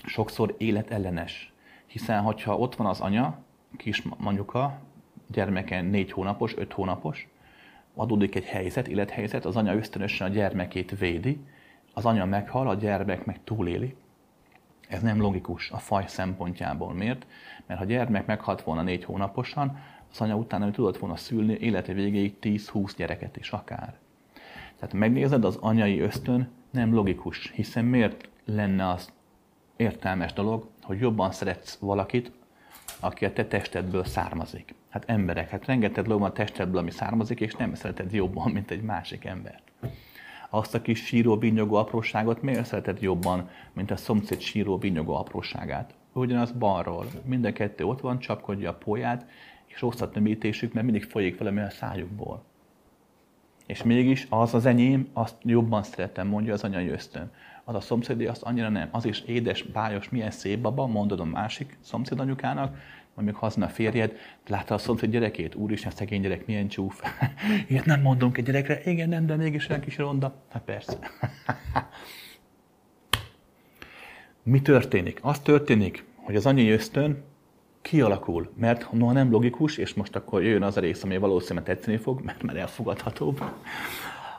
Sokszor 0.04 0.54
életellenes. 0.58 1.52
Hiszen, 1.86 2.22
hogyha 2.22 2.58
ott 2.58 2.74
van 2.74 2.86
az 2.86 3.00
anya, 3.00 3.38
kis 3.76 4.02
anyuka, 4.24 4.78
gyermeke 5.26 5.80
négy 5.80 6.12
hónapos, 6.12 6.56
öt 6.56 6.72
hónapos, 6.72 7.28
adódik 7.94 8.34
egy 8.34 8.44
helyzet, 8.44 8.88
élethelyzet, 8.88 9.44
az 9.44 9.56
anya 9.56 9.74
ösztönösen 9.74 10.26
a 10.26 10.30
gyermekét 10.30 10.98
védi, 10.98 11.38
az 11.94 12.04
anya 12.04 12.24
meghal, 12.24 12.68
a 12.68 12.74
gyermek 12.74 13.24
meg 13.24 13.44
túléli. 13.44 13.94
Ez 14.92 15.02
nem 15.02 15.20
logikus 15.20 15.70
a 15.70 15.78
faj 15.78 16.04
szempontjából. 16.06 16.92
Miért? 16.94 17.26
Mert 17.66 17.80
ha 17.80 17.86
gyermek 17.86 18.26
meghalt 18.26 18.62
volna 18.62 18.82
négy 18.82 19.04
hónaposan, 19.04 19.78
az 20.10 20.20
anya 20.20 20.36
utána 20.36 20.70
tudott 20.70 20.98
volna 20.98 21.16
szülni 21.16 21.56
élete 21.60 21.92
végéig 21.92 22.34
10-20 22.42 22.92
gyereket 22.96 23.36
is 23.36 23.50
akár. 23.50 23.94
Tehát 24.78 24.94
megnézed, 24.94 25.44
az 25.44 25.56
anyai 25.60 26.00
ösztön 26.00 26.48
nem 26.70 26.94
logikus, 26.94 27.50
hiszen 27.54 27.84
miért 27.84 28.28
lenne 28.44 28.88
az 28.88 29.12
értelmes 29.76 30.32
dolog, 30.32 30.68
hogy 30.82 31.00
jobban 31.00 31.30
szeretsz 31.30 31.78
valakit, 31.78 32.32
aki 33.00 33.24
a 33.24 33.32
te 33.32 33.46
testedből 33.46 34.04
származik. 34.04 34.74
Hát 34.88 35.04
emberek, 35.06 35.50
hát 35.50 35.66
rengeteg 35.66 36.04
dolog 36.04 36.20
van 36.20 36.30
a 36.30 36.32
testedből, 36.32 36.80
ami 36.80 36.90
származik, 36.90 37.40
és 37.40 37.54
nem 37.54 37.74
szereted 37.74 38.12
jobban, 38.12 38.50
mint 38.50 38.70
egy 38.70 38.82
másik 38.82 39.24
ember. 39.24 39.60
Azt 40.54 40.74
a 40.74 40.82
kis 40.82 41.04
síró, 41.04 41.38
vinyogó 41.38 41.74
apróságot 41.74 42.42
miért 42.42 42.64
szereted 42.64 43.02
jobban, 43.02 43.48
mint 43.72 43.90
a 43.90 43.96
szomszéd 43.96 44.40
síró, 44.40 44.78
vinyogó 44.78 45.14
apróságát? 45.14 45.94
Ugyanaz 46.12 46.50
balról. 46.50 47.06
Minden 47.24 47.52
kettő 47.52 47.84
ott 47.84 48.00
van, 48.00 48.18
csapkodja 48.18 48.70
a 48.70 48.74
póját, 48.74 49.26
és 49.66 49.80
rosszat 49.80 50.14
nemítésük, 50.14 50.72
mert 50.72 50.84
mindig 50.86 51.04
folyik 51.04 51.38
valami 51.38 51.60
a 51.60 51.70
szájukból. 51.70 52.42
És 53.66 53.82
mégis 53.82 54.26
az 54.30 54.54
az 54.54 54.66
enyém, 54.66 55.08
azt 55.12 55.36
jobban 55.42 55.82
szeretem, 55.82 56.26
mondja 56.28 56.52
az 56.52 56.64
anyai 56.64 56.88
ösztön. 56.88 57.30
Az 57.64 57.74
a 57.74 57.80
szomszédé, 57.80 58.26
azt 58.26 58.42
annyira 58.42 58.68
nem. 58.68 58.88
Az 58.90 59.04
is 59.04 59.20
édes, 59.20 59.62
bájos, 59.62 60.08
milyen 60.08 60.30
szép 60.30 60.60
baba, 60.60 60.86
mondod 60.86 61.20
a 61.20 61.24
másik 61.24 61.78
szomszéd 61.80 62.20
anyukának, 62.20 62.76
mondjuk 63.14 63.36
hazna 63.36 63.66
a 63.66 63.68
férjed, 63.68 64.16
látta 64.48 64.74
a 64.74 64.78
szomszéd 64.78 65.10
gyerekét, 65.10 65.54
úristen, 65.54 65.90
szegény 65.90 66.20
gyerek, 66.20 66.46
milyen 66.46 66.68
csúf. 66.68 67.02
Ilyet 67.68 67.84
nem 67.84 68.00
mondunk 68.00 68.38
egy 68.38 68.44
gyerekre, 68.44 68.80
igen, 68.84 69.08
nem, 69.08 69.26
de 69.26 69.36
mégis 69.36 69.68
olyan 69.68 69.80
kis 69.80 69.96
ronda. 69.96 70.34
Hát 70.50 70.62
persze. 70.62 70.98
Mi 74.42 74.62
történik? 74.62 75.18
Az 75.22 75.38
történik, 75.38 76.04
hogy 76.14 76.36
az 76.36 76.46
anyai 76.46 76.70
ösztön 76.70 77.22
kialakul, 77.82 78.52
mert 78.56 78.92
noha 78.92 79.12
nem 79.12 79.30
logikus, 79.30 79.76
és 79.76 79.94
most 79.94 80.16
akkor 80.16 80.42
jön 80.42 80.62
az 80.62 80.76
a 80.76 80.80
rész, 80.80 81.02
ami 81.02 81.18
valószínűleg 81.18 81.64
tetszeni 81.64 81.96
fog, 81.96 82.20
mert 82.20 82.42
már 82.42 82.56
elfogadhatóbb. 82.56 83.42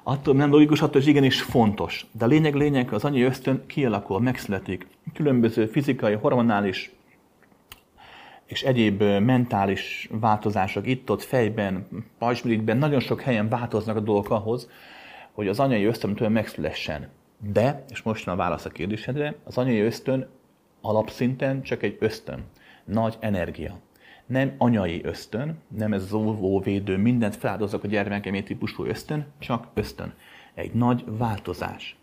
Attól 0.04 0.36
nem 0.36 0.50
logikus, 0.50 0.82
attól 0.82 1.02
is 1.02 1.08
igenis 1.08 1.42
fontos. 1.42 2.06
De 2.12 2.26
a 2.26 2.28
lényeg, 2.28 2.56
lényeg, 2.56 2.94
az 2.94 3.04
anyai 3.04 3.22
ösztön 3.22 3.64
kialakul, 3.66 4.20
megszületik. 4.20 4.88
Különböző 5.14 5.66
fizikai, 5.66 6.14
hormonális 6.14 6.92
és 8.46 8.64
egyéb 8.64 9.04
mentális 9.04 10.10
változások 10.12 10.88
itt-ott 10.88 11.22
fejben, 11.22 11.88
pajzsmirigyben, 12.18 12.78
nagyon 12.78 13.00
sok 13.00 13.22
helyen 13.22 13.50
változnak 13.50 13.96
a 13.96 14.00
dolgok 14.00 14.30
ahhoz, 14.30 14.70
hogy 15.32 15.48
az 15.48 15.60
anyai 15.60 15.84
ösztön 15.84 16.32
megszülessen. 16.32 17.10
De, 17.52 17.84
és 17.90 18.02
most 18.02 18.28
a 18.28 18.36
válasz 18.36 18.66
a 18.66 18.70
kérdésedre, 18.70 19.36
az 19.44 19.58
anyai 19.58 19.80
ösztön 19.80 20.28
alapszinten 20.82 21.62
csak 21.62 21.84
egy 21.84 21.98
ösztön 22.00 22.44
nagy 22.86 23.18
energia. 23.20 23.80
Nem 24.26 24.54
anyai 24.58 25.02
ösztön, 25.04 25.58
nem 25.68 25.94
ez 25.94 26.04
az 26.04 26.14
óvóvédő, 26.14 26.98
mindent 26.98 27.36
feláldozok 27.36 27.84
a 27.84 27.88
gyermekemé 27.88 28.42
típusú 28.42 28.86
ösztön, 28.86 29.26
csak 29.40 29.68
ösztön. 29.74 30.14
Egy 30.54 30.74
nagy 30.74 31.04
változás. 31.08 31.98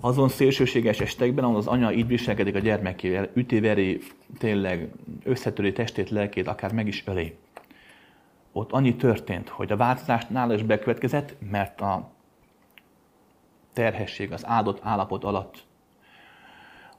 Azon 0.00 0.28
szélsőséges 0.28 1.00
estekben, 1.00 1.44
ahol 1.44 1.56
az 1.56 1.66
anya 1.66 1.92
így 1.92 2.06
viselkedik 2.06 2.54
a 2.54 2.58
gyermekével, 2.58 3.30
üti-veri, 3.34 4.00
tényleg 4.38 4.88
összetöri 5.24 5.72
testét, 5.72 6.10
lelkét, 6.10 6.46
akár 6.46 6.72
meg 6.72 6.86
is 6.86 7.04
öli. 7.06 7.36
Ott 8.52 8.72
annyi 8.72 8.96
történt, 8.96 9.48
hogy 9.48 9.72
a 9.72 9.76
változás 9.76 10.26
nála 10.26 10.54
is 10.54 10.62
bekövetkezett, 10.62 11.34
mert 11.50 11.80
a 11.80 12.10
terhesség 13.72 14.32
az 14.32 14.46
áldott 14.46 14.78
állapot 14.82 15.24
alatt 15.24 15.64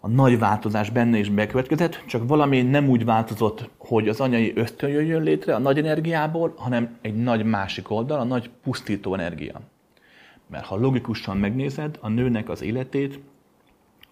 a 0.06 0.08
nagy 0.08 0.40
változás 0.40 0.90
benne 0.90 1.18
is 1.18 1.30
bekövetkezett, 1.30 2.04
csak 2.06 2.28
valami 2.28 2.62
nem 2.62 2.90
úgy 2.90 3.06
változott, 3.06 3.70
hogy 3.78 4.08
az 4.08 4.20
anyai 4.20 4.54
ösztön 4.56 4.90
jöjjön 4.90 5.24
létre 5.24 5.56
a 5.56 5.60
nagy 5.60 5.78
energiából, 5.78 6.54
hanem 6.58 6.98
egy 7.02 7.16
nagy 7.16 7.46
másik 7.46 7.90
oldal, 7.92 8.20
a 8.20 8.24
nagy 8.24 8.50
pusztító 8.64 9.14
energia. 9.14 9.62
Mert 10.48 10.66
ha 10.66 10.76
logikusan 10.76 11.38
megnézed, 11.38 11.98
a 12.02 12.08
nőnek 12.08 12.50
az 12.50 12.62
életét, 12.62 13.20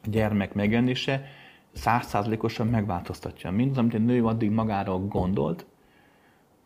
a 0.03 0.09
gyermek 0.09 0.53
megjelenése 0.53 1.25
százszázalékosan 1.71 2.67
megváltoztatja. 2.67 3.51
Mindaz, 3.51 3.77
amit 3.77 3.93
egy 3.93 4.05
nő 4.05 4.25
addig 4.25 4.51
magára 4.51 4.97
gondolt, 4.99 5.65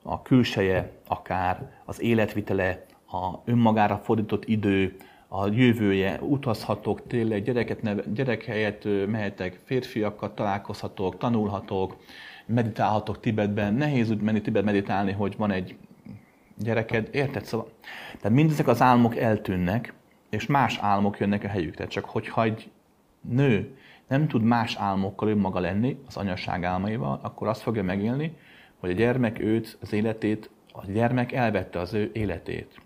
a 0.04 0.22
külseje, 0.22 0.92
akár 1.08 1.72
az 1.86 2.02
életvitele, 2.02 2.86
a 3.12 3.34
önmagára 3.46 3.98
fordított 3.98 4.48
idő, 4.48 4.96
a 5.28 5.48
jövője, 5.48 6.20
utazhatok, 6.22 7.08
tényleg 7.08 7.44
gyereket 7.44 7.82
neve, 7.82 8.04
gyerek 8.14 8.44
helyett 8.44 8.84
mehetek, 9.08 9.60
férfiakkal 9.64 10.34
találkozhatok, 10.34 11.18
tanulhatok, 11.18 11.98
meditálhatok 12.46 13.20
Tibetben. 13.20 13.74
Nehéz 13.74 14.12
úgy 14.12 14.22
menni 14.22 14.42
Tibet 14.42 14.64
meditálni, 14.64 15.12
hogy 15.12 15.38
van 15.38 15.52
egy 15.52 15.76
gyereked, 16.58 17.10
érted? 17.12 17.46
Szóval, 17.46 17.70
tehát 18.18 18.38
mindezek 18.38 18.68
az 18.68 18.82
álmok 18.82 19.18
eltűnnek, 19.18 19.94
és 20.30 20.46
más 20.46 20.78
álmok 20.82 21.20
jönnek 21.20 21.44
a 21.44 21.48
helyükre. 21.48 21.88
Csak 21.88 22.06
hogyha 22.06 22.44
egy 22.44 22.70
nő 23.22 23.78
nem 24.08 24.28
tud 24.28 24.44
más 24.44 24.76
álmokkal 24.76 25.30
önmaga 25.30 25.60
lenni, 25.60 25.98
az 26.08 26.18
anyaság 26.18 26.64
álmaival, 26.64 27.20
akkor 27.22 27.48
azt 27.48 27.62
fogja 27.62 27.84
megélni, 27.84 28.38
hogy 28.80 28.90
a 28.90 28.94
gyermek 28.94 29.40
őt, 29.40 29.78
az 29.82 29.94
életét, 29.94 30.50
a 30.72 30.92
gyermek 30.92 31.32
elvette 31.32 31.80
az 31.80 31.94
ő 31.94 32.10
életét. 32.14 32.82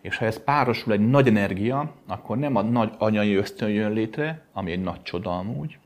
És 0.00 0.16
ha 0.16 0.24
ez 0.24 0.44
párosul 0.44 0.92
egy 0.92 1.08
nagy 1.08 1.26
energia, 1.26 1.94
akkor 2.06 2.38
nem 2.38 2.56
a 2.56 2.62
nagy 2.62 2.92
anyai 2.98 3.34
ösztön 3.34 3.68
jön 3.68 3.92
létre, 3.92 4.42
ami 4.52 4.72
egy 4.72 4.82
nagy 4.82 5.02
csoda 5.02 5.38
amúgy, 5.38 5.78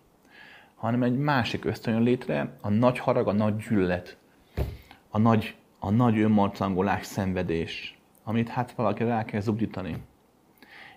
hanem 0.75 1.03
egy 1.03 1.19
másik 1.19 1.65
ösztön 1.65 1.95
jön 1.95 2.03
létre, 2.03 2.57
a 2.61 2.69
nagy 2.69 2.99
harag, 2.99 3.29
a 3.29 3.33
nagy 3.33 3.57
gyűlölet, 3.57 4.17
a 5.11 5.19
nagy, 5.19 5.55
a 5.85 5.91
nagy 5.91 6.19
önmarcangolás, 6.19 7.07
szenvedés, 7.07 7.99
amit 8.25 8.49
hát 8.49 8.73
valaki 8.73 9.05
rá 9.05 9.25
kell 9.25 9.41
zugdítani. 9.41 9.97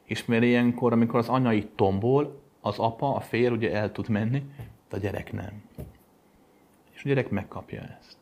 És 0.03 0.25
mert 0.25 0.43
ilyenkor, 0.43 0.93
amikor 0.93 1.19
az 1.19 1.29
anyai 1.29 1.67
tombol, 1.75 2.41
az 2.61 2.79
apa, 2.79 3.15
a 3.15 3.19
férj 3.19 3.53
ugye 3.53 3.73
el 3.73 3.91
tud 3.91 4.09
menni, 4.09 4.43
de 4.89 4.95
a 4.95 4.99
gyerek 4.99 5.31
nem. 5.31 5.63
És 6.93 7.03
a 7.03 7.07
gyerek 7.07 7.29
megkapja 7.29 7.81
ezt. 7.99 8.17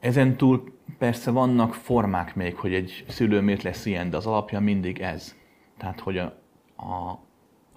Ezen 0.00 0.36
túl 0.36 0.78
persze 0.98 1.30
vannak 1.30 1.74
formák 1.74 2.34
még, 2.34 2.56
hogy 2.56 2.74
egy 2.74 3.04
szülő 3.08 3.40
miért 3.40 3.62
lesz 3.62 3.86
ilyen, 3.86 4.10
de 4.10 4.16
az 4.16 4.26
alapja 4.26 4.60
mindig 4.60 5.00
ez. 5.00 5.34
Tehát, 5.76 6.00
hogy 6.00 6.18
a, 6.18 6.24
a 6.76 7.18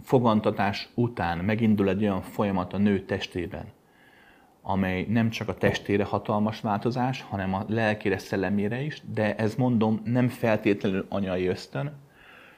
fogantatás 0.02 0.90
után 0.94 1.38
megindul 1.38 1.90
egy 1.90 2.02
olyan 2.02 2.22
folyamat 2.22 2.74
a 2.74 2.78
nő 2.78 3.06
testében, 3.06 3.76
amely 4.70 5.06
nem 5.10 5.30
csak 5.30 5.48
a 5.48 5.54
testére 5.54 6.04
hatalmas 6.04 6.62
változás, 6.62 7.22
hanem 7.30 7.54
a 7.54 7.66
lelkére, 7.68 8.18
szellemére 8.18 8.82
is, 8.82 9.02
de 9.14 9.36
ez 9.36 9.56
mondom 9.56 10.02
nem 10.06 10.28
feltétlenül 10.28 11.06
anyai 11.10 11.48
ösztön, 11.48 11.94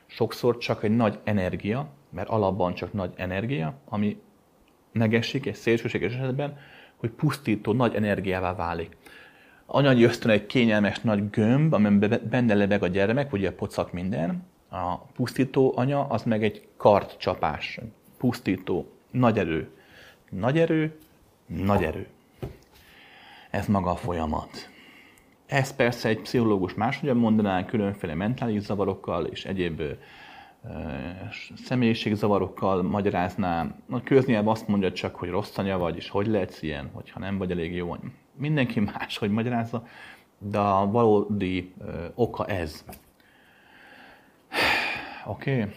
sokszor 0.06 0.58
csak 0.58 0.84
egy 0.84 0.96
nagy 0.96 1.20
energia, 1.24 1.88
mert 2.10 2.30
alapban 2.30 2.74
csak 2.74 2.94
nagy 2.94 3.14
energia, 3.16 3.74
ami 3.86 4.22
megesik 4.92 5.46
egy 5.46 5.56
szélsőséges 5.56 6.14
esetben, 6.14 6.58
hogy 6.96 7.10
pusztító 7.10 7.74
nagy 7.74 7.96
energiává 7.96 8.56
válik. 8.56 8.98
Anyagi 9.66 10.04
ösztön 10.04 10.32
egy 10.32 10.46
kényelmes 10.46 11.00
nagy 11.00 11.30
gömb, 11.30 11.74
amiben 11.74 12.22
benne 12.30 12.54
lebeg 12.54 12.84
a 12.84 12.88
gyermek, 12.88 13.34
ugye 13.34 13.50
a 13.50 13.54
pocak 13.54 13.92
minden. 13.92 14.48
A 14.70 14.98
pusztító 14.98 15.74
anya 15.76 16.08
az 16.08 16.24
meg 16.24 16.44
egy 16.44 16.68
kartcsapás, 16.78 17.80
pusztító, 18.18 18.92
nagy 19.12 19.38
erő. 19.38 19.70
Nagy 20.30 20.60
erő, 20.60 20.98
nagy 21.50 21.84
erő. 21.84 22.08
Ez 23.50 23.68
maga 23.68 23.90
a 23.92 23.96
folyamat. 23.96 24.70
Ez 25.46 25.76
persze 25.76 26.10
egy 26.10 26.20
pszichológus 26.20 26.74
máshogyan 26.74 27.18
mondaná, 27.18 27.66
különféle 27.66 28.14
mentális 28.14 28.62
zavarokkal 28.62 29.26
és 29.26 29.46
egyéb 29.46 29.82
személyiségzavarokkal 31.66 32.82
magyarázná. 32.82 33.76
A 33.90 34.04
köznyelv 34.04 34.48
azt 34.48 34.68
mondja 34.68 34.92
csak, 34.92 35.16
hogy 35.16 35.30
rossz 35.30 35.58
anya 35.58 35.78
vagy, 35.78 35.96
és 35.96 36.10
hogy 36.10 36.28
lehetsz 36.28 36.62
ilyen, 36.62 36.90
hogyha 36.94 37.20
nem 37.20 37.38
vagy 37.38 37.52
elég 37.52 37.76
jó 37.76 37.92
anya. 37.92 38.12
Mindenki 38.36 38.80
más, 38.80 39.18
hogy 39.18 39.30
magyarázza, 39.30 39.88
de 40.38 40.60
a 40.60 40.92
valódi 40.92 41.74
ö, 41.86 42.06
oka 42.16 42.46
ez. 42.46 42.86
Oké? 45.26 45.52
Okay. 45.54 45.74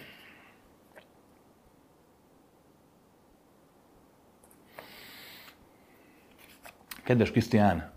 Kedves 7.02 7.30
Krisztián, 7.30 7.90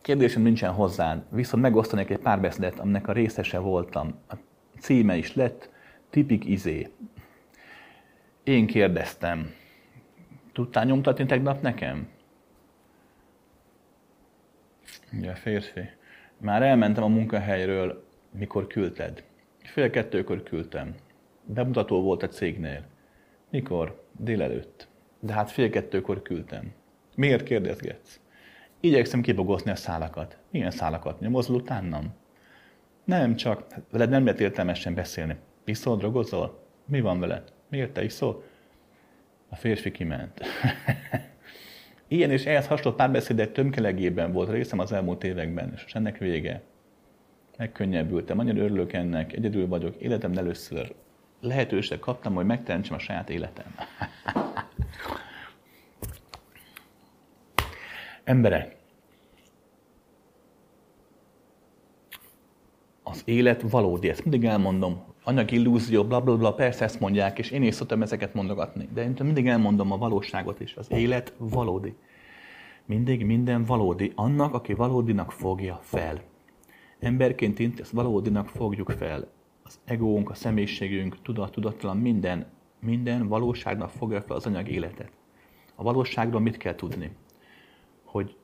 kérdésem 0.00 0.42
nincsen 0.42 0.72
hozzád, 0.72 1.22
viszont 1.30 1.62
megosztanék 1.62 2.10
egy 2.10 2.18
párbeszédet, 2.18 2.78
aminek 2.78 3.08
a 3.08 3.12
részese 3.12 3.58
voltam. 3.58 4.14
A 4.28 4.34
címe 4.78 5.16
is 5.16 5.34
lett, 5.34 5.70
tipik 6.10 6.44
izé. 6.44 6.88
Én 8.42 8.66
kérdeztem, 8.66 9.54
tudtál 10.52 10.84
nyomtatni 10.84 11.26
tegnap 11.26 11.62
nekem? 11.62 12.08
Ugye, 15.12 15.34
férfi. 15.34 15.88
Már 16.38 16.62
elmentem 16.62 17.04
a 17.04 17.08
munkahelyről, 17.08 18.06
mikor 18.30 18.66
küldted. 18.66 19.24
Fél 19.62 19.90
kettőkor 19.90 20.42
küldtem. 20.42 20.94
Bemutató 21.44 22.02
volt 22.02 22.22
a 22.22 22.28
cégnél. 22.28 22.84
Mikor? 23.50 24.04
Délelőtt. 24.18 24.88
De 25.20 25.32
hát 25.32 25.50
fél 25.50 25.70
kettőkor 25.70 26.22
küldtem. 26.22 26.72
Miért 27.14 27.42
kérdezgetsz? 27.42 28.20
Igyekszem 28.80 29.20
kibogozni 29.20 29.70
a 29.70 29.76
szálakat. 29.76 30.38
Milyen 30.50 30.70
szálakat? 30.70 31.20
Nyomozol 31.20 31.56
utánam? 31.56 32.14
Nem, 33.04 33.36
csak 33.36 33.64
veled 33.90 34.10
nem 34.10 34.24
lehet 34.24 34.40
értelmesen 34.40 34.94
beszélni. 34.94 35.36
Iszol, 35.64 35.96
drogozol? 35.96 36.64
Mi 36.84 37.00
van 37.00 37.20
veled? 37.20 37.52
Miért 37.68 37.92
te 37.92 38.04
iszol? 38.04 38.42
A 39.48 39.56
férfi 39.56 39.90
kiment. 39.90 40.40
Ilyen 42.08 42.30
és 42.30 42.44
ehhez 42.44 42.66
hasonló 42.66 42.96
párbeszédek 42.96 43.52
tömkelegében 43.52 44.32
volt 44.32 44.50
részem 44.50 44.78
az 44.78 44.92
elmúlt 44.92 45.24
években, 45.24 45.72
és 45.86 45.94
ennek 45.94 46.18
vége. 46.18 46.62
Megkönnyebbültem, 47.56 48.38
annyira 48.38 48.62
örülök 48.62 48.92
ennek, 48.92 49.32
egyedül 49.32 49.68
vagyok, 49.68 49.96
életem 49.96 50.32
először 50.36 50.94
lehetőség 51.40 51.98
kaptam, 51.98 52.34
hogy 52.34 52.46
megteremtsem 52.46 52.94
a 52.96 52.98
saját 52.98 53.30
életem. 53.30 53.74
Emberek, 58.26 58.76
az 63.02 63.22
élet 63.24 63.62
valódi, 63.70 64.08
ezt 64.08 64.24
mindig 64.24 64.44
elmondom, 64.44 65.02
anyagi 65.24 65.56
illúzió, 65.56 66.04
bla, 66.04 66.20
bla, 66.20 66.36
bla, 66.36 66.54
persze 66.54 66.84
ezt 66.84 67.00
mondják, 67.00 67.38
és 67.38 67.50
én 67.50 67.62
is 67.62 67.74
szoktam 67.74 68.02
ezeket 68.02 68.34
mondogatni. 68.34 68.88
De 68.94 69.02
én 69.02 69.16
mindig 69.22 69.46
elmondom 69.46 69.92
a 69.92 69.96
valóságot 69.96 70.60
is. 70.60 70.76
Az 70.76 70.90
élet 70.90 71.34
valódi. 71.38 71.96
Mindig 72.84 73.24
minden 73.24 73.64
valódi. 73.64 74.12
Annak, 74.14 74.54
aki 74.54 74.74
valódinak 74.74 75.32
fogja 75.32 75.78
fel. 75.82 76.22
Emberként 77.00 77.80
ezt 77.80 77.90
valódinak 77.90 78.48
fogjuk 78.48 78.90
fel. 78.90 79.28
Az 79.62 79.78
egónk, 79.84 80.30
a 80.30 80.34
személyiségünk, 80.34 81.22
tudat, 81.22 81.52
tudattalan, 81.52 81.96
minden, 81.96 82.46
minden 82.80 83.28
valóságnak 83.28 83.90
fogja 83.90 84.20
fel 84.20 84.36
az 84.36 84.46
anyag 84.46 84.68
életet. 84.68 85.10
A 85.74 85.82
valóságról 85.82 86.40
mit 86.40 86.56
kell 86.56 86.74
tudni? 86.74 87.10
Hogy 88.06 88.36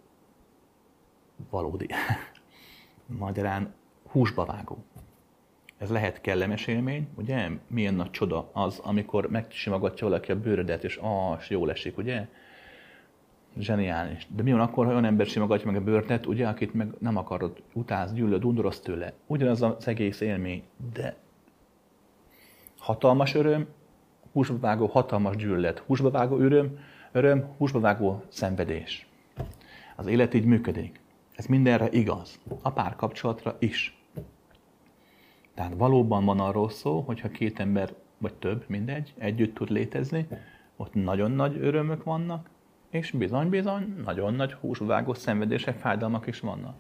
valódi. 1.51 1.87
Magyarán 3.19 3.75
húsba 4.11 4.45
vágó. 4.45 4.85
Ez 5.79 5.91
lehet 5.91 6.21
kellemes 6.21 6.67
élmény, 6.67 7.09
ugye? 7.15 7.49
Milyen 7.67 7.95
nagy 7.95 8.11
csoda 8.11 8.51
az, 8.53 8.79
amikor 8.79 9.31
megsimogatja 9.31 10.07
valaki 10.07 10.31
a 10.31 10.41
bőrödet, 10.41 10.85
és 10.85 10.97
ah, 10.97 11.39
jól 11.49 11.71
esik, 11.71 11.99
ugye? 11.99 12.29
Zseniális. 13.59 14.27
De 14.35 14.43
mi 14.43 14.53
van 14.53 14.61
akkor, 14.61 14.85
ha 14.85 14.91
olyan 14.91 15.05
ember 15.05 15.27
simogatja 15.27 15.67
meg 15.71 15.81
a 15.81 15.85
bőrtet, 15.85 16.27
ugye, 16.27 16.49
akit 16.49 16.75
meg 16.75 16.95
nem 16.99 17.17
akarod, 17.17 17.63
utálsz, 17.73 18.13
gyűlöd, 18.13 18.45
undoroz 18.45 18.81
tőle. 18.81 19.13
Ugyanaz 19.27 19.63
az 19.63 19.89
egész 19.89 20.21
élmény, 20.21 20.63
de 20.93 21.17
hatalmas 22.79 23.35
öröm, 23.35 23.67
húsba 24.33 24.59
vágó 24.59 24.87
hatalmas 24.87 25.37
gyűlölet, 25.37 25.79
húsba 25.79 26.11
vágó 26.11 26.39
öröm, 26.39 26.79
öröm, 27.13 27.55
húsba 27.57 27.81
vágó 27.81 28.23
szenvedés. 28.29 29.07
Az 29.97 30.07
élet 30.07 30.35
így 30.35 30.45
működik. 30.45 31.01
Ez 31.35 31.47
mindenre 31.47 31.89
igaz. 31.91 32.41
A 32.63 32.71
párkapcsolatra 32.71 33.57
is. 33.59 33.97
Tehát 35.55 35.75
valóban 35.77 36.25
van 36.25 36.41
arról 36.41 36.71
szó, 36.71 37.01
hogyha 37.01 37.29
két 37.29 37.61
ember, 37.61 37.95
vagy 38.19 38.35
több, 38.35 38.65
mindegy, 38.67 39.15
együtt 39.19 39.55
tud 39.55 39.71
létezni, 39.71 40.27
ott 40.77 40.95
nagyon 40.95 41.31
nagy 41.31 41.57
örömök 41.61 42.05
vannak, 42.05 42.49
és 42.91 43.11
bizony-bizony 43.11 43.95
nagyon 44.05 44.35
nagy 44.35 44.53
húsvágó 44.53 45.15
szenvedések, 45.15 45.79
fájdalmak 45.79 46.27
is 46.27 46.41
vannak. 46.41 46.75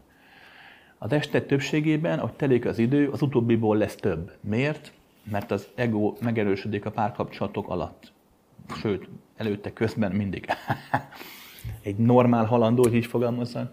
A 0.98 1.06
testet 1.06 1.46
többségében, 1.46 2.18
ahogy 2.18 2.32
telik 2.32 2.64
az 2.64 2.78
idő, 2.78 3.08
az 3.08 3.22
utóbbiból 3.22 3.76
lesz 3.76 3.94
több. 3.94 4.32
Miért? 4.40 4.92
Mert 5.30 5.50
az 5.50 5.68
ego 5.74 6.14
megerősödik 6.20 6.84
a 6.84 6.90
párkapcsolatok 6.90 7.68
alatt. 7.68 8.12
Sőt, 8.80 9.08
előtte, 9.36 9.72
közben 9.72 10.12
mindig. 10.12 10.46
Egy 11.82 11.96
normál 11.96 12.44
halandó, 12.44 12.82
hogy 12.82 12.94
így 12.94 13.06
fogalmazzak, 13.06 13.72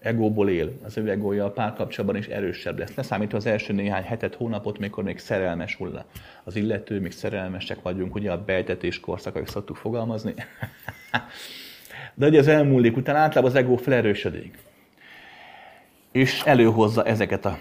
egóból 0.00 0.48
él, 0.50 0.72
az 0.84 0.96
ő 0.96 1.10
egója 1.10 1.44
a 1.44 1.50
párkapcsolatban 1.50 2.20
is 2.20 2.26
erősebb 2.26 2.78
lesz. 2.78 2.94
Ne 2.94 3.02
számítva 3.02 3.36
az 3.36 3.46
első 3.46 3.72
néhány 3.72 4.02
hetet, 4.02 4.34
hónapot, 4.34 4.78
mikor 4.78 5.04
még 5.04 5.18
szerelmes 5.18 5.74
hull 5.74 6.04
az 6.44 6.56
illető, 6.56 7.00
még 7.00 7.12
szerelmesek 7.12 7.82
vagyunk, 7.82 8.14
ugye 8.14 8.32
a 8.32 8.44
beejtetés 8.44 9.00
korszak, 9.00 9.48
szoktuk 9.48 9.76
fogalmazni. 9.76 10.34
De 12.14 12.26
ugye 12.26 12.38
az 12.38 12.48
elmúlik, 12.48 12.96
utána 12.96 13.18
általában 13.18 13.50
az 13.50 13.56
egó 13.56 13.76
felerősödik. 13.76 14.58
És 16.12 16.42
előhozza 16.44 17.04
ezeket 17.04 17.44
a 17.44 17.58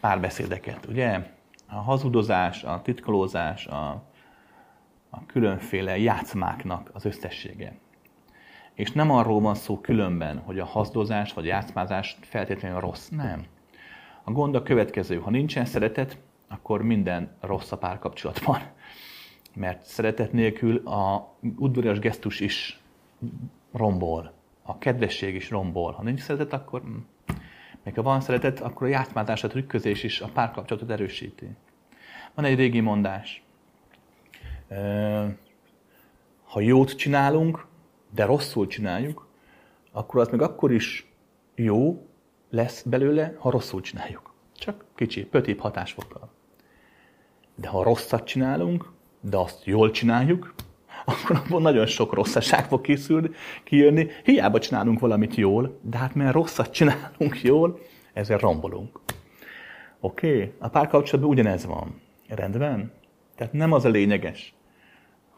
párbeszédeket, 0.00 0.86
ugye? 0.88 1.20
A 1.68 1.74
hazudozás, 1.74 2.62
a 2.64 2.80
titkolózás, 2.84 3.66
a, 3.66 4.02
a 5.10 5.26
különféle 5.26 5.98
játszmáknak 5.98 6.90
az 6.92 7.04
összessége. 7.04 7.72
És 8.76 8.92
nem 8.92 9.10
arról 9.10 9.40
van 9.40 9.54
szó 9.54 9.80
különben, 9.80 10.38
hogy 10.38 10.58
a 10.58 10.64
hazdozás 10.64 11.32
vagy 11.32 11.44
játszmázás 11.44 12.18
feltétlenül 12.20 12.80
rossz. 12.80 13.08
Nem. 13.08 13.44
A 14.24 14.30
gond 14.30 14.54
a 14.54 14.62
következő. 14.62 15.18
Ha 15.18 15.30
nincsen 15.30 15.64
szeretet, 15.64 16.18
akkor 16.48 16.82
minden 16.82 17.36
rossz 17.40 17.72
a 17.72 17.78
párkapcsolatban. 17.78 18.60
Mert 19.54 19.84
szeretet 19.84 20.32
nélkül 20.32 20.76
a 20.86 21.34
udvarias 21.56 21.98
gesztus 21.98 22.40
is 22.40 22.80
rombol. 23.72 24.32
A 24.62 24.78
kedvesség 24.78 25.34
is 25.34 25.50
rombol. 25.50 25.92
Ha 25.92 26.02
nincs 26.02 26.20
szeretet, 26.20 26.52
akkor... 26.52 26.80
Hm. 26.80 26.96
Még 27.82 27.94
ha 27.94 28.02
van 28.02 28.20
szeretet, 28.20 28.60
akkor 28.60 28.86
a 28.86 28.90
játszmázás, 28.90 29.44
a 29.44 29.48
trükközés 29.48 30.02
is 30.02 30.20
a 30.20 30.28
párkapcsolatot 30.28 30.90
erősíti. 30.90 31.48
Van 32.34 32.44
egy 32.44 32.56
régi 32.56 32.80
mondás. 32.80 33.42
Ha 36.44 36.60
jót 36.60 36.96
csinálunk, 36.96 37.66
de 38.16 38.24
rosszul 38.24 38.66
csináljuk, 38.66 39.26
akkor 39.92 40.20
az 40.20 40.28
meg 40.28 40.42
akkor 40.42 40.72
is 40.72 41.12
jó 41.54 42.06
lesz 42.50 42.82
belőle, 42.82 43.36
ha 43.38 43.50
rosszul 43.50 43.80
csináljuk. 43.80 44.32
Csak 44.52 44.84
kicsi, 44.94 45.24
pötibb 45.24 45.58
hatásfokkal. 45.58 46.30
De 47.54 47.68
ha 47.68 47.82
rosszat 47.82 48.26
csinálunk, 48.26 48.92
de 49.20 49.36
azt 49.36 49.64
jól 49.64 49.90
csináljuk, 49.90 50.54
akkor 51.04 51.36
abból 51.36 51.60
nagyon 51.60 51.86
sok 51.86 52.12
rosszaság 52.12 52.64
fog 52.64 52.80
készülni, 52.80 53.30
kijönni. 53.64 54.06
Hiába 54.24 54.58
csinálunk 54.58 55.00
valamit 55.00 55.34
jól, 55.34 55.78
de 55.82 55.96
hát 55.96 56.14
mert 56.14 56.32
rosszat 56.32 56.70
csinálunk 56.70 57.42
jól, 57.42 57.78
ezért 58.12 58.40
rombolunk. 58.40 59.00
Oké? 60.00 60.36
Okay? 60.36 60.52
A 60.58 60.68
párkapcsolatban 60.68 61.32
ugyanez 61.32 61.66
van. 61.66 62.00
Rendben? 62.28 62.92
Tehát 63.34 63.52
nem 63.52 63.72
az 63.72 63.84
a 63.84 63.88
lényeges, 63.88 64.55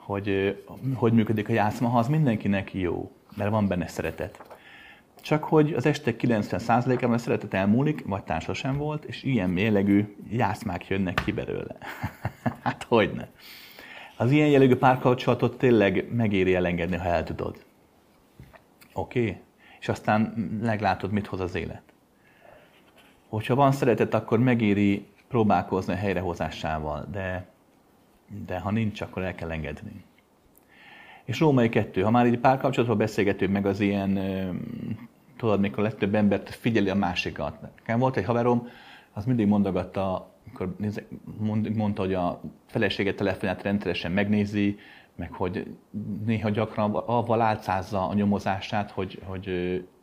hogy 0.09 0.63
hogy 0.95 1.13
működik 1.13 1.49
a 1.49 1.53
játszma, 1.53 1.89
ha 1.89 1.99
az 1.99 2.09
mindenkinek 2.09 2.75
jó, 2.75 3.13
mert 3.37 3.51
van 3.51 3.69
benne 3.69 3.87
szeretet. 3.87 4.43
Csak 5.21 5.45
hogy 5.45 5.73
az 5.73 5.87
este 5.87 6.15
90%-ában 6.19 7.13
a 7.13 7.19
szeretet 7.19 7.55
elmúlik, 7.55 8.05
vagy 8.07 8.23
társa 8.23 8.55
sem 8.55 8.77
volt, 8.77 9.05
és 9.05 9.23
ilyen 9.23 9.51
mélegű 9.51 10.17
játszmák 10.31 10.89
jönnek 10.89 11.23
ki 11.25 11.33
belőle. 11.33 11.77
hát 12.65 12.83
hogyne. 12.83 13.29
Az 14.17 14.31
ilyen 14.31 14.49
jellegű 14.49 14.77
párkapcsolatot 14.77 15.59
tényleg 15.59 16.15
megéri 16.15 16.55
elengedni, 16.55 16.97
ha 16.97 17.09
el 17.09 17.25
tudod. 17.25 17.65
Oké? 18.93 19.21
Okay? 19.21 19.41
És 19.81 19.89
aztán 19.89 20.21
meglátod, 20.63 21.11
mit 21.11 21.27
hoz 21.27 21.41
az 21.41 21.55
élet. 21.55 21.83
Hogyha 23.29 23.55
van 23.55 23.73
szeretet, 23.73 24.15
akkor 24.15 24.39
megéri 24.39 25.07
próbálkozni 25.29 25.93
a 25.93 25.97
helyrehozásával, 25.97 27.09
de, 27.13 27.47
de 28.47 28.59
ha 28.59 28.71
nincs, 28.71 29.01
akkor 29.01 29.23
el 29.23 29.35
kell 29.35 29.51
engedni. 29.51 30.05
És 31.25 31.41
Római 31.41 31.69
kettő, 31.69 32.03
ha 32.03 32.11
már 32.11 32.27
így 32.27 32.39
párkapcsolatban 32.39 32.99
beszélgetünk, 32.99 33.53
meg 33.53 33.67
az 33.67 33.81
ilyen, 33.81 34.19
tudod, 35.37 35.61
mikor 35.61 35.83
legtöbb 35.83 36.15
embert 36.15 36.51
figyeli 36.51 36.89
a 36.89 36.95
másikat. 36.95 37.61
Nekem 37.61 37.99
volt 37.99 38.17
egy 38.17 38.25
haverom, 38.25 38.69
az 39.13 39.25
mindig 39.25 39.47
mondogatta, 39.47 40.33
amikor 40.47 40.77
mondta, 41.75 42.03
hogy 42.03 42.15
a 42.15 42.41
felesége 42.67 43.15
telefonját 43.15 43.63
rendszeresen 43.63 44.13
megnézi, 44.13 44.79
meg 45.17 45.33
hogy 45.33 45.67
néha 46.27 46.49
gyakran 46.49 46.95
avval 46.95 47.41
álcázza 47.41 48.09
a 48.09 48.15
nyomozását, 48.15 48.91
hogy, 48.91 49.21
hogy 49.25 49.49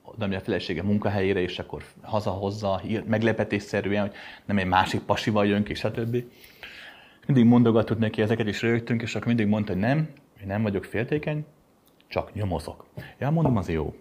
oda 0.01 0.35
a 0.35 0.39
felesége 0.39 0.83
munkahelyére, 0.83 1.39
és 1.39 1.59
akkor 1.59 1.83
hazahozza 2.01 2.81
meglepetésszerűen, 3.05 4.01
hogy 4.01 4.13
nem 4.45 4.57
egy 4.57 4.65
másik 4.65 5.01
pasival 5.01 5.45
jön 5.45 5.63
ki, 5.63 5.73
stb. 5.73 6.23
Mindig 7.25 7.45
mondogatott 7.45 7.99
neki 7.99 8.21
ezeket, 8.21 8.47
is 8.47 8.61
rögtünk, 8.61 9.01
és 9.01 9.15
akkor 9.15 9.27
mindig 9.27 9.47
mondta, 9.47 9.71
hogy 9.71 9.81
nem, 9.81 9.97
én 10.41 10.47
nem 10.47 10.61
vagyok 10.61 10.83
féltékeny, 10.83 11.45
csak 12.07 12.33
nyomozok. 12.33 12.85
Ja, 13.19 13.29
mondom, 13.29 13.57
az 13.57 13.69
jó. 13.69 13.95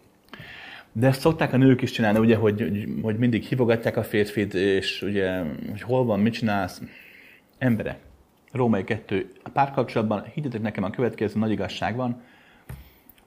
De 0.93 1.07
ezt 1.07 1.21
szokták 1.21 1.53
a 1.53 1.57
nők 1.57 1.83
is 1.83 1.91
csinálni, 1.91 2.19
ugye, 2.19 2.37
hogy, 2.37 2.89
hogy 3.03 3.19
mindig 3.19 3.43
hívogatják 3.43 3.97
a 3.97 4.03
férfit, 4.03 4.55
és 4.55 5.03
ugye, 5.03 5.43
hogy 5.71 5.81
hol 5.81 6.05
van, 6.05 6.21
mit 6.21 6.33
csinálsz. 6.33 6.83
Emberek, 7.59 7.99
Római 8.53 8.85
2, 8.85 9.31
a 9.43 9.49
párkapcsolatban 9.49 10.25
higgyetek 10.25 10.61
nekem 10.61 10.85
a 10.85 10.91
következő 10.91 11.39
nagy 11.39 11.51
igazság 11.51 11.97
van, 11.97 12.23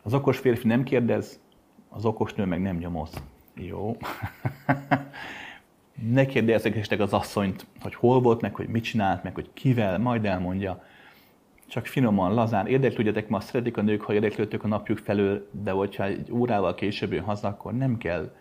az 0.03 0.13
okos 0.13 0.37
férfi 0.37 0.67
nem 0.67 0.83
kérdez, 0.83 1.39
az 1.89 2.05
okos 2.05 2.33
nő 2.33 2.45
meg 2.45 2.61
nem 2.61 2.77
nyomoz. 2.77 3.23
Jó. 3.55 3.97
ne 6.03 6.25
kérdezzek 6.25 6.99
az 6.99 7.13
asszonyt, 7.13 7.65
hogy 7.81 7.95
hol 7.95 8.21
volt, 8.21 8.41
meg 8.41 8.55
hogy 8.55 8.67
mit 8.67 8.83
csinált, 8.83 9.23
meg 9.23 9.33
hogy 9.33 9.49
kivel, 9.53 9.99
majd 9.99 10.25
elmondja. 10.25 10.83
Csak 11.67 11.85
finoman, 11.85 12.33
lazán. 12.33 12.67
Érdeklődjetek, 12.67 13.27
ma 13.29 13.39
szeretik 13.39 13.77
a 13.77 13.81
nők, 13.81 14.01
ha 14.01 14.13
érdeklődtök 14.13 14.63
a 14.63 14.67
napjuk 14.67 14.97
felől, 14.97 15.49
de 15.51 15.71
hogyha 15.71 16.03
egy 16.03 16.31
órával 16.31 16.75
később 16.75 17.11
jön 17.11 17.23
haza, 17.23 17.47
akkor 17.47 17.73
nem 17.73 17.97
kell 17.97 18.35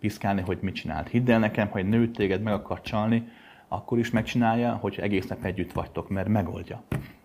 piszkálni, 0.00 0.40
hogy 0.40 0.58
mit 0.60 0.74
csinált. 0.74 1.08
Hidd 1.08 1.30
el 1.30 1.38
nekem, 1.38 1.68
hogy 1.68 1.88
nő 1.88 2.10
téged 2.10 2.42
meg 2.42 2.52
akar 2.52 2.80
csalni, 2.80 3.28
akkor 3.68 3.98
is 3.98 4.10
megcsinálja, 4.10 4.72
hogy 4.74 4.98
egész 5.00 5.26
nap 5.26 5.44
együtt 5.44 5.72
vagytok, 5.72 6.08
mert 6.08 6.28
megoldja. 6.28 6.82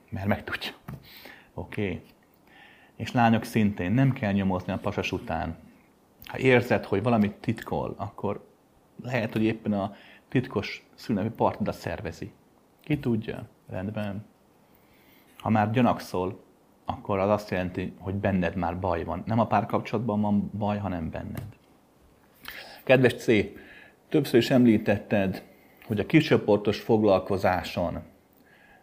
Mert 0.09 0.27
megtudja. 0.27 0.71
Oké? 1.53 1.85
Okay. 1.85 2.01
És 2.95 3.11
lányok 3.11 3.43
szintén 3.43 3.91
nem 3.91 4.13
kell 4.13 4.31
nyomozni 4.31 4.73
a 4.73 4.77
pasas 4.77 5.11
után. 5.11 5.55
Ha 6.25 6.37
érzed, 6.37 6.85
hogy 6.85 7.03
valamit 7.03 7.31
titkol, 7.31 7.93
akkor 7.97 8.46
lehet, 9.03 9.33
hogy 9.33 9.43
éppen 9.43 9.73
a 9.73 9.95
titkos 10.27 10.87
szülnapi 10.95 11.29
partidat 11.29 11.75
szervezi. 11.75 12.31
Ki 12.83 12.99
tudja? 12.99 13.47
Rendben. 13.69 14.25
Ha 15.37 15.49
már 15.49 15.71
gyanakszol, 15.71 16.43
akkor 16.85 17.19
az 17.19 17.29
azt 17.29 17.49
jelenti, 17.49 17.93
hogy 17.97 18.15
benned 18.15 18.55
már 18.55 18.79
baj 18.79 19.03
van. 19.03 19.23
Nem 19.25 19.39
a 19.39 19.47
párkapcsolatban 19.47 20.21
van 20.21 20.51
baj, 20.57 20.77
hanem 20.77 21.09
benned. 21.09 21.45
Kedves 22.83 23.13
C, 23.13 23.27
többször 24.09 24.39
is 24.39 24.49
említetted, 24.49 25.43
hogy 25.85 25.99
a 25.99 26.05
kiscsoportos 26.05 26.79
foglalkozáson 26.79 28.03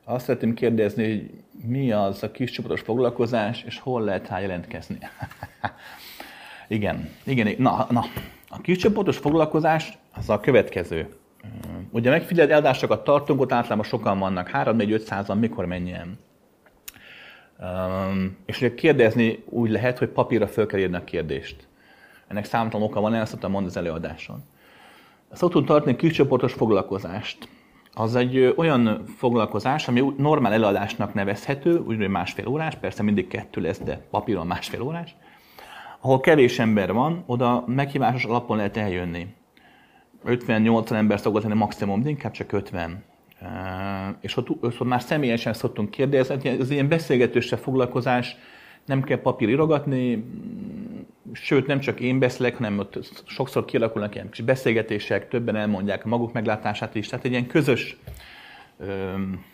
azt 0.05 0.25
szeretném 0.25 0.55
kérdezni, 0.55 1.05
hogy 1.05 1.31
mi 1.67 1.93
az 1.93 2.23
a 2.23 2.31
kiscsoportos 2.31 2.81
foglalkozás, 2.81 3.63
és 3.63 3.79
hol 3.79 4.03
lehet 4.03 4.29
rá 4.29 4.41
jelentkezni. 4.41 4.99
igen, 6.69 7.11
igen, 7.25 7.55
na, 7.59 7.87
na. 7.91 8.05
A 8.49 8.61
kiscsoportos 8.61 9.17
foglalkozás 9.17 9.99
az 10.17 10.31
a 10.31 10.41
következő. 10.41 11.09
Ugye 11.91 12.11
megfigyelt 12.11 12.51
eladásokat 12.51 13.05
tartunk, 13.05 13.41
ott 13.41 13.53
általában 13.53 13.85
sokan 13.85 14.19
vannak, 14.19 14.51
3-4-5 14.53 14.99
százan, 14.99 15.39
mikor 15.39 15.67
menjen. 15.67 16.19
És 18.47 18.57
ugye 18.57 18.75
kérdezni 18.75 19.45
úgy 19.49 19.71
lehet, 19.71 19.99
hogy 19.99 20.09
papírra 20.09 20.47
föl 20.47 20.67
kell 20.67 20.81
írni 20.81 20.97
a 20.97 21.05
kérdést. 21.05 21.69
Ennek 22.29 22.45
számtalan 22.45 22.87
oka 22.87 23.01
van, 23.01 23.15
el 23.15 23.27
szoktam 23.27 23.51
mondani 23.51 23.75
az 23.77 23.85
előadáson. 23.85 24.43
Szoktunk 25.33 25.67
tartani 25.67 25.97
kiscsoportos 25.97 26.53
foglalkozást. 26.53 27.49
Az 27.95 28.15
egy 28.15 28.55
olyan 28.57 29.05
foglalkozás, 29.17 29.89
ami 29.89 30.15
normál 30.17 30.53
előadásnak 30.53 31.15
nevezhető, 31.15 31.79
úgy 31.79 32.09
másfél 32.09 32.47
órás, 32.47 32.75
persze 32.75 33.03
mindig 33.03 33.29
kettő 33.29 33.61
lesz, 33.61 33.81
de 33.81 34.07
papíron 34.11 34.47
másfél 34.47 34.81
órás, 34.81 35.17
ahol 36.01 36.21
kevés 36.21 36.59
ember 36.59 36.93
van, 36.93 37.23
oda 37.27 37.65
meghívásos 37.67 38.25
alapon 38.25 38.57
lehet 38.57 38.77
eljönni. 38.77 39.35
50-80 40.27 40.91
ember 40.91 41.21
szokott 41.21 41.43
lenni 41.43 41.55
maximum, 41.55 42.03
de 42.03 42.09
inkább 42.09 42.33
csak 42.33 42.53
50. 42.53 43.05
És 44.21 44.37
ott, 44.37 44.49
ott 44.63 44.85
már 44.85 45.03
személyesen 45.03 45.53
szoktunk 45.53 45.91
kérdezni, 45.91 46.49
az 46.49 46.71
ilyen 46.71 46.89
beszélgetőse 46.89 47.57
foglalkozás, 47.57 48.37
nem 48.85 49.03
kell 49.03 49.21
papír 49.21 49.49
irogatni, 49.49 50.25
sőt 51.33 51.67
nem 51.67 51.81
csak 51.81 52.01
én 52.01 52.19
beszélek, 52.19 52.57
hanem 52.57 52.79
ott 52.79 53.13
sokszor 53.27 53.65
kialakulnak 53.65 54.15
ilyen 54.15 54.31
kis 54.31 54.45
beszélgetések, 54.45 55.29
többen 55.29 55.57
elmondják 55.57 56.05
a 56.05 56.09
maguk 56.09 56.33
meglátását 56.33 56.95
is, 56.95 57.09
tehát 57.09 57.25
egy 57.25 57.31
ilyen 57.31 57.47
közös 57.47 57.97
öm, 58.79 59.45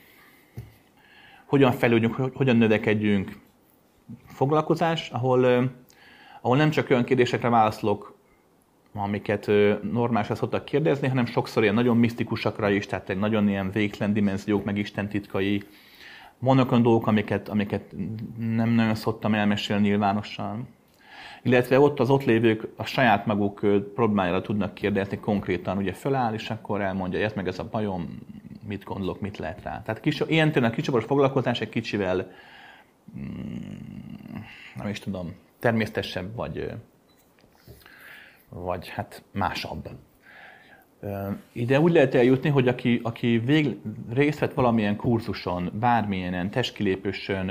hogyan 1.45 1.73
fejlődjünk, 1.73 2.15
hogyan 2.15 2.57
növekedjünk 2.57 3.39
foglalkozás, 4.27 5.11
ahol, 5.11 5.43
öm, 5.43 5.71
ahol 6.41 6.57
nem 6.57 6.71
csak 6.71 6.91
olyan 6.91 7.05
kérdésekre 7.05 7.49
válaszolok, 7.49 8.20
amiket 8.95 9.51
normálisan 9.93 10.37
szoktak 10.37 10.65
kérdezni, 10.65 11.09
hanem 11.09 11.27
sokszor 11.27 11.63
ilyen 11.63 11.75
nagyon 11.75 11.97
misztikusakra 11.97 12.71
is, 12.71 12.87
tehát 12.87 13.11
egy 13.11 13.19
nagyon 13.19 13.49
ilyen 13.49 13.71
végtelen 13.71 14.13
dimenziók, 14.13 14.65
meg 14.65 14.79
Isten 14.79 15.09
titkai, 15.09 15.63
vannak 16.39 16.71
olyan 16.71 16.83
dolgok, 16.83 17.07
amiket, 17.07 17.49
amiket 17.49 17.95
nem 18.39 18.69
nagyon 18.71 18.95
szoktam 18.95 19.35
elmesélni 19.35 19.89
nyilvánosan. 19.89 20.69
Illetve 21.43 21.81
ott 21.81 22.01
az 22.01 22.11
ott 22.11 22.25
lévők 22.25 22.67
a 22.77 22.85
saját 22.85 23.27
maguk 23.27 23.61
problémájára 23.95 24.41
tudnak 24.41 24.75
kérdezni 24.75 25.19
konkrétan, 25.19 25.77
ugye 25.77 25.93
föláll, 25.93 26.35
és 26.35 26.51
akkor 26.51 26.81
elmondja, 26.81 27.19
ez 27.19 27.33
meg 27.33 27.47
ez 27.47 27.59
a 27.59 27.69
bajom, 27.71 28.19
mit 28.69 28.85
gondolok, 28.85 29.21
mit 29.21 29.39
lehet 29.39 29.63
rá. 29.63 29.83
Tehát 29.83 30.01
kis, 30.01 30.23
ilyen 30.27 30.53
tényleg 30.53 30.71
kicsiboros 30.71 31.05
foglalkozás 31.05 31.61
egy 31.61 31.69
kicsivel, 31.69 32.31
mm, 33.19 34.41
nem 34.77 34.89
is 34.89 34.99
tudom, 34.99 35.35
természetesebb, 35.59 36.35
vagy, 36.35 36.73
vagy 38.51 38.89
hát 38.89 39.23
másabb. 39.33 39.89
Ide 41.53 41.81
úgy 41.81 41.93
lehet 41.93 42.15
eljutni, 42.15 42.49
hogy 42.49 42.69
aki, 42.69 43.01
aki 43.03 43.39
vég, 43.39 43.77
részt 44.13 44.39
vett 44.39 44.55
valamilyen 44.55 44.97
kurzuson, 44.97 45.71
bármilyen 45.75 46.51
testkilépősön, 46.51 47.47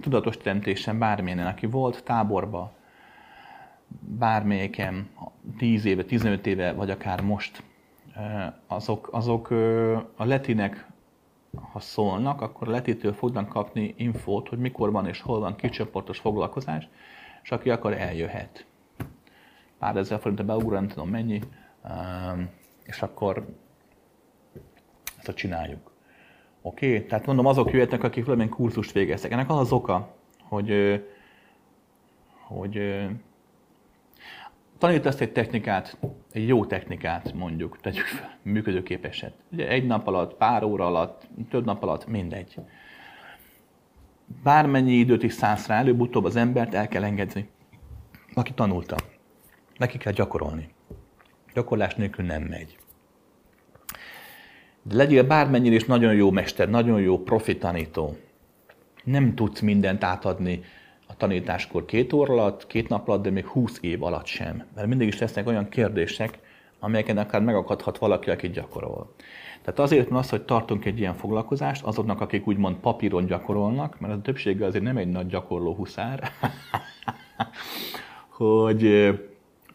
tudatos 0.00 0.36
teremtésen, 0.36 0.98
bármilyen, 0.98 1.46
aki 1.46 1.66
volt 1.66 2.04
táborba, 2.04 2.72
bármelyiken 4.00 5.08
10 5.58 5.84
éve, 5.84 6.04
15 6.04 6.46
éve, 6.46 6.72
vagy 6.72 6.90
akár 6.90 7.20
most, 7.20 7.62
azok, 8.66 9.08
azok 9.12 9.50
a 10.16 10.24
letinek, 10.24 10.86
ha 11.72 11.80
szólnak, 11.80 12.40
akkor 12.40 12.68
a 12.68 12.70
letitől 12.70 13.12
fognak 13.12 13.48
kapni 13.48 13.94
infót, 13.96 14.48
hogy 14.48 14.58
mikor 14.58 14.92
van 14.92 15.06
és 15.06 15.20
hol 15.20 15.40
van 15.40 15.56
kicsoportos 15.56 16.18
foglalkozás, 16.18 16.88
és 17.42 17.50
aki 17.50 17.70
akar, 17.70 17.92
eljöhet. 17.92 18.66
Pár 19.78 19.96
ezer 19.96 20.20
forint 20.20 20.40
a 20.40 20.44
beugrani, 20.44 20.74
nem 20.74 20.88
tudom 20.88 21.08
mennyi, 21.08 21.40
és 22.84 23.02
akkor 23.02 23.46
ezt 25.18 25.28
a 25.28 25.34
csináljuk. 25.34 25.92
Oké? 26.62 26.94
Okay? 26.94 27.06
Tehát 27.06 27.26
mondom, 27.26 27.46
azok 27.46 27.72
jöhetnek, 27.72 28.04
akik 28.04 28.24
valamilyen 28.24 28.52
kurzust 28.52 28.92
végeztek. 28.92 29.32
Ennek 29.32 29.50
az 29.50 29.58
az 29.58 29.72
oka, 29.72 30.14
hogy, 30.42 31.02
hogy 32.46 33.06
tanítasz 34.78 35.20
egy 35.20 35.32
technikát, 35.32 35.98
egy 36.32 36.48
jó 36.48 36.64
technikát 36.66 37.32
mondjuk, 37.32 37.80
tegyük 37.80 38.04
fel, 38.04 38.38
működőképeset. 38.42 39.32
Ugye 39.52 39.68
egy 39.68 39.86
nap 39.86 40.06
alatt, 40.06 40.34
pár 40.34 40.62
óra 40.64 40.86
alatt, 40.86 41.28
több 41.50 41.64
nap 41.64 41.82
alatt, 41.82 42.06
mindegy. 42.06 42.56
Bármennyi 44.42 44.92
időt 44.92 45.22
is 45.22 45.32
szállsz 45.32 45.66
rá, 45.66 45.78
előbb-utóbb 45.78 46.24
az 46.24 46.36
embert 46.36 46.74
el 46.74 46.88
kell 46.88 47.04
engedni, 47.04 47.48
aki 48.34 48.52
tanulta. 48.52 48.96
Neki 49.78 49.98
kell 49.98 50.12
gyakorolni. 50.12 50.68
Gyakorlás 51.54 51.94
nélkül 51.94 52.24
nem 52.24 52.42
megy. 52.42 52.76
De 54.82 54.94
legyél 54.94 55.24
bármennyire 55.24 55.74
is 55.74 55.84
nagyon 55.84 56.14
jó 56.14 56.30
mester, 56.30 56.68
nagyon 56.68 57.00
jó 57.00 57.22
profi 57.22 57.56
tanító. 57.58 58.16
Nem 59.04 59.34
tudsz 59.34 59.60
mindent 59.60 60.04
átadni 60.04 60.64
a 61.06 61.16
tanításkor 61.16 61.84
két 61.84 62.12
óra 62.12 62.32
alatt, 62.32 62.66
két 62.66 62.88
nap 62.88 63.08
alatt, 63.08 63.22
de 63.22 63.30
még 63.30 63.46
húsz 63.46 63.78
év 63.80 64.02
alatt 64.02 64.26
sem. 64.26 64.64
Mert 64.74 64.88
mindig 64.88 65.08
is 65.08 65.18
lesznek 65.18 65.46
olyan 65.46 65.68
kérdések, 65.68 66.38
amelyeken 66.78 67.18
akár 67.18 67.42
megakadhat 67.42 67.98
valaki, 67.98 68.30
aki 68.30 68.48
gyakorol. 68.48 69.14
Tehát 69.62 69.78
azért 69.78 70.08
van 70.08 70.18
az, 70.18 70.30
hogy 70.30 70.42
tartunk 70.42 70.84
egy 70.84 70.98
ilyen 70.98 71.14
foglalkozást 71.14 71.84
azoknak, 71.84 72.20
akik 72.20 72.46
úgymond 72.46 72.76
papíron 72.76 73.26
gyakorolnak, 73.26 74.00
mert 74.00 74.14
a 74.14 74.20
többsége 74.20 74.66
azért 74.66 74.84
nem 74.84 74.96
egy 74.96 75.08
nagy 75.08 75.26
gyakorló 75.26 75.74
huszár, 75.74 76.30
hogy 78.38 79.10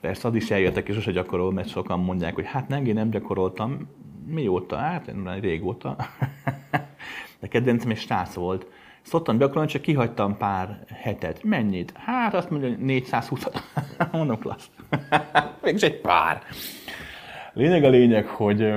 persze 0.02 0.28
az 0.28 0.36
is 0.36 0.52
eljöttek 0.52 0.88
és 0.88 0.96
sose 0.96 1.12
gyakorol, 1.12 1.52
mert 1.52 1.70
sokan 1.70 2.00
mondják, 2.00 2.36
hogy 2.36 2.46
hát 2.46 2.68
nem, 2.68 2.86
én 2.86 2.94
nem 2.94 3.10
gyakoroltam, 3.10 3.90
mióta? 4.26 4.76
Hát 4.76 5.12
régóta. 5.40 5.96
De 7.40 7.48
kedvencem 7.48 7.90
egy 7.90 7.98
srác 7.98 8.34
volt. 8.34 8.66
Szoktam 9.02 9.38
gyakorolni, 9.38 9.70
csak 9.70 9.82
kihagytam 9.82 10.38
pár 10.38 10.84
hetet. 11.02 11.44
Mennyit? 11.44 11.94
Hát 11.96 12.34
azt 12.34 12.50
mondja, 12.50 12.70
420-at. 12.80 13.62
Mondom, 14.12 14.40
klassz. 14.40 14.70
Mégis 15.64 15.82
egy 15.82 16.02
pár. 16.02 16.42
Lényeg 17.54 17.84
a 17.84 17.90
lényeg, 17.90 18.26
hogy 18.26 18.74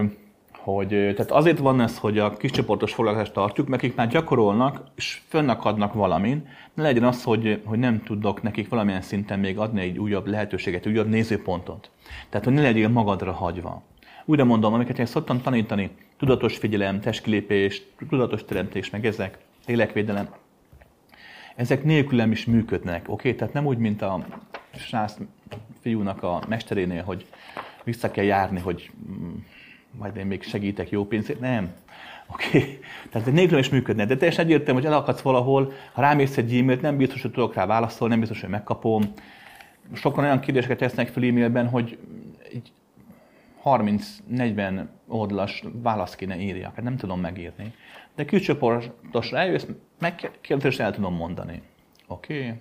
hogy 0.65 0.89
tehát 0.89 1.31
azért 1.31 1.59
van 1.59 1.81
ez, 1.81 1.99
hogy 1.99 2.19
a 2.19 2.37
kiscsoportos 2.37 2.93
foglalkozást 2.93 3.33
tartjuk, 3.33 3.69
mert 3.69 3.83
akik 3.83 3.97
már 3.97 4.09
gyakorolnak, 4.09 4.81
és 4.97 5.21
fönnakadnak 5.29 5.93
valamin, 5.93 6.49
ne 6.75 6.83
legyen 6.83 7.05
az, 7.05 7.23
hogy, 7.23 7.63
hogy 7.65 7.79
nem 7.79 8.03
tudok 8.03 8.43
nekik 8.43 8.69
valamilyen 8.69 9.03
szinten 9.03 9.39
még 9.39 9.59
adni 9.59 9.81
egy 9.81 9.99
újabb 9.99 10.27
lehetőséget, 10.27 10.87
újabb 10.87 11.09
nézőpontot. 11.09 11.91
Tehát, 12.29 12.45
hogy 12.45 12.55
ne 12.55 12.63
legyél 12.63 12.89
magadra 12.89 13.33
hagyva. 13.33 13.83
Újra 14.25 14.45
mondom, 14.45 14.75
amiket 14.75 14.99
én 14.99 15.07
szoktam 15.07 15.41
tanítani, 15.41 15.91
tudatos 16.19 16.57
figyelem, 16.57 17.01
testkilépés, 17.01 17.83
tudatos 18.09 18.45
teremtés, 18.45 18.91
meg 18.91 19.07
ezek, 19.07 19.39
lélekvédelem, 19.67 20.29
ezek 21.57 21.85
nélkülem 21.85 22.31
is 22.31 22.45
működnek, 22.45 23.03
oké? 23.03 23.13
Okay? 23.13 23.35
Tehát 23.35 23.55
nem 23.55 23.67
úgy, 23.67 23.79
mint 23.79 24.03
a 24.03 24.27
srác 24.77 25.17
fiúnak 25.81 26.23
a 26.23 26.43
mesterénél, 26.49 27.03
hogy 27.03 27.27
vissza 27.85 28.11
kell 28.11 28.25
járni, 28.25 28.61
hogy 28.61 28.91
mm, 29.11 29.35
majd 29.99 30.17
én 30.17 30.27
még 30.27 30.43
segítek 30.43 30.91
jó 30.91 31.07
pénzért. 31.07 31.41
Nem. 31.41 31.73
Oké? 32.27 32.59
Okay. 32.59 32.79
Tehát 33.11 33.33
nélkül 33.33 33.59
is 33.59 33.69
működne. 33.69 34.07
De 34.07 34.17
teljesen 34.17 34.45
egyértelmű, 34.45 34.81
hogy 34.81 34.91
elakadsz 34.91 35.21
valahol, 35.21 35.73
ha 35.93 36.01
rámész 36.01 36.37
egy 36.37 36.57
e-mailt, 36.57 36.81
nem 36.81 36.97
biztos, 36.97 37.23
hogy 37.23 37.31
tudok 37.31 37.55
rá 37.55 37.67
válaszolni, 37.67 38.13
nem 38.13 38.21
biztos, 38.21 38.41
hogy 38.41 38.51
megkapom. 38.51 39.03
Sokan 39.93 40.25
olyan 40.25 40.41
kérdéseket 40.41 40.79
tesznek 40.79 41.09
fel 41.09 41.25
e-mailben, 41.25 41.69
hogy 41.69 41.99
30-40 43.65 44.85
oldalas 45.09 45.65
választ 45.83 46.17
kéne 46.17 46.39
írjak. 46.39 46.75
Hát 46.75 46.85
nem 46.85 46.97
tudom 46.97 47.21
megírni. 47.21 47.75
De 48.15 48.25
külcsoportosra 48.25 49.39
eljössz, 49.39 49.67
megkérdezést 49.99 50.81
el 50.81 50.93
tudom 50.93 51.15
mondani. 51.15 51.63
Oké? 52.07 52.39
Okay? 52.39 52.53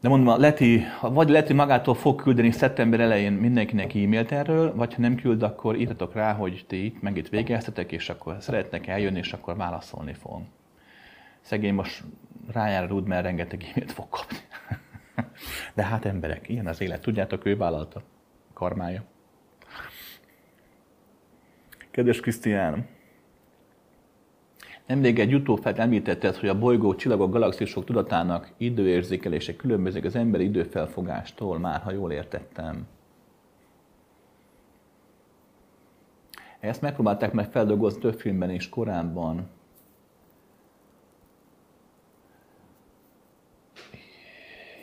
De 0.00 0.08
mondom, 0.08 0.40
Leti, 0.40 0.82
vagy 1.00 1.28
Leti 1.28 1.52
magától 1.52 1.94
fog 1.94 2.22
küldeni 2.22 2.50
szeptember 2.50 3.00
elején 3.00 3.32
mindenkinek 3.32 3.94
e-mailt 3.94 4.32
erről, 4.32 4.74
vagy 4.74 4.94
ha 4.94 5.00
nem 5.00 5.14
küld, 5.14 5.42
akkor 5.42 5.76
írtatok 5.76 6.14
rá, 6.14 6.32
hogy 6.32 6.64
ti 6.66 6.84
itt 6.84 7.02
meg 7.02 7.16
itt 7.16 7.28
végeztetek, 7.28 7.92
és 7.92 8.08
akkor 8.08 8.36
szeretnek 8.40 8.86
eljönni, 8.86 9.18
és 9.18 9.32
akkor 9.32 9.56
válaszolni 9.56 10.12
fog. 10.12 10.42
Szegény 11.40 11.74
most 11.74 12.02
rájár 12.52 12.88
rúd, 12.88 13.06
mert 13.06 13.22
rengeteg 13.22 13.62
e-mailt 13.62 13.92
fog 13.92 14.08
kapni. 14.08 14.36
De 15.74 15.84
hát 15.84 16.04
emberek, 16.04 16.48
ilyen 16.48 16.66
az 16.66 16.80
élet. 16.80 17.00
Tudjátok, 17.00 17.46
ő 17.46 17.56
vállalta 17.56 18.02
karmája. 18.52 19.02
Kedves 21.90 22.20
Krisztián, 22.20 22.86
Nemrég 24.88 25.18
egy 25.18 25.34
utófelt 25.34 25.78
említetted, 25.78 26.36
hogy 26.36 26.48
a 26.48 26.58
bolygó 26.58 26.94
csillagok, 26.94 27.32
galaxisok 27.32 27.84
tudatának 27.84 28.52
időérzékelése 28.56 29.56
különbözik 29.56 30.04
az 30.04 30.14
emberi 30.14 30.44
időfelfogástól, 30.44 31.58
már 31.58 31.80
ha 31.80 31.92
jól 31.92 32.12
értettem. 32.12 32.86
Ezt 36.60 36.80
megpróbálták 36.80 37.32
meg 37.32 37.50
feldolgozni 37.50 38.00
több 38.00 38.20
filmben 38.20 38.50
és 38.50 38.68
korábban. 38.68 39.48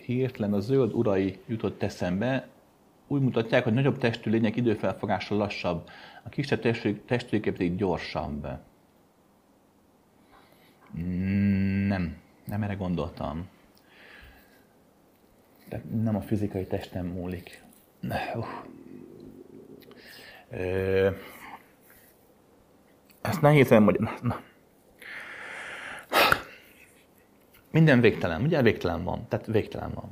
Hirtelen 0.06 0.54
a 0.54 0.60
zöld 0.60 0.94
urai 0.94 1.40
jutott 1.48 1.84
eszembe, 1.84 2.48
úgy 3.08 3.22
mutatják, 3.22 3.64
hogy 3.64 3.74
nagyobb 3.74 3.98
testű 3.98 4.32
lények 4.32 4.56
időfelfogása 4.56 5.36
lassabb, 5.36 5.90
a 6.24 6.30
kisebb 6.30 6.60
testű 7.06 7.40
pedig 7.40 7.76
gyorsabb. 7.76 8.48
Nem, 11.88 12.18
nem 12.46 12.64
erre 12.64 12.74
gondoltam. 12.74 13.48
Tehát 15.70 15.86
nem 16.04 16.16
a 16.16 16.22
fizikai 16.22 16.66
testem 16.66 17.06
múlik. 17.06 17.64
Uh. 18.02 18.46
Ezt 23.22 23.42
nehéz 23.42 23.72
elmagyarázni. 23.72 24.34
Minden 27.72 28.02
végtelen, 28.02 28.42
ugye 28.42 28.62
végtelen 28.62 29.04
van, 29.04 29.28
tehát 29.28 29.46
végtelen 29.46 29.92
van. 29.94 30.10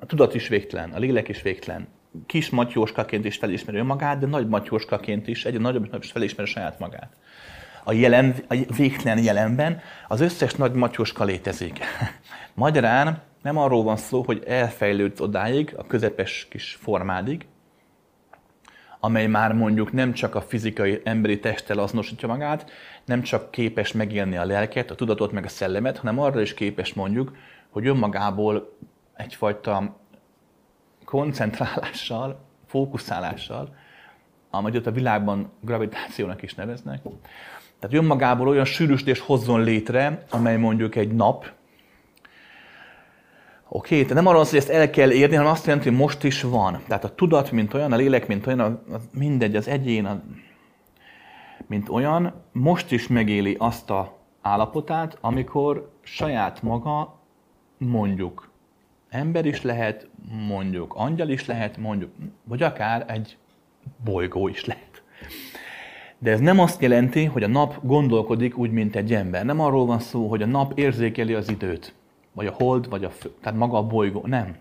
A 0.00 0.06
tudat 0.06 0.34
is 0.34 0.48
végtelen, 0.48 0.92
a 0.92 0.98
lélek 0.98 1.28
is 1.28 1.42
végtelen. 1.42 1.88
Kis 2.26 2.50
matyóskaként 2.50 3.24
is 3.24 3.36
felismeri 3.36 3.78
önmagát, 3.78 4.18
de 4.18 4.26
nagy 4.26 4.48
matyóskaként 4.48 5.26
is 5.26 5.44
egyre 5.44 5.58
nagyobb 5.58 6.02
is 6.02 6.10
felismeri 6.10 6.50
saját 6.50 6.78
magát 6.78 7.16
a, 7.88 7.92
jelen, 7.92 8.34
a 8.48 8.54
végtelen 8.76 9.22
jelenben 9.22 9.80
az 10.08 10.20
összes 10.20 10.54
nagy 10.54 10.72
macsoska 10.72 11.24
létezik. 11.24 11.78
Magyarán 12.54 13.22
nem 13.42 13.56
arról 13.56 13.82
van 13.82 13.96
szó, 13.96 14.22
hogy 14.22 14.42
elfejlődsz 14.46 15.20
odáig, 15.20 15.74
a 15.76 15.86
közepes 15.86 16.46
kis 16.50 16.78
formádig, 16.80 17.46
amely 19.00 19.26
már 19.26 19.52
mondjuk 19.52 19.92
nem 19.92 20.12
csak 20.12 20.34
a 20.34 20.40
fizikai 20.40 21.00
emberi 21.04 21.40
testtel 21.40 21.78
azonosítja 21.78 22.28
magát, 22.28 22.70
nem 23.04 23.22
csak 23.22 23.50
képes 23.50 23.92
megélni 23.92 24.36
a 24.36 24.44
lelket, 24.44 24.90
a 24.90 24.94
tudatot, 24.94 25.32
meg 25.32 25.44
a 25.44 25.48
szellemet, 25.48 25.98
hanem 25.98 26.18
arra 26.18 26.40
is 26.40 26.54
képes 26.54 26.94
mondjuk, 26.94 27.36
hogy 27.70 27.86
önmagából 27.86 28.76
egyfajta 29.14 29.96
koncentrálással, 31.04 32.44
fókuszálással, 32.66 33.74
amelyet 34.50 34.86
a 34.86 34.90
világban 34.90 35.52
gravitációnak 35.60 36.42
is 36.42 36.54
neveznek, 36.54 37.04
tehát 37.86 38.04
önmagából 38.04 38.48
olyan 38.48 38.64
sűrűsítés 38.64 39.20
hozzon 39.20 39.62
létre, 39.62 40.24
amely 40.30 40.56
mondjuk 40.56 40.96
egy 40.96 41.14
nap, 41.14 41.54
Oké, 43.68 43.94
okay, 43.94 44.02
tehát 44.02 44.22
nem 44.22 44.26
arról 44.26 44.40
az, 44.40 44.50
hogy 44.50 44.58
ezt 44.58 44.68
el 44.68 44.90
kell 44.90 45.10
érni, 45.10 45.34
hanem 45.34 45.50
azt 45.50 45.66
jelenti, 45.66 45.88
hogy 45.88 45.98
most 45.98 46.24
is 46.24 46.42
van. 46.42 46.82
Tehát 46.88 47.04
a 47.04 47.14
tudat, 47.14 47.50
mint 47.50 47.74
olyan, 47.74 47.92
a 47.92 47.96
lélek, 47.96 48.26
mint 48.26 48.46
olyan, 48.46 48.60
a, 48.60 48.64
a 48.64 49.00
mindegy, 49.12 49.56
az 49.56 49.68
egyén, 49.68 50.04
a, 50.04 50.22
mint 51.66 51.88
olyan, 51.88 52.42
most 52.52 52.92
is 52.92 53.06
megéli 53.06 53.56
azt 53.58 53.90
a 53.90 54.16
állapotát, 54.42 55.18
amikor 55.20 55.92
saját 56.02 56.62
maga 56.62 57.20
mondjuk 57.78 58.50
ember 59.08 59.46
is 59.46 59.62
lehet, 59.62 60.08
mondjuk 60.48 60.94
angyal 60.94 61.28
is 61.28 61.46
lehet, 61.46 61.76
mondjuk, 61.76 62.10
vagy 62.44 62.62
akár 62.62 63.04
egy 63.08 63.36
bolygó 64.04 64.48
is 64.48 64.64
lehet. 64.64 65.02
De 66.18 66.30
ez 66.30 66.40
nem 66.40 66.58
azt 66.58 66.82
jelenti, 66.82 67.24
hogy 67.24 67.42
a 67.42 67.48
nap 67.48 67.78
gondolkodik 67.82 68.56
úgy, 68.56 68.70
mint 68.70 68.96
egy 68.96 69.14
ember. 69.14 69.44
Nem 69.44 69.60
arról 69.60 69.86
van 69.86 69.98
szó, 69.98 70.28
hogy 70.28 70.42
a 70.42 70.46
nap 70.46 70.78
érzékeli 70.78 71.34
az 71.34 71.48
időt, 71.48 71.94
vagy 72.32 72.46
a 72.46 72.54
hold, 72.58 72.88
vagy 72.88 73.04
a 73.04 73.10
fő, 73.10 73.30
tehát 73.40 73.58
maga 73.58 73.78
a 73.78 73.86
bolygó. 73.86 74.22
Nem. 74.26 74.56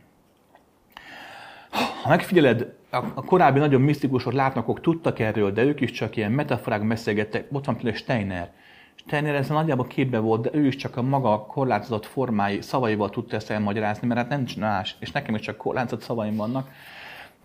Ha 2.04 2.10
megfigyeled, 2.10 2.74
a 2.90 3.24
korábbi 3.26 3.60
nagyon 3.60 3.82
misztikusok, 3.82 4.34
látnokok 4.34 4.82
tudtak 4.82 5.20
erről, 5.20 5.52
de 5.52 5.64
ők 5.64 5.82
is 5.82 5.92
csak 5.92 6.16
ilyen 6.16 6.32
metaforák 6.32 6.88
beszélgettek. 6.88 7.48
Ott 7.52 7.66
van 7.66 7.76
például 7.76 7.96
Steiner. 7.96 8.52
Steiner 8.96 9.36
ez 9.36 9.48
nagyjából 9.48 9.88
képbe 9.88 10.20
volt, 10.20 10.42
de 10.42 10.50
ő 10.54 10.66
is 10.66 10.76
csak 10.76 10.98
a 10.98 11.02
maga 11.02 11.46
korlátozott 11.46 12.06
formái, 12.06 12.62
szavaival 12.62 13.10
tudta 13.10 13.36
ezt 13.36 13.52
elmagyarázni, 13.52 14.08
mert 14.08 14.20
hát 14.20 14.30
nem 14.30 14.46
más, 14.60 14.96
és 15.00 15.12
nekem 15.12 15.36
is 15.36 15.42
csak 15.42 15.58
korlátozott 15.58 16.02
szavaim 16.02 16.36
vannak. 16.36 16.70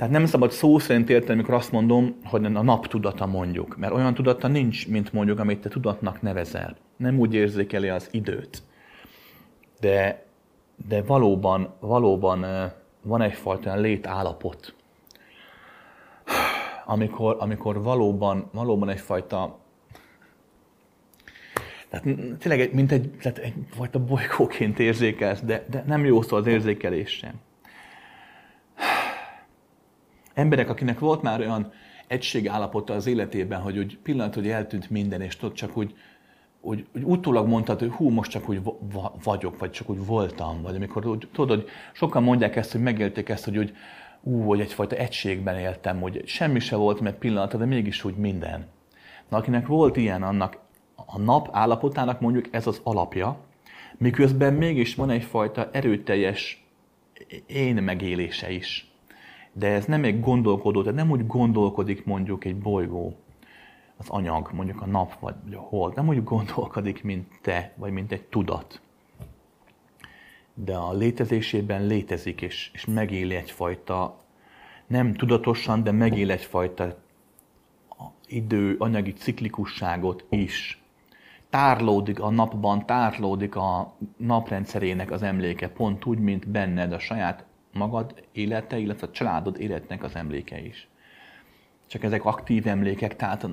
Tehát 0.01 0.15
nem 0.15 0.27
szabad 0.27 0.51
szó 0.51 0.79
szerint 0.79 1.11
érteni, 1.11 1.33
amikor 1.33 1.55
azt 1.55 1.73
mondom, 1.73 2.17
hogy 2.25 2.45
a 2.45 2.49
nap 2.49 2.87
tudata 2.87 3.27
mondjuk. 3.27 3.77
Mert 3.77 3.93
olyan 3.93 4.15
tudata 4.15 4.49
nincs, 4.49 4.89
mint 4.89 5.13
mondjuk, 5.13 5.39
amit 5.39 5.61
te 5.61 5.69
tudatnak 5.69 6.23
nevezel. 6.23 6.77
Nem 6.97 7.19
úgy 7.19 7.35
érzékeli 7.35 7.89
az 7.89 8.09
időt. 8.11 8.63
De, 9.81 10.25
de 10.89 11.03
valóban, 11.03 11.75
valóban 11.81 12.47
van 13.03 13.23
egyfajta 13.23 13.75
létállapot, 13.75 14.75
amikor, 16.85 17.37
amikor 17.39 17.83
valóban, 17.83 18.49
valóban 18.53 18.89
egyfajta 18.89 19.59
tehát 21.89 22.07
tényleg 22.39 22.75
mint 22.75 22.93
egy, 22.93 23.11
tehát 23.23 23.39
egyfajta 23.39 24.05
bolygóként 24.05 24.79
érzékelsz, 24.79 25.41
de, 25.41 25.65
de 25.71 25.85
nem 25.87 26.05
jó 26.05 26.23
szó 26.23 26.37
az 26.37 26.47
érzékelés 26.47 27.11
sem 27.11 27.41
emberek, 30.41 30.69
akinek 30.69 30.99
volt 30.99 31.23
már 31.23 31.41
olyan 31.41 31.73
egységállapota 32.07 32.95
az 32.95 33.07
életében, 33.07 33.61
hogy 33.61 33.79
úgy 33.79 33.99
pillanat, 33.99 34.35
hogy 34.35 34.49
eltűnt 34.49 34.91
minden, 34.91 35.21
és 35.21 35.37
tudod, 35.37 35.55
csak 35.55 35.77
úgy, 35.77 35.95
úgy, 36.61 36.87
úgy 36.95 37.03
utólag 37.03 37.49
mondtad, 37.49 37.79
hogy 37.79 37.91
hú, 37.91 38.09
most 38.09 38.31
csak 38.31 38.49
úgy 38.49 38.61
vagyok, 39.23 39.59
vagy 39.59 39.71
csak 39.71 39.91
úgy 39.91 40.07
voltam, 40.07 40.63
vagy 40.63 40.75
amikor 40.75 41.07
úgy, 41.07 41.29
tudod, 41.33 41.61
hogy 41.61 41.69
sokan 41.93 42.23
mondják 42.23 42.57
ezt, 42.57 42.73
hogy 42.73 42.81
megélték 42.81 43.29
ezt, 43.29 43.45
hogy 43.45 43.59
úgy, 43.59 43.77
ú, 44.23 44.43
hogy 44.43 44.61
egyfajta 44.61 44.97
egységben 44.97 45.59
éltem, 45.59 46.01
hogy 46.01 46.23
semmi 46.27 46.61
se 46.61 46.77
volt, 46.77 47.01
mert 47.01 47.19
pillanata, 47.19 47.59
de 47.59 47.65
mégis 47.65 48.05
úgy 48.05 48.17
minden. 48.17 48.67
Na, 49.29 49.37
akinek 49.37 49.67
volt 49.67 49.97
ilyen, 49.97 50.23
annak 50.23 50.59
a 50.95 51.19
nap 51.19 51.49
állapotának 51.53 52.21
mondjuk 52.21 52.49
ez 52.51 52.67
az 52.67 52.81
alapja, 52.83 53.39
miközben 53.97 54.55
mégis 54.55 54.95
van 54.95 55.11
egyfajta 55.11 55.69
erőteljes 55.73 56.65
én 57.47 57.75
megélése 57.75 58.51
is. 58.51 58.90
De 59.53 59.67
ez 59.67 59.85
nem 59.85 60.05
egy 60.05 60.21
gondolkodó, 60.21 60.81
tehát 60.83 60.97
nem 60.97 61.11
úgy 61.11 61.27
gondolkodik 61.27 62.05
mondjuk 62.05 62.45
egy 62.45 62.57
bolygó, 62.57 63.17
az 63.97 64.09
anyag, 64.09 64.51
mondjuk 64.53 64.83
a 64.83 64.87
nap 64.87 65.19
vagy 65.19 65.35
a 65.53 65.59
hold, 65.59 65.95
nem 65.95 66.09
úgy 66.09 66.25
gondolkodik, 66.25 67.03
mint 67.03 67.39
te, 67.43 67.73
vagy 67.77 67.93
mint 67.93 68.13
egy 68.13 68.23
tudat. 68.23 68.81
De 70.55 70.77
a 70.77 70.93
létezésében 70.93 71.87
létezik, 71.87 72.41
és, 72.41 72.71
és 72.73 72.85
megél 72.85 73.33
egyfajta, 73.33 74.17
nem 74.87 75.15
tudatosan, 75.15 75.83
de 75.83 75.91
megél 75.91 76.31
egyfajta 76.31 76.97
idő, 78.27 78.77
anyagi 78.79 79.13
ciklikusságot 79.13 80.25
is. 80.29 80.83
Tárlódik 81.51 82.21
a 82.21 82.31
napban, 82.31 82.87
tárlódik 82.87 83.57
a 83.57 83.97
naprendszerének 84.17 85.11
az 85.11 85.23
emléke, 85.23 85.69
pont 85.69 86.05
úgy, 86.05 86.19
mint 86.19 86.49
benned 86.49 86.93
a 86.93 86.99
saját 86.99 87.45
magad 87.73 88.25
élete, 88.33 88.79
illetve 88.79 89.07
a 89.07 89.11
családod 89.11 89.61
életnek 89.61 90.03
az 90.03 90.17
emléke 90.17 90.61
is. 90.61 90.89
Csak 91.87 92.03
ezek 92.03 92.25
aktív 92.25 92.67
emlékek, 92.67 93.17
tehát, 93.17 93.47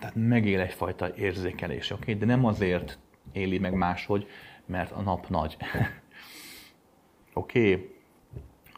tehát 0.00 0.14
megél 0.14 0.60
egyfajta 0.60 1.14
érzékelés, 1.14 1.90
oké? 1.90 2.02
Okay? 2.02 2.14
De 2.14 2.26
nem 2.26 2.44
azért 2.44 2.98
éli 3.32 3.58
meg 3.58 3.74
máshogy, 3.74 4.26
mert 4.66 4.92
a 4.92 5.00
nap 5.00 5.28
nagy. 5.28 5.56
oké? 7.32 7.72
Okay? 7.72 7.94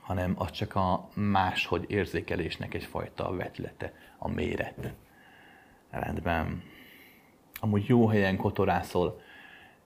hanem 0.09 0.35
az 0.39 0.51
csak 0.51 0.75
a 0.75 1.09
máshogy 1.15 1.85
érzékelésnek 1.89 2.75
egyfajta 2.75 3.37
vetlete, 3.37 3.93
a 4.19 4.29
méret. 4.29 4.95
Rendben. 5.91 6.63
Amúgy 7.61 7.87
jó 7.87 8.07
helyen 8.07 8.37
kotorászol, 8.37 9.21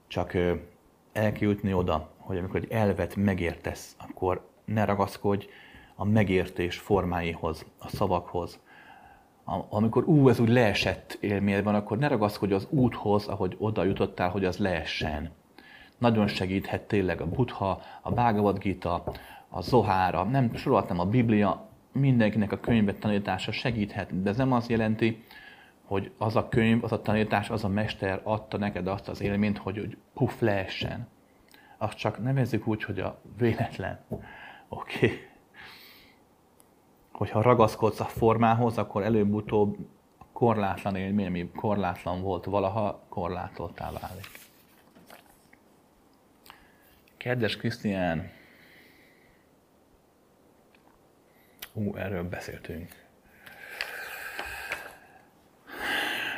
csak 0.07 0.33
el 0.33 1.31
kell 1.31 1.47
jutni 1.47 1.73
oda, 1.73 2.11
hogy 2.17 2.37
amikor 2.37 2.55
egy 2.55 2.71
elvet 2.71 3.15
megértesz, 3.15 3.95
akkor 3.97 4.49
ne 4.65 4.85
ragaszkodj 4.85 5.47
a 5.95 6.05
megértés 6.05 6.77
formáihoz, 6.77 7.65
a 7.79 7.87
szavakhoz. 7.87 8.59
Amikor 9.69 10.03
ú, 10.07 10.29
ez 10.29 10.39
úgy 10.39 10.49
leesett 10.49 11.17
élmény 11.19 11.63
van, 11.63 11.75
akkor 11.75 11.97
ne 11.97 12.07
ragaszkodj 12.07 12.53
az 12.53 12.67
úthoz, 12.69 13.27
ahogy 13.27 13.55
oda 13.59 13.83
jutottál, 13.83 14.29
hogy 14.29 14.45
az 14.45 14.57
leessen. 14.57 15.31
Nagyon 15.97 16.27
segíthet 16.27 16.81
tényleg 16.81 17.21
a 17.21 17.29
Buddha, 17.29 17.81
a 18.01 18.11
Bhagavad 18.11 18.57
Gita, 18.57 19.03
a 19.49 19.61
Zohára, 19.61 20.23
nem 20.23 20.55
sorolhatnám 20.55 20.99
a 20.99 21.05
Biblia, 21.05 21.67
mindenkinek 21.91 22.51
a 22.51 22.59
könyvet 22.59 22.99
tanítása 22.99 23.51
segíthet, 23.51 24.21
de 24.21 24.29
ez 24.29 24.37
nem 24.37 24.51
azt 24.51 24.69
jelenti, 24.69 25.23
hogy 25.85 26.11
az 26.17 26.35
a 26.35 26.49
könyv, 26.49 26.83
az 26.83 26.91
a 26.91 27.01
tanítás, 27.01 27.49
az 27.49 27.63
a 27.63 27.67
mester 27.67 28.21
adta 28.23 28.57
neked 28.57 28.87
azt 28.87 29.07
az 29.07 29.21
élményt, 29.21 29.57
hogy, 29.57 29.77
hogy 29.77 29.97
puff 30.13 30.39
leessen. 30.39 31.07
Azt 31.77 31.97
csak 31.97 32.23
nevezzük 32.23 32.67
úgy, 32.67 32.83
hogy 32.83 32.99
a 32.99 33.21
véletlen. 33.37 33.99
Oké. 34.73 35.05
Okay. 35.05 35.19
Hogyha 37.11 37.41
ragaszkodsz 37.41 37.99
a 37.99 38.05
formához, 38.05 38.77
akkor 38.77 39.03
előbb-utóbb 39.03 39.77
korlátlan 40.33 40.95
élmény, 40.95 41.25
ami 41.25 41.51
korlátlan 41.55 42.21
volt 42.21 42.45
valaha, 42.45 43.03
korlátoltá 43.09 43.91
válik. 43.91 44.29
Kedves 47.17 47.57
Krisztián, 47.57 48.31
Ú, 51.73 51.95
erről 51.95 52.23
beszéltünk. 52.23 52.89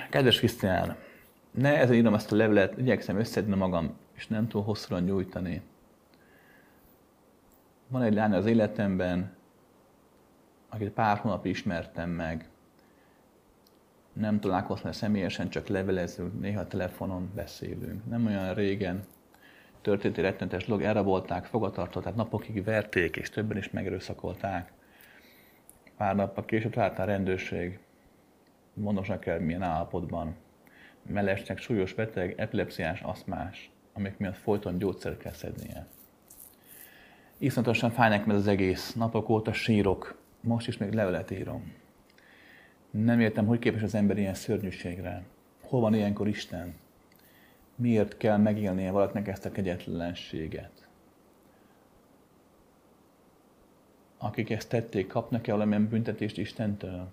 Kedves 0.09 0.37
Krisztián, 0.37 0.97
ne 1.51 1.77
ezzel 1.77 1.95
írom 1.95 2.13
ezt 2.13 2.31
a 2.31 2.35
levelet, 2.35 2.77
igyekszem 2.77 3.17
összedni 3.17 3.55
magam, 3.55 3.97
és 4.13 4.27
nem 4.27 4.47
túl 4.47 4.63
hosszúra 4.63 4.99
nyújtani. 4.99 5.61
Van 7.87 8.01
egy 8.01 8.13
lány 8.13 8.33
az 8.33 8.45
életemben, 8.45 9.35
akit 10.69 10.91
pár 10.91 11.17
hónap 11.17 11.45
ismertem 11.45 12.09
meg. 12.09 12.49
Nem 14.13 14.39
találkoztam 14.39 14.91
személyesen, 14.91 15.49
csak 15.49 15.67
levelezünk, 15.67 16.39
néha 16.39 16.67
telefonon 16.67 17.31
beszélünk. 17.35 18.05
Nem 18.09 18.25
olyan 18.25 18.53
régen 18.53 19.03
történt 19.81 20.17
egy 20.17 20.23
rettenetes 20.23 20.65
dolog, 20.65 20.81
elrabolták, 20.81 21.45
fogatartották, 21.45 22.15
napokig 22.15 22.63
verték, 22.63 23.15
és 23.15 23.29
többen 23.29 23.57
is 23.57 23.69
megerőszakolták. 23.69 24.71
Pár 25.97 26.15
nappal 26.15 26.45
később 26.45 26.71
talált 26.71 26.99
a 26.99 27.03
rendőrség, 27.03 27.79
mondanak 28.73 29.19
kell 29.19 29.39
milyen 29.39 29.61
állapotban. 29.61 30.35
Mellesnek 31.01 31.57
súlyos 31.57 31.93
beteg, 31.93 32.33
epilepsziás, 32.37 33.01
aszmás, 33.01 33.71
amik 33.93 34.17
miatt 34.17 34.37
folyton 34.37 34.77
gyógyszert 34.77 35.17
kell 35.17 35.33
szednie. 35.33 35.87
Iszonyatosan 37.37 37.91
fáj 37.91 38.09
nekem 38.09 38.35
az 38.35 38.47
egész. 38.47 38.93
Napok 38.93 39.29
óta 39.29 39.53
sírok. 39.53 40.17
Most 40.41 40.67
is 40.67 40.77
még 40.77 40.93
levelet 40.93 41.31
írom. 41.31 41.73
Nem 42.89 43.19
értem, 43.19 43.45
hogy 43.45 43.59
képes 43.59 43.81
az 43.81 43.95
ember 43.95 44.17
ilyen 44.17 44.33
szörnyűségre. 44.33 45.23
Hol 45.61 45.79
van 45.81 45.93
ilyenkor 45.93 46.27
Isten? 46.27 46.75
Miért 47.75 48.17
kell 48.17 48.37
megélnie 48.37 48.91
valakinek 48.91 49.27
ezt 49.27 49.45
a 49.45 49.51
kegyetlenséget? 49.51 50.87
Akik 54.17 54.49
ezt 54.49 54.69
tették, 54.69 55.07
kapnak-e 55.07 55.51
valamilyen 55.51 55.87
büntetést 55.87 56.37
Istentől? 56.37 57.07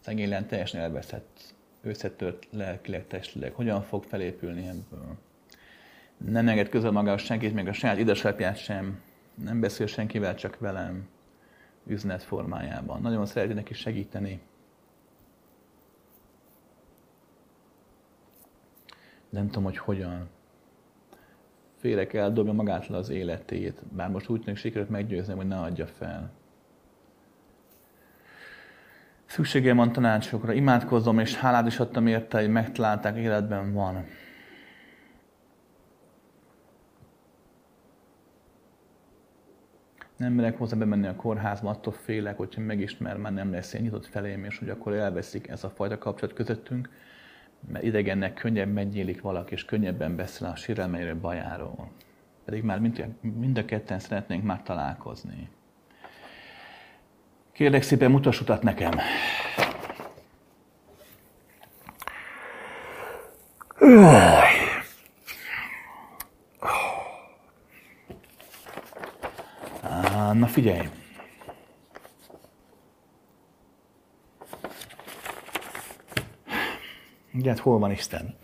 Szegény 0.00 0.46
teljesen 0.46 0.80
elveszett, 0.80 1.54
összetört 1.82 2.46
lelkileg, 2.50 3.06
testileg. 3.06 3.52
Hogyan 3.52 3.82
fog 3.82 4.04
felépülni 4.04 4.66
ebből? 4.66 5.16
Nem 6.16 6.48
enged 6.48 6.68
közel 6.68 6.90
maga 6.90 7.16
senkit, 7.16 7.54
még 7.54 7.68
a 7.68 7.72
saját 7.72 7.96
édesapját 7.96 8.56
sem. 8.56 9.00
Nem 9.34 9.60
beszél 9.60 9.86
senkivel, 9.86 10.34
csak 10.34 10.58
velem 10.58 11.08
üzenet 11.86 12.22
formájában. 12.22 13.00
Nagyon 13.00 13.26
szereti 13.26 13.52
neki 13.52 13.74
segíteni. 13.74 14.40
Nem 19.28 19.46
tudom, 19.46 19.64
hogy 19.64 19.78
hogyan. 19.78 20.28
Félek 21.76 22.12
eldobja 22.14 22.52
magától 22.52 22.96
az 22.96 23.08
életét, 23.08 23.82
bár 23.92 24.10
most 24.10 24.28
úgy 24.28 24.40
tűnik 24.40 24.58
sikerült 24.58 24.90
meggyőzni, 24.90 25.34
hogy 25.34 25.46
ne 25.46 25.60
adja 25.60 25.86
fel. 25.86 26.30
Szükségem 29.26 29.76
van 29.76 29.92
tanácsokra, 29.92 30.52
imádkozom, 30.52 31.18
és 31.18 31.34
hálát 31.34 31.66
is 31.66 31.78
adtam 31.78 32.06
érte, 32.06 32.38
hogy 32.38 32.48
megtalálták, 32.48 33.16
életben 33.16 33.72
van. 33.72 34.04
Nem 40.16 40.32
merek 40.32 40.58
hozzá 40.58 40.76
bemenni 40.76 41.06
a 41.06 41.16
kórházba, 41.16 41.70
attól 41.70 41.92
félek, 41.92 42.36
hogyha 42.36 42.60
megismer, 42.60 43.16
már 43.16 43.32
nem 43.32 43.52
lesz 43.52 43.72
ilyen 43.72 43.84
nyitott 43.84 44.06
felém, 44.06 44.44
és 44.44 44.58
hogy 44.58 44.68
akkor 44.68 44.92
elveszik 44.92 45.48
ez 45.48 45.64
a 45.64 45.70
fajta 45.70 45.98
kapcsolat 45.98 46.34
közöttünk, 46.34 46.90
mert 47.72 47.84
idegennek 47.84 48.34
könnyebben 48.34 48.86
nyílik 48.86 49.20
valaki, 49.20 49.52
és 49.52 49.64
könnyebben 49.64 50.16
beszél 50.16 50.46
a 50.46 50.56
sérelmeiről, 50.56 51.20
bajáról. 51.20 51.90
Pedig 52.44 52.62
már 52.62 52.78
mind, 52.78 53.06
mind 53.20 53.58
a 53.58 53.64
ketten 53.64 53.98
szeretnénk 53.98 54.44
már 54.44 54.62
találkozni. 54.62 55.48
Kérlek 57.52 57.82
szépen, 57.82 58.10
mutass 58.10 58.40
utat 58.40 58.62
nekem. 58.62 58.90
Na 70.38 70.46
figyelj! 70.46 70.88
Ugye, 77.34 77.48
hát 77.48 77.58
hol 77.58 77.78
van 77.78 77.90
Isten? 77.90 78.34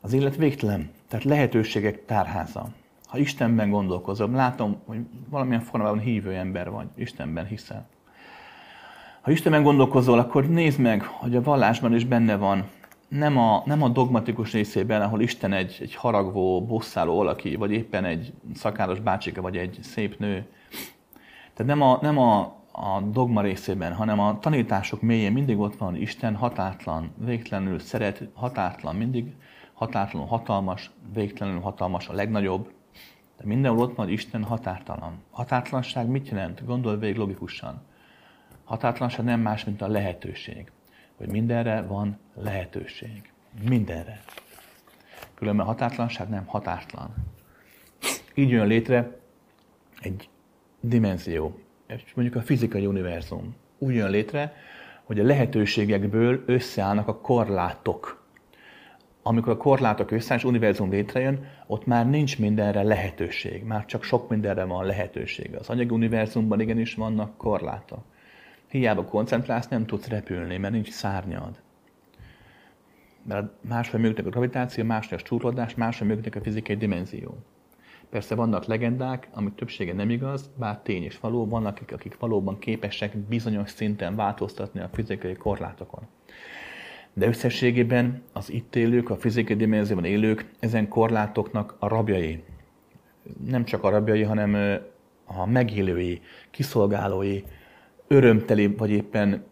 Az 0.00 0.12
élet 0.12 0.36
végtelen, 0.36 0.90
tehát 1.08 1.24
lehetőségek 1.24 2.04
tárháza. 2.04 2.68
Ha 3.06 3.18
Istenben 3.18 3.70
gondolkozom, 3.70 4.34
látom, 4.34 4.82
hogy 4.86 5.06
valamilyen 5.28 5.62
formában 5.62 5.98
hívő 5.98 6.34
ember 6.34 6.70
vagy, 6.70 6.88
Istenben 6.94 7.46
hiszel. 7.46 7.88
Ha 9.28 9.34
Istenben 9.34 9.62
gondolkozol, 9.62 10.18
akkor 10.18 10.48
nézd 10.48 10.78
meg, 10.78 11.02
hogy 11.02 11.36
a 11.36 11.42
vallásban 11.42 11.94
is 11.94 12.04
benne 12.04 12.36
van, 12.36 12.64
nem 13.08 13.38
a, 13.38 13.62
nem 13.64 13.82
a 13.82 13.88
dogmatikus 13.88 14.52
részében, 14.52 15.02
ahol 15.02 15.20
Isten 15.20 15.52
egy, 15.52 15.78
egy 15.80 15.94
haragvó, 15.94 16.66
bosszáló 16.66 17.16
valaki, 17.16 17.56
vagy 17.56 17.70
éppen 17.70 18.04
egy 18.04 18.32
szakáros 18.54 19.00
bácsika, 19.00 19.40
vagy 19.40 19.56
egy 19.56 19.78
szép 19.82 20.18
nő. 20.18 20.46
Tehát 21.54 21.72
nem 21.72 21.82
a, 21.82 21.98
nem 22.02 22.18
a, 22.18 22.40
a 22.72 23.00
dogma 23.10 23.42
részében, 23.42 23.94
hanem 23.94 24.20
a 24.20 24.38
tanítások 24.38 25.02
mélyén 25.02 25.32
mindig 25.32 25.58
ott 25.58 25.76
van 25.76 25.96
Isten 25.96 26.34
hatátlan, 26.34 27.10
végtelenül 27.24 27.78
szeret, 27.78 28.22
hatátlan, 28.34 28.96
mindig 28.96 29.32
hatátlanul 29.74 30.28
hatalmas, 30.28 30.90
végtelenül 31.14 31.60
hatalmas, 31.60 32.08
a 32.08 32.12
legnagyobb. 32.12 32.70
De 33.38 33.44
mindenhol 33.44 33.80
ott 33.80 33.96
van 33.96 34.08
Isten 34.08 34.42
határtalan. 34.42 35.12
Határtlanság 35.30 36.06
mit 36.06 36.28
jelent? 36.28 36.64
Gondolj 36.64 36.98
végig 36.98 37.16
logikusan. 37.16 37.86
Határtlanság 38.68 39.24
nem 39.24 39.40
más, 39.40 39.64
mint 39.64 39.82
a 39.82 39.88
lehetőség. 39.88 40.70
Hogy 41.16 41.28
mindenre 41.28 41.82
van 41.82 42.18
lehetőség. 42.34 43.32
Mindenre. 43.68 44.20
Különben 45.34 45.66
határtlanság 45.66 46.28
nem 46.28 46.46
határtlan. 46.46 47.14
Így 48.34 48.50
jön 48.50 48.66
létre 48.66 49.18
egy 50.00 50.28
dimenzió, 50.80 51.58
mondjuk 52.14 52.36
a 52.36 52.42
fizikai 52.42 52.86
univerzum. 52.86 53.56
Úgy 53.78 53.94
jön 53.94 54.10
létre, 54.10 54.54
hogy 55.04 55.20
a 55.20 55.24
lehetőségekből 55.24 56.42
összeállnak 56.46 57.08
a 57.08 57.20
korlátok. 57.20 58.26
Amikor 59.22 59.52
a 59.52 59.56
korlátok 59.56 60.10
összeáll, 60.10 60.38
és 60.38 60.44
univerzum 60.44 60.90
létrejön, 60.90 61.46
ott 61.66 61.86
már 61.86 62.08
nincs 62.08 62.38
mindenre 62.38 62.82
lehetőség. 62.82 63.64
Már 63.64 63.84
csak 63.84 64.02
sok 64.02 64.28
mindenre 64.28 64.64
van 64.64 64.84
lehetőség. 64.84 65.54
Az 65.54 65.68
anyagi 65.68 65.94
univerzumban 65.94 66.60
igenis 66.60 66.94
vannak 66.94 67.36
korlátok. 67.36 68.04
Hiába 68.68 69.04
koncentrálsz, 69.04 69.68
nem 69.68 69.86
tudsz 69.86 70.08
repülni, 70.08 70.56
mert 70.56 70.72
nincs 70.72 70.90
szárnyad. 70.90 71.60
Mert 73.22 73.52
máshogy 73.68 74.00
működik 74.00 74.26
a 74.26 74.30
gravitáció, 74.30 74.84
máshogy 74.84 75.20
a 75.22 75.26
súrlódás, 75.26 75.74
máshogy 75.74 76.06
működik 76.06 76.36
a 76.36 76.40
fizikai 76.40 76.76
dimenzió. 76.76 77.38
Persze 78.10 78.34
vannak 78.34 78.64
legendák, 78.64 79.28
amik 79.32 79.54
többsége 79.54 79.92
nem 79.92 80.10
igaz, 80.10 80.50
bár 80.56 80.78
tény 80.78 81.02
és 81.02 81.18
való, 81.18 81.46
vannak 81.46 81.76
akik, 81.76 81.92
akik 81.92 82.18
valóban 82.18 82.58
képesek 82.58 83.16
bizonyos 83.16 83.70
szinten 83.70 84.16
változtatni 84.16 84.80
a 84.80 84.90
fizikai 84.92 85.34
korlátokon. 85.34 86.02
De 87.12 87.26
összességében 87.26 88.22
az 88.32 88.52
itt 88.52 88.76
élők, 88.76 89.10
a 89.10 89.16
fizikai 89.16 89.56
dimenzióban 89.56 90.04
élők 90.04 90.50
ezen 90.58 90.88
korlátoknak 90.88 91.76
a 91.78 91.88
rabjai. 91.88 92.42
Nem 93.44 93.64
csak 93.64 93.84
a 93.84 93.88
rabjai, 93.88 94.22
hanem 94.22 94.80
a 95.24 95.46
megélői, 95.46 96.20
kiszolgálói, 96.50 97.42
örömteli 98.08 98.66
vagy 98.66 98.90
éppen 98.90 99.44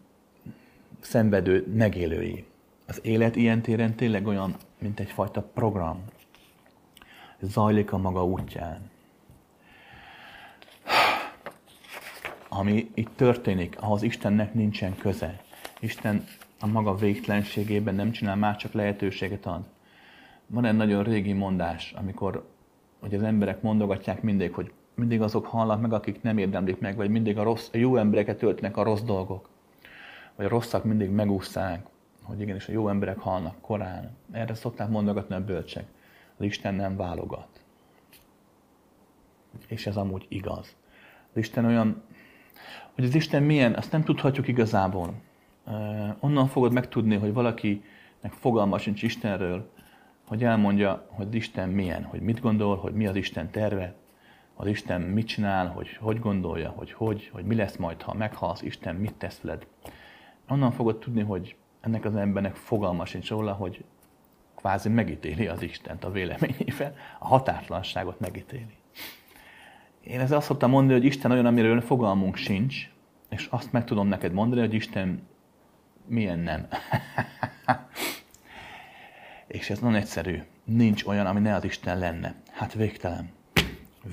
szenvedő 0.99 1.71
megélői. 1.73 2.45
Az 2.87 2.99
élet 3.03 3.35
ilyen 3.35 3.61
téren 3.61 3.95
tényleg 3.95 4.27
olyan, 4.27 4.55
mint 4.79 4.99
egyfajta 4.99 5.41
program, 5.41 6.03
zajlik 7.39 7.91
a 7.91 7.97
maga 7.97 8.25
útján. 8.25 8.89
Ami 12.49 12.91
itt 12.93 13.15
történik, 13.15 13.75
ahhoz 13.79 14.01
Istennek 14.01 14.53
nincsen 14.53 14.97
köze. 14.97 15.41
Isten 15.79 16.25
a 16.59 16.67
maga 16.67 16.95
végtelenségében 16.95 17.95
nem 17.95 18.11
csinál 18.11 18.35
már, 18.35 18.55
csak 18.55 18.73
lehetőséget 18.73 19.45
ad. 19.45 19.63
Van 20.47 20.65
egy 20.65 20.75
nagyon 20.75 21.03
régi 21.03 21.33
mondás, 21.33 21.93
amikor 21.97 22.55
hogy 22.99 23.13
az 23.13 23.23
emberek 23.23 23.61
mondogatják 23.61 24.21
mindig, 24.21 24.53
hogy 24.53 24.71
mindig 24.97 25.21
azok 25.21 25.45
halnak 25.45 25.81
meg, 25.81 25.93
akik 25.93 26.21
nem 26.21 26.37
érdemlik 26.37 26.79
meg, 26.79 26.95
vagy 26.95 27.09
mindig 27.09 27.37
a, 27.37 27.43
rossz, 27.43 27.69
a 27.73 27.77
jó 27.77 27.95
embereket 27.95 28.37
töltnek 28.37 28.77
a 28.77 28.83
rossz 28.83 29.01
dolgok. 29.01 29.49
Vagy 30.35 30.45
a 30.45 30.49
rosszak 30.49 30.83
mindig 30.83 31.09
megúszszák, 31.09 31.85
hogy 32.23 32.41
igenis 32.41 32.67
a 32.67 32.71
jó 32.71 32.89
emberek 32.89 33.19
halnak 33.19 33.61
korán. 33.61 34.15
Erre 34.31 34.53
szokták 34.53 34.89
mondogatni 34.89 35.35
a 35.35 35.43
bölcsek 35.43 35.85
az 36.37 36.45
Isten 36.45 36.73
nem 36.73 36.95
válogat. 36.95 37.47
És 39.67 39.87
ez 39.87 39.95
amúgy 39.95 40.25
igaz. 40.27 40.75
Az 41.31 41.37
Isten 41.37 41.65
olyan, 41.65 42.03
hogy 42.95 43.03
az 43.03 43.15
Isten 43.15 43.43
milyen, 43.43 43.73
azt 43.73 43.91
nem 43.91 44.03
tudhatjuk 44.03 44.47
igazából. 44.47 45.13
Onnan 46.19 46.47
fogod 46.47 46.73
megtudni, 46.73 47.15
hogy 47.15 47.33
valakinek 47.33 48.31
fogalma 48.31 48.77
sincs 48.77 49.03
Istenről, 49.03 49.69
hogy 50.27 50.43
elmondja, 50.43 51.07
hogy 51.09 51.35
Isten 51.35 51.69
milyen, 51.69 52.03
hogy 52.03 52.21
mit 52.21 52.39
gondol, 52.39 52.77
hogy 52.77 52.93
mi 52.93 53.07
az 53.07 53.15
Isten 53.15 53.51
terve, 53.51 53.95
az 54.57 54.67
Isten 54.67 55.01
mit 55.01 55.27
csinál, 55.27 55.67
hogy 55.67 55.97
hogy 55.99 56.19
gondolja, 56.19 56.69
hogy 56.69 56.91
hogy, 56.91 57.29
hogy 57.33 57.45
mi 57.45 57.55
lesz 57.55 57.75
majd, 57.75 58.01
ha 58.01 58.13
meghalsz, 58.13 58.61
Isten 58.61 58.95
mit 58.95 59.13
tesz 59.13 59.39
veled. 59.41 59.67
Onnan 60.47 60.71
fogod 60.71 60.97
tudni, 60.97 61.21
hogy 61.21 61.55
ennek 61.81 62.05
az 62.05 62.15
embernek 62.15 62.55
fogalma 62.55 63.05
sincs 63.05 63.29
róla, 63.29 63.53
hogy 63.53 63.83
kvázi 64.55 64.89
megítéli 64.89 65.47
az 65.47 65.61
Istent 65.61 66.03
a 66.03 66.11
véleményével, 66.11 66.95
a 67.19 67.27
határtlanságot 67.27 68.19
megítéli. 68.19 68.77
Én 70.01 70.19
ezzel 70.19 70.37
azt 70.37 70.47
szoktam 70.47 70.69
mondani, 70.69 70.99
hogy 70.99 71.07
Isten 71.07 71.31
olyan, 71.31 71.45
amiről 71.45 71.81
fogalmunk 71.81 72.35
sincs, 72.35 72.89
és 73.29 73.47
azt 73.49 73.71
meg 73.71 73.85
tudom 73.85 74.07
neked 74.07 74.33
mondani, 74.33 74.61
hogy 74.61 74.73
Isten 74.73 75.27
milyen 76.05 76.39
nem. 76.39 76.67
és 79.47 79.69
ez 79.69 79.79
nagyon 79.79 79.95
egyszerű. 79.95 80.41
Nincs 80.63 81.05
olyan, 81.05 81.25
ami 81.25 81.39
ne 81.39 81.55
az 81.55 81.63
Isten 81.63 81.99
lenne. 81.99 82.35
Hát 82.51 82.73
végtelen. 82.73 83.36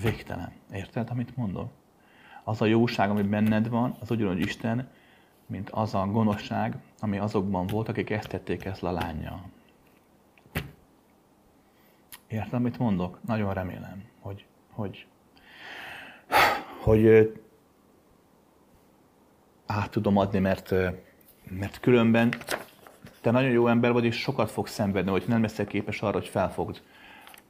Végtelen. 0.02 0.52
Érted, 0.72 1.10
amit 1.10 1.36
mondok? 1.36 1.72
Az 2.44 2.60
a 2.60 2.64
jóság, 2.64 3.10
ami 3.10 3.22
benned 3.22 3.68
van, 3.68 3.96
az 4.00 4.10
ugyanúgy 4.10 4.40
Isten, 4.40 4.88
mint 5.46 5.70
az 5.70 5.94
a 5.94 6.06
gonoszság, 6.06 6.76
ami 7.00 7.18
azokban 7.18 7.66
volt, 7.66 7.88
akik 7.88 8.10
ezt 8.10 8.28
tették 8.28 8.64
ezt 8.64 8.82
a 8.82 8.92
lányjal. 8.92 9.40
Értem, 12.26 12.60
amit 12.60 12.78
mondok? 12.78 13.18
Nagyon 13.26 13.54
remélem, 13.54 14.04
hogy, 14.20 14.46
hogy, 14.70 15.06
hogy 16.80 17.32
át 19.66 19.90
tudom 19.90 20.16
adni, 20.16 20.38
mert, 20.38 20.74
mert 21.48 21.80
különben 21.80 22.34
te 23.20 23.30
nagyon 23.30 23.50
jó 23.50 23.66
ember 23.66 23.92
vagy, 23.92 24.04
és 24.04 24.16
sokat 24.16 24.50
fogsz 24.50 24.72
szenvedni, 24.72 25.10
hogy 25.10 25.24
nem 25.26 25.42
leszel 25.42 25.66
képes 25.66 26.02
arra, 26.02 26.18
hogy 26.18 26.28
felfogd, 26.28 26.82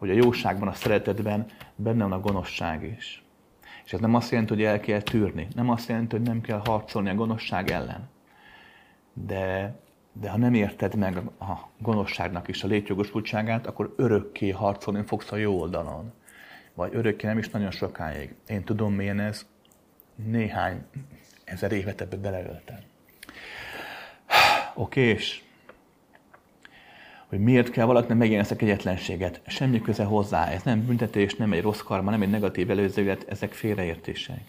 hogy 0.07 0.19
a 0.19 0.25
jóságban, 0.25 0.69
a 0.69 0.73
szeretetben 0.73 1.47
benne 1.77 2.03
van 2.03 2.13
a 2.13 2.21
gonoszság 2.21 2.95
is. 2.99 3.25
És 3.85 3.93
ez 3.93 4.01
nem 4.01 4.15
azt 4.15 4.31
jelenti, 4.31 4.55
hogy 4.55 4.63
el 4.63 4.81
kell 4.81 5.01
tűrni. 5.01 5.47
Nem 5.55 5.71
azt 5.71 5.89
jelenti, 5.89 6.17
hogy 6.17 6.27
nem 6.27 6.41
kell 6.41 6.63
harcolni 6.65 7.11
a 7.11 7.15
gonoszság 7.15 7.71
ellen. 7.71 8.09
De 9.13 9.75
de 10.21 10.31
ha 10.31 10.37
nem 10.37 10.55
érted 10.55 10.95
meg 10.95 11.17
a 11.17 11.69
gonoszságnak 11.79 12.49
is 12.49 12.63
a 12.63 12.67
létjogosultságát, 12.67 13.67
akkor 13.67 13.95
örökké 13.97 14.51
harcolni 14.51 15.03
fogsz 15.07 15.33
a 15.33 15.37
jó 15.37 15.61
oldalon. 15.61 16.13
Vagy 16.75 16.95
örökké 16.95 17.27
nem 17.27 17.39
is 17.39 17.49
nagyon 17.49 17.71
sokáig. 17.71 18.35
Én 18.47 18.65
tudom, 18.65 18.95
milyen 18.95 19.21
ez. 19.21 19.47
Néhány 20.15 20.85
ezer 21.45 21.73
évet 21.73 22.01
ebbe 22.01 22.17
beleöltem. 22.17 22.79
Oké, 24.75 25.01
és 25.01 25.43
hogy 27.35 27.43
miért 27.43 27.71
kell 27.71 27.87
valakinek 27.87 28.19
megélni 28.19 28.41
ezt 28.41 28.51
a 28.51 28.57
kegyetlenséget. 28.57 29.41
Semmi 29.47 29.81
köze 29.81 30.05
hozzá. 30.05 30.47
Ez 30.47 30.63
nem 30.63 30.87
büntetés, 30.87 31.35
nem 31.35 31.53
egy 31.53 31.63
rossz 31.63 31.81
karma, 31.81 32.11
nem 32.11 32.23
egy 32.23 32.31
negatív 32.31 32.71
előzőlet, 32.71 33.25
ezek 33.29 33.53
félreértések. 33.53 34.41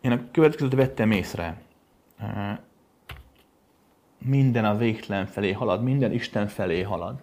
Én 0.00 0.10
a 0.10 0.20
következőt 0.30 0.74
vettem 0.74 1.10
észre 1.10 1.56
minden 4.18 4.64
a 4.64 4.76
végtelen 4.76 5.26
felé 5.26 5.52
halad, 5.52 5.82
minden 5.82 6.12
Isten 6.12 6.46
felé 6.46 6.82
halad. 6.82 7.22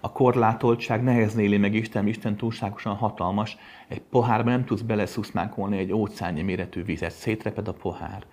A 0.00 0.12
korlátoltság 0.12 1.02
nehezen 1.02 1.40
éli 1.40 1.56
meg 1.56 1.74
Isten, 1.74 2.06
Isten 2.06 2.36
túlságosan 2.36 2.94
hatalmas. 2.94 3.56
Egy 3.88 4.00
pohárba 4.00 4.50
nem 4.50 4.64
tudsz 4.64 4.80
beleszuszmákolni 4.80 5.78
egy 5.78 5.92
óceánnyi 5.92 6.42
méretű 6.42 6.84
vizet, 6.84 7.12
szétreped 7.12 7.68
a 7.68 7.72
pohár. 7.72 8.24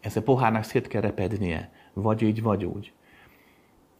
Ez 0.00 0.16
a 0.16 0.22
pohárnak 0.22 0.64
szét 0.64 0.86
kell 0.86 1.00
repednie, 1.00 1.70
vagy 1.92 2.22
így, 2.22 2.42
vagy 2.42 2.64
úgy. 2.64 2.92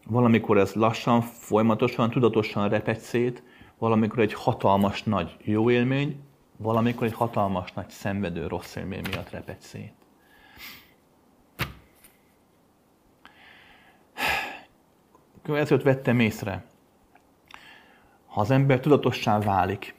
Valamikor 0.07 0.59
ez 0.59 0.73
lassan, 0.75 1.21
folyamatosan, 1.21 2.11
tudatosan 2.11 2.69
reped 2.69 2.99
szét, 2.99 3.43
valamikor 3.79 4.19
egy 4.19 4.35
hatalmas 4.35 5.03
nagy 5.03 5.37
jó 5.43 5.71
élmény, 5.71 6.21
valamikor 6.57 7.07
egy 7.07 7.13
hatalmas 7.13 7.73
nagy 7.73 7.89
szenvedő 7.89 8.47
rossz 8.47 8.77
élmény 8.77 9.03
miatt 9.11 9.31
reped 9.31 9.61
szét. 9.61 9.93
következőt 15.45 15.83
vettem 15.83 16.21
észre. 16.21 16.65
Ha 18.27 18.41
az 18.41 18.51
ember 18.51 18.81
tudatossá 18.81 19.39
válik, 19.39 19.95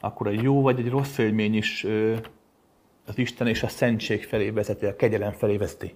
akkor 0.00 0.26
egy 0.26 0.42
jó 0.42 0.62
vagy 0.62 0.78
egy 0.78 0.88
rossz 0.88 1.18
élmény 1.18 1.54
is 1.54 1.86
az 3.06 3.18
Isten 3.18 3.46
és 3.46 3.62
a 3.62 3.68
szentség 3.68 4.24
felé 4.24 4.50
vezeti, 4.50 4.86
a 4.86 4.96
kegyelem 4.96 5.32
felé 5.32 5.56
vezeti. 5.56 5.94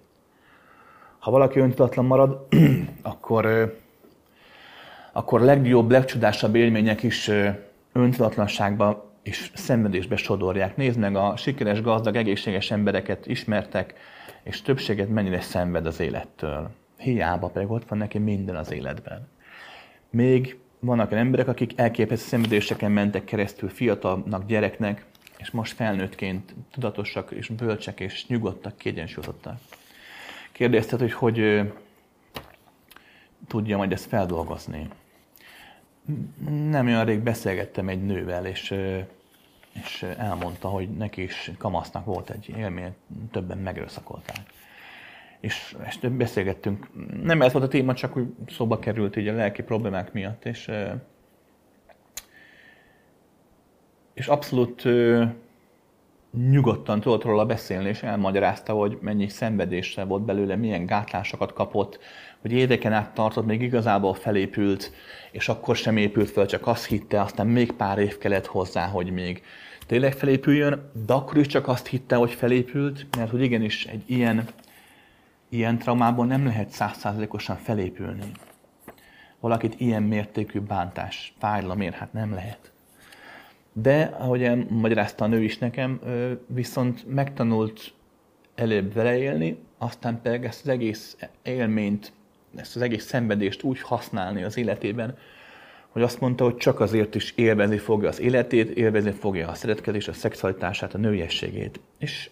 Ha 1.22 1.30
valaki 1.30 1.58
öntudatlan 1.58 2.04
marad, 2.04 2.46
akkor, 3.02 3.74
akkor 5.12 5.40
legjobb, 5.40 5.90
legcsodásabb 5.90 6.54
élmények 6.54 7.02
is 7.02 7.30
öntudatlanságba 7.92 9.12
és 9.22 9.50
szenvedésbe 9.54 10.16
sodorják. 10.16 10.76
Nézd 10.76 10.98
meg 10.98 11.16
a 11.16 11.36
sikeres, 11.36 11.82
gazdag, 11.82 12.16
egészséges 12.16 12.70
embereket 12.70 13.26
ismertek, 13.26 13.94
és 14.42 14.62
többséget 14.62 15.08
mennyire 15.08 15.40
szenved 15.40 15.86
az 15.86 16.00
élettől. 16.00 16.70
Hiába 16.96 17.48
pedig 17.48 17.70
ott 17.70 17.88
van 17.88 17.98
neki 17.98 18.18
minden 18.18 18.56
az 18.56 18.72
életben. 18.72 19.28
Még 20.10 20.58
vannak 20.80 21.10
olyan 21.12 21.24
emberek, 21.24 21.48
akik 21.48 21.72
elképesztő 21.76 22.26
szenvedéseken 22.26 22.92
mentek 22.92 23.24
keresztül 23.24 23.68
fiatalnak, 23.68 24.46
gyereknek, 24.46 25.04
és 25.38 25.50
most 25.50 25.72
felnőttként 25.72 26.54
tudatosak 26.72 27.30
és 27.30 27.48
bölcsek 27.48 28.00
és 28.00 28.26
nyugodtak, 28.26 28.76
kiegyensúlyozottak. 28.76 29.58
Kérdezted, 30.52 30.98
hogy 30.98 31.12
hogy 31.12 31.62
tudja 33.46 33.76
majd 33.76 33.92
ezt 33.92 34.06
feldolgozni. 34.08 34.88
Nem 36.68 36.86
olyan 36.86 37.04
rég 37.04 37.20
beszélgettem 37.20 37.88
egy 37.88 38.04
nővel, 38.04 38.46
és, 38.46 38.74
és 39.72 40.02
elmondta, 40.18 40.68
hogy 40.68 40.88
neki 40.90 41.22
is 41.22 41.50
kamasznak 41.58 42.04
volt 42.04 42.30
egy 42.30 42.48
élmény, 42.56 42.94
többen 43.30 43.58
megerőszakolták. 43.58 44.40
És, 45.40 45.76
és 45.86 45.98
beszélgettünk. 45.98 46.88
Nem 47.22 47.42
ez 47.42 47.52
volt 47.52 47.64
a 47.64 47.68
téma, 47.68 47.94
csak 47.94 48.16
úgy 48.16 48.28
szóba 48.48 48.78
került 48.78 49.16
így 49.16 49.28
a 49.28 49.34
lelki 49.34 49.62
problémák 49.62 50.12
miatt, 50.12 50.44
és, 50.44 50.70
és 54.14 54.26
abszolút 54.26 54.82
nyugodtan 56.32 57.00
tudott 57.00 57.24
róla 57.24 57.46
beszélni, 57.46 57.88
és 57.88 58.02
elmagyarázta, 58.02 58.72
hogy 58.72 58.98
mennyi 59.00 59.28
szenvedéssel 59.28 60.06
volt 60.06 60.22
belőle, 60.22 60.56
milyen 60.56 60.86
gátlásokat 60.86 61.52
kapott, 61.52 61.98
hogy 62.40 62.52
éveken 62.52 62.92
át 62.92 63.14
tartott, 63.14 63.46
még 63.46 63.62
igazából 63.62 64.14
felépült, 64.14 64.92
és 65.30 65.48
akkor 65.48 65.76
sem 65.76 65.96
épült 65.96 66.30
fel, 66.30 66.46
csak 66.46 66.66
azt 66.66 66.86
hitte, 66.86 67.20
aztán 67.20 67.46
még 67.46 67.72
pár 67.72 67.98
év 67.98 68.18
kellett 68.18 68.46
hozzá, 68.46 68.86
hogy 68.86 69.10
még 69.10 69.42
tényleg 69.86 70.12
felépüljön, 70.12 70.90
de 71.06 71.12
akkor 71.12 71.36
is 71.36 71.46
csak 71.46 71.68
azt 71.68 71.86
hitte, 71.86 72.16
hogy 72.16 72.32
felépült, 72.32 73.16
mert 73.16 73.30
hogy 73.30 73.42
igenis 73.42 73.86
egy 73.86 74.02
ilyen, 74.06 74.48
ilyen 75.48 75.78
traumában 75.78 76.26
nem 76.26 76.44
lehet 76.44 76.70
százszázalékosan 76.70 77.56
felépülni. 77.56 78.30
Valakit 79.40 79.80
ilyen 79.80 80.02
mértékű 80.02 80.60
bántás, 80.60 81.34
fájdalom 81.38 81.92
hát 81.92 82.12
nem 82.12 82.34
lehet. 82.34 82.71
De, 83.72 84.16
ahogy 84.18 84.68
magyarázta 84.68 85.24
a 85.24 85.28
nő 85.28 85.42
is 85.42 85.58
nekem, 85.58 86.00
viszont 86.46 87.14
megtanult 87.14 87.92
előbb 88.54 88.92
vele 88.92 89.18
élni, 89.18 89.58
aztán 89.78 90.20
pedig 90.22 90.44
ezt 90.44 90.60
az 90.62 90.68
egész 90.68 91.16
élményt, 91.42 92.12
ezt 92.56 92.76
az 92.76 92.82
egész 92.82 93.04
szenvedést 93.04 93.62
úgy 93.62 93.80
használni 93.80 94.42
az 94.42 94.56
életében, 94.56 95.16
hogy 95.88 96.02
azt 96.02 96.20
mondta, 96.20 96.44
hogy 96.44 96.56
csak 96.56 96.80
azért 96.80 97.14
is 97.14 97.32
élvezni 97.36 97.78
fogja 97.78 98.08
az 98.08 98.20
életét, 98.20 98.70
élvezni 98.70 99.10
fogja 99.10 99.48
a 99.48 99.54
szeretkezést, 99.54 100.08
a 100.08 100.12
szexualitását, 100.12 100.94
a 100.94 100.98
nőiességét. 100.98 101.80
És 101.98 102.30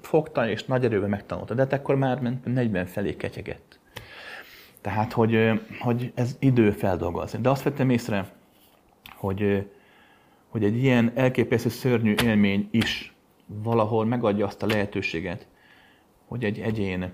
fogta, 0.00 0.48
és 0.48 0.64
nagy 0.64 0.84
erővel 0.84 1.08
megtanulta. 1.08 1.54
De 1.54 1.62
hát 1.62 1.72
akkor 1.72 1.94
már 1.94 2.38
40 2.44 2.86
felé 2.86 3.16
ketyegett. 3.16 3.78
Tehát, 4.80 5.12
hogy, 5.12 5.60
hogy 5.80 6.12
ez 6.14 6.36
idő 6.38 6.70
feldolgozni. 6.70 7.38
De 7.40 7.48
azt 7.48 7.62
vettem 7.62 7.90
észre, 7.90 8.28
hogy 9.16 9.66
hogy 10.48 10.64
egy 10.64 10.82
ilyen 10.82 11.12
elképesztő 11.14 11.68
szörnyű 11.68 12.14
élmény 12.24 12.68
is 12.70 13.14
valahol 13.46 14.04
megadja 14.04 14.46
azt 14.46 14.62
a 14.62 14.66
lehetőséget, 14.66 15.46
hogy 16.26 16.44
egy 16.44 16.58
egyén 16.58 17.12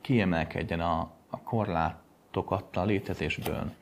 kiemelkedjen 0.00 0.80
a, 0.80 1.10
a 1.30 1.40
korlátok 1.40 2.50
adta 2.50 2.80
a 2.80 2.84
létezésből. 2.84 3.72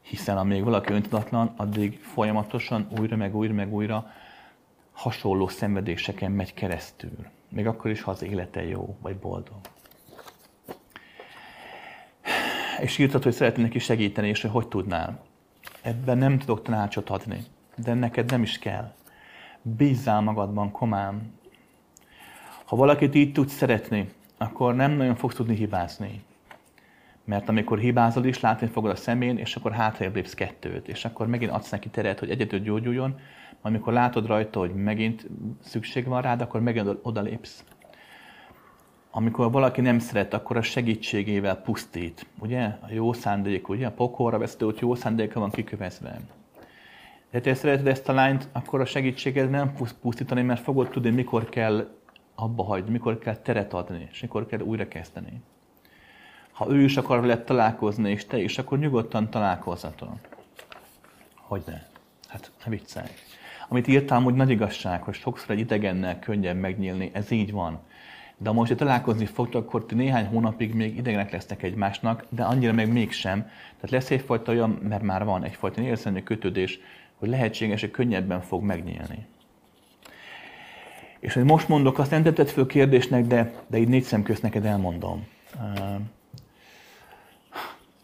Hiszen 0.00 0.36
amíg 0.36 0.64
valaki 0.64 0.92
öntudatlan, 0.92 1.54
addig 1.56 1.98
folyamatosan 1.98 2.88
újra 2.98 3.16
meg 3.16 3.36
újra 3.36 3.54
meg 3.54 3.72
újra 3.72 4.10
hasonló 4.92 5.48
szenvedéseken 5.48 6.32
megy 6.32 6.54
keresztül. 6.54 7.26
Még 7.48 7.66
akkor 7.66 7.90
is, 7.90 8.02
ha 8.02 8.10
az 8.10 8.22
élete 8.22 8.66
jó, 8.66 8.96
vagy 9.00 9.16
boldog. 9.16 9.56
És 12.80 12.98
írtad, 12.98 13.22
hogy 13.22 13.32
szeretnék 13.32 13.64
neki 13.64 13.78
segíteni, 13.78 14.28
és 14.28 14.42
hogy 14.42 14.50
hogy 14.50 14.68
tudnál. 14.68 15.22
Ebben 15.82 16.18
nem 16.18 16.38
tudok 16.38 16.62
tanácsot 16.62 17.10
adni 17.10 17.44
de 17.76 17.94
neked 17.94 18.30
nem 18.30 18.42
is 18.42 18.58
kell. 18.58 18.92
Bízzál 19.62 20.20
magadban, 20.20 20.70
komám. 20.70 21.32
Ha 22.64 22.76
valakit 22.76 23.14
így 23.14 23.32
tudsz 23.32 23.52
szeretni, 23.52 24.08
akkor 24.36 24.74
nem 24.74 24.92
nagyon 24.92 25.14
fogsz 25.14 25.34
tudni 25.34 25.54
hibázni. 25.54 26.22
Mert 27.24 27.48
amikor 27.48 27.78
hibázol 27.78 28.24
is, 28.24 28.40
látni 28.40 28.66
fogod 28.66 28.90
a 28.90 28.96
szemén, 28.96 29.38
és 29.38 29.56
akkor 29.56 29.72
hátrébb 29.72 30.14
lépsz 30.14 30.34
kettőt, 30.34 30.88
és 30.88 31.04
akkor 31.04 31.26
megint 31.26 31.50
adsz 31.50 31.70
neki 31.70 31.88
teret, 31.88 32.18
hogy 32.18 32.30
egyedül 32.30 32.60
gyógyuljon, 32.60 33.18
amikor 33.62 33.92
látod 33.92 34.26
rajta, 34.26 34.58
hogy 34.58 34.74
megint 34.74 35.26
szükség 35.60 36.06
van 36.06 36.22
rád, 36.22 36.40
akkor 36.40 36.60
megint 36.60 36.98
odalépsz. 37.02 37.64
Amikor 39.10 39.50
valaki 39.50 39.80
nem 39.80 39.98
szeret, 39.98 40.34
akkor 40.34 40.56
a 40.56 40.62
segítségével 40.62 41.56
pusztít. 41.56 42.26
Ugye? 42.38 42.62
A 42.64 42.86
jó 42.88 43.12
szándék, 43.12 43.68
ugye? 43.68 43.86
A 43.86 43.90
pokolra 43.90 44.38
vesztő, 44.38 44.64
hogy 44.64 44.78
jó 44.80 44.94
szándéka 44.94 45.40
van 45.40 45.50
kikövezve. 45.50 46.20
De 47.34 47.40
te 47.40 47.54
szereted 47.54 47.86
ezt 47.86 48.08
a 48.08 48.12
lányt, 48.12 48.48
akkor 48.52 48.80
a 48.80 48.84
segítséged 48.84 49.50
nem 49.50 49.72
pusztítani, 50.00 50.42
mert 50.42 50.60
fogod 50.60 50.88
tudni, 50.88 51.10
mikor 51.10 51.48
kell 51.48 51.88
abba 52.34 52.64
hagyni, 52.64 52.90
mikor 52.90 53.18
kell 53.18 53.36
teret 53.36 53.72
adni, 53.72 54.08
és 54.10 54.20
mikor 54.20 54.46
kell 54.46 54.60
újra 54.60 54.88
kezdeni. 54.88 55.42
Ha 56.52 56.70
ő 56.70 56.82
is 56.82 56.96
akar 56.96 57.20
veled 57.20 57.44
találkozni, 57.44 58.10
és 58.10 58.26
te 58.26 58.38
is, 58.38 58.58
akkor 58.58 58.78
nyugodtan 58.78 59.30
találkozhatok. 59.30 60.18
Hogy 61.34 61.62
ne? 61.66 61.82
Hát 62.28 62.50
ne 62.64 62.70
viccelj. 62.70 63.08
Amit 63.68 63.86
írtál, 63.86 64.20
hogy 64.20 64.34
nagy 64.34 64.50
igazság, 64.50 65.02
hogy 65.02 65.14
sokszor 65.14 65.50
egy 65.50 65.58
idegennel 65.58 66.18
könnyebb 66.18 66.56
megnyílni, 66.56 67.10
ez 67.12 67.30
így 67.30 67.52
van. 67.52 67.80
De 68.36 68.50
most, 68.50 68.68
hogy 68.68 68.78
találkozni 68.78 69.26
fogtok, 69.26 69.66
akkor 69.66 69.86
ti 69.86 69.94
néhány 69.94 70.26
hónapig 70.26 70.74
még 70.74 70.96
idegenek 70.96 71.30
lesznek 71.30 71.62
egymásnak, 71.62 72.24
de 72.28 72.42
annyira 72.42 72.72
meg 72.72 72.92
mégsem. 72.92 73.40
Tehát 73.74 73.90
lesz 73.90 74.10
egyfajta 74.10 74.52
olyan, 74.52 74.70
mert 74.70 75.02
már 75.02 75.24
van 75.24 75.44
egyfajta 75.44 75.80
érzelmi 75.80 76.22
kötődés, 76.22 76.80
hogy 77.24 77.32
lehetséges, 77.32 77.80
hogy 77.80 77.90
könnyebben 77.90 78.40
fog 78.40 78.62
megnyílni. 78.62 79.26
És 81.20 81.34
hogy 81.34 81.44
most 81.44 81.68
mondok, 81.68 81.98
azt 81.98 82.10
nem 82.10 82.22
tetted 82.22 82.48
föl 82.48 82.66
kérdésnek, 82.66 83.26
de, 83.26 83.52
de 83.66 83.78
így 83.78 83.88
négy 83.88 84.02
szem 84.02 84.22
közt 84.22 84.42
neked 84.42 84.64
elmondom. 84.64 85.26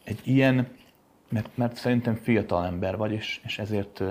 Egy 0.05 0.21
ilyen, 0.25 0.69
mert, 1.29 1.49
mert 1.55 1.77
szerintem 1.77 2.15
fiatal 2.15 2.67
ember 2.67 2.97
vagy, 2.97 3.13
és, 3.13 3.41
és 3.45 3.59
ezért 3.59 4.03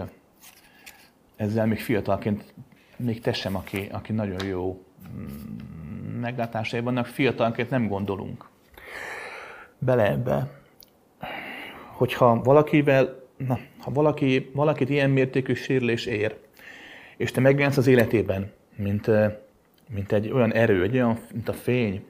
ezzel 1.35 1.65
még 1.65 1.79
fiatalként, 1.79 2.53
még 2.97 3.21
te 3.21 3.33
sem, 3.33 3.55
aki, 3.55 3.87
aki 3.91 4.13
nagyon 4.13 4.45
jó 4.45 4.83
mm, 5.17 6.19
meglátásai 6.19 6.79
vannak, 6.79 7.05
fiatalként 7.05 7.69
nem 7.69 7.87
gondolunk 7.87 8.49
bele 9.77 10.09
ebbe. 10.09 10.49
Hogyha 11.91 12.41
valakivel 12.41 13.28
na, 13.47 13.59
ha 13.77 13.91
valaki, 13.91 14.49
valakit 14.53 14.89
ilyen 14.89 15.09
mértékű 15.09 15.53
sérülés 15.53 16.05
ér, 16.05 16.35
és 17.17 17.31
te 17.31 17.39
megjelensz 17.39 17.77
az 17.77 17.87
életében, 17.87 18.51
mint, 18.75 19.09
mint 19.93 20.11
egy 20.11 20.31
olyan 20.31 20.53
erő, 20.53 20.83
egy 20.83 20.95
olyan, 20.95 21.19
mint 21.33 21.49
a 21.49 21.53
fény, 21.53 22.03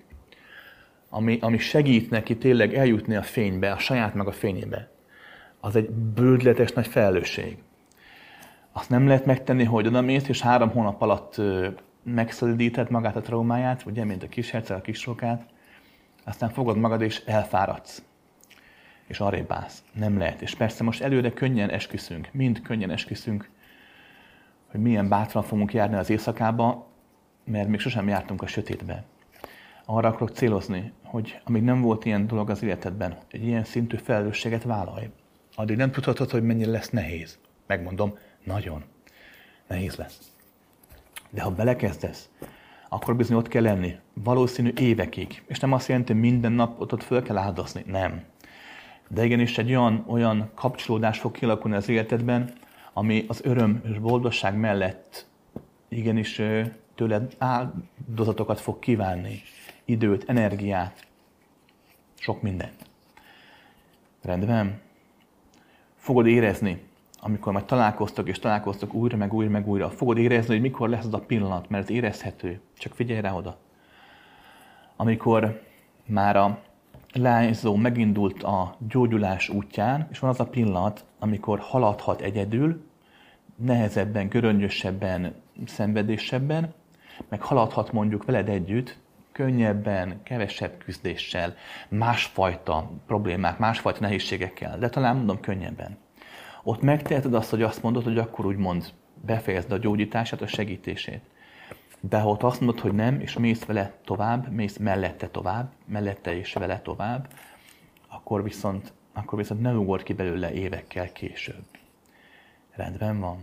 ami, 1.10 1.38
ami 1.42 1.58
segít 1.58 2.10
neki 2.10 2.38
tényleg 2.38 2.74
eljutni 2.74 3.16
a 3.16 3.22
fénybe, 3.22 3.72
a 3.72 3.78
saját 3.78 4.14
meg 4.14 4.28
a 4.28 4.32
fényébe, 4.32 4.90
az 5.60 5.76
egy 5.76 5.90
bődletes 5.90 6.72
nagy 6.72 6.88
felelősség. 6.88 7.58
Azt 8.72 8.90
nem 8.90 9.08
lehet 9.08 9.26
megtenni, 9.26 9.64
hogy 9.64 9.88
oda 9.88 10.02
mész, 10.02 10.28
és 10.28 10.42
három 10.42 10.70
hónap 10.70 11.02
alatt 11.02 11.42
megszöldíted 12.04 12.90
magát 12.90 13.16
a 13.16 13.22
traumáját, 13.22 13.86
ugye, 13.86 14.06
mint 14.06 14.24
a 14.24 14.28
kis 14.28 14.52
herceg, 14.52 14.78
a 14.78 14.82
kisrokát, 14.82 15.46
aztán 16.26 16.50
fogod 16.50 16.78
magad 16.78 17.02
és 17.02 17.22
elfáradsz 17.26 18.04
és 19.10 19.20
arrébb 19.20 19.52
állsz. 19.52 19.84
Nem 19.94 20.18
lehet. 20.18 20.42
És 20.42 20.56
persze 20.56 20.84
most 20.84 21.02
előre 21.02 21.32
könnyen 21.34 21.70
esküszünk, 21.70 22.30
mind 22.32 22.62
könnyen 22.62 22.90
esküszünk, 22.90 23.50
hogy 24.72 24.80
milyen 24.80 25.10
bátran 25.10 25.44
fogunk 25.44 25.74
járni 25.74 25.96
az 25.96 26.10
éjszakába, 26.10 26.88
mert 27.44 27.68
még 27.68 27.80
sosem 27.80 28.08
jártunk 28.08 28.42
a 28.42 28.48
sötétbe. 28.48 29.04
Arra 29.86 30.08
akarok 30.08 30.30
célozni, 30.30 30.92
hogy 31.04 31.42
amíg 31.44 31.64
nem 31.64 31.82
volt 31.82 32.06
ilyen 32.06 32.28
dolog 32.28 32.50
az 32.50 32.64
életedben, 32.64 33.18
egy 33.32 33.44
ilyen 33.44 33.64
szintű 33.64 33.98
felelősséget 33.98 34.64
vállalj. 34.64 35.10
Addig 35.56 35.78
nem 35.78 35.92
tudhatod, 35.92 36.30
hogy 36.30 36.44
mennyire 36.44 36.72
lesz 36.72 36.90
nehéz. 36.90 37.40
Megmondom, 37.68 38.18
nagyon 38.44 38.84
nehéz 39.68 39.96
lesz. 39.96 40.32
De 41.30 41.42
ha 41.42 41.52
belekezdesz, 41.52 42.30
akkor 42.90 43.16
bizony 43.16 43.38
ott 43.38 43.48
kell 43.48 43.62
lenni. 43.62 43.96
Valószínű 44.14 44.72
évekig. 44.76 45.44
És 45.48 45.60
nem 45.60 45.74
azt 45.74 45.88
jelenti, 45.88 46.12
hogy 46.12 46.22
minden 46.22 46.52
nap 46.52 46.80
ott, 46.82 46.94
ott 46.94 47.04
föl 47.04 47.24
kell 47.24 47.38
áldozni. 47.38 47.84
Nem. 47.86 48.24
De 49.12 49.26
igenis 49.26 49.58
egy 49.58 49.70
olyan, 49.70 50.04
olyan 50.08 50.50
kapcsolódás 50.54 51.20
fog 51.20 51.32
kialakulni 51.32 51.76
az 51.76 51.90
életedben, 51.90 52.54
ami 52.94 53.26
az 53.28 53.42
öröm 53.44 53.82
és 53.84 54.00
boldogság 54.00 54.58
mellett 54.58 55.28
igenis 55.88 56.42
tőled 56.96 57.36
áldozatokat 57.38 58.60
fog 58.60 58.80
kívánni. 58.80 59.42
Időt, 59.86 60.30
energiát, 60.30 61.08
sok 62.16 62.42
mindent. 62.42 62.90
Rendben? 64.22 64.82
Fogod 65.96 66.28
érezni, 66.28 66.82
amikor 67.20 67.54
majd 67.54 67.66
találkoztok 67.66 68.28
és 68.28 68.40
találkoztok 68.40 68.94
újra, 68.94 69.18
meg 69.18 69.34
újra, 69.34 69.50
meg 69.50 69.68
újra, 69.68 69.90
fogod 69.90 70.18
érezni, 70.18 70.54
hogy 70.54 70.62
mikor 70.62 70.90
lesz 70.90 71.06
az 71.06 71.14
a 71.14 71.20
pillanat, 71.20 71.70
mert 71.70 71.90
érezhető. 71.90 72.62
Csak 72.78 72.94
figyelj 72.94 73.22
rá 73.22 73.34
oda. 73.34 73.58
Amikor 74.96 75.62
már 76.06 76.36
a 76.36 76.62
lányzó 77.14 77.76
megindult 77.76 78.44
a 78.44 78.76
gyógyulás 78.90 79.50
útján, 79.50 80.08
és 80.12 80.20
van 80.20 80.30
az 80.30 80.40
a 80.40 80.46
pillanat, 80.46 81.06
amikor 81.20 81.60
haladhat 81.60 82.22
egyedül, 82.22 82.88
nehezebben, 83.56 84.28
göröngyösebben, 84.28 85.36
szenvedésebben, 85.66 86.74
meg 87.30 87.42
haladhat 87.42 87.92
mondjuk 87.92 88.26
veled 88.26 88.50
együtt, 88.50 88.98
könnyebben, 89.32 90.24
kevesebb 90.24 90.78
küzdéssel, 90.78 91.56
másfajta 91.90 92.92
problémák, 93.08 93.58
másfajta 93.58 94.00
nehézségekkel, 94.00 94.78
de 94.78 94.90
talán 94.90 95.16
mondom 95.16 95.40
könnyebben. 95.40 95.98
Ott 96.64 96.82
megteheted 96.82 97.34
azt, 97.34 97.50
hogy 97.50 97.62
azt 97.62 97.84
mondod, 97.84 98.04
hogy 98.04 98.18
akkor 98.18 98.46
úgymond 98.46 98.94
befejezd 99.26 99.72
a 99.72 99.78
gyógyítását, 99.78 100.42
a 100.42 100.48
segítését. 100.48 101.22
De 102.00 102.20
ha 102.20 102.30
ott 102.30 102.44
azt 102.44 102.60
mondod, 102.60 102.80
hogy 102.80 102.94
nem, 102.94 103.20
és 103.20 103.34
mész 103.34 103.66
vele 103.66 103.94
tovább, 104.06 104.52
mész 104.52 104.78
mellette 104.78 105.28
tovább, 105.28 105.72
mellette 105.86 106.38
és 106.38 106.54
vele 106.54 106.82
tovább, 106.82 107.28
akkor 108.08 108.44
viszont, 108.44 108.94
akkor 109.14 109.38
viszont 109.38 109.62
nem 109.62 109.78
ugor 109.78 110.04
ki 110.04 110.14
belőle 110.14 110.54
évekkel 110.54 111.12
később. 111.12 111.66
Rendben 112.72 113.20
van. 113.20 113.38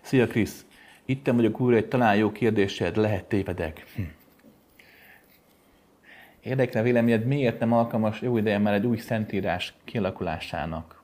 Szia 0.00 0.26
Krisz! 0.26 0.64
Itt 1.04 1.26
vagyok 1.26 1.60
újra 1.60 1.76
egy 1.76 1.88
talán 1.88 2.16
jó 2.16 2.32
kérdésed, 2.32 2.96
lehet 2.96 3.24
tévedek. 3.24 3.86
Hm. 3.94 4.02
Érdekne 6.40 6.82
véleményed, 6.82 7.26
miért 7.26 7.58
nem 7.58 7.72
alkalmas 7.72 8.20
jó 8.20 8.36
ideje 8.36 8.58
már 8.58 8.74
egy 8.74 8.86
új 8.86 8.96
szentírás 8.96 9.74
kialakulásának? 9.84 11.02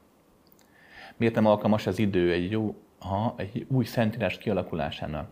Miért 1.16 1.34
nem 1.34 1.46
alkalmas 1.46 1.86
az 1.86 1.98
idő 1.98 2.32
egy, 2.32 2.50
jó, 2.50 2.82
ha, 2.98 3.34
egy 3.36 3.66
új 3.68 3.84
szentírás 3.84 4.38
kialakulásának? 4.38 5.30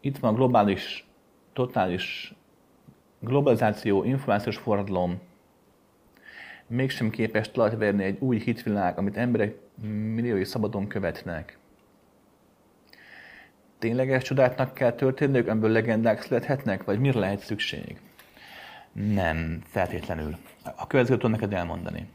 Itt 0.00 0.18
van 0.18 0.32
a 0.32 0.36
globális, 0.36 1.06
totális 1.52 2.34
globalizáció, 3.18 4.04
információs 4.04 4.56
forradalom, 4.56 5.20
mégsem 6.66 7.10
képes 7.10 7.50
talajt 7.50 7.76
verni 7.76 8.04
egy 8.04 8.16
új 8.20 8.38
hitvilág, 8.38 8.98
amit 8.98 9.16
emberek 9.16 9.54
milliói 10.14 10.44
szabadon 10.44 10.86
követnek 10.86 11.58
tényleges 13.80 14.22
csodáknak 14.22 14.74
kell 14.74 14.92
történniük, 14.92 15.48
amiből 15.48 15.70
legendák 15.70 16.22
születhetnek, 16.22 16.84
vagy 16.84 16.98
mire 16.98 17.18
lehet 17.18 17.40
szükség? 17.40 18.00
Nem, 18.92 19.62
feltétlenül. 19.66 20.36
A 20.76 20.86
következőt 20.86 21.20
tudom 21.20 21.30
neked 21.30 21.52
elmondani. 21.52 22.08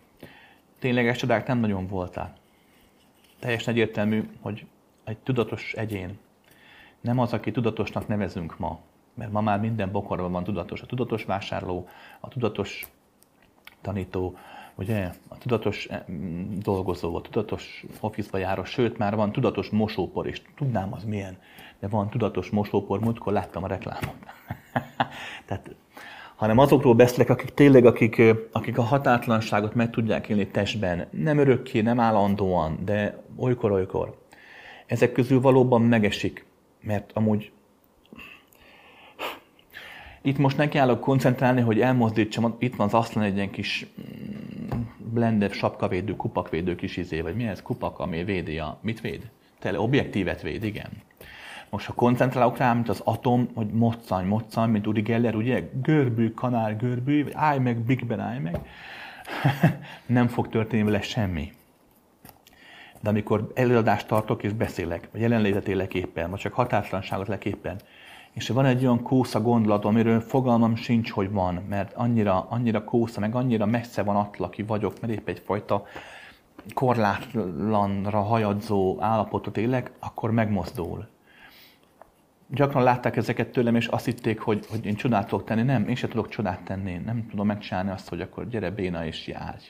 Tényleges 0.79 1.17
csodák 1.17 1.47
nem 1.47 1.59
nagyon 1.59 1.87
voltak. 1.87 2.35
Teljesen 3.39 3.73
egyértelmű, 3.73 4.23
hogy 4.41 4.65
egy 5.03 5.17
tudatos 5.17 5.73
egyén 5.73 6.17
nem 7.05 7.19
az, 7.19 7.33
aki 7.33 7.51
tudatosnak 7.51 8.07
nevezünk 8.07 8.57
ma, 8.59 8.79
mert 9.13 9.31
ma 9.31 9.41
már 9.41 9.59
minden 9.59 9.91
bokorban 9.91 10.31
van 10.31 10.43
tudatos. 10.43 10.81
A 10.81 10.85
tudatos 10.85 11.25
vásárló, 11.25 11.87
a 12.19 12.27
tudatos 12.27 12.87
tanító, 13.81 14.37
ugye, 14.75 15.11
a 15.27 15.37
tudatos 15.37 15.85
eh, 15.85 16.01
dolgozó, 16.61 17.15
a 17.15 17.21
tudatos 17.21 17.85
office 17.99 18.39
járó, 18.39 18.63
sőt, 18.63 18.97
már 18.97 19.15
van 19.15 19.31
tudatos 19.31 19.69
mosópor 19.69 20.27
is. 20.27 20.41
Tudnám, 20.55 20.93
az 20.93 21.03
milyen, 21.03 21.37
de 21.79 21.87
van 21.87 22.09
tudatos 22.09 22.49
mosópor, 22.49 22.99
múltkor 22.99 23.33
láttam 23.33 23.63
a 23.63 23.67
reklámot. 23.67 24.15
Tehát, 25.47 25.75
hanem 26.35 26.57
azokról 26.57 26.93
beszélek, 26.93 27.29
akik 27.29 27.49
tényleg, 27.49 27.85
akik, 27.85 28.21
akik 28.51 28.77
a 28.77 28.81
határtlanságot 28.81 29.73
meg 29.73 29.89
tudják 29.89 30.29
élni 30.29 30.47
testben, 30.47 31.07
nem 31.11 31.37
örökké, 31.37 31.81
nem 31.81 31.99
állandóan, 31.99 32.77
de 32.85 33.23
olykor-olykor. 33.37 34.17
Ezek 34.85 35.11
közül 35.11 35.41
valóban 35.41 35.81
megesik, 35.81 36.45
mert 36.85 37.11
amúgy 37.13 37.51
itt 40.25 40.37
most 40.37 40.57
nekiállok 40.57 40.99
koncentrálni, 40.99 41.61
hogy 41.61 41.81
elmozdítsam, 41.81 42.55
itt 42.59 42.75
van 42.75 42.87
az 42.87 42.93
asztalon 42.93 43.27
egy 43.27 43.35
ilyen 43.35 43.49
kis 43.49 43.85
mm, 44.75 44.81
blender 44.97 45.51
sapkavédő, 45.51 46.15
kupakvédő 46.15 46.75
kis 46.75 46.97
izé, 46.97 47.21
vagy 47.21 47.35
mi 47.35 47.47
ez? 47.47 47.61
Kupak, 47.61 47.99
ami 47.99 48.23
védi 48.23 48.59
a... 48.59 48.77
Mit 48.81 49.01
véd? 49.01 49.29
Tele, 49.59 49.79
objektívet 49.79 50.41
véd, 50.41 50.63
igen. 50.63 50.89
Most 51.69 51.85
ha 51.85 51.93
koncentrálok 51.93 52.57
rá, 52.57 52.73
mint 52.73 52.89
az 52.89 53.01
atom, 53.03 53.49
hogy 53.53 53.67
moccany, 53.67 54.25
moccany, 54.25 54.69
mint 54.69 54.87
Uri 54.87 55.01
Geller, 55.01 55.35
ugye? 55.35 55.69
Görbű, 55.81 56.31
kanál, 56.31 56.75
görbű, 56.75 57.23
vagy 57.23 57.33
állj 57.35 57.59
meg, 57.59 57.77
Big 57.79 58.05
Ben, 58.05 58.19
állj 58.19 58.39
meg. 58.39 58.59
nem 60.05 60.27
fog 60.27 60.49
történni 60.49 60.83
vele 60.83 61.01
semmi. 61.01 61.51
De 63.05 63.11
amikor 63.11 63.51
előadást 63.53 64.07
tartok 64.07 64.43
és 64.43 64.53
beszélek, 64.53 65.09
vagy 65.11 65.21
jelenlétet 65.21 65.67
élek 65.67 65.93
éppen, 65.93 66.29
vagy 66.29 66.39
csak 66.39 66.53
határtlanságot 66.53 67.27
leképpen, 67.27 67.79
és 68.33 68.49
van 68.49 68.65
egy 68.65 68.83
olyan 68.83 69.01
kósza 69.01 69.41
gondolat, 69.41 69.85
amiről 69.85 70.19
fogalmam 70.19 70.75
sincs, 70.75 71.11
hogy 71.11 71.31
van, 71.31 71.53
mert 71.69 71.93
annyira, 71.93 72.47
annyira 72.49 72.83
kósza, 72.83 73.19
meg 73.19 73.35
annyira 73.35 73.65
messze 73.65 74.03
van 74.03 74.15
attól, 74.15 74.45
aki 74.45 74.63
vagyok, 74.63 74.99
mert 75.01 75.13
épp 75.13 75.27
egyfajta 75.27 75.85
korlátlanra 76.73 78.21
hajadzó 78.21 78.97
állapotot 78.99 79.57
élek, 79.57 79.91
akkor 79.99 80.31
megmozdul. 80.31 81.07
Gyakran 82.47 82.83
látták 82.83 83.15
ezeket 83.15 83.51
tőlem, 83.51 83.75
és 83.75 83.87
azt 83.87 84.05
hitték, 84.05 84.39
hogy, 84.39 84.65
hogy 84.69 84.85
én 84.85 84.95
csodát 84.95 85.27
tudok 85.27 85.45
tenni. 85.45 85.61
Nem, 85.61 85.87
én 85.87 85.95
sem 85.95 86.09
tudok 86.09 86.29
csodát 86.29 86.61
tenni. 86.61 87.01
Nem 87.05 87.27
tudom 87.29 87.45
megcsinálni 87.45 87.89
azt, 87.89 88.09
hogy 88.09 88.21
akkor 88.21 88.47
gyere 88.47 88.71
béna 88.71 89.05
és 89.05 89.27
járj. 89.27 89.63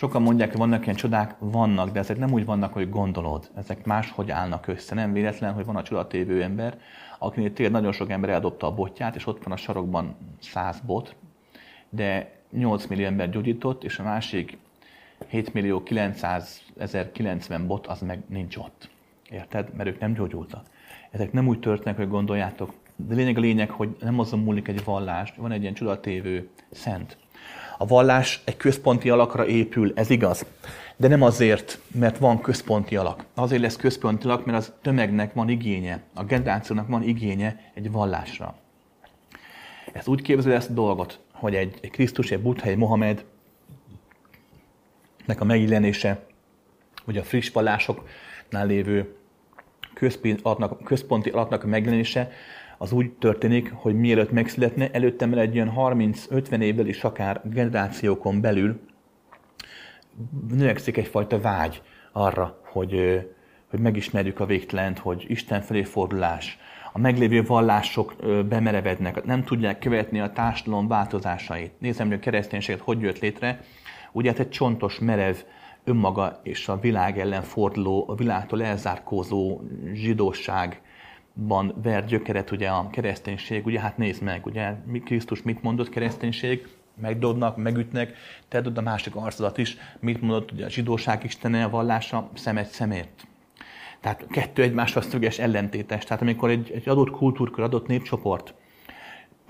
Sokan 0.00 0.22
mondják, 0.22 0.50
hogy 0.50 0.58
vannak 0.58 0.84
ilyen 0.84 0.96
csodák, 0.96 1.34
vannak, 1.38 1.90
de 1.90 1.98
ezek 1.98 2.18
nem 2.18 2.32
úgy 2.32 2.44
vannak, 2.44 2.72
hogy 2.72 2.90
gondolod. 2.90 3.50
Ezek 3.56 3.84
máshogy 3.84 4.30
állnak 4.30 4.66
össze. 4.66 4.94
Nem 4.94 5.12
véletlen, 5.12 5.52
hogy 5.52 5.64
van 5.64 5.76
a 5.76 5.82
csodatévő 5.82 6.42
ember, 6.42 6.78
akinél 7.18 7.52
tényleg 7.52 7.74
nagyon 7.74 7.92
sok 7.92 8.10
ember 8.10 8.30
eldobta 8.30 8.66
a 8.66 8.74
botját, 8.74 9.14
és 9.14 9.26
ott 9.26 9.42
van 9.42 9.52
a 9.52 9.56
sarokban 9.56 10.16
100 10.38 10.80
bot, 10.86 11.16
de 11.88 12.32
8 12.50 12.86
millió 12.86 13.06
ember 13.06 13.30
gyógyított, 13.30 13.84
és 13.84 13.98
a 13.98 14.02
másik 14.02 14.58
7 15.28 15.52
millió 15.54 15.82
900 15.82 16.62
90 17.12 17.66
bot, 17.66 17.86
az 17.86 18.00
meg 18.00 18.22
nincs 18.26 18.56
ott. 18.56 18.90
Érted? 19.30 19.74
Mert 19.76 19.88
ők 19.88 20.00
nem 20.00 20.12
gyógyultak. 20.12 20.66
Ezek 21.10 21.32
nem 21.32 21.48
úgy 21.48 21.60
történnek, 21.60 21.96
hogy 21.96 22.08
gondoljátok. 22.08 22.72
De 22.96 23.14
lényeg 23.14 23.36
a 23.36 23.40
lényeg, 23.40 23.70
hogy 23.70 23.96
nem 24.00 24.18
azon 24.18 24.38
múlik 24.38 24.68
egy 24.68 24.84
vallás, 24.84 25.32
van 25.36 25.52
egy 25.52 25.62
ilyen 25.62 25.74
csodatévő 25.74 26.48
szent, 26.70 27.16
a 27.80 27.86
vallás 27.86 28.40
egy 28.44 28.56
központi 28.56 29.10
alakra 29.10 29.46
épül, 29.46 29.92
ez 29.94 30.10
igaz. 30.10 30.46
De 30.96 31.08
nem 31.08 31.22
azért, 31.22 31.80
mert 31.94 32.18
van 32.18 32.40
központi 32.40 32.96
alak. 32.96 33.24
Azért 33.34 33.62
lesz 33.62 33.76
központi 33.76 34.26
alak, 34.26 34.44
mert 34.44 34.58
az 34.58 34.72
tömegnek 34.82 35.34
van 35.34 35.48
igénye, 35.48 36.02
a 36.14 36.24
generációnak 36.24 36.88
van 36.88 37.02
igénye 37.02 37.70
egy 37.74 37.90
vallásra. 37.90 38.54
Ez 39.92 40.08
úgy 40.08 40.22
képzeli 40.22 40.54
ezt 40.54 40.70
a 40.70 40.72
dolgot, 40.72 41.20
hogy 41.32 41.54
egy, 41.54 41.78
egy 41.80 41.90
Krisztus, 41.90 42.30
egy 42.30 42.40
Buddha, 42.40 42.68
egy 42.68 42.76
Mohamed 42.76 43.24
nek 45.26 45.40
a 45.40 45.44
megjelenése, 45.44 46.26
vagy 47.04 47.16
a 47.16 47.22
friss 47.22 47.50
vallásoknál 47.50 48.66
lévő 48.66 49.16
központi 50.84 51.30
alaknak 51.30 51.64
a 51.64 51.66
megjelenése, 51.66 52.30
az 52.82 52.92
úgy 52.92 53.10
történik, 53.10 53.72
hogy 53.72 53.94
mielőtt 53.94 54.30
megszületne, 54.30 54.90
előtte 54.90 55.26
már 55.26 55.38
egy 55.38 55.54
ilyen 55.54 55.72
30-50 55.76 56.60
évvel 56.60 56.86
is 56.86 57.04
akár 57.04 57.40
generációkon 57.44 58.40
belül 58.40 58.80
növekszik 60.48 60.96
egyfajta 60.96 61.40
vágy 61.40 61.82
arra, 62.12 62.60
hogy, 62.64 63.20
hogy 63.70 63.80
megismerjük 63.80 64.40
a 64.40 64.46
végtelent, 64.46 64.98
hogy 64.98 65.24
Isten 65.28 65.60
felé 65.60 65.82
fordulás, 65.82 66.58
a 66.92 66.98
meglévő 66.98 67.42
vallások 67.42 68.14
bemerevednek, 68.48 69.24
nem 69.24 69.44
tudják 69.44 69.78
követni 69.78 70.20
a 70.20 70.32
társadalom 70.32 70.88
változásait. 70.88 71.72
Nézem, 71.78 72.06
hogy 72.06 72.16
a 72.16 72.20
kereszténységet 72.20 72.80
hogy 72.80 73.00
jött 73.00 73.18
létre. 73.18 73.60
Ugye 74.12 74.30
hát 74.30 74.38
egy 74.38 74.50
csontos, 74.50 74.98
merev, 74.98 75.36
önmaga 75.84 76.40
és 76.42 76.68
a 76.68 76.78
világ 76.80 77.18
ellen 77.18 77.42
forduló, 77.42 78.04
a 78.08 78.14
világtól 78.14 78.62
elzárkózó 78.62 79.60
zsidóság 79.92 80.80
ban 81.46 81.74
ver 81.82 82.04
gyökeret 82.04 82.50
ugye 82.50 82.68
a 82.68 82.90
kereszténység, 82.90 83.66
ugye 83.66 83.80
hát 83.80 83.96
nézd 83.96 84.22
meg, 84.22 84.46
ugye 84.46 84.74
Krisztus 85.04 85.42
mit 85.42 85.62
mondott 85.62 85.88
kereszténység, 85.88 86.68
megdobnak, 87.00 87.56
megütnek, 87.56 88.16
te 88.48 88.62
a 88.74 88.80
másik 88.80 89.16
arcodat 89.16 89.58
is, 89.58 89.76
mit 90.00 90.20
mondott 90.20 90.52
ugye 90.52 90.64
a 90.64 90.68
zsidóság 90.68 91.24
istene, 91.24 91.64
a 91.64 91.70
vallása, 91.70 92.30
szemet 92.34 92.66
szemért. 92.66 93.26
Tehát 94.00 94.26
kettő 94.30 94.62
egymásra 94.62 95.00
szöges 95.00 95.38
ellentétes. 95.38 96.04
Tehát 96.04 96.22
amikor 96.22 96.50
egy, 96.50 96.70
egy 96.74 96.88
adott 96.88 97.10
kultúrkör, 97.10 97.64
adott 97.64 97.86
népcsoport 97.86 98.54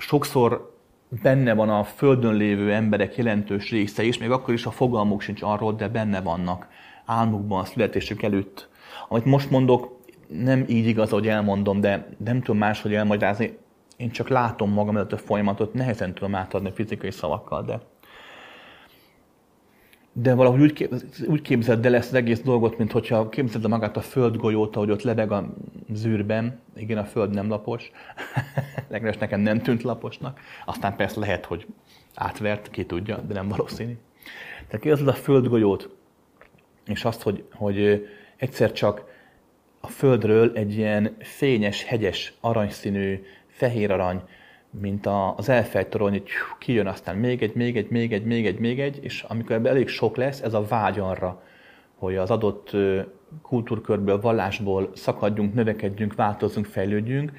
sokszor 0.01 0.79
benne 1.23 1.55
van 1.55 1.69
a 1.69 1.85
földön 1.85 2.35
lévő 2.35 2.73
emberek 2.73 3.17
jelentős 3.17 3.71
része 3.71 4.03
is, 4.03 4.19
még 4.19 4.31
akkor 4.31 4.55
is 4.55 4.67
a 4.67 4.71
fogalmuk 4.71 5.21
sincs 5.21 5.43
arról, 5.43 5.73
de 5.73 5.89
benne 5.89 6.21
vannak 6.21 6.69
álmukban 7.05 7.61
a 7.61 7.65
születésük 7.65 8.23
előtt. 8.23 8.69
Amit 9.09 9.25
most 9.25 9.51
mondok, 9.51 10.00
nem 10.33 10.65
így 10.69 10.87
igaz, 10.87 11.11
hogy 11.11 11.29
elmondom, 11.29 11.81
de 11.81 12.09
nem 12.25 12.41
tudom 12.41 12.59
máshogy 12.59 12.95
elmagyarázni. 12.95 13.59
Én 13.97 14.11
csak 14.11 14.29
látom 14.29 14.73
magam 14.73 14.97
előtt 14.97 15.13
a 15.13 15.19
folyamatot, 15.19 15.75
nehezen 15.75 16.15
tudom 16.15 16.35
átadni 16.35 16.73
fizikai 16.75 17.11
szavakkal, 17.11 17.63
de 17.63 17.81
de 20.13 20.35
valahogy 20.35 20.61
úgy, 20.61 20.73
kép, 20.73 20.95
úgy 21.27 21.43
képzeld 21.43 21.87
el 21.87 21.95
ezt 21.95 22.09
az 22.09 22.15
egész 22.15 22.41
dolgot, 22.41 22.79
mint 22.79 22.93
hogyha 22.93 23.29
képzeld 23.29 23.69
magát 23.69 23.97
a 23.97 24.01
földgolyót, 24.01 24.77
ahogy 24.77 24.91
ott 24.91 25.03
lebeg 25.03 25.33
a 25.33 25.55
zűrben. 25.93 26.61
Igen, 26.77 26.99
a 26.99 27.05
föld 27.05 27.31
nem 27.31 27.49
lapos. 27.49 27.91
Legalábbis 28.89 29.21
nekem 29.21 29.41
nem 29.41 29.61
tűnt 29.61 29.83
laposnak. 29.83 30.41
Aztán 30.65 30.97
persze 30.97 31.21
lehet, 31.21 31.45
hogy 31.45 31.67
átvert, 32.15 32.71
ki 32.71 32.85
tudja, 32.85 33.17
de 33.17 33.35
nem 33.35 33.49
valószínű. 33.49 33.97
Tehát 34.67 34.85
képzeld 34.85 35.09
a 35.09 35.13
földgolyót, 35.13 35.89
és 36.87 37.05
azt, 37.05 37.23
hogy, 37.23 37.45
hogy 37.53 38.09
egyszer 38.37 38.73
csak 38.73 39.05
a 39.81 39.87
földről 39.89 40.53
egy 40.55 40.77
ilyen 40.77 41.17
fényes, 41.19 41.85
hegyes, 41.85 42.35
aranyszínű, 42.41 43.23
fehér 43.47 43.91
arany, 43.91 44.23
mint 44.71 45.07
az 45.37 45.49
elfejtorony, 45.49 46.11
hogy 46.11 46.29
kijön 46.59 46.87
aztán 46.87 47.17
még 47.17 47.43
egy, 47.43 47.55
még 47.55 47.77
egy, 47.77 47.89
még 47.89 48.13
egy, 48.13 48.25
még 48.25 48.47
egy, 48.47 48.59
még 48.59 48.81
egy, 48.81 48.99
és 49.03 49.23
amikor 49.23 49.57
ebben 49.57 49.73
elég 49.73 49.89
sok 49.89 50.17
lesz, 50.17 50.41
ez 50.41 50.55
a 50.55 50.65
vágy 50.65 50.99
arra, 50.99 51.43
hogy 51.95 52.17
az 52.17 52.31
adott 52.31 52.71
kultúrkörből, 53.43 54.21
vallásból 54.21 54.91
szakadjunk, 54.95 55.55
növekedjünk, 55.55 56.15
változzunk, 56.15 56.67
fejlődjünk. 56.67 57.33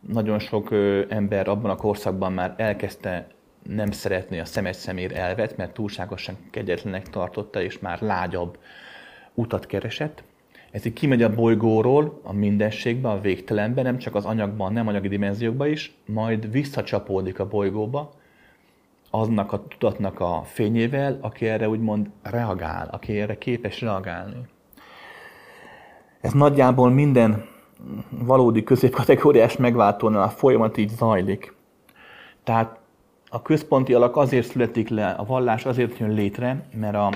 Nagyon 0.00 0.38
sok 0.38 0.72
ember 1.08 1.48
abban 1.48 1.70
a 1.70 1.76
korszakban 1.76 2.32
már 2.32 2.54
elkezdte 2.56 3.26
nem 3.62 3.90
szeretni 3.90 4.38
a 4.38 4.44
szemes 4.44 4.76
szemér 4.76 5.16
elvet, 5.16 5.56
mert 5.56 5.72
túlságosan 5.72 6.36
kegyetlenek 6.50 7.08
tartotta, 7.08 7.62
és 7.62 7.78
már 7.78 8.00
lágyabb 8.00 8.58
utat 9.34 9.66
keresett. 9.66 10.22
Ez 10.70 10.86
így 10.86 10.92
kimegy 10.92 11.22
a 11.22 11.34
bolygóról, 11.34 12.20
a 12.22 12.32
mindenségbe, 12.32 13.08
a 13.08 13.20
végtelenbe, 13.20 13.82
nem 13.82 13.98
csak 13.98 14.14
az 14.14 14.24
anyagban, 14.24 14.72
nem 14.72 14.88
anyagi 14.88 15.08
dimenziókba 15.08 15.66
is, 15.66 15.94
majd 16.06 16.50
visszacsapódik 16.50 17.38
a 17.38 17.48
bolygóba, 17.48 18.10
aznak 19.10 19.52
a 19.52 19.64
tudatnak 19.66 20.20
a 20.20 20.42
fényével, 20.44 21.18
aki 21.20 21.46
erre 21.46 21.68
úgymond 21.68 22.10
reagál, 22.22 22.88
aki 22.92 23.20
erre 23.20 23.38
képes 23.38 23.80
reagálni. 23.80 24.40
Ez 26.20 26.32
nagyjából 26.32 26.90
minden 26.90 27.44
valódi 28.10 28.62
középkategóriás 28.62 29.56
megváltónál 29.56 30.22
a 30.22 30.28
folyamat 30.28 30.76
így 30.76 30.88
zajlik. 30.88 31.54
Tehát 32.44 32.78
a 33.28 33.42
központi 33.42 33.94
alak 33.94 34.16
azért 34.16 34.46
születik 34.46 34.88
le, 34.88 35.10
a 35.10 35.24
vallás 35.24 35.64
azért 35.64 35.98
jön 35.98 36.10
létre, 36.10 36.68
mert 36.74 36.94
a, 36.94 37.06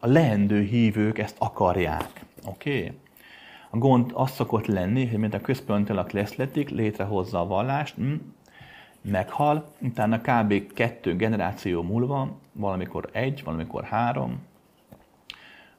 a 0.00 0.06
leendő 0.06 0.60
hívők 0.60 1.18
ezt 1.18 1.36
akarják. 1.38 2.24
Oké? 2.46 2.76
Okay? 2.76 2.92
A 3.74 3.78
gond 3.78 4.10
az 4.14 4.30
szokott 4.30 4.66
lenni, 4.66 5.06
hogy 5.06 5.18
mint 5.18 5.34
a 5.34 5.40
központi 5.40 5.90
alak 5.90 6.10
leszletik, 6.10 6.68
létrehozza 6.68 7.40
a 7.40 7.46
vallást, 7.46 7.94
hm, 7.94 8.14
meghal, 9.00 9.64
utána 9.78 10.20
kb. 10.20 10.72
kettő 10.72 11.16
generáció 11.16 11.82
múlva, 11.82 12.36
valamikor 12.52 13.08
egy, 13.12 13.44
valamikor 13.44 13.84
három, 13.84 14.46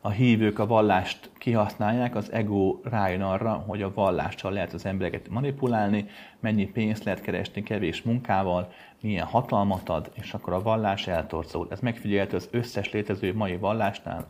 a 0.01 0.09
hívők 0.09 0.59
a 0.59 0.67
vallást 0.67 1.29
kihasználják, 1.37 2.15
az 2.15 2.31
ego 2.31 2.79
rájön 2.83 3.21
arra, 3.21 3.63
hogy 3.67 3.81
a 3.81 3.93
vallással 3.93 4.51
lehet 4.51 4.73
az 4.73 4.85
embereket 4.85 5.29
manipulálni, 5.29 6.05
mennyi 6.39 6.65
pénzt 6.65 7.03
lehet 7.03 7.21
keresni 7.21 7.63
kevés 7.63 8.01
munkával, 8.01 8.71
milyen 9.01 9.25
hatalmat 9.25 9.89
ad, 9.89 10.11
és 10.13 10.33
akkor 10.33 10.53
a 10.53 10.61
vallás 10.61 11.07
eltorzul. 11.07 11.67
Ez 11.69 11.79
megfigyelhető 11.79 12.35
az 12.35 12.47
összes 12.51 12.91
létező 12.91 13.33
mai 13.33 13.57
vallásnál, 13.57 14.27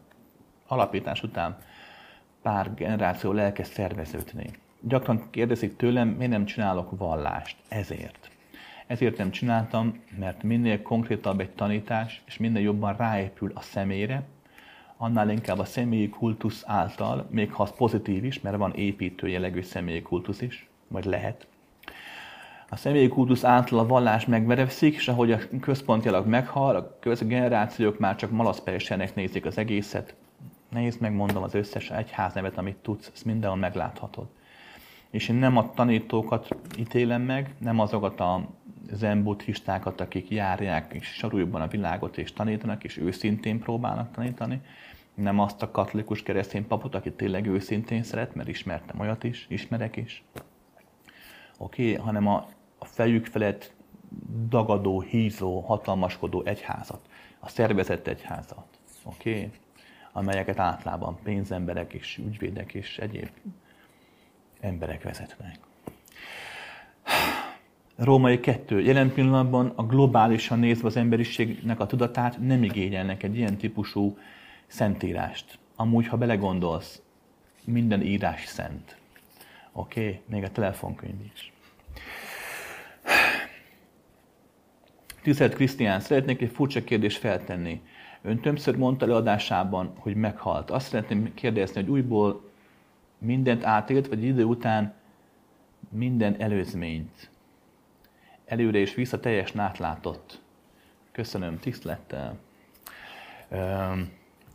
alapítás 0.68 1.24
után 1.24 1.58
pár 2.44 2.74
generáció 2.74 3.34
elkezd 3.36 3.72
szerveződni. 3.72 4.50
Gyakran 4.82 5.28
kérdezik 5.30 5.76
tőlem, 5.76 6.08
miért 6.08 6.32
nem 6.32 6.46
csinálok 6.46 6.98
vallást. 6.98 7.58
Ezért. 7.68 8.32
Ezért 8.88 9.18
nem 9.18 9.32
csináltam, 9.32 10.04
mert 10.20 10.44
minél 10.44 10.82
konkrétabb 10.82 11.40
egy 11.40 11.50
tanítás, 11.50 12.22
és 12.26 12.38
minél 12.38 12.62
jobban 12.62 12.96
ráépül 12.96 13.52
a 13.56 13.62
személyre, 13.62 14.24
annál 14.98 15.30
inkább 15.30 15.60
a 15.60 15.66
személyi 15.66 16.10
kultusz 16.10 16.64
által, 16.66 17.28
még 17.30 17.52
ha 17.52 17.64
az 17.64 17.76
pozitív 17.78 18.24
is, 18.24 18.42
mert 18.42 18.58
van 18.58 18.74
építő 18.74 19.28
jellegű 19.28 19.62
személyi 19.62 20.02
kultusz 20.02 20.42
is, 20.42 20.68
vagy 20.88 21.06
lehet. 21.06 21.48
A 22.70 22.76
személyi 22.76 23.08
kultusz 23.08 23.44
által 23.44 23.80
a 23.80 23.88
vallás 23.88 24.26
megverekszik, 24.26 24.96
és 24.96 25.08
ahogy 25.08 25.32
a 25.32 25.40
központilag 25.62 26.28
meghal, 26.28 26.76
a 26.76 26.98
következő 27.00 27.30
generációk 27.30 28.00
már 28.00 28.16
csak 28.16 28.32
malaszperesenek 28.32 29.16
nézik 29.16 29.46
az 29.46 29.58
egészet. 29.58 30.16
Nézd 30.74 31.02
meg, 31.02 31.14
mondom, 31.14 31.44
az 31.44 31.54
összes 31.54 31.90
egyház 31.90 32.34
nevet, 32.34 32.58
amit 32.58 32.76
tudsz, 32.76 33.12
ezt 33.14 33.26
mindenhol 33.26 33.60
megláthatod. 33.60 34.28
És 35.10 35.30
én 35.30 35.36
nem 35.36 35.58
a 35.58 35.72
tanítókat 35.74 36.48
ítélem 36.78 37.22
meg, 37.22 37.56
nem 37.58 37.80
azokat 37.80 38.20
a 38.20 38.50
zen 38.92 39.24
buddhistákat, 39.24 40.02
akik 40.02 40.30
járják 40.30 40.94
és 40.94 41.08
sarújukban 41.08 41.62
a 41.62 41.68
világot 41.68 42.18
és 42.18 42.34
tanítanak, 42.34 42.84
és 42.84 42.98
őszintén 42.98 43.60
próbálnak 43.60 44.12
tanítani, 44.12 44.62
nem 45.14 45.40
azt 45.40 45.62
a 45.62 45.72
katolikus 45.72 46.24
keresztény 46.24 46.68
papot, 46.68 46.96
aki 46.96 47.12
tényleg 47.12 47.48
őszintén 47.48 48.04
szeret, 48.04 48.36
mert 48.36 48.48
ismertem 48.48 49.00
olyat 49.00 49.24
is, 49.24 49.46
ismerek 49.50 49.96
is. 49.96 50.24
Oké, 51.58 51.92
okay? 51.92 52.06
hanem 52.06 52.28
a, 52.28 52.48
a 52.78 52.86
fejük 52.86 53.26
felett 53.26 53.74
dagadó, 54.50 55.02
hízó, 55.02 55.60
hatalmaskodó 55.60 56.44
egyházat, 56.46 57.10
a 57.40 57.50
szervezett 57.50 58.08
egyházat, 58.08 58.66
oké? 59.04 59.30
Okay? 59.36 59.52
Amelyeket 60.14 60.60
általában 60.60 61.18
pénzemberek 61.24 61.94
és 61.94 62.18
ügyvédek 62.18 62.74
és 62.74 62.98
egyéb 62.98 63.30
emberek 64.60 65.04
vezetnek. 65.04 65.60
Római 67.96 68.40
kettő. 68.40 68.82
Jelen 68.82 69.14
pillanatban 69.14 69.74
a 69.76 69.86
globálisan 69.86 70.60
nézve 70.60 70.88
az 70.88 70.98
emberiségnek 70.98 71.80
a 71.80 71.86
tudatát 71.86 72.40
nem 72.40 72.64
igényelnek 72.64 73.24
egy 73.24 73.38
ilyen 73.38 73.58
típusú 73.58 74.18
szentírást. 74.68 75.60
Amúgy, 75.76 76.08
ha 76.08 76.18
belegondolsz, 76.18 77.02
minden 77.64 78.02
írás 78.02 78.46
szent. 78.46 78.98
Oké? 79.72 80.08
Okay? 80.08 80.22
Még 80.26 80.44
a 80.44 80.52
telefonkönyv 80.52 81.22
is. 81.34 81.52
Tisztelt 85.22 85.54
Krisztián, 85.54 86.00
szeretnék 86.00 86.42
egy 86.42 86.52
furcsa 86.52 86.84
kérdést 86.84 87.18
feltenni. 87.18 87.82
Ön 88.26 88.40
többször 88.40 88.78
mondta 88.78 89.06
előadásában, 89.06 89.94
hogy 89.98 90.16
meghalt. 90.16 90.72
Azt 90.72 90.88
szeretném 90.88 91.34
kérdezni, 91.34 91.82
hogy 91.82 91.90
újból 91.90 92.52
mindent 93.18 93.64
átélt, 93.64 94.08
vagy 94.08 94.24
idő 94.24 94.44
után 94.44 94.94
minden 95.90 96.36
előzményt. 96.40 97.30
Előre 98.46 98.78
és 98.78 98.94
vissza 98.94 99.20
teljesen 99.20 99.60
átlátott. 99.60 100.42
Köszönöm, 101.12 101.60
tisztlettel. 101.60 102.38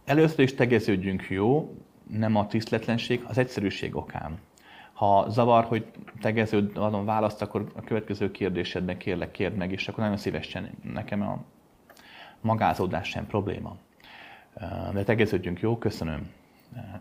Először 0.05 0.41
is 0.41 0.55
tegeződjünk 0.55 1.29
jó, 1.29 1.77
nem 2.11 2.37
a 2.37 2.47
tisztletlenség, 2.47 3.25
az 3.27 3.39
egyszerűség 3.39 3.97
okán. 3.97 4.39
Ha 4.93 5.27
zavar, 5.31 5.65
hogy 5.65 5.87
tegeződ, 6.21 6.77
adom 6.77 7.05
választ, 7.05 7.43
akkor 7.43 7.73
a 7.75 7.81
következő 7.81 8.31
kérdésedben 8.31 8.99
kérlek, 8.99 9.31
kérd 9.31 9.57
meg, 9.57 9.73
és 9.73 9.89
akkor 9.89 10.03
nagyon 10.03 10.19
szívesen 10.19 10.71
nekem 10.83 11.23
a 11.23 11.45
magázódás 12.41 13.09
sem 13.09 13.27
probléma. 13.27 13.77
De 14.93 15.03
tegeződjünk 15.05 15.61
jó, 15.61 15.79
köszönöm. 15.79 16.31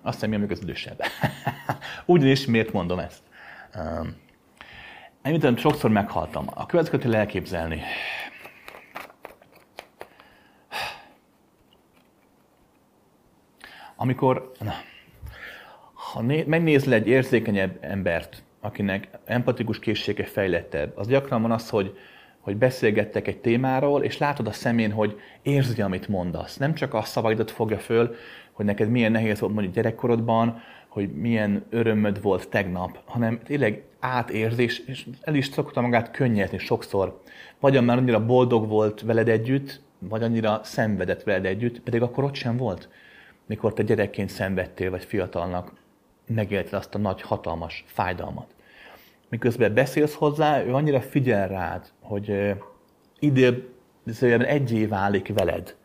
Azt 0.02 0.24
hiszem, 0.24 0.42
mi 0.42 0.52
az 0.52 0.62
idősebb. 0.62 1.02
Ugyanis 2.06 2.46
miért 2.46 2.72
mondom 2.72 3.00
ezt? 3.00 3.22
Említettem, 5.22 5.58
sokszor 5.58 5.92
meghaltam. 5.92 6.46
A 6.54 6.66
következőt 6.66 7.14
elképzelni. 7.14 7.82
Amikor, 13.96 14.52
na, 14.60 14.74
ha 15.94 16.22
né, 16.22 16.44
megnézel 16.44 16.94
egy 16.94 17.08
érzékenyebb 17.08 17.78
embert, 17.82 18.44
akinek 18.60 19.08
empatikus 19.26 19.80
készsége 19.80 20.26
fejlettebb, 20.26 20.98
az 20.98 21.08
gyakran 21.08 21.42
van 21.42 21.52
az, 21.52 21.70
hogy, 21.70 21.98
hogy 22.48 22.58
beszélgettek 22.58 23.28
egy 23.28 23.38
témáról, 23.38 24.04
és 24.04 24.18
látod 24.18 24.48
a 24.48 24.52
szemén, 24.52 24.92
hogy 24.92 25.20
érzi, 25.42 25.82
amit 25.82 26.08
mondasz. 26.08 26.58
Nem 26.58 26.74
csak 26.74 26.94
a 26.94 27.02
szavaidat 27.02 27.52
fogja 27.52 27.78
föl, 27.78 28.16
hogy 28.52 28.66
neked 28.66 28.90
milyen 28.90 29.12
nehéz 29.12 29.40
volt 29.40 29.54
mondjuk 29.54 29.76
gyerekkorodban, 29.76 30.62
hogy 30.88 31.10
milyen 31.14 31.66
örömöd 31.70 32.22
volt 32.22 32.50
tegnap, 32.50 33.00
hanem 33.06 33.40
tényleg 33.44 33.84
átérzés, 34.00 34.80
és 34.80 35.08
el 35.22 35.36
is 35.36 35.46
szokta 35.46 35.82
magát 35.82 36.12
könnyezni 36.12 36.58
sokszor. 36.58 37.22
Vagy 37.60 37.84
már 37.84 37.98
annyira 37.98 38.26
boldog 38.26 38.68
volt 38.68 39.02
veled 39.02 39.30
együtt, 39.30 39.82
vagy 40.00 40.24
annyira 40.24 40.60
szenvedett 40.64 41.24
veled 41.24 41.46
együtt, 41.46 41.80
pedig 41.80 42.02
akkor 42.02 42.24
ott 42.24 42.36
sem 42.36 42.58
volt 42.58 42.90
mikor 43.48 43.74
te 43.74 43.84
gyerekként 43.84 44.30
szenvedtél, 44.30 44.90
vagy 44.90 45.04
fiatalnak 45.04 45.72
megélted 46.28 46.74
azt 46.74 46.96
a 46.96 46.98
nagy, 46.98 47.22
hatalmas 47.22 47.84
fájdalmat. 47.88 48.56
Miközben 49.30 49.74
beszélsz 49.74 50.14
hozzá, 50.14 50.64
ő 50.64 50.74
annyira 50.74 51.02
figyel 51.02 51.48
rád, 51.48 51.92
hogy 52.02 52.56
idézőjelben 53.20 54.48
egyé 54.48 54.86
válik 54.86 55.34
veled. 55.34 55.76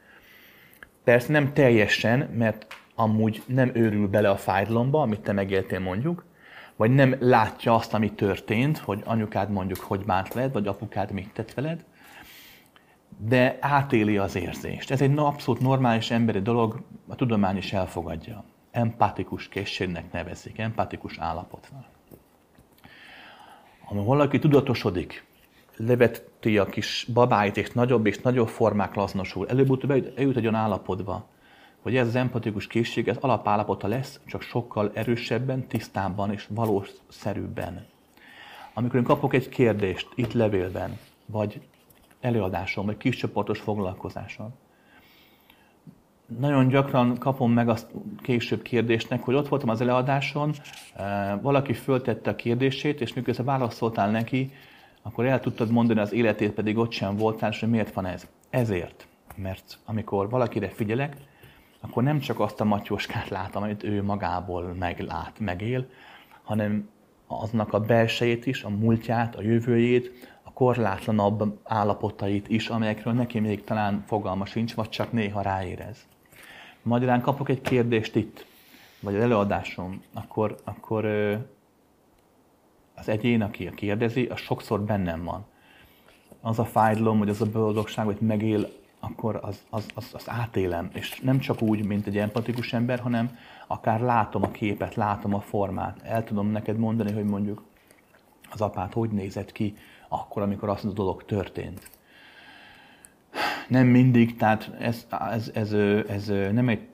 Persze 1.05 1.33
nem 1.33 1.53
teljesen, 1.53 2.19
mert 2.19 2.67
amúgy 2.95 3.43
nem 3.47 3.71
őrül 3.75 4.09
bele 4.09 4.31
a 4.31 4.37
fájdalomba, 4.37 5.01
amit 5.03 5.21
te 5.21 5.33
megéltél 5.33 5.81
mondjuk, 5.81 6.25
vagy 6.77 6.91
nem 6.91 7.17
látja 7.21 7.75
azt, 7.75 7.95
ami 7.95 8.13
történt, 8.13 8.79
hogy 8.79 9.03
anyukád 9.05 9.51
mondjuk 9.51 9.79
hogy 9.79 10.05
bánt 10.05 10.33
veled, 10.33 10.53
vagy 10.53 10.67
apukád 10.67 11.13
mit 11.13 11.33
tett 11.33 11.55
veled, 11.55 11.85
de 13.19 13.57
átéli 13.61 14.19
az 14.19 14.35
érzést. 14.35 14.91
Ez 14.91 15.01
egy 15.01 15.19
abszolút 15.19 15.61
normális 15.61 16.11
emberi 16.11 16.41
dolog, 16.41 16.83
a 17.09 17.15
tudomány 17.15 17.57
is 17.57 17.73
elfogadja. 17.73 18.45
Empatikus 18.71 19.49
készségnek 19.49 20.13
nevezik, 20.13 20.59
empatikus 20.59 21.19
állapotnak. 21.19 21.92
Amikor 23.93 24.17
valaki 24.17 24.39
tudatosodik, 24.39 25.25
leveti 25.77 26.59
a 26.59 26.67
kis 26.67 27.07
babáit, 27.13 27.57
és 27.57 27.71
nagyobb 27.71 28.07
és 28.07 28.19
nagyobb 28.19 28.49
formák 28.49 28.95
laznosul, 28.95 29.49
előbb-utóbb 29.49 29.91
eljut 29.91 30.37
egy 30.37 30.43
olyan 30.43 30.55
állapotba, 30.55 31.29
hogy 31.83 31.97
ez 31.97 32.07
az 32.07 32.15
empatikus 32.15 32.67
készség, 32.67 33.09
ez 33.09 33.17
alapállapota 33.21 33.87
lesz, 33.87 34.21
csak 34.27 34.43
sokkal 34.43 34.91
erősebben, 34.95 35.67
tisztábban 35.67 36.33
és 36.33 36.47
valószerűbben. 36.51 37.87
Amikor 38.75 38.97
én 38.97 39.05
kapok 39.05 39.35
egy 39.35 39.49
kérdést 39.49 40.09
itt 40.15 40.33
levélben, 40.33 40.99
vagy 41.27 41.61
előadáson, 42.21 42.87
vagy 42.87 42.97
kiscsoportos 42.97 43.61
foglalkozáson, 43.61 44.55
nagyon 46.39 46.69
gyakran 46.69 47.19
kapom 47.19 47.53
meg 47.53 47.69
azt 47.69 47.87
később 48.23 48.63
kérdésnek, 48.63 49.23
hogy 49.23 49.35
ott 49.35 49.49
voltam 49.49 49.69
az 49.69 49.81
előadáson, 49.81 50.55
eh, 50.97 51.33
valaki 51.43 51.73
föltette 51.73 52.31
a 52.31 52.37
kérdését, 52.37 53.01
és 53.01 53.13
miközben 53.13 53.47
válaszoltál 53.47 54.11
neki, 54.11 54.53
akkor 55.03 55.27
el 55.27 55.41
tudtad 55.41 55.71
mondani 55.71 56.01
az 56.01 56.13
életét, 56.13 56.53
pedig 56.53 56.77
ott 56.77 56.93
sem 56.93 57.17
voltál, 57.17 57.51
és 57.51 57.61
hogy 57.61 57.71
miért 57.71 57.95
van 57.95 58.07
ez. 58.07 58.27
Ezért, 58.51 59.07
mert 59.37 59.79
amikor 59.85 60.31
valakire 60.31 60.69
figyelek, 60.69 61.17
akkor 61.81 62.03
nem 62.03 62.19
csak 62.19 62.41
azt 62.41 62.61
a 62.61 62.65
matyóskát 62.65 63.29
látom, 63.29 63.63
amit 63.63 63.83
ő 63.83 64.03
magából 64.03 64.75
meglát, 64.79 65.39
megél, 65.39 65.87
hanem 66.43 66.89
aznak 67.27 67.73
a 67.73 67.81
belsejét 67.81 68.47
is, 68.47 68.63
a 68.63 68.69
múltját, 68.69 69.37
a 69.37 69.43
jövőjét, 69.43 70.31
a 70.43 70.53
korlátlanabb 70.53 71.59
állapotait 71.65 72.49
is, 72.49 72.69
amelyekről 72.69 73.13
neki 73.13 73.41
még 73.41 73.65
talán 73.65 74.05
fogalma 74.07 74.45
sincs, 74.45 74.75
vagy 74.75 74.89
csak 74.89 75.13
néha 75.13 75.41
ráérez. 75.41 76.07
Magyarán 76.83 77.21
kapok 77.21 77.49
egy 77.49 77.61
kérdést 77.61 78.17
itt, 78.17 78.47
vagy 79.01 79.15
az 79.15 79.23
előadásom, 79.23 80.03
akkor, 80.13 80.57
akkor 80.65 81.05
az 82.95 83.09
egyén, 83.09 83.43
aki 83.43 83.67
a 83.67 83.71
kérdezi, 83.71 84.25
az 84.25 84.39
sokszor 84.39 84.81
bennem 84.81 85.25
van. 85.25 85.45
Az 86.41 86.59
a 86.59 86.65
fájdalom, 86.65 87.19
vagy 87.19 87.29
az 87.29 87.41
a 87.41 87.51
boldogság, 87.51 88.05
hogy 88.05 88.21
megél, 88.21 88.69
akkor 89.01 89.39
az, 89.43 89.63
az, 89.71 89.87
az, 89.95 90.11
az 90.13 90.29
átélem. 90.29 90.91
És 90.93 91.21
nem 91.21 91.39
csak 91.39 91.63
úgy, 91.63 91.85
mint 91.85 92.07
egy 92.07 92.19
empatikus 92.19 92.73
ember, 92.73 92.99
hanem 92.99 93.39
akár 93.67 94.01
látom 94.01 94.43
a 94.43 94.51
képet, 94.51 94.95
látom 94.95 95.35
a 95.35 95.41
formát. 95.41 96.01
El 96.03 96.25
tudom 96.25 96.51
neked 96.51 96.79
mondani, 96.79 97.13
hogy 97.13 97.25
mondjuk 97.25 97.63
az 98.51 98.61
apát 98.61 98.93
hogy 98.93 99.11
nézett 99.11 99.53
ki 99.53 99.77
akkor, 100.09 100.43
amikor 100.43 100.69
azt 100.69 100.85
a 100.85 100.93
dolog 100.93 101.25
történt. 101.25 101.91
Nem 103.69 103.87
mindig, 103.87 104.37
tehát 104.37 104.71
ez, 104.79 105.07
ez, 105.33 105.51
ez, 105.55 105.73
ez, 105.73 106.29
ez 106.29 106.53
nem 106.53 106.69
egy 106.69 106.89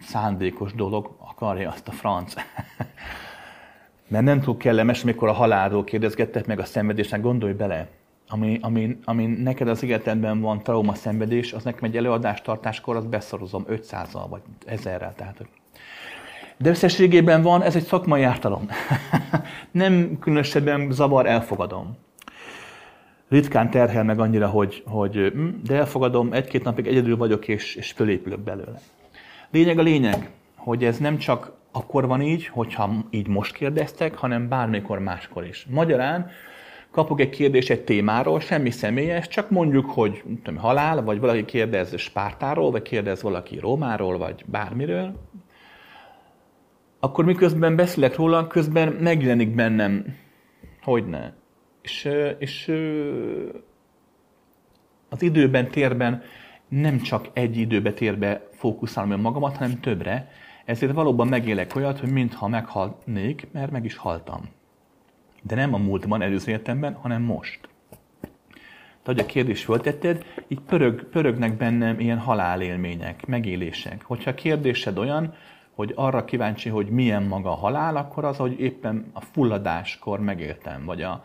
szándékos 0.00 0.72
dolog, 0.74 1.16
akarja 1.18 1.70
azt 1.70 1.88
a 1.88 1.92
franc. 1.92 2.34
Mert 4.08 4.24
nem 4.24 4.40
túl 4.40 4.56
kellemes, 4.56 5.02
amikor 5.02 5.28
a 5.28 5.32
halálról 5.32 5.84
kérdezgettek 5.84 6.46
meg 6.46 6.58
a 6.58 6.64
szenvedésnek, 6.64 7.20
gondolj 7.20 7.52
bele, 7.52 7.88
ami, 8.28 8.58
ami, 8.60 8.98
ami 9.04 9.26
neked 9.26 9.68
az 9.68 9.82
életedben 9.82 10.40
van 10.40 10.62
trauma 10.62 10.94
szenvedés, 10.94 11.52
az 11.52 11.64
nekem 11.64 11.84
egy 11.84 11.96
előadástartáskor, 11.96 12.96
azt 12.96 13.08
beszorozom 13.08 13.64
500-al 13.68 14.26
vagy 14.28 14.40
1000-rel. 14.66 15.14
Tehát. 15.14 15.46
De 16.56 16.70
összességében 16.70 17.42
van, 17.42 17.62
ez 17.62 17.76
egy 17.76 17.84
szakmai 17.84 18.22
ártalom. 18.22 18.68
nem 19.70 20.18
különösebben 20.18 20.90
zavar, 20.90 21.26
elfogadom. 21.26 21.96
Ritkán 23.32 23.70
terhel 23.70 24.04
meg 24.04 24.18
annyira, 24.18 24.48
hogy, 24.48 24.82
hogy 24.86 25.14
hm, 25.14 25.48
de 25.66 25.74
elfogadom, 25.74 26.32
egy-két 26.32 26.64
napig 26.64 26.86
egyedül 26.86 27.16
vagyok, 27.16 27.48
és, 27.48 27.74
és 27.74 27.92
fölépülök 27.92 28.40
belőle. 28.40 28.80
Lényeg 29.50 29.78
a 29.78 29.82
lényeg, 29.82 30.30
hogy 30.56 30.84
ez 30.84 30.98
nem 30.98 31.18
csak 31.18 31.52
akkor 31.70 32.06
van 32.06 32.20
így, 32.20 32.46
hogyha 32.46 32.90
így 33.10 33.28
most 33.28 33.54
kérdeztek, 33.54 34.14
hanem 34.14 34.48
bármikor 34.48 34.98
máskor 34.98 35.44
is. 35.44 35.66
Magyarán 35.70 36.30
kapok 36.90 37.20
egy 37.20 37.30
kérdést 37.30 37.70
egy 37.70 37.84
témáról, 37.84 38.40
semmi 38.40 38.70
személyes, 38.70 39.28
csak 39.28 39.50
mondjuk, 39.50 39.90
hogy 39.90 40.22
tudom, 40.42 40.60
halál, 40.60 41.02
vagy 41.02 41.20
valaki 41.20 41.44
kérdez 41.44 41.98
Spártáról, 41.98 42.70
vagy 42.70 42.82
kérdez 42.82 43.22
valaki 43.22 43.58
Rómáról, 43.58 44.18
vagy 44.18 44.44
bármiről, 44.46 45.20
akkor 47.00 47.24
miközben 47.24 47.76
beszélek 47.76 48.16
róla, 48.16 48.46
közben 48.46 48.88
megjelenik 48.92 49.54
bennem, 49.54 50.16
hogy 50.82 51.06
ne. 51.06 51.40
És, 51.82 52.08
és 52.38 52.72
az 55.08 55.22
időben, 55.22 55.70
térben 55.70 56.22
nem 56.68 57.00
csak 57.00 57.28
egy 57.32 57.56
időbe, 57.56 57.92
térbe 57.92 58.48
fókuszálom 58.52 59.20
magamat, 59.20 59.56
hanem 59.56 59.80
többre, 59.80 60.30
ezért 60.64 60.92
valóban 60.92 61.28
megélek 61.28 61.76
olyat, 61.76 61.98
hogy 61.98 62.12
mintha 62.12 62.48
meghalnék, 62.48 63.48
mert 63.52 63.70
meg 63.70 63.84
is 63.84 63.96
haltam. 63.96 64.40
De 65.42 65.54
nem 65.54 65.74
a 65.74 65.78
múltban, 65.78 66.22
előző 66.22 66.50
életemben, 66.50 66.94
hanem 66.94 67.22
most. 67.22 67.68
Tehát, 69.02 69.18
hogy 69.18 69.18
a 69.18 69.32
kérdést 69.32 69.64
föltetted, 69.64 70.24
így 70.48 70.60
pörög, 70.60 71.04
pörögnek 71.04 71.56
bennem 71.56 72.00
ilyen 72.00 72.18
halálélmények, 72.18 73.26
megélések. 73.26 74.02
Hogyha 74.02 74.30
a 74.30 74.34
kérdésed 74.34 74.98
olyan, 74.98 75.34
hogy 75.74 75.92
arra 75.94 76.24
kíváncsi, 76.24 76.68
hogy 76.68 76.88
milyen 76.88 77.22
maga 77.22 77.50
a 77.50 77.54
halál, 77.54 77.96
akkor 77.96 78.24
az, 78.24 78.36
hogy 78.36 78.60
éppen 78.60 79.10
a 79.12 79.20
fulladáskor 79.20 80.20
megéltem, 80.20 80.84
vagy 80.84 81.02
a, 81.02 81.24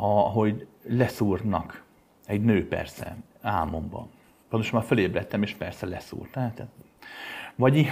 a, 0.00 0.20
hogy 0.30 0.66
leszúrnak. 0.88 1.82
Egy 2.26 2.40
nő 2.40 2.68
persze, 2.68 3.16
álmomban. 3.40 4.08
Pontosan 4.48 4.78
már 4.78 4.88
fölébredtem, 4.88 5.42
és 5.42 5.54
persze 5.54 5.86
leszúrt. 5.86 6.30
Tehát, 6.30 6.66
vagy 7.54 7.88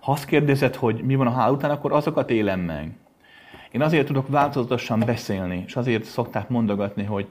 ha 0.00 0.12
azt 0.12 0.24
kérdezed, 0.24 0.74
hogy 0.74 1.02
mi 1.02 1.14
van 1.14 1.26
a 1.26 1.30
halál 1.30 1.52
után, 1.52 1.70
akkor 1.70 1.92
azokat 1.92 2.30
élem 2.30 2.60
meg. 2.60 2.96
Én 3.70 3.82
azért 3.82 4.06
tudok 4.06 4.28
változatosan 4.28 4.98
beszélni, 4.98 5.62
és 5.66 5.76
azért 5.76 6.04
szokták 6.04 6.48
mondogatni, 6.48 7.04
hogy, 7.04 7.28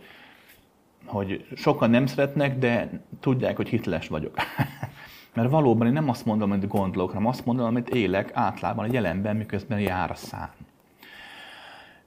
hogy 1.06 1.48
sokan 1.56 1.90
nem 1.90 2.06
szeretnek, 2.06 2.58
de 2.58 2.90
tudják, 3.20 3.56
hogy 3.56 3.70
hitles 3.70 4.08
vagyok. 4.08 4.36
Mert 5.36 5.50
valóban 5.50 5.88
én 5.88 5.94
nem 5.94 6.10
azt 6.10 6.26
mondom, 6.26 6.52
amit 6.52 6.68
gondolok, 6.68 7.12
hanem 7.12 7.28
azt 7.28 7.46
mondom, 7.46 7.66
amit 7.66 7.90
élek 7.90 8.32
átlában, 8.34 8.90
a 8.90 8.94
jelenben, 8.94 9.36
miközben 9.36 9.80
jár 9.80 10.12
a 10.12 10.16
szám. 10.16 10.50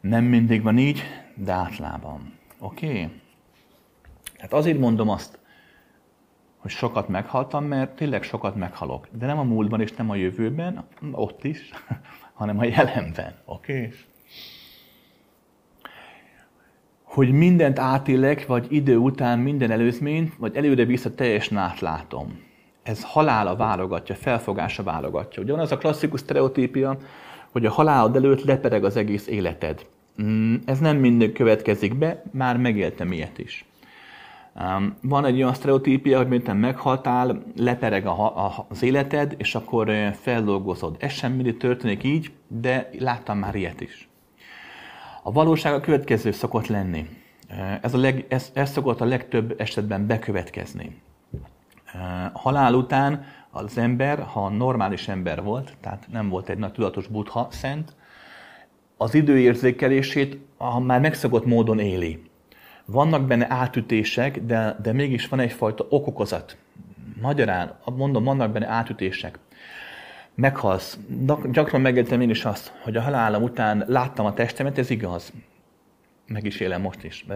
Nem 0.01 0.25
mindig 0.25 0.63
van 0.63 0.79
így, 0.79 1.03
de. 1.35 1.69
Oké? 2.59 2.87
Okay? 2.87 3.21
Hát 4.39 4.53
azért 4.53 4.79
mondom 4.79 5.09
azt, 5.09 5.39
hogy 6.57 6.71
sokat 6.71 7.09
meghaltam, 7.09 7.65
mert 7.65 7.97
tényleg 7.97 8.23
sokat 8.23 8.57
meghalok. 8.57 9.09
De 9.13 9.27
nem 9.27 9.39
a 9.39 9.43
múltban 9.43 9.81
és 9.81 9.93
nem 9.93 10.11
a 10.11 10.15
jövőben, 10.15 10.85
ott 11.13 11.45
is, 11.45 11.71
hanem 12.33 12.59
a 12.59 12.65
jelenben. 12.65 13.35
Oké? 13.45 13.77
Okay? 13.77 13.93
Hogy 17.03 17.33
mindent 17.33 17.79
átélek, 17.79 18.47
vagy 18.47 18.67
idő 18.73 18.97
után 18.97 19.39
minden 19.39 19.71
előzményt, 19.71 20.37
vagy 20.37 20.57
előre 20.57 20.85
vissza 20.85 21.15
teljesen 21.15 21.59
átlátom. 21.59 22.43
Ez 22.83 23.05
halála 23.05 23.57
válogatja, 23.57 24.15
felfogása 24.15 24.83
válogatja. 24.83 25.43
Ugye 25.43 25.53
van 25.53 25.61
az 25.61 25.73
a 25.73 25.79
klasszikus 25.79 26.21
stereotípia, 26.21 26.99
hogy 27.51 27.67
a 27.67 27.71
halálod 27.71 28.17
előtt 28.17 28.45
lepereg 28.45 28.85
az 28.85 28.97
egész 28.97 29.27
életed. 29.27 29.87
Mm, 30.23 30.55
ez 30.65 30.79
nem 30.79 30.97
mindig 30.97 31.33
következik 31.33 31.95
be, 31.95 32.23
már 32.31 32.57
megéltem 32.57 33.13
ilyet 33.13 33.39
is. 33.39 33.65
Van 35.01 35.25
egy 35.25 35.37
olyan 35.37 35.55
sztereotípia, 35.55 36.17
hogy 36.17 36.29
miután 36.29 36.57
meghaltál, 36.57 37.43
lepereg 37.57 38.07
a, 38.07 38.45
a, 38.45 38.67
az 38.69 38.83
életed, 38.83 39.35
és 39.39 39.55
akkor 39.55 39.91
feldolgozod. 40.21 40.97
Ez 40.99 41.13
sem 41.13 41.33
mindig 41.33 41.57
történik 41.57 42.03
így, 42.03 42.33
de 42.49 42.91
láttam 42.99 43.39
már 43.39 43.55
ilyet 43.55 43.81
is. 43.81 44.09
A 45.23 45.33
valóság 45.33 45.75
a 45.75 45.81
következő 45.81 46.31
szokott 46.31 46.67
lenni. 46.67 47.09
Ez, 47.81 47.95
a 47.95 47.99
leg, 47.99 48.25
ez, 48.29 48.51
ez 48.55 48.71
szokott 48.71 49.01
a 49.01 49.05
legtöbb 49.05 49.61
esetben 49.61 50.07
bekövetkezni. 50.07 51.01
A 52.33 52.39
halál 52.39 52.75
után 52.75 53.25
az 53.51 53.79
ember, 53.79 54.23
ha 54.23 54.49
normális 54.49 55.09
ember 55.09 55.43
volt, 55.43 55.77
tehát 55.81 56.07
nem 56.13 56.29
volt 56.29 56.49
egy 56.49 56.59
nagy 56.59 56.73
tudatos 56.73 57.07
buddha 57.07 57.49
szent, 57.51 57.95
az 59.05 59.15
időérzékelését 59.15 60.39
a 60.57 60.81
már 60.81 61.01
megszokott 61.01 61.47
módon 61.47 61.79
éli. 61.79 62.23
Vannak 62.85 63.27
benne 63.27 63.47
átütések, 63.49 64.41
de, 64.41 64.77
de 64.83 64.93
mégis 64.93 65.29
van 65.29 65.41
egyfajta 65.41 65.87
okokozat. 65.89 66.57
Magyarán, 67.21 67.79
mondom, 67.97 68.25
vannak 68.25 68.53
benne 68.53 68.67
átütések. 68.67 69.39
Meghalsz. 70.35 70.99
Gyakran 71.53 71.81
megéltem 71.81 72.21
én 72.21 72.31
is 72.31 72.45
azt, 72.45 72.73
hogy 72.83 72.97
a 72.97 73.03
halálom 73.03 73.43
után 73.43 73.85
láttam 73.87 74.27
a 74.27 74.35
testemet, 74.35 74.79
ez 74.79 74.91
igaz. 74.91 75.33
Meg 76.27 76.45
is 76.45 76.61
élem 76.61 76.81
most 76.81 77.05
is. 77.05 77.27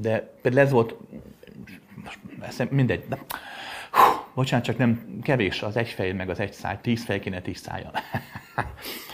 De 0.00 0.34
például 0.42 0.66
ez 0.66 0.70
volt, 0.70 0.94
mindegy. 2.70 3.04
De, 3.08 3.18
hú, 3.90 4.02
bocsánat, 4.34 4.64
csak 4.64 4.78
nem 4.78 5.18
kevés 5.22 5.62
az 5.62 5.76
egy 5.76 5.88
fej, 5.88 6.12
meg 6.12 6.30
az 6.30 6.40
egy 6.40 6.52
száj. 6.52 6.78
Tíz 6.80 7.04
fej 7.04 7.20
kéne 7.20 7.40
tíz 7.40 7.58
szájjal. 7.58 7.92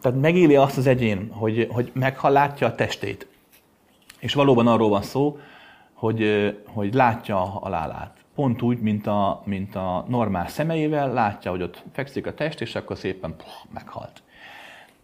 tehát 0.00 0.20
megéli 0.20 0.56
azt 0.56 0.76
az 0.76 0.86
egyén, 0.86 1.30
hogy, 1.32 1.68
hogy 1.70 1.90
meghal, 1.94 2.30
látja 2.30 2.66
a 2.66 2.74
testét. 2.74 3.26
És 4.18 4.34
valóban 4.34 4.66
arról 4.66 4.88
van 4.88 5.02
szó, 5.02 5.38
hogy, 5.92 6.54
hogy 6.66 6.94
látja 6.94 7.40
a 7.40 7.44
halálát. 7.44 8.16
Pont 8.34 8.62
úgy, 8.62 8.78
mint 8.78 9.06
a, 9.06 9.42
mint 9.44 9.74
a 9.74 10.04
normál 10.08 10.48
szemeivel, 10.48 11.12
látja, 11.12 11.50
hogy 11.50 11.62
ott 11.62 11.82
fekszik 11.92 12.26
a 12.26 12.34
test, 12.34 12.60
és 12.60 12.74
akkor 12.74 12.96
szépen 12.96 13.36
puh, 13.36 13.72
meghalt. 13.72 14.22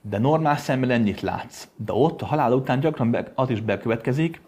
De 0.00 0.18
normál 0.18 0.56
szemmel 0.56 0.92
ennyit 0.92 1.20
látsz. 1.20 1.68
De 1.76 1.92
ott 1.92 2.22
a 2.22 2.26
halál 2.26 2.52
után 2.52 2.80
gyakran 2.80 3.16
az 3.34 3.50
is 3.50 3.60
bekövetkezik, 3.60 4.40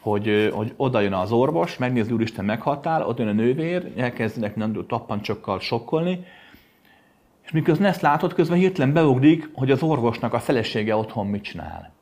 hogy, 0.00 0.50
hogy 0.54 0.74
oda 0.76 1.00
jön 1.00 1.12
az 1.12 1.32
orvos, 1.32 1.78
megnézi, 1.78 2.12
úristen 2.12 2.44
meghaltál, 2.44 3.06
ott 3.06 3.18
jön 3.18 3.28
a 3.28 3.32
nővér, 3.32 3.92
elkezdenek 3.96 4.86
tappancsokkal 4.86 5.60
sokkolni, 5.60 6.24
és 7.44 7.50
miközben 7.50 7.88
ezt 7.88 8.00
látod, 8.00 8.34
közben 8.34 8.58
hirtelen 8.58 8.92
beugrik, 8.92 9.50
hogy 9.54 9.70
az 9.70 9.82
orvosnak 9.82 10.32
a 10.32 10.40
felesége 10.40 10.96
otthon 10.96 11.26
mit 11.26 11.42
csinál. 11.42 11.92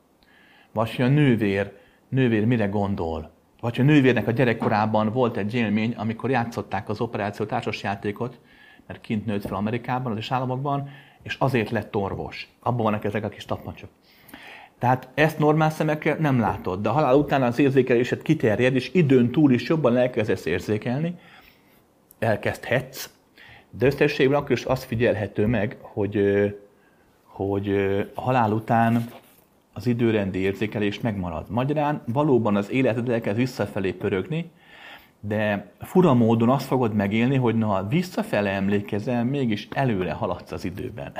Vagy 0.71 0.95
hogy 0.95 1.05
a 1.05 1.07
nővér, 1.07 1.71
nővér 2.09 2.45
mire 2.45 2.65
gondol. 2.65 3.31
Vagy 3.59 3.75
hogy 3.75 3.85
a 3.85 3.91
nővérnek 3.91 4.27
a 4.27 4.31
gyerekkorában 4.31 5.11
volt 5.11 5.37
egy 5.37 5.53
élmény, 5.53 5.93
amikor 5.97 6.29
játszották 6.29 6.89
az 6.89 7.01
operáció 7.01 7.45
társasjátékot, 7.45 8.39
mert 8.87 9.01
kint 9.01 9.25
nőtt 9.25 9.45
fel 9.45 9.55
Amerikában, 9.55 10.17
az 10.17 10.31
államokban, 10.31 10.89
és 11.21 11.35
azért 11.39 11.69
lett 11.69 11.95
orvos. 11.95 12.47
Abban 12.59 12.83
vannak 12.83 13.03
ezek 13.03 13.23
a 13.23 13.29
kis 13.29 13.45
tapmacsok. 13.45 13.89
Tehát 14.79 15.07
ezt 15.13 15.39
normál 15.39 15.69
szemekkel 15.69 16.17
nem 16.19 16.39
látod, 16.39 16.81
de 16.81 16.89
a 16.89 16.91
halál 16.91 17.15
után 17.15 17.43
az 17.43 17.59
érzékelésed 17.59 18.21
kiterjed, 18.21 18.75
és 18.75 18.93
időn 18.93 19.31
túl 19.31 19.51
is 19.51 19.69
jobban 19.69 19.97
elkezdesz 19.97 20.45
érzékelni, 20.45 21.15
elkezdhetsz, 22.19 23.09
de 23.77 23.85
összességben 23.85 24.39
akkor 24.39 24.51
is 24.51 24.63
azt 24.63 24.83
figyelhető 24.83 25.45
meg, 25.45 25.77
hogy, 25.81 26.19
hogy 27.23 27.69
a 28.13 28.21
halál 28.21 28.51
után 28.51 29.09
az 29.73 29.87
időrendi 29.87 30.39
érzékelés 30.39 30.99
megmarad. 30.99 31.49
Magyarán 31.49 32.01
valóban 32.05 32.55
az 32.55 32.71
életed 32.71 33.09
elkezd 33.09 33.37
visszafelé 33.37 33.91
pörögni, 33.91 34.51
de 35.19 35.71
fura 35.79 36.13
módon 36.13 36.49
azt 36.49 36.65
fogod 36.65 36.93
megélni, 36.93 37.35
hogy 37.35 37.55
na, 37.55 37.87
visszafele 37.87 38.49
emlékezel, 38.49 39.23
mégis 39.23 39.67
előre 39.71 40.11
haladsz 40.11 40.51
az 40.51 40.65
időben. 40.65 41.11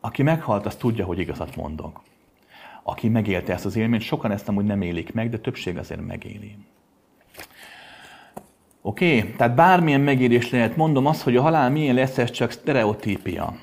Aki 0.00 0.22
meghalt, 0.22 0.66
az 0.66 0.76
tudja, 0.76 1.04
hogy 1.04 1.18
igazat 1.18 1.56
mondok. 1.56 2.02
Aki 2.82 3.08
megélte 3.08 3.52
ezt 3.52 3.64
az 3.64 3.76
élményt, 3.76 4.02
sokan 4.02 4.30
ezt 4.30 4.48
amúgy 4.48 4.64
nem 4.64 4.82
élik 4.82 5.12
meg, 5.12 5.30
de 5.30 5.38
többség 5.38 5.78
azért 5.78 6.06
megéli. 6.06 6.56
Oké? 8.82 9.18
Okay? 9.18 9.32
Tehát 9.32 9.54
bármilyen 9.54 10.00
megérés 10.00 10.50
lehet, 10.50 10.76
mondom 10.76 11.06
azt, 11.06 11.22
hogy 11.22 11.36
a 11.36 11.42
halál 11.42 11.70
milyen 11.70 11.94
lesz, 11.94 12.18
ez 12.18 12.30
csak 12.30 12.50
sztereotípia. 12.50 13.56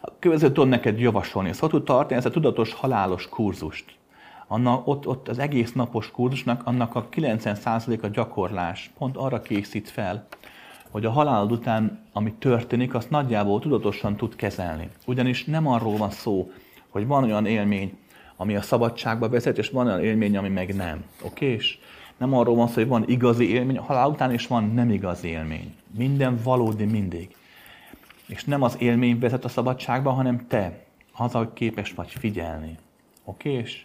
A 0.00 0.12
következő 0.18 0.52
tudom 0.52 0.68
neked 0.68 1.00
javasolni. 1.00 1.48
Ezt 1.48 1.60
tud 1.60 1.84
tartani, 1.84 2.18
ez 2.18 2.26
a 2.26 2.30
tudatos 2.30 2.72
halálos 2.72 3.28
kurzust. 3.28 3.84
Annak, 4.46 4.86
ott, 4.86 5.06
ott 5.06 5.28
az 5.28 5.38
egész 5.38 5.72
napos 5.72 6.10
kurzusnak 6.10 6.62
annak 6.64 6.94
a 6.94 7.08
90%-a 7.08 8.06
gyakorlás. 8.06 8.90
Pont 8.98 9.16
arra 9.16 9.40
készít 9.40 9.88
fel, 9.88 10.26
hogy 10.90 11.04
a 11.04 11.10
halálod 11.10 11.52
után, 11.52 12.04
ami 12.12 12.32
történik, 12.32 12.94
azt 12.94 13.10
nagyjából 13.10 13.60
tudatosan 13.60 14.16
tud 14.16 14.36
kezelni. 14.36 14.88
Ugyanis 15.06 15.44
nem 15.44 15.66
arról 15.66 15.96
van 15.96 16.10
szó, 16.10 16.50
hogy 16.88 17.06
van 17.06 17.24
olyan 17.24 17.46
élmény, 17.46 17.98
ami 18.36 18.56
a 18.56 18.62
szabadságba 18.62 19.28
vezet, 19.28 19.58
és 19.58 19.70
van 19.70 19.86
olyan 19.86 20.04
élmény, 20.04 20.36
ami 20.36 20.48
meg 20.48 20.74
nem. 20.74 21.04
Oké? 21.22 21.46
És 21.46 21.78
nem 22.16 22.34
arról 22.34 22.54
van 22.54 22.66
szó, 22.66 22.74
hogy 22.74 22.86
van 22.86 23.08
igazi 23.08 23.50
élmény, 23.50 23.76
a 23.76 23.82
halál 23.82 24.08
után 24.08 24.32
is 24.32 24.46
van 24.46 24.64
nem 24.64 24.90
igazi 24.90 25.28
élmény. 25.28 25.74
Minden 25.90 26.40
valódi 26.42 26.84
mindig. 26.84 27.36
És 28.26 28.44
nem 28.44 28.62
az 28.62 28.76
élmény 28.78 29.18
vezet 29.18 29.44
a 29.44 29.48
szabadságba, 29.48 30.10
hanem 30.10 30.46
te, 30.46 30.84
az, 31.12 31.32
hogy 31.32 31.52
képes 31.52 31.92
vagy 31.92 32.08
figyelni. 32.10 32.78
Oké? 33.24 33.52
És 33.52 33.84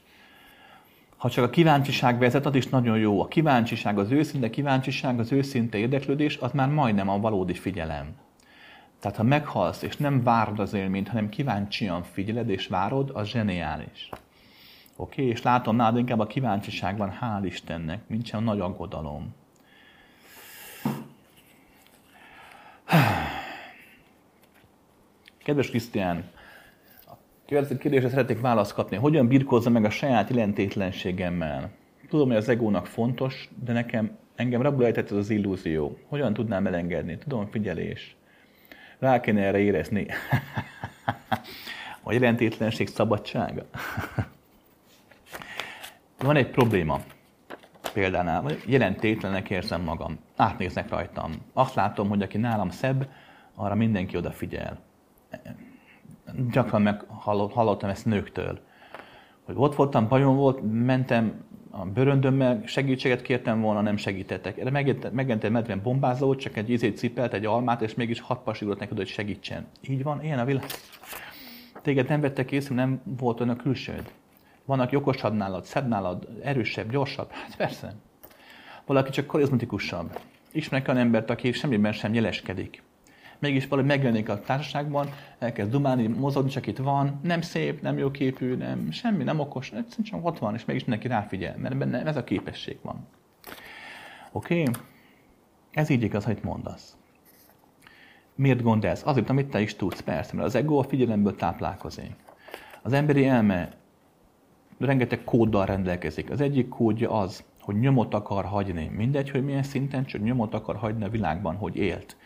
ha 1.18 1.30
csak 1.30 1.44
a 1.44 1.50
kíváncsiság 1.50 2.20
vezet, 2.20 2.46
az 2.46 2.56
is 2.56 2.68
nagyon 2.68 2.98
jó. 2.98 3.22
A 3.22 3.28
kíváncsiság, 3.28 4.00
az 4.00 4.12
őszinte 4.12 4.50
kíváncsiság, 4.50 5.20
az 5.20 5.32
őszinte 5.32 5.78
érdeklődés, 5.78 6.38
az 6.38 6.52
már 6.52 6.70
majdnem 6.70 7.10
a 7.10 7.20
valódi 7.20 7.54
figyelem. 7.54 8.16
Tehát 9.00 9.18
ha 9.18 9.24
meghalsz, 9.24 9.82
és 9.82 9.98
nem 9.98 10.24
várod 10.24 10.60
az 10.60 10.74
élményt, 10.74 11.08
hanem 11.08 11.30
kíváncsian 11.30 12.04
figyeled 12.04 12.50
és 12.50 12.68
várod, 12.68 13.12
az 13.14 13.28
zseniális. 13.28 14.10
Oké? 15.00 15.22
Okay? 15.22 15.34
És 15.34 15.42
látom 15.42 15.76
nálad 15.76 15.98
inkább 15.98 16.20
a 16.20 16.28
kíváncsiság 16.28 16.98
van, 16.98 17.18
hál' 17.22 17.46
Istennek, 17.46 18.08
mint 18.08 18.26
sem 18.26 18.44
nagy 18.44 18.60
aggodalom. 18.60 19.36
Kedves 25.44 25.70
Krisztián, 25.70 26.32
Következő 27.48 27.78
kérdésre 27.78 28.10
szeretnék 28.10 28.40
választ 28.42 28.74
kapni. 28.74 28.98
Hogyan 28.98 29.28
birkózza 29.28 29.70
meg 29.70 29.86
a 29.86 29.90
saját 29.90 30.30
jelentétlenségemmel? 30.30 31.72
Tudom, 32.10 32.28
hogy 32.28 32.38
az 32.38 32.50
egónak 32.50 32.86
fontos, 32.86 33.50
de 33.64 33.74
nekem 33.74 34.18
engem 34.36 34.62
rabul 34.62 34.86
ez 34.86 35.12
az 35.12 35.30
illúzió. 35.30 35.98
Hogyan 36.08 36.34
tudnám 36.34 36.68
elengedni? 36.68 37.18
Tudom, 37.18 37.48
figyelés. 37.50 38.16
Rá 39.00 39.20
kéne 39.20 39.42
erre 39.42 39.60
érezni. 39.60 40.06
a 42.04 42.14
jelentétlenség 42.14 42.88
szabadsága. 42.88 43.66
Van 46.20 46.36
egy 46.36 46.50
probléma 46.50 47.00
példánál, 47.94 48.42
vagy 48.42 48.64
jelentétlenek 48.66 49.50
érzem 49.50 49.82
magam. 49.82 50.20
Átnéznek 50.36 50.90
rajtam. 50.90 51.32
Azt 51.54 51.76
látom, 51.76 52.10
hogy 52.10 52.22
aki 52.22 52.38
nálam 52.38 52.70
szebb, 52.70 53.10
arra 53.56 53.76
mindenki 53.76 54.18
odafigyel 54.18 54.88
gyakran 56.52 56.82
meghallottam 56.82 57.90
ezt 57.90 58.06
nőktől, 58.06 58.60
hogy 59.44 59.56
ott 59.58 59.76
voltam, 59.76 60.08
bajom 60.08 60.36
volt, 60.36 60.60
mentem 60.72 61.44
a 61.70 61.86
bőröndömmel, 61.86 62.62
segítséget 62.66 63.22
kértem 63.22 63.62
volna, 63.62 63.82
nem 63.82 63.98
segítettek. 63.98 64.58
Erre 64.58 64.70
megjelent 64.70 65.44
egy 65.44 65.52
medven 65.52 65.82
bombázó, 65.82 66.36
csak 66.36 66.58
egy 66.58 66.70
izét 66.70 66.98
cipelt, 66.98 67.34
egy 67.34 67.46
almát, 67.46 67.82
és 67.82 67.94
mégis 67.94 68.20
hat 68.20 68.44
pasított 68.44 68.80
neked, 68.80 68.98
hogy 68.98 69.08
segítsen. 69.08 69.66
Így 69.82 70.04
van, 70.04 70.24
ilyen 70.24 70.40
a 70.40 70.46
világ. 70.46 70.66
Téged 71.82 72.08
nem 72.08 72.22
vettek 72.22 72.52
észre, 72.52 72.76
nem 72.76 73.02
volt 73.04 73.40
olyan 73.40 73.56
a 73.58 73.62
külsőd. 73.62 74.12
Van, 74.70 74.80
aki 74.80 74.96
okosabb 74.96 75.34
nálad, 75.34 75.64
szebb 75.64 75.88
nálad, 75.88 76.28
erősebb, 76.44 76.92
gyorsabb. 76.92 77.32
Hát 77.32 77.56
persze. 77.56 77.96
Valaki 78.86 79.10
csak 79.10 79.28
karizmatikusabb. 79.28 80.20
Ismerek 80.52 80.88
olyan 80.88 81.00
embert, 81.00 81.30
aki 81.30 81.52
semmiben 81.52 81.92
sem 81.92 82.14
jeleskedik 82.14 82.84
mégis 83.40 83.68
valahogy 83.68 83.90
megjelenik 83.90 84.30
a 84.30 84.40
társaságban, 84.40 85.10
elkezd 85.40 85.72
dumálni, 85.72 86.08
mozogni, 86.08 86.50
csak 86.50 86.68
itt 86.68 86.78
van, 86.78 87.20
nem 87.24 87.42
szép, 87.42 87.82
nem 87.82 87.98
jó 87.98 88.12
képű, 88.12 88.56
nem 88.56 88.92
semmi, 88.92 89.24
nem 89.24 89.40
okos, 89.40 89.72
egyszerűen 89.72 90.08
csak 90.08 90.26
ott 90.26 90.40
van, 90.40 90.54
és 90.54 90.66
mégis 90.66 90.86
mindenki 90.86 91.08
ráfigyel, 91.08 91.58
mert 91.58 91.78
benne 91.78 92.06
ez 92.06 92.16
a 92.16 92.24
képesség 92.24 92.78
van. 92.82 93.08
Oké? 94.32 94.62
Okay? 94.62 94.74
Ez 95.72 95.90
így 95.90 96.04
igaz, 96.04 96.26
hogy 96.26 96.40
mondasz. 96.44 96.98
Miért 98.36 98.62
gond 98.62 98.86
ez? 98.86 99.02
Azért, 99.06 99.30
amit 99.30 99.50
te 99.50 99.62
is 99.62 99.76
tudsz, 99.76 100.02
persze, 100.02 100.36
mert 100.36 100.48
az 100.48 100.56
ego 100.56 100.78
a 100.78 100.84
figyelemből 100.84 101.36
táplálkozik. 101.36 102.16
Az 102.82 102.94
emberi 102.94 103.26
elme 103.26 103.78
rengeteg 104.80 105.24
kóddal 105.24 105.66
rendelkezik. 105.66 106.30
Az 106.30 106.42
egyik 106.42 106.68
kódja 106.68 107.12
az, 107.12 107.44
hogy 107.62 107.80
nyomot 107.80 108.14
akar 108.14 108.46
hagyni. 108.46 108.92
Mindegy, 108.96 109.30
hogy 109.30 109.44
milyen 109.44 109.64
szinten, 109.64 110.06
csak 110.06 110.24
nyomot 110.24 110.54
akar 110.54 110.76
hagyni 110.76 111.04
a 111.04 111.10
világban, 111.10 111.56
hogy 111.56 111.76
élt. 111.76 112.18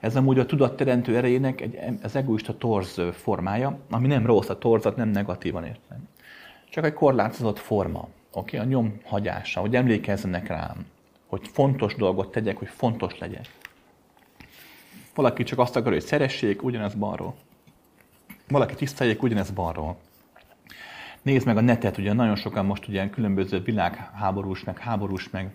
Ez 0.00 0.16
amúgy 0.16 0.38
a 0.38 0.46
tudatteremtő 0.46 1.16
erejének 1.16 1.60
egy, 1.60 1.78
az 2.02 2.16
egoista 2.16 2.56
torz 2.58 3.00
formája, 3.12 3.78
ami 3.90 4.06
nem 4.06 4.26
rossz, 4.26 4.48
a 4.48 4.58
torzat 4.58 4.96
nem 4.96 5.08
negatívan 5.08 5.64
értem. 5.64 6.08
Csak 6.70 6.84
egy 6.84 6.92
korlátozott 6.92 7.58
forma. 7.58 8.08
Oké, 8.32 8.56
okay? 8.56 8.68
a 8.68 8.70
nyom 8.70 9.00
hagyása, 9.04 9.60
hogy 9.60 9.76
emlékezzenek 9.76 10.48
rám, 10.48 10.86
hogy 11.26 11.48
fontos 11.48 11.94
dolgot 11.94 12.30
tegyek, 12.30 12.56
hogy 12.56 12.68
fontos 12.68 13.18
legyek. 13.18 13.46
Valaki 15.14 15.42
csak 15.42 15.58
azt 15.58 15.76
akar, 15.76 15.92
hogy 15.92 16.00
szeressék, 16.02 16.62
ugyanez 16.62 16.94
balról. 16.94 17.34
Valaki 18.48 18.74
tiszteljék, 18.74 19.22
ugyanez 19.22 19.50
balról. 19.50 19.96
Nézd 21.22 21.46
meg 21.46 21.56
a 21.56 21.60
netet, 21.60 21.98
ugye 21.98 22.12
nagyon 22.12 22.36
sokan 22.36 22.66
most 22.66 22.88
ugye 22.88 23.10
különböző 23.10 23.60
világháborús, 23.60 24.64
meg 24.64 24.78
háborús, 24.78 25.30
meg 25.30 25.54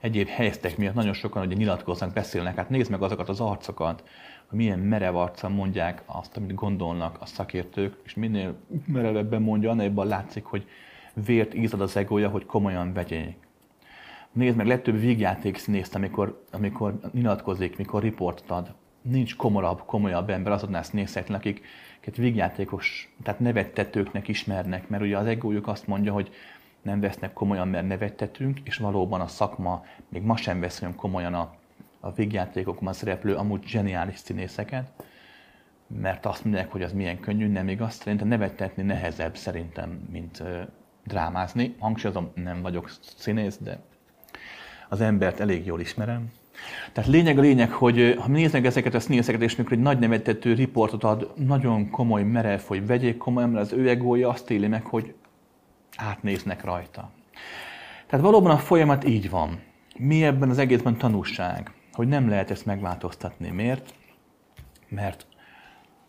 egyéb 0.00 0.28
helyzetek 0.28 0.76
miatt 0.76 0.94
nagyon 0.94 1.12
sokan 1.12 1.46
ugye 1.46 1.56
nyilatkoznak, 1.56 2.12
beszélnek, 2.12 2.56
hát 2.56 2.68
nézd 2.68 2.90
meg 2.90 3.02
azokat 3.02 3.28
az 3.28 3.40
arcokat, 3.40 4.08
hogy 4.46 4.58
milyen 4.58 4.78
merev 4.78 5.16
arccal 5.16 5.50
mondják 5.50 6.02
azt, 6.06 6.36
amit 6.36 6.54
gondolnak 6.54 7.16
a 7.20 7.26
szakértők, 7.26 7.96
és 8.04 8.14
minél 8.14 8.58
merevebben 8.86 9.42
mondja, 9.42 9.70
annál 9.70 9.84
jobban 9.84 10.06
látszik, 10.06 10.44
hogy 10.44 10.68
vért 11.26 11.54
ízad 11.54 11.80
az 11.80 11.96
egója, 11.96 12.28
hogy 12.28 12.46
komolyan 12.46 12.92
vegyék. 12.92 13.36
Nézd 14.32 14.56
meg, 14.56 14.66
legtöbb 14.66 15.00
vígjáték 15.00 15.56
színészt, 15.56 15.94
amikor, 15.94 16.44
amikor 16.52 16.98
nyilatkozik, 17.12 17.76
mikor 17.76 18.02
riportot 18.02 18.50
ad. 18.50 18.74
Nincs 19.02 19.36
komorabb, 19.36 19.82
komolyabb 19.86 20.30
ember 20.30 20.52
azoknál 20.52 20.82
színészeknek, 20.82 21.40
akik 21.40 21.64
vígjátékos, 22.16 23.14
tehát 23.22 23.40
nevettetőknek 23.40 24.28
ismernek, 24.28 24.88
mert 24.88 25.02
ugye 25.02 25.18
az 25.18 25.26
egójuk 25.26 25.68
azt 25.68 25.86
mondja, 25.86 26.12
hogy 26.12 26.30
nem 26.82 27.00
vesznek 27.00 27.32
komolyan, 27.32 27.68
mert 27.68 27.86
nevettetünk, 27.86 28.60
és 28.64 28.76
valóban 28.76 29.20
a 29.20 29.26
szakma 29.26 29.84
még 30.08 30.22
ma 30.22 30.36
sem 30.36 30.60
vesz 30.60 30.82
olyan 30.82 30.94
komolyan 30.94 31.34
a, 31.34 31.54
a 32.00 32.12
végjátékokban 32.12 32.92
szereplő, 32.92 33.34
amúgy 33.34 33.66
zseniális 33.66 34.18
színészeket, 34.18 35.04
mert 35.86 36.26
azt 36.26 36.44
mondják, 36.44 36.72
hogy 36.72 36.82
az 36.82 36.92
milyen 36.92 37.20
könnyű, 37.20 37.46
nem 37.46 37.68
igaz. 37.68 37.94
Szerintem 37.94 38.28
nevettetni 38.28 38.82
nehezebb 38.82 39.36
szerintem, 39.36 40.08
mint 40.10 40.40
ö, 40.40 40.62
drámázni. 41.04 41.74
Hangsúlyozom, 41.78 42.30
nem 42.34 42.62
vagyok 42.62 42.90
színész, 43.16 43.58
de 43.60 43.78
az 44.88 45.00
embert 45.00 45.40
elég 45.40 45.66
jól 45.66 45.80
ismerem. 45.80 46.32
Tehát 46.92 47.10
lényeg 47.10 47.38
a 47.38 47.40
lényeg, 47.40 47.70
hogy 47.70 48.16
ha 48.18 48.28
néznek 48.28 48.64
ezeket 48.64 48.94
a 48.94 49.00
színészeket, 49.00 49.42
és 49.42 49.56
mikor 49.56 49.72
egy 49.72 49.78
nagy 49.78 49.98
nevetető 49.98 50.54
riportot 50.54 51.04
ad, 51.04 51.32
nagyon 51.36 51.90
komoly, 51.90 52.22
merev, 52.22 52.60
hogy 52.66 52.86
vegyék 52.86 53.16
komolyan, 53.16 53.50
mert 53.50 53.64
az 53.64 53.78
ő 53.78 53.88
egója 53.88 54.28
azt 54.28 54.50
éli 54.50 54.66
meg, 54.66 54.84
hogy 54.84 55.14
átnéznek 55.96 56.64
rajta. 56.64 57.10
Tehát 58.06 58.24
valóban 58.24 58.50
a 58.50 58.58
folyamat 58.58 59.04
így 59.04 59.30
van. 59.30 59.60
Mi 59.98 60.24
ebben 60.24 60.50
az 60.50 60.58
egészben 60.58 60.96
tanulság? 60.96 61.70
Hogy 61.92 62.08
nem 62.08 62.28
lehet 62.28 62.50
ezt 62.50 62.66
megváltoztatni. 62.66 63.50
Miért? 63.50 63.94
Mert 64.88 65.26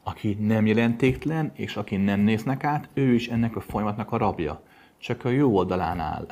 aki 0.04 0.38
nem 0.40 0.66
jelentéktelen, 0.66 1.52
és 1.54 1.76
aki 1.76 1.96
nem 1.96 2.20
néznek 2.20 2.64
át, 2.64 2.90
ő 2.94 3.14
is 3.14 3.28
ennek 3.28 3.56
a 3.56 3.62
folyamatnak 3.62 4.12
a 4.12 4.18
rabja. 4.18 4.62
Csak 5.00 5.26
a 5.26 5.30
jó 5.30 5.56
oldalán 5.56 6.00
áll. 6.00 6.28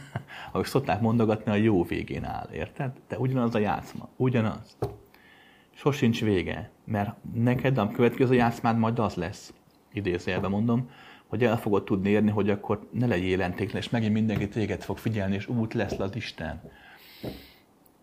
Ahogy 0.52 0.66
szokták 0.66 1.00
mondogatni, 1.00 1.50
a 1.50 1.54
jó 1.54 1.84
végén 1.84 2.24
áll. 2.24 2.48
Érted? 2.52 2.90
De 3.08 3.18
ugyanaz 3.18 3.54
a 3.54 3.58
játszma. 3.58 4.08
Ugyanaz. 4.16 4.76
Sosincs 5.70 6.20
vége. 6.20 6.70
Mert 6.84 7.16
neked 7.34 7.78
a 7.78 7.90
következő 7.90 8.34
játszmád 8.34 8.78
majd 8.78 8.98
az 8.98 9.14
lesz, 9.14 9.52
idézőjelben 9.92 10.50
mondom, 10.50 10.90
hogy 11.26 11.44
el 11.44 11.58
fogod 11.58 11.84
tudni 11.84 12.08
érni, 12.08 12.30
hogy 12.30 12.50
akkor 12.50 12.88
ne 12.90 13.06
legyél 13.06 13.28
jelentéklen, 13.30 13.82
és 13.82 13.90
megint 13.90 14.12
mindenki 14.12 14.48
téged 14.48 14.82
fog 14.82 14.98
figyelni, 14.98 15.34
és 15.34 15.48
út 15.48 15.74
lesz 15.74 15.98
az 15.98 16.16
Isten. 16.16 16.62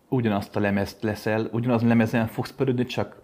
Ugyanazt 0.08 0.56
a 0.56 0.60
lemezt 0.60 1.02
leszel, 1.02 1.48
ugyanaz 1.52 1.82
a 1.82 1.86
lemezen 1.86 2.26
fogsz 2.26 2.52
pörödni, 2.52 2.84
csak 2.84 3.22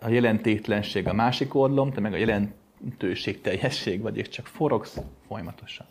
a 0.00 0.08
jelentétlenség 0.08 1.08
a 1.08 1.12
másik 1.12 1.54
oldalom, 1.54 1.92
te 1.92 2.00
meg 2.00 2.12
a 2.12 2.16
jelentőség 2.16 3.40
teljesség 3.40 4.00
vagy, 4.00 4.16
és 4.16 4.28
csak 4.28 4.46
forogsz 4.46 5.00
folyamatosan. 5.28 5.86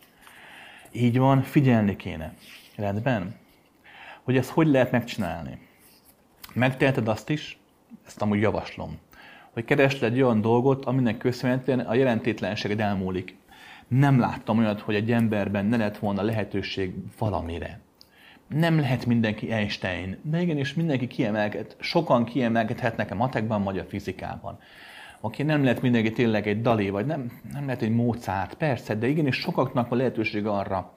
Így 0.92 1.18
van, 1.18 1.42
figyelni 1.42 1.96
kéne. 1.96 2.34
Rendben? 2.76 3.34
Hogy 4.22 4.36
ezt 4.36 4.50
hogy 4.50 4.66
lehet 4.66 4.90
megcsinálni? 4.90 5.58
Megteheted 6.52 7.08
azt 7.08 7.30
is, 7.30 7.58
ezt 8.06 8.22
amúgy 8.22 8.40
javaslom, 8.40 8.98
hogy 9.52 9.64
keresd 9.64 10.02
egy 10.02 10.22
olyan 10.22 10.40
dolgot, 10.40 10.84
aminek 10.84 11.18
köszönhetően 11.18 11.80
a 11.80 11.94
jelentétlenséged 11.94 12.80
elmúlik. 12.80 13.36
Nem 13.88 14.18
láttam 14.18 14.58
olyat, 14.58 14.80
hogy 14.80 14.94
egy 14.94 15.12
emberben 15.12 15.66
ne 15.66 15.76
lett 15.76 15.98
volna 15.98 16.22
lehetőség 16.22 16.94
valamire. 17.18 17.80
Nem 18.48 18.78
lehet 18.80 19.06
mindenki 19.06 19.52
Einstein, 19.52 20.18
de 20.22 20.40
igenis 20.40 20.74
mindenki 20.74 21.06
kiemelket, 21.06 21.76
sokan 21.80 22.24
kiemelkedhetnek 22.24 23.10
a 23.10 23.14
matekban 23.14 23.62
vagy 23.62 23.78
a 23.78 23.84
fizikában. 23.84 24.58
Aki 25.20 25.42
nem 25.42 25.62
lehet 25.62 25.82
mindenki 25.82 26.12
tényleg 26.12 26.46
egy 26.46 26.60
dalé, 26.60 26.88
vagy 26.88 27.06
nem, 27.06 27.40
nem 27.52 27.64
lehet 27.64 27.82
egy 27.82 27.94
Mozart, 27.94 28.54
persze, 28.54 28.94
de 28.94 29.06
igenis 29.06 29.36
sokaknak 29.36 29.88
van 29.88 29.98
lehetőség 29.98 30.46
arra, 30.46 30.94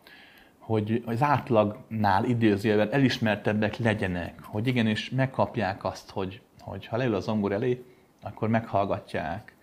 hogy 0.70 1.04
az 1.06 1.22
átlagnál 1.22 2.26
időzőjelben 2.26 2.92
elismertebbek 2.92 3.78
legyenek, 3.78 4.44
hogy 4.44 4.68
igenis 4.68 5.10
megkapják 5.10 5.84
azt, 5.84 6.10
hogy, 6.10 6.42
hogy 6.60 6.86
ha 6.86 6.98
leül 6.98 7.16
az 7.16 7.24
zongor 7.24 7.52
elé, 7.52 7.84
akkor 8.22 8.50
meghallgatják. 8.50 9.56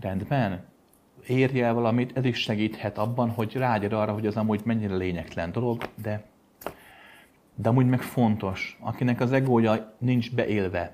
Rendben? 0.00 0.64
Érje 1.26 1.66
el 1.66 1.74
valamit, 1.74 2.16
ez 2.16 2.24
is 2.24 2.38
segíthet 2.38 2.98
abban, 2.98 3.30
hogy 3.30 3.52
rágyad 3.52 3.92
arra, 3.92 4.12
hogy 4.12 4.26
az 4.26 4.36
amúgy 4.36 4.60
mennyire 4.64 4.94
lényegtelen 4.94 5.52
dolog, 5.52 5.82
de, 6.02 6.24
de 7.54 7.68
amúgy 7.68 7.86
meg 7.86 8.02
fontos. 8.02 8.78
Akinek 8.80 9.20
az 9.20 9.32
egója 9.32 9.96
nincs 9.98 10.34
beélve, 10.34 10.92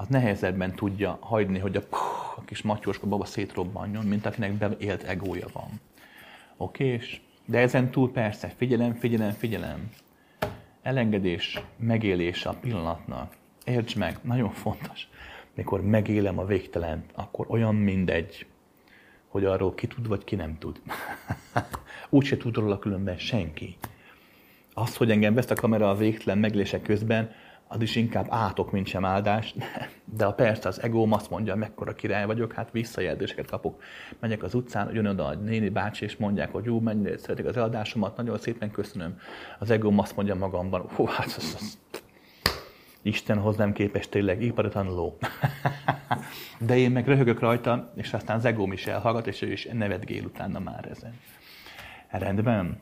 az 0.00 0.06
nehezebben 0.08 0.74
tudja 0.74 1.18
hagyni, 1.20 1.58
hogy 1.58 1.76
a, 1.76 1.80
puh, 1.80 2.38
a 2.38 2.42
kis 2.44 2.62
matyóska 2.62 3.06
baba 3.06 3.24
szétrobbanjon, 3.24 4.04
mint 4.06 4.26
akinek 4.26 4.52
beélt 4.52 5.02
egója 5.02 5.46
van. 5.52 5.80
Oké? 6.56 6.84
És 6.86 7.20
de 7.44 7.58
ezen 7.58 7.90
túl 7.90 8.12
persze, 8.12 8.52
figyelem, 8.56 8.94
figyelem, 8.94 9.30
figyelem. 9.30 9.90
Elengedés, 10.82 11.60
megélése 11.76 12.48
a 12.48 12.54
pillanatnak. 12.60 13.36
Értsd 13.64 13.96
meg, 13.96 14.18
nagyon 14.22 14.50
fontos. 14.50 15.08
Mikor 15.54 15.82
megélem 15.82 16.38
a 16.38 16.44
végtelent, 16.44 17.10
akkor 17.14 17.46
olyan 17.48 17.74
mindegy, 17.74 18.46
hogy 19.28 19.44
arról 19.44 19.74
ki 19.74 19.86
tud, 19.86 20.08
vagy 20.08 20.24
ki 20.24 20.34
nem 20.34 20.58
tud. 20.58 20.80
Úgyse 22.08 22.36
tud 22.36 22.56
róla 22.56 22.78
különben 22.78 23.18
senki. 23.18 23.76
Az, 24.74 24.96
hogy 24.96 25.10
engem 25.10 25.34
vesz 25.34 25.50
a 25.50 25.54
kamera 25.54 25.90
a 25.90 25.96
végtelen 25.96 26.38
meglése 26.38 26.80
közben, 26.80 27.30
az 27.72 27.80
is 27.80 27.96
inkább 27.96 28.26
átok, 28.28 28.70
mint 28.70 28.86
sem 28.86 29.04
áldás, 29.04 29.54
de 30.18 30.24
a 30.24 30.32
persze 30.32 30.68
az 30.68 30.82
egóm 30.82 31.12
azt 31.12 31.30
mondja, 31.30 31.54
mekkora 31.54 31.92
király 31.92 32.26
vagyok, 32.26 32.52
hát 32.52 32.70
visszajelzéseket 32.70 33.46
kapok. 33.50 33.82
Megyek 34.18 34.42
az 34.42 34.54
utcán, 34.54 34.94
jön 34.94 35.06
oda 35.06 35.24
a 35.24 35.34
néni 35.34 35.68
bácsi, 35.68 36.04
és 36.04 36.16
mondják, 36.16 36.52
hogy 36.52 36.64
jó, 36.64 36.80
mennyire 36.80 37.18
szeretik 37.18 37.46
az 37.46 37.56
eladásomat, 37.56 38.16
nagyon 38.16 38.38
szépen 38.38 38.70
köszönöm. 38.70 39.18
Az 39.58 39.70
egóm 39.70 39.98
azt 39.98 40.16
mondja 40.16 40.34
magamban, 40.34 40.88
hú, 40.94 41.04
hát 41.04 41.26
az, 41.26 41.56
az, 41.58 41.78
Isten 43.02 43.38
hozzám 43.38 43.72
képes 43.72 44.08
tényleg 44.08 44.42
ipari 44.42 44.68
tanuló. 44.68 45.16
De 46.66 46.76
én 46.76 46.90
meg 46.90 47.06
röhögök 47.06 47.40
rajta, 47.40 47.92
és 47.96 48.12
aztán 48.12 48.36
az 48.36 48.44
egóm 48.44 48.72
is 48.72 48.86
elhallgat, 48.86 49.26
és 49.26 49.42
ő 49.42 49.52
is 49.52 49.68
nevetgél 49.72 50.24
utána 50.24 50.58
már 50.58 50.88
ezen. 50.90 51.14
Rendben? 52.08 52.80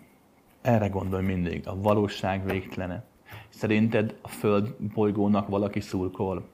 Erre 0.62 0.89
gondolj 0.89 1.24
mindig, 1.24 1.66
a 1.66 1.81
valóság 1.81 2.44
végtelene. 2.44 3.05
Szerinted 3.49 4.19
a 4.20 4.29
Föld 4.29 4.75
bolygónak 4.95 5.49
valaki 5.49 5.81
szurkol? 5.81 6.49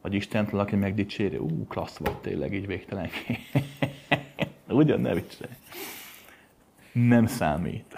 Vagy 0.00 0.14
Isten 0.14 0.48
valaki 0.50 0.76
megdicséri? 0.76 1.36
Ú, 1.36 1.66
klassz 1.66 1.96
vagy 1.96 2.16
tényleg, 2.20 2.54
így 2.54 2.66
végtelen. 2.66 3.08
Ugyan 4.68 5.00
ne 5.00 5.14
viccelj. 5.14 5.52
Nem 6.92 7.26
számít. 7.26 7.94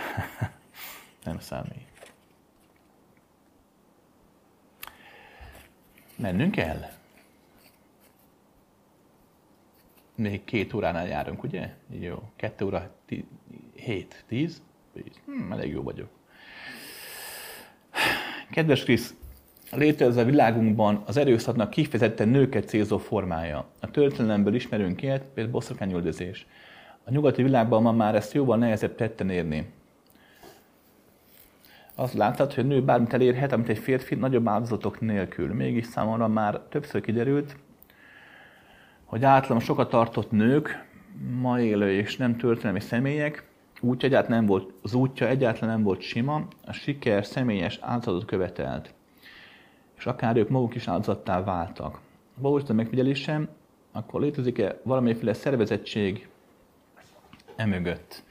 Nem 1.24 1.38
számít. 1.38 2.12
Mennünk 6.16 6.50
kell? 6.50 6.80
Még 10.14 10.44
két 10.44 10.74
óránál 10.74 11.06
járunk, 11.06 11.42
ugye? 11.42 11.74
Jó. 11.88 12.22
Kettő 12.36 12.64
óra, 12.64 12.94
tí- 13.06 13.26
hét, 13.74 14.24
tíz? 14.26 14.62
Hm, 15.24 15.52
elég 15.52 15.70
jó 15.70 15.82
vagyok. 15.82 16.08
Kedves 18.52 18.82
Krisz, 18.82 19.14
létező 19.70 20.20
a 20.20 20.24
világunkban 20.24 21.02
az 21.06 21.16
erőszaknak 21.16 21.70
kifejezetten 21.70 22.28
nőket 22.28 22.68
célzó 22.68 22.98
formája. 22.98 23.66
A 23.80 23.90
történelemből 23.90 24.54
ismerünk 24.54 25.02
ilyet, 25.02 25.22
például 25.22 25.52
boszorkányüldözés. 25.52 26.46
A 27.04 27.10
nyugati 27.10 27.42
világban 27.42 27.82
ma 27.82 27.92
már 27.92 28.14
ezt 28.14 28.32
jóval 28.32 28.56
nehezebb 28.56 28.94
tetten 28.94 29.30
érni. 29.30 29.72
Azt 31.94 32.14
látod, 32.14 32.52
hogy 32.52 32.64
a 32.64 32.66
nő 32.66 32.82
bármit 32.82 33.12
elérhet, 33.12 33.52
amit 33.52 33.68
egy 33.68 33.78
férfi 33.78 34.14
nagyobb 34.14 34.48
áldozatok 34.48 35.00
nélkül. 35.00 35.54
Mégis 35.54 35.86
számomra 35.86 36.28
már 36.28 36.60
többször 36.68 37.00
kiderült, 37.00 37.56
hogy 39.04 39.24
általam 39.24 39.60
sokat 39.60 39.90
tartott 39.90 40.30
nők, 40.30 40.84
ma 41.40 41.60
élő 41.60 41.90
és 41.90 42.16
nem 42.16 42.36
történelmi 42.36 42.80
személyek, 42.80 43.44
útja 43.82 44.08
egyáltalán 44.08 44.38
nem 44.38 44.46
volt, 44.46 44.72
az 44.82 44.94
útja 44.94 45.28
egyáltalán 45.28 45.74
nem 45.74 45.84
volt 45.84 46.00
sima, 46.00 46.46
a 46.66 46.72
siker 46.72 47.26
személyes 47.26 47.78
áldozatot 47.80 48.24
követelt. 48.24 48.94
És 49.96 50.06
akár 50.06 50.36
ők 50.36 50.48
maguk 50.48 50.74
is 50.74 50.88
áldozattá 50.88 51.42
váltak. 51.44 52.00
Ha 52.42 52.60
a 52.68 52.72
megfigyelésem, 52.72 53.48
akkor 53.92 54.20
létezik-e 54.20 54.80
valamiféle 54.82 55.32
szervezettség 55.32 56.28
emögött? 57.56 58.22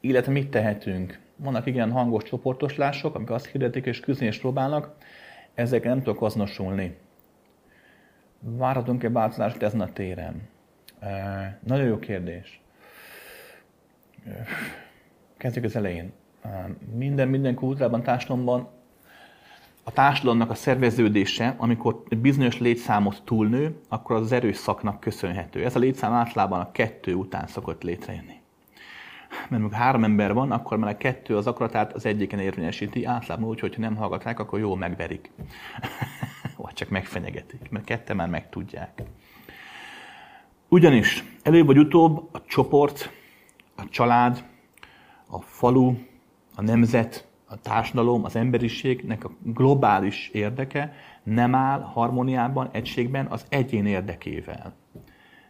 Illetve 0.00 0.32
mit 0.32 0.50
tehetünk? 0.50 1.18
Vannak 1.36 1.66
igen 1.66 1.90
hangos 1.90 2.22
csoportoslások, 2.22 3.14
amik 3.14 3.30
azt 3.30 3.46
hirdetik 3.46 3.86
és 3.86 4.00
küzdeni 4.00 4.30
és 4.30 4.38
próbálnak, 4.38 4.94
ezekkel 5.54 5.94
nem 5.94 6.02
tudok 6.02 6.22
azonosulni. 6.22 6.96
Várhatunk-e 8.40 9.10
változást 9.10 9.62
ezen 9.62 9.80
a 9.80 9.92
téren? 9.92 10.48
E, 11.00 11.58
nagyon 11.66 11.86
jó 11.86 11.98
kérdés. 11.98 12.59
Kezdjük 15.36 15.64
az 15.64 15.76
elején. 15.76 16.12
Minden, 16.94 17.28
minden 17.28 17.54
kultúrában, 17.54 18.02
társadalomban 18.02 18.68
a 19.82 19.92
társadalomnak 19.92 20.50
a 20.50 20.54
szerveződése, 20.54 21.54
amikor 21.56 22.02
bizonyos 22.16 22.58
létszámot 22.58 23.22
túlnő, 23.24 23.80
akkor 23.88 24.16
az, 24.16 24.32
erőszaknak 24.32 25.00
köszönhető. 25.00 25.64
Ez 25.64 25.76
a 25.76 25.78
létszám 25.78 26.12
általában 26.12 26.60
a 26.60 26.72
kettő 26.72 27.14
után 27.14 27.46
szokott 27.46 27.82
létrejönni. 27.82 28.40
Mert 29.30 29.62
amikor 29.62 29.78
három 29.78 30.04
ember 30.04 30.32
van, 30.32 30.50
akkor 30.50 30.78
már 30.78 30.92
a 30.92 30.96
kettő 30.96 31.36
az 31.36 31.46
akaratát 31.46 31.92
az 31.92 32.06
egyiken 32.06 32.38
érvényesíti, 32.38 33.04
általában 33.04 33.48
úgy, 33.48 33.60
hogyha 33.60 33.80
nem 33.80 33.96
hallgatják, 33.96 34.38
akkor 34.38 34.58
jól 34.58 34.76
megverik. 34.76 35.30
Vagy 36.56 36.74
csak 36.74 36.88
megfenyegetik, 36.88 37.70
mert 37.70 37.84
kette 37.84 38.14
már 38.14 38.28
megtudják. 38.28 39.02
Ugyanis 40.68 41.24
előbb 41.42 41.66
vagy 41.66 41.78
utóbb 41.78 42.28
a 42.32 42.42
csoport, 42.46 43.10
a 43.80 43.88
család, 43.90 44.44
a 45.26 45.40
falu, 45.40 45.94
a 46.54 46.62
nemzet, 46.62 47.28
a 47.44 47.60
társadalom, 47.60 48.24
az 48.24 48.36
emberiségnek 48.36 49.24
a 49.24 49.30
globális 49.42 50.28
érdeke 50.28 50.92
nem 51.22 51.54
áll 51.54 51.80
harmóniában, 51.80 52.68
egységben 52.72 53.26
az 53.26 53.46
egyén 53.48 53.86
érdekével. 53.86 54.74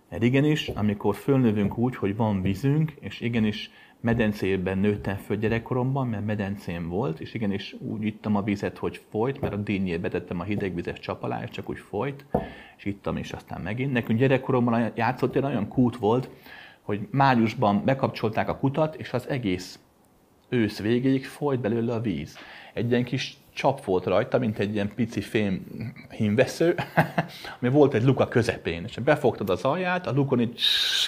Mert 0.09 0.23
igenis, 0.23 0.69
amikor 0.69 1.15
fölnövünk 1.15 1.79
úgy, 1.79 1.97
hogy 1.97 2.17
van 2.17 2.43
vízünk, 2.43 2.93
és 3.01 3.21
igenis 3.21 3.71
medencében 4.01 4.79
nőttem 4.79 5.17
föl 5.17 5.37
gyerekkoromban, 5.37 6.07
mert 6.07 6.25
medencém 6.25 6.89
volt, 6.89 7.21
és 7.21 7.35
igenis 7.35 7.77
úgy 7.79 8.05
ittam 8.05 8.37
a 8.37 8.43
vizet, 8.43 8.79
hogy 8.79 9.01
folyt, 9.11 9.41
mert 9.41 9.53
a 9.53 9.57
dinnyét 9.57 10.01
betettem 10.01 10.41
a 10.41 10.45
hidegvizes 10.45 10.99
csap 10.99 11.23
alá, 11.23 11.43
és 11.43 11.51
csak 11.51 11.69
úgy 11.69 11.79
folyt, 11.79 12.25
és 12.77 12.85
ittam, 12.85 13.17
és 13.17 13.33
aztán 13.33 13.61
megint. 13.61 13.93
Nekünk 13.93 14.19
gyerekkoromban 14.19 14.93
játszott, 14.95 15.43
olyan 15.43 15.69
kút 15.69 15.97
volt, 15.97 16.31
hogy 16.91 17.09
májusban 17.11 17.85
bekapcsolták 17.85 18.49
a 18.49 18.57
kutat, 18.57 18.95
és 18.95 19.13
az 19.13 19.29
egész 19.29 19.79
ősz 20.49 20.79
végéig 20.79 21.27
folyt 21.27 21.61
belőle 21.61 21.95
a 21.95 22.01
víz. 22.01 22.37
Egy 22.75 22.91
ilyen 22.91 23.05
kis 23.05 23.37
csap 23.53 23.85
volt 23.85 24.05
rajta, 24.05 24.39
mint 24.39 24.59
egy 24.59 24.75
ilyen 24.75 24.95
pici 24.95 25.21
fém 25.21 25.67
hímvesző, 26.11 26.75
ami 27.61 27.71
volt 27.71 27.95
egy 27.95 28.03
luka 28.03 28.29
közepén, 28.29 28.85
és 28.85 28.97
befogtad 28.97 29.51
az 29.51 29.63
alját, 29.63 30.07
a 30.07 30.13
lukon 30.13 30.41
így 30.41 30.61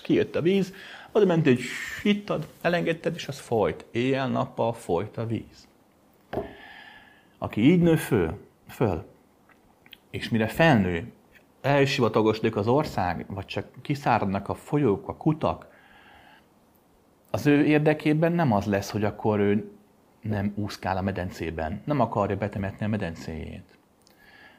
kijött 0.03 0.37
a 0.37 0.41
víz, 0.41 0.75
oda 1.13 1.27
ment, 1.27 1.47
egy 1.47 1.61
hittad, 2.03 2.47
elengedted, 2.61 3.15
és 3.15 3.29
az 3.29 3.39
folyt. 3.39 3.85
Éjjel-nappal 3.91 4.73
folyt 4.73 5.17
a 5.17 5.27
víz. 5.27 5.69
Aki 7.39 7.71
így 7.71 7.81
nő 7.81 7.97
föl, 7.97 8.39
föl 8.69 9.05
és 10.11 10.29
mire 10.29 10.47
felnő, 10.47 11.13
elsivatagosodik 11.63 12.57
az 12.57 12.69
ország, 12.69 13.25
vagy 13.29 13.45
csak 13.45 13.67
kiszáradnak 13.83 14.49
a 14.49 14.55
folyók, 14.55 15.09
a 15.09 15.17
kutak, 15.17 15.72
az 17.35 17.47
ő 17.47 17.65
érdekében 17.65 18.33
nem 18.33 18.53
az 18.53 18.65
lesz, 18.65 18.91
hogy 18.91 19.05
akkor 19.05 19.39
ő 19.39 19.71
nem 20.21 20.53
úszkál 20.57 20.97
a 20.97 21.03
medencében, 21.03 21.81
nem 21.85 22.01
akarja 22.01 22.37
betemetni 22.37 22.85
a 22.85 22.89
medencéjét. 22.89 23.65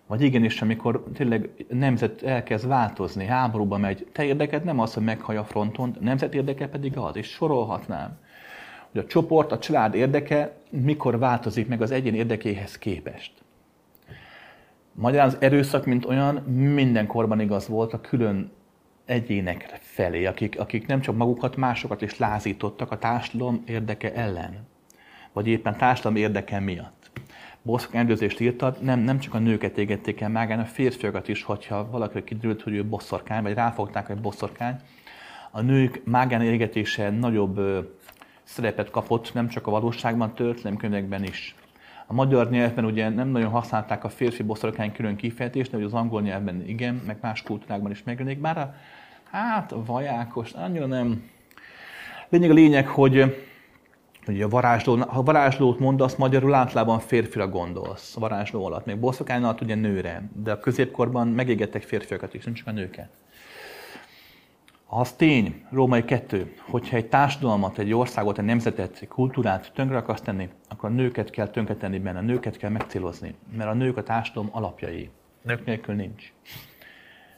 Vagy 0.07 0.21
igenis, 0.21 0.61
amikor 0.61 1.03
tényleg 1.13 1.49
nemzet 1.69 2.23
elkezd 2.23 2.67
változni, 2.67 3.25
háborúba 3.25 3.77
megy, 3.77 4.07
te 4.11 4.23
érdeked 4.23 4.63
nem 4.63 4.79
az, 4.79 4.93
hogy 4.93 5.03
meghaj 5.03 5.37
a 5.37 5.43
fronton, 5.43 5.95
nemzet 5.99 6.33
érdeke 6.33 6.67
pedig 6.67 6.97
az, 6.97 7.15
és 7.15 7.27
sorolhatnám, 7.27 8.17
hogy 8.91 9.01
a 9.01 9.05
csoport, 9.05 9.51
a 9.51 9.59
család 9.59 9.95
érdeke 9.95 10.57
mikor 10.69 11.19
változik 11.19 11.67
meg 11.67 11.81
az 11.81 11.91
egyén 11.91 12.15
érdekéhez 12.15 12.77
képest. 12.77 13.33
Magyarán 14.93 15.27
az 15.27 15.37
erőszak, 15.39 15.85
mint 15.85 16.05
olyan, 16.05 16.35
mindenkorban 16.73 17.39
igaz 17.39 17.67
volt 17.67 17.93
a 17.93 18.01
külön 18.01 18.51
egyének 19.05 19.79
felé, 19.81 20.25
akik, 20.25 20.59
akik 20.59 20.87
nem 20.87 21.01
csak 21.01 21.15
magukat, 21.15 21.55
másokat 21.55 22.01
is 22.01 22.17
lázítottak 22.17 22.91
a 22.91 22.97
társadalom 22.97 23.63
érdeke 23.65 24.13
ellen, 24.13 24.67
vagy 25.33 25.47
éppen 25.47 25.77
társadalom 25.77 26.17
érdeke 26.17 26.59
miatt. 26.59 27.11
Boszok 27.61 27.95
endőzést 27.95 28.39
írtad, 28.39 28.77
nem, 28.81 28.99
nem 28.99 29.19
csak 29.19 29.33
a 29.33 29.39
nőket 29.39 29.77
égették 29.77 30.21
el 30.21 30.29
mágán, 30.29 30.59
a 30.59 30.65
férfiakat 30.65 31.27
is, 31.27 31.43
hogyha 31.43 31.89
valaki 31.89 32.23
kiderült, 32.23 32.61
hogy 32.61 32.73
ő 32.73 32.85
bosszorkány, 32.85 33.41
vagy 33.41 33.53
ráfogták, 33.53 34.07
hogy 34.07 34.21
bosszorkány. 34.21 34.75
A 35.51 35.61
nők 35.61 36.01
mágán 36.05 36.41
égetése 36.41 37.09
nagyobb 37.09 37.57
ö, 37.57 37.79
szerepet 38.43 38.89
kapott, 38.89 39.33
nem 39.33 39.47
csak 39.47 39.67
a 39.67 39.71
valóságban, 39.71 40.33
történelemkönyvekben 40.33 41.23
is. 41.23 41.55
A 42.13 42.15
magyar 42.15 42.49
nyelvben 42.49 42.85
ugye 42.85 43.09
nem 43.09 43.27
nagyon 43.27 43.49
használták 43.49 44.03
a 44.03 44.09
férfi 44.09 44.43
boszorkány 44.43 44.91
külön 44.91 45.15
kifejezést, 45.15 45.71
de 45.71 45.85
az 45.85 45.93
angol 45.93 46.21
nyelvben 46.21 46.63
igen, 46.67 47.01
meg 47.05 47.17
más 47.21 47.41
kultúrákban 47.41 47.91
is 47.91 48.03
megjelenik. 48.03 48.41
Bár 48.41 48.57
a, 48.57 48.75
hát 49.31 49.71
a 49.71 49.83
vajákos 49.85 50.51
annyira 50.51 50.85
nem. 50.85 51.29
Lényeg 52.29 52.49
a 52.49 52.53
lényeg, 52.53 52.87
hogy, 52.87 53.37
hogy 54.25 54.41
a 54.41 54.49
varázsló, 54.49 54.95
ha 54.95 55.23
varázslót 55.23 55.79
mondasz, 55.79 56.15
magyarul 56.15 56.53
általában 56.53 56.99
férfira 56.99 57.47
gondolsz 57.47 58.15
a 58.15 58.19
varázsló 58.19 58.65
alatt. 58.65 58.85
Még 58.85 58.99
boszorkány 58.99 59.43
alatt 59.43 59.61
ugye 59.61 59.75
nőre, 59.75 60.29
de 60.43 60.51
a 60.51 60.59
középkorban 60.59 61.27
megégettek 61.27 61.81
férfiakat 61.81 62.33
is, 62.33 62.43
nem 62.43 62.53
csak 62.53 62.67
a 62.67 62.71
nőket. 62.71 63.09
Az 64.95 65.13
tény, 65.13 65.65
Római 65.69 66.05
2, 66.05 66.53
hogyha 66.59 66.95
egy 66.95 67.09
társadalmat, 67.09 67.77
egy 67.77 67.93
országot, 67.93 68.37
egy 68.37 68.45
nemzetet, 68.45 68.97
egy 69.01 69.07
kultúrát 69.07 69.71
tönkre 69.73 69.97
akarsz 69.97 70.21
tenni, 70.21 70.49
akkor 70.69 70.89
a 70.89 70.93
nőket 70.93 71.29
kell 71.29 71.47
tönkretenni 71.47 71.99
benne, 71.99 72.17
a 72.17 72.21
nőket 72.21 72.57
kell 72.57 72.69
megcélozni, 72.69 73.35
mert 73.57 73.69
a 73.69 73.73
nők 73.73 73.97
a 73.97 74.03
társadalom 74.03 74.49
alapjai. 74.51 75.09
Nők 75.41 75.65
nélkül 75.65 75.95
nincs. 75.95 76.33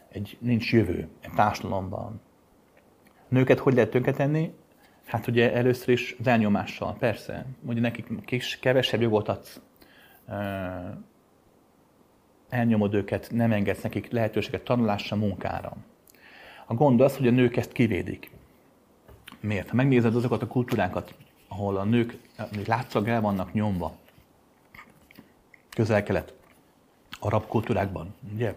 Egy, 0.09 0.37
nincs 0.39 0.71
jövő 0.73 1.07
egy 1.21 1.31
társadalomban. 1.35 2.21
Nőket 3.27 3.59
hogy 3.59 3.73
lehet 3.73 3.89
tönkretenni? 3.89 4.53
Hát 5.05 5.27
ugye 5.27 5.53
először 5.53 5.89
is 5.89 6.15
az 6.19 6.27
elnyomással, 6.27 6.95
persze. 6.99 7.45
Ugye 7.65 7.79
nekik 7.79 8.25
kis, 8.25 8.59
kevesebb 8.59 9.01
jogot 9.01 9.27
adsz, 9.27 9.61
elnyomod 12.49 12.93
őket, 12.93 13.29
nem 13.31 13.51
engedsz 13.51 13.81
nekik 13.81 14.11
lehetőséget 14.11 14.63
tanulásra, 14.63 15.15
munkára. 15.15 15.77
A 16.65 16.73
gond 16.73 17.01
az, 17.01 17.17
hogy 17.17 17.27
a 17.27 17.31
nők 17.31 17.57
ezt 17.57 17.71
kivédik. 17.71 18.31
Miért? 19.39 19.69
Ha 19.69 19.75
megnézed 19.75 20.15
azokat 20.15 20.41
a 20.41 20.47
kultúrákat, 20.47 21.15
ahol 21.47 21.77
a 21.77 21.83
nők 21.83 22.17
látszag 22.65 23.07
el 23.07 23.21
vannak 23.21 23.53
nyomva, 23.53 23.95
közel-kelet, 25.69 26.33
arab 27.19 27.47
kultúrákban, 27.47 28.15
ugye? 28.33 28.55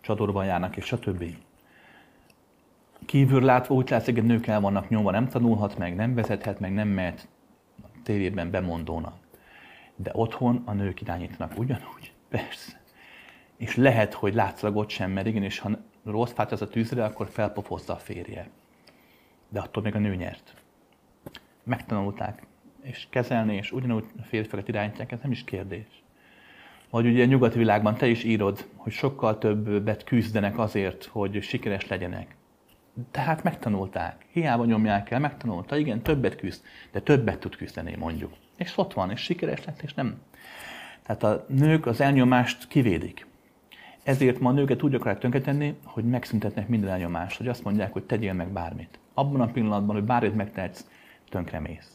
Csadorban 0.00 0.44
járnak, 0.44 0.76
és 0.76 0.84
stb. 0.84 1.24
Kívül 3.06 3.42
látva 3.42 3.74
úgy 3.74 3.90
látszik, 3.90 4.14
hogy 4.14 4.26
nők 4.26 4.46
el 4.46 4.60
vannak 4.60 4.88
nyomva, 4.88 5.10
nem 5.10 5.28
tanulhat 5.28 5.78
meg, 5.78 5.94
nem 5.94 6.14
vezethet 6.14 6.60
meg, 6.60 6.72
nem 6.72 6.88
mehet 6.88 7.28
tévében 8.02 8.50
bemondónak. 8.50 9.14
De 9.96 10.10
otthon 10.14 10.62
a 10.64 10.72
nők 10.72 11.00
irányítanak 11.00 11.58
ugyanúgy, 11.58 12.12
persze. 12.28 12.80
És 13.56 13.76
lehet, 13.76 14.14
hogy 14.14 14.34
látszalagot 14.34 14.88
sem, 14.88 15.10
mert 15.10 15.26
igenis, 15.26 15.58
ha 15.58 15.70
rossz 16.04 16.32
fát 16.32 16.52
az 16.52 16.62
a 16.62 16.68
tűzre, 16.68 17.04
akkor 17.04 17.28
felpofozza 17.28 17.92
a 17.92 17.96
férje. 17.98 18.48
De 19.48 19.60
attól 19.60 19.82
még 19.82 19.94
a 19.94 19.98
nő 19.98 20.14
nyert. 20.14 20.54
Megtanulták, 21.64 22.46
és 22.82 23.06
kezelni, 23.10 23.56
és 23.56 23.72
ugyanúgy 23.72 24.04
a 24.18 24.22
férfiakat 24.22 24.68
irányítják, 24.68 25.12
ez 25.12 25.18
nem 25.22 25.30
is 25.30 25.44
kérdés. 25.44 26.02
Vagy 26.90 27.06
ugye 27.06 27.22
a 27.22 27.26
nyugati 27.26 27.58
világban 27.58 27.96
te 27.96 28.06
is 28.06 28.24
írod, 28.24 28.66
hogy 28.76 28.92
sokkal 28.92 29.38
többet 29.38 30.04
küzdenek 30.04 30.58
azért, 30.58 31.04
hogy 31.04 31.42
sikeres 31.42 31.86
legyenek. 31.86 32.36
Tehát 33.10 33.42
megtanulták. 33.42 34.26
Hiába 34.32 34.64
nyomják 34.64 35.10
el, 35.10 35.18
megtanulta. 35.18 35.76
Igen, 35.76 36.02
többet 36.02 36.36
küzd, 36.36 36.62
de 36.92 37.00
többet 37.00 37.38
tud 37.38 37.56
küzdeni, 37.56 37.96
mondjuk. 37.96 38.32
És 38.56 38.78
ott 38.78 38.92
van, 38.92 39.10
és 39.10 39.20
sikeres 39.20 39.64
lett, 39.64 39.82
és 39.82 39.94
nem. 39.94 40.20
Tehát 41.02 41.22
a 41.22 41.44
nők 41.48 41.86
az 41.86 42.00
elnyomást 42.00 42.68
kivédik. 42.68 43.26
Ezért 44.02 44.38
ma 44.38 44.48
a 44.48 44.52
nőket 44.52 44.82
úgy 44.82 44.94
akarják 44.94 45.20
tönkretenni, 45.20 45.76
hogy 45.84 46.04
megszüntetnek 46.04 46.68
minden 46.68 46.90
elnyomást, 46.90 47.36
hogy 47.36 47.48
azt 47.48 47.64
mondják, 47.64 47.92
hogy 47.92 48.04
tegyél 48.04 48.32
meg 48.32 48.52
bármit. 48.52 48.98
Abban 49.14 49.40
a 49.40 49.46
pillanatban, 49.46 49.96
hogy 49.96 50.04
bármit 50.04 50.34
megtehetsz, 50.34 50.86
tönkremész. 51.28 51.94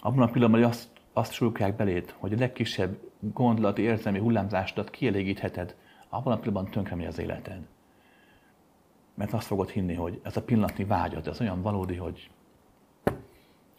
Abban 0.00 0.22
a 0.22 0.30
pillanatban, 0.30 0.60
hogy 0.60 0.70
azt, 0.70 0.88
azt 1.12 1.32
súlyolják 1.32 1.76
beléd, 1.76 2.14
hogy 2.18 2.32
a 2.32 2.38
legkisebb 2.38 2.98
gondolati, 3.20 3.82
érzelmi 3.82 4.18
hullámzásodat 4.18 4.90
kielégítheted, 4.90 5.76
abban 6.08 6.32
a 6.32 6.38
pillanatban 6.38 6.72
tönkremegy 6.72 7.06
az 7.06 7.18
életed. 7.18 7.66
Mert 9.14 9.32
azt 9.32 9.46
fogod 9.46 9.70
hinni, 9.70 9.94
hogy 9.94 10.20
ez 10.22 10.36
a 10.36 10.42
pillanatni 10.42 10.84
vágyad, 10.84 11.26
ez 11.26 11.40
olyan 11.40 11.62
valódi, 11.62 11.96
hogy 11.96 12.30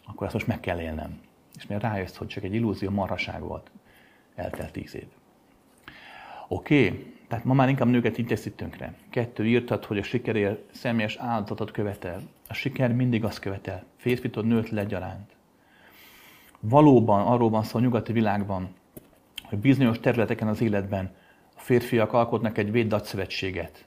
akkor 0.05 0.25
ezt 0.25 0.33
most 0.33 0.47
meg 0.47 0.59
kell 0.59 0.79
élnem. 0.79 1.19
És 1.55 1.67
mert 1.67 1.81
rájössz, 1.81 2.15
hogy 2.15 2.27
csak 2.27 2.43
egy 2.43 2.53
illúzió 2.53 2.89
marhaság 2.89 3.41
volt, 3.41 3.71
eltelt 4.35 4.71
tíz 4.71 4.95
év. 4.95 5.07
Oké, 6.51 6.87
okay. 6.87 7.13
tehát 7.27 7.45
ma 7.45 7.53
már 7.53 7.69
inkább 7.69 7.87
nőket 7.87 8.17
így 8.17 8.25
teszik 8.25 8.55
tönkre. 8.55 8.93
Kettő, 9.09 9.47
írtad, 9.47 9.85
hogy 9.85 9.97
a 9.97 10.03
sikerért 10.03 10.61
személyes 10.71 11.15
áldozatot 11.15 11.71
követel. 11.71 12.21
A 12.47 12.53
siker 12.53 12.93
mindig 12.93 13.23
azt 13.23 13.39
követel. 13.39 13.83
Férfitod, 13.95 14.45
nőt 14.45 14.69
legyaránt. 14.69 15.31
Valóban 16.59 17.27
arról 17.27 17.49
van 17.49 17.63
szó 17.63 17.77
a 17.77 17.81
nyugati 17.81 18.11
világban, 18.11 18.69
hogy 19.43 19.57
bizonyos 19.57 19.99
területeken 19.99 20.47
az 20.47 20.61
életben 20.61 21.11
férfiak 21.59 22.13
alkotnak 22.13 22.57
egy 22.57 22.71
véddatszövetséget. 22.71 23.85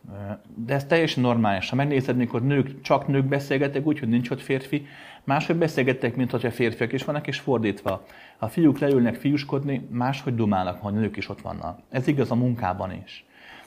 De 0.55 0.75
ez 0.75 0.85
teljesen 0.85 1.23
normális. 1.23 1.71
Ha 1.71 1.77
megnézed, 1.77 2.17
mikor 2.17 2.43
nők, 2.43 2.81
csak 2.81 3.07
nők 3.07 3.25
beszélgetek 3.25 3.87
úgy, 3.87 3.99
hogy 3.99 4.09
nincs 4.09 4.31
ott 4.31 4.41
férfi, 4.41 4.87
máshogy 5.25 5.57
beszélgettek, 5.57 6.17
mint 6.17 6.31
hogyha 6.31 6.51
férfiak 6.51 6.93
is 6.93 7.05
vannak, 7.05 7.27
és 7.27 7.39
fordítva. 7.39 8.05
Ha 8.39 8.49
fiúk 8.49 8.79
leülnek 8.79 9.15
fiúskodni, 9.15 9.89
máshogy 9.91 10.35
dumálnak, 10.35 10.81
ha 10.81 10.91
nők 10.91 11.17
is 11.17 11.29
ott 11.29 11.41
vannak. 11.41 11.79
Ez 11.91 12.07
igaz 12.07 12.31
a 12.31 12.35
munkában 12.35 12.93
is. 13.05 13.25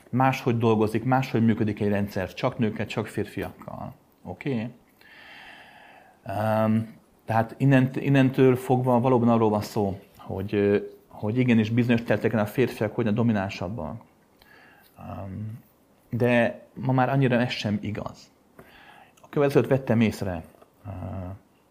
Máshogy 0.09 0.57
dolgozik, 0.57 1.03
máshogy 1.03 1.45
működik 1.45 1.79
egy 1.79 1.89
rendszer, 1.89 2.33
csak 2.33 2.57
nőkkel, 2.57 2.85
csak 2.85 3.07
férfiakkal. 3.07 3.93
Oké? 4.23 4.49
Okay? 4.49 4.67
Um, 6.65 6.93
tehát 7.25 7.55
innent, 7.57 7.95
innentől 7.95 8.55
fogva 8.55 8.99
valóban 8.99 9.29
arról 9.29 9.49
van 9.49 9.61
szó, 9.61 9.99
hogy, 10.17 10.81
hogy 11.19 11.37
igenis 11.37 11.69
bizonyos 11.69 12.01
területeken 12.01 12.39
a 12.39 12.45
férfiak 12.45 12.95
hogyan 12.95 13.13
dominánsabbak. 13.13 14.01
De 16.09 16.65
ma 16.73 16.91
már 16.91 17.09
annyira 17.09 17.35
ez 17.35 17.51
sem 17.51 17.77
igaz. 17.81 18.31
A 19.21 19.29
következőt 19.29 19.67
vettem 19.67 20.01
észre, 20.01 20.43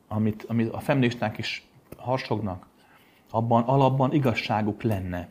amit, 0.08 0.44
amit 0.48 0.72
a 0.72 0.80
feministák 0.80 1.38
is 1.38 1.68
harsognak, 1.96 2.66
abban 3.30 3.62
alapban 3.62 4.12
igazságuk 4.12 4.82
lenne. 4.82 5.28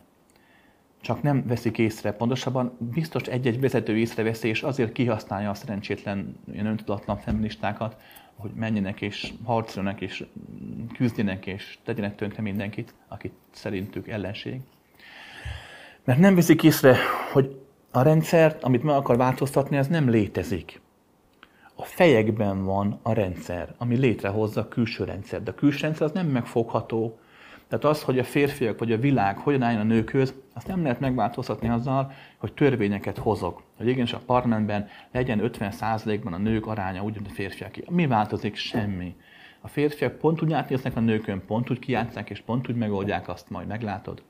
Csak 1.02 1.22
nem 1.22 1.44
veszik 1.48 1.78
észre, 1.78 2.14
pontosabban 2.14 2.78
biztos 2.80 3.24
egy-egy 3.24 3.60
vezető 3.60 3.98
észreveszi, 3.98 4.48
és 4.48 4.64
azért 4.64 4.92
kihasználja 4.92 5.50
a 5.50 5.54
szerencsétlen, 5.54 6.40
ilyen 6.52 6.66
öntudatlan 6.66 7.18
feministákat, 7.18 8.02
hogy 8.38 8.52
menjenek 8.56 9.02
és 9.02 9.34
harcoljanak 9.44 10.02
és 10.02 10.26
küzdjenek 10.94 11.46
és 11.46 11.78
tegyenek 11.84 12.16
tönkre 12.16 12.42
mindenkit, 12.42 12.94
akit 13.08 13.34
szerintük 13.52 14.08
ellenség. 14.08 14.60
Mert 16.04 16.20
nem 16.20 16.36
veszik 16.36 16.64
észre, 16.64 16.98
hogy 17.32 17.62
a 17.92 18.02
rendszert, 18.02 18.64
amit 18.64 18.84
meg 18.84 18.96
akar 18.96 19.18
változtatni, 19.18 19.78
ez 19.78 19.88
nem 19.88 20.10
létezik. 20.10 20.82
A 21.76 21.84
fejekben 21.84 22.64
van 22.64 23.00
a 23.02 23.14
rendszer, 23.14 23.74
ami 23.78 23.96
létrehozza 23.96 24.62
a 24.62 24.68
külső 24.68 25.04
rendszer. 25.04 25.44
De 25.44 25.52
a 25.52 25.56
külső 25.56 25.82
rendszer 25.82 26.06
az 26.06 26.12
nem 26.12 26.28
megfogható. 26.28 27.18
Tehát 27.74 27.88
az, 27.88 28.04
hogy 28.04 28.20
a 28.20 28.24
férfiak 28.24 28.80
vagy 28.80 28.92
a 28.92 28.98
világ 28.98 29.38
hogyan 29.38 29.62
álljon 29.62 29.82
a 29.82 29.84
nőkhöz, 29.84 30.34
azt 30.54 30.68
nem 30.68 30.82
lehet 30.82 31.00
megváltoztatni 31.00 31.70
azzal, 31.70 32.12
hogy 32.38 32.54
törvényeket 32.54 33.18
hozok. 33.18 33.64
Hogy 33.78 33.88
igenis 33.88 34.14
a 34.14 34.22
parlamentben 34.26 34.88
legyen 35.12 35.40
50%-ban 35.44 36.34
a 36.34 36.38
nők 36.38 36.68
aránya 36.68 37.04
úgy, 37.04 37.14
mint 37.14 37.28
a 37.28 37.34
férfiak. 37.34 37.90
Mi 37.90 38.08
változik? 38.08 38.56
Semmi. 38.56 39.16
A 39.62 39.68
férfiak 39.68 40.18
pont 40.18 40.42
úgy 40.42 40.54
átnéznek 40.54 40.96
a 40.96 41.00
nőkön, 41.00 41.46
pont 41.46 41.70
úgy 41.70 41.80
kijátszák, 41.80 42.30
és 42.30 42.42
pont 42.42 42.70
úgy 42.70 42.76
megoldják 42.76 43.28
azt, 43.28 43.50
majd 43.50 43.68
meglátod. 43.68 44.24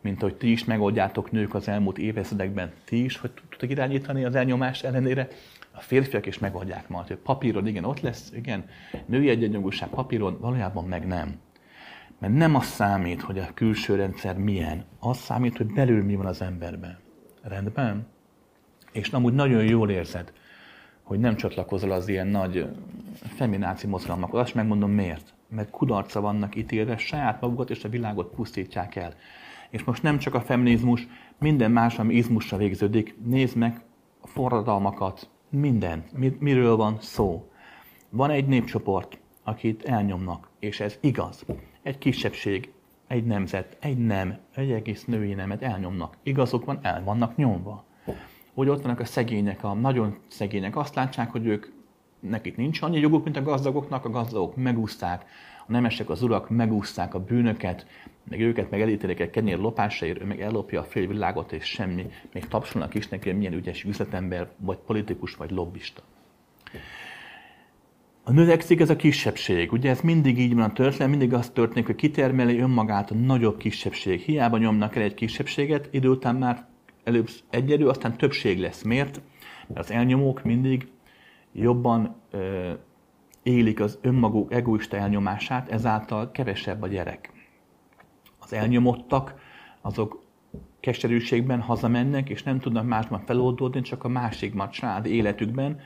Mint 0.00 0.20
hogy 0.20 0.34
ti 0.34 0.50
is 0.50 0.64
megoldjátok 0.64 1.30
nők 1.30 1.54
az 1.54 1.68
elmúlt 1.68 1.98
évezredekben, 1.98 2.72
ti 2.84 3.04
is, 3.04 3.16
hogy 3.16 3.30
tudtok 3.50 3.70
irányítani 3.70 4.24
az 4.24 4.34
elnyomás 4.34 4.82
ellenére, 4.82 5.28
a 5.70 5.80
férfiak 5.80 6.26
is 6.26 6.38
megoldják 6.38 6.88
majd, 6.88 7.06
hogy 7.06 7.16
papíron 7.16 7.66
igen 7.66 7.84
ott 7.84 8.00
lesz, 8.00 8.32
igen, 8.34 8.64
női 9.06 9.28
egyenjogúság 9.28 9.88
papíron, 9.88 10.38
valójában 10.40 10.84
meg 10.84 11.06
nem. 11.06 11.38
Mert 12.24 12.36
nem 12.36 12.54
az 12.54 12.66
számít, 12.66 13.22
hogy 13.22 13.38
a 13.38 13.54
külső 13.54 13.94
rendszer 13.94 14.36
milyen, 14.36 14.84
az 15.00 15.16
számít, 15.16 15.56
hogy 15.56 15.72
belül 15.72 16.04
mi 16.04 16.14
van 16.14 16.26
az 16.26 16.42
emberben. 16.42 16.98
Rendben? 17.42 18.06
És 18.92 19.08
amúgy 19.08 19.34
nagyon 19.34 19.64
jól 19.64 19.90
érzed, 19.90 20.32
hogy 21.02 21.18
nem 21.18 21.36
csatlakozol 21.36 21.90
az 21.90 22.08
ilyen 22.08 22.26
nagy 22.26 22.68
femináci 23.36 23.86
mozgalmakhoz. 23.86 24.40
Azt 24.40 24.54
megmondom 24.54 24.90
miért. 24.90 25.34
Mert 25.48 25.70
kudarca 25.70 26.20
vannak 26.20 26.56
ítélve, 26.56 26.96
saját 26.96 27.40
magukat 27.40 27.70
és 27.70 27.84
a 27.84 27.88
világot 27.88 28.34
pusztítják 28.34 28.96
el. 28.96 29.14
És 29.70 29.84
most 29.84 30.02
nem 30.02 30.18
csak 30.18 30.34
a 30.34 30.40
feminizmus, 30.40 31.06
minden 31.38 31.70
más, 31.70 31.98
ami 31.98 32.14
izmusra 32.14 32.56
végződik, 32.56 33.16
nézd 33.24 33.56
meg 33.56 33.80
a 34.20 34.26
forradalmakat, 34.26 35.28
minden, 35.48 36.04
miről 36.38 36.76
van 36.76 36.96
szó. 37.00 37.50
Van 38.10 38.30
egy 38.30 38.46
népcsoport, 38.46 39.18
akit 39.42 39.82
elnyomnak, 39.82 40.48
és 40.58 40.80
ez 40.80 40.98
igaz. 41.00 41.44
Egy 41.84 41.98
kisebbség, 41.98 42.72
egy 43.06 43.24
nemzet, 43.24 43.76
egy 43.80 43.98
nem, 43.98 44.38
egy 44.54 44.70
egész 44.70 45.04
női 45.04 45.34
nemet 45.34 45.62
elnyomnak. 45.62 46.16
Igazok 46.22 46.64
van, 46.64 46.78
el 46.82 47.04
vannak 47.04 47.36
nyomva. 47.36 47.84
Hogy 48.54 48.68
ott 48.68 48.82
vannak 48.82 49.00
a 49.00 49.04
szegények, 49.04 49.64
a 49.64 49.74
nagyon 49.74 50.18
szegények, 50.28 50.76
azt 50.76 50.94
látják, 50.94 51.30
hogy 51.30 51.46
ők 51.46 51.66
nekik 52.20 52.56
nincs 52.56 52.82
annyi 52.82 52.98
joguk, 52.98 53.24
mint 53.24 53.36
a 53.36 53.42
gazdagoknak, 53.42 54.04
a 54.04 54.10
gazdagok 54.10 54.56
megúzták, 54.56 55.24
a 55.66 55.72
nemesek, 55.72 56.10
az 56.10 56.22
urak 56.22 56.50
megúzták 56.50 57.14
a 57.14 57.24
bűnöket, 57.24 57.86
meg 58.28 58.40
őket 58.40 58.70
meg 58.70 58.80
elítélik 58.80 59.20
egy 59.20 59.30
kenyér 59.30 59.58
lopásaért, 59.58 60.20
ő 60.20 60.24
meg 60.24 60.40
ellopja 60.40 60.80
a 60.80 60.84
fél 60.84 61.34
és 61.50 61.64
semmi, 61.64 62.06
még 62.32 62.48
tapsolnak 62.48 62.94
is 62.94 63.08
neki, 63.08 63.32
milyen 63.32 63.52
ügyes 63.52 63.84
üzletember, 63.84 64.50
vagy 64.56 64.78
politikus, 64.78 65.34
vagy 65.34 65.50
lobbista. 65.50 66.02
A 68.26 68.32
növekszik 68.32 68.80
ez 68.80 68.90
a 68.90 68.96
kisebbség. 68.96 69.72
Ugye 69.72 69.90
ez 69.90 70.00
mindig 70.00 70.38
így 70.38 70.54
van 70.54 70.64
a 70.64 70.72
történet, 70.72 71.08
mindig 71.08 71.34
az 71.34 71.50
történik, 71.50 71.86
hogy 71.86 71.94
kitermeli 71.94 72.58
önmagát 72.58 73.10
a 73.10 73.14
nagyobb 73.14 73.56
kisebbség. 73.56 74.20
Hiába 74.20 74.58
nyomnak 74.58 74.96
el 74.96 75.02
egy 75.02 75.14
kisebbséget, 75.14 75.88
idő 75.90 76.08
után 76.08 76.36
már 76.36 76.66
előbb 77.04 77.28
egyedül, 77.50 77.88
aztán 77.88 78.16
többség 78.16 78.58
lesz. 78.58 78.82
Miért? 78.82 79.20
Mert 79.66 79.80
az 79.80 79.90
elnyomók 79.90 80.42
mindig 80.42 80.88
jobban 81.52 82.16
ö, 82.30 82.72
élik 83.42 83.80
az 83.80 83.98
önmaguk 84.02 84.52
egoista 84.52 84.96
elnyomását, 84.96 85.68
ezáltal 85.68 86.30
kevesebb 86.30 86.82
a 86.82 86.88
gyerek. 86.88 87.32
Az 88.38 88.52
elnyomottak, 88.52 89.34
azok 89.80 90.22
keserűségben 90.80 91.60
hazamennek, 91.60 92.28
és 92.28 92.42
nem 92.42 92.60
tudnak 92.60 92.86
másban 92.86 93.20
feloldódni, 93.24 93.80
csak 93.80 94.04
a 94.04 94.08
másikban, 94.08 94.70
család 94.70 95.06
életükben. 95.06 95.80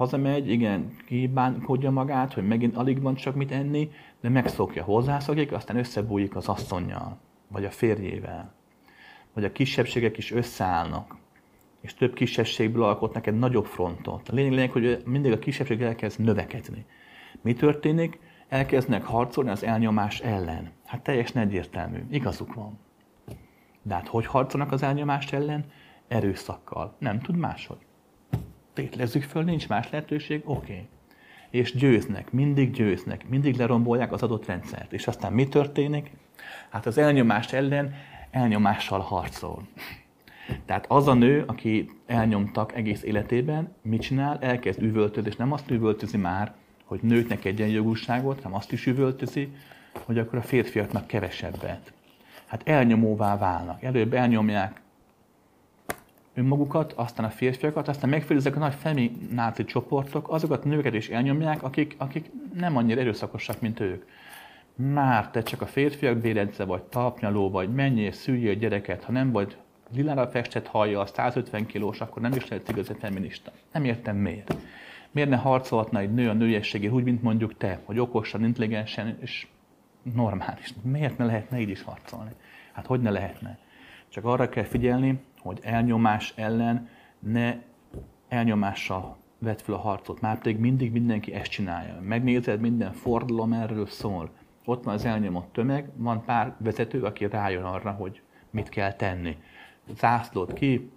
Hazamegy, 0.00 0.50
igen, 0.50 0.96
kibánkodja 1.06 1.90
magát, 1.90 2.32
hogy 2.32 2.46
megint 2.46 2.76
alig 2.76 3.02
van 3.02 3.14
csak 3.14 3.34
mit 3.34 3.52
enni, 3.52 3.90
de 4.20 4.28
megszokja, 4.28 4.84
hozzászokik, 4.84 5.52
aztán 5.52 5.76
összebújik 5.76 6.36
az 6.36 6.48
asszonyjal, 6.48 7.18
vagy 7.48 7.64
a 7.64 7.70
férjével. 7.70 8.54
Vagy 9.32 9.44
a 9.44 9.52
kisebbségek 9.52 10.16
is 10.18 10.32
összeállnak 10.32 11.16
és 11.80 11.94
több 11.94 12.14
kisebbségből 12.14 12.82
alkotnak 12.82 13.26
egy 13.26 13.38
nagyobb 13.38 13.64
frontot. 13.64 14.28
A 14.28 14.34
lényeg, 14.34 14.52
lényeg, 14.52 14.70
hogy 14.70 15.02
mindig 15.04 15.32
a 15.32 15.38
kisebbség 15.38 15.82
elkezd 15.82 16.20
növekedni. 16.20 16.84
Mi 17.40 17.52
történik? 17.52 18.18
Elkezdnek 18.48 19.04
harcolni 19.04 19.50
az 19.50 19.64
elnyomás 19.64 20.20
ellen. 20.20 20.70
Hát 20.84 21.02
teljesen 21.02 21.42
egyértelmű. 21.42 22.04
Igazuk 22.10 22.54
van. 22.54 22.78
De 23.82 23.94
hát 23.94 24.08
hogy 24.08 24.26
harcolnak 24.26 24.72
az 24.72 24.82
elnyomás 24.82 25.32
ellen? 25.32 25.64
Erőszakkal. 26.08 26.96
Nem 26.98 27.20
tud 27.20 27.36
máshogy. 27.36 27.88
Tétlezzük 28.80 29.22
föl, 29.22 29.42
nincs 29.42 29.68
más 29.68 29.90
lehetőség, 29.90 30.42
oké. 30.44 30.72
Okay. 30.72 30.86
És 31.50 31.74
győznek, 31.74 32.32
mindig 32.32 32.70
győznek, 32.70 33.28
mindig 33.28 33.56
lerombolják 33.56 34.12
az 34.12 34.22
adott 34.22 34.46
rendszert. 34.46 34.92
És 34.92 35.06
aztán 35.06 35.32
mi 35.32 35.48
történik? 35.48 36.10
Hát 36.70 36.86
az 36.86 36.98
elnyomás 36.98 37.52
ellen 37.52 37.94
elnyomással 38.30 39.00
harcol. 39.00 39.68
Tehát 40.66 40.84
az 40.88 41.08
a 41.08 41.14
nő, 41.14 41.44
aki 41.46 41.90
elnyomtak 42.06 42.74
egész 42.76 43.02
életében, 43.02 43.74
mit 43.82 44.00
csinál? 44.00 44.38
Elkezd 44.40 44.82
üvöltözni, 44.82 45.30
és 45.30 45.36
nem 45.36 45.52
azt 45.52 45.70
üvöltözi 45.70 46.16
már, 46.16 46.54
hogy 46.84 47.00
nőknek 47.02 47.44
egyenjogúságot, 47.44 48.42
hanem 48.42 48.56
azt 48.56 48.72
is 48.72 48.86
üvöltözi, 48.86 49.52
hogy 50.04 50.18
akkor 50.18 50.38
a 50.38 50.42
férfiaknak 50.42 51.06
kevesebbet. 51.06 51.92
Hát 52.46 52.68
elnyomóvá 52.68 53.38
válnak. 53.38 53.82
Előbb 53.82 54.14
elnyomják 54.14 54.80
önmagukat, 56.34 56.92
aztán 56.92 57.26
a 57.26 57.30
férfiakat, 57.30 57.88
aztán 57.88 58.10
megfelezik 58.10 58.56
a 58.56 58.58
nagy 58.58 58.74
femináci 58.74 59.64
csoportok, 59.64 60.30
azokat 60.30 60.64
nőket 60.64 60.94
is 60.94 61.08
elnyomják, 61.08 61.62
akik, 61.62 61.94
akik 61.98 62.30
nem 62.54 62.76
annyira 62.76 63.00
erőszakosak, 63.00 63.60
mint 63.60 63.80
ők. 63.80 64.04
Már 64.74 65.30
te 65.30 65.42
csak 65.42 65.60
a 65.62 65.66
férfiak 65.66 66.16
béredze 66.16 66.64
vagy, 66.64 66.82
tapnyaló 66.82 67.50
vagy, 67.50 67.74
menjél, 67.74 68.12
szüljél 68.12 68.54
gyereket, 68.54 69.04
ha 69.04 69.12
nem 69.12 69.30
vagy 69.30 69.56
lilára 69.94 70.28
festett 70.28 70.66
hajja, 70.66 71.00
a 71.00 71.06
150 71.06 71.66
kilós, 71.66 72.00
akkor 72.00 72.22
nem 72.22 72.32
is 72.32 72.48
lehet 72.48 72.68
igazi 72.68 72.92
feminista. 72.98 73.52
Nem 73.72 73.84
értem 73.84 74.16
miért. 74.16 74.54
Miért 75.10 75.28
ne 75.28 75.36
harcolhatna 75.36 75.98
egy 75.98 76.14
nő 76.14 76.28
a 76.28 76.32
nőiességért 76.32 76.92
úgy, 76.92 77.04
mint 77.04 77.22
mondjuk 77.22 77.56
te, 77.56 77.80
hogy 77.84 77.98
okosan, 77.98 78.44
intelligensen 78.44 79.18
és 79.20 79.46
normális. 80.14 80.74
Miért 80.82 81.18
ne 81.18 81.24
lehetne 81.24 81.60
így 81.60 81.68
is 81.68 81.82
harcolni? 81.82 82.30
Hát 82.72 82.86
hogy 82.86 83.00
ne 83.00 83.10
lehetne? 83.10 83.58
Csak 84.08 84.24
arra 84.24 84.48
kell 84.48 84.64
figyelni, 84.64 85.20
hogy 85.42 85.58
elnyomás 85.62 86.32
ellen 86.36 86.88
ne 87.18 87.54
elnyomással 88.28 89.16
vett 89.38 89.60
fel 89.60 89.74
a 89.74 89.78
harcot. 89.78 90.20
Már 90.20 90.38
pedig 90.38 90.58
mindig 90.58 90.92
mindenki 90.92 91.32
ezt 91.32 91.50
csinálja. 91.50 92.00
Megnézed, 92.00 92.60
minden 92.60 92.92
fordulom 92.92 93.52
erről 93.52 93.86
szól. 93.86 94.30
Ott 94.64 94.84
van 94.84 94.94
az 94.94 95.04
elnyomott 95.04 95.52
tömeg, 95.52 95.90
van 95.96 96.24
pár 96.24 96.54
vezető, 96.58 97.02
aki 97.02 97.26
rájön 97.26 97.64
arra, 97.64 97.90
hogy 97.90 98.22
mit 98.50 98.68
kell 98.68 98.92
tenni 98.92 99.36
zászlót 99.96 100.52
ki, 100.52 100.90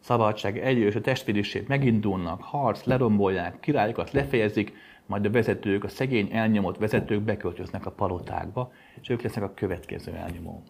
szabadság, 0.00 0.58
egyős, 0.58 0.94
a 0.94 1.00
testvériség 1.00 1.64
megindulnak, 1.68 2.42
harc, 2.42 2.84
lerombolják, 2.84 3.60
királyokat 3.60 4.10
lefejezik, 4.10 4.72
majd 5.06 5.24
a 5.24 5.30
vezetők, 5.30 5.84
a 5.84 5.88
szegény 5.88 6.28
elnyomott 6.32 6.78
vezetők 6.78 7.22
beköltöznek 7.22 7.86
a 7.86 7.90
palotákba, 7.90 8.72
és 9.00 9.08
ők 9.08 9.22
lesznek 9.22 9.44
a 9.44 9.54
következő 9.54 10.12
elnyomó. 10.12 10.62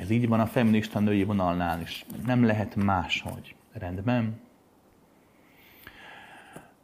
Ez 0.00 0.10
így 0.10 0.28
van 0.28 0.40
a 0.40 0.46
feminista 0.46 0.98
női 0.98 1.24
vonalnál 1.24 1.80
is. 1.80 2.04
Nem 2.26 2.44
lehet 2.44 2.76
máshogy. 2.76 3.54
Rendben? 3.72 4.40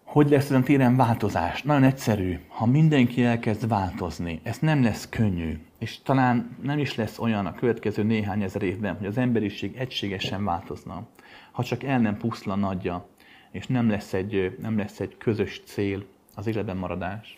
Hogy 0.05 0.31
lesz 0.31 0.45
ezen 0.45 0.63
téren 0.63 0.97
változás? 0.97 1.63
Nagyon 1.63 1.83
egyszerű. 1.83 2.39
Ha 2.49 2.67
mindenki 2.67 3.25
elkezd 3.25 3.69
változni, 3.69 4.41
ez 4.43 4.59
nem 4.59 4.83
lesz 4.83 5.09
könnyű, 5.09 5.61
és 5.79 6.03
talán 6.03 6.57
nem 6.63 6.79
is 6.79 6.95
lesz 6.95 7.19
olyan 7.19 7.47
a 7.47 7.55
következő 7.55 8.03
néhány 8.03 8.43
ezer 8.43 8.63
évben, 8.63 8.97
hogy 8.97 9.07
az 9.07 9.19
emberiség 9.19 9.77
egységesen 9.77 10.45
változna. 10.45 11.07
Ha 11.53 11.65
csak 11.65 11.83
el 11.83 11.99
nem 11.99 12.17
puszla 12.17 12.55
nagyja, 12.55 13.09
és 13.51 13.67
nem 13.67 13.91
lesz 13.91 14.13
egy, 14.13 14.57
nem 14.61 14.79
lesz 14.79 15.01
egy 15.01 15.17
közös 15.19 15.63
cél 15.65 16.05
az 16.35 16.47
életben 16.47 16.77
maradás. 16.77 17.35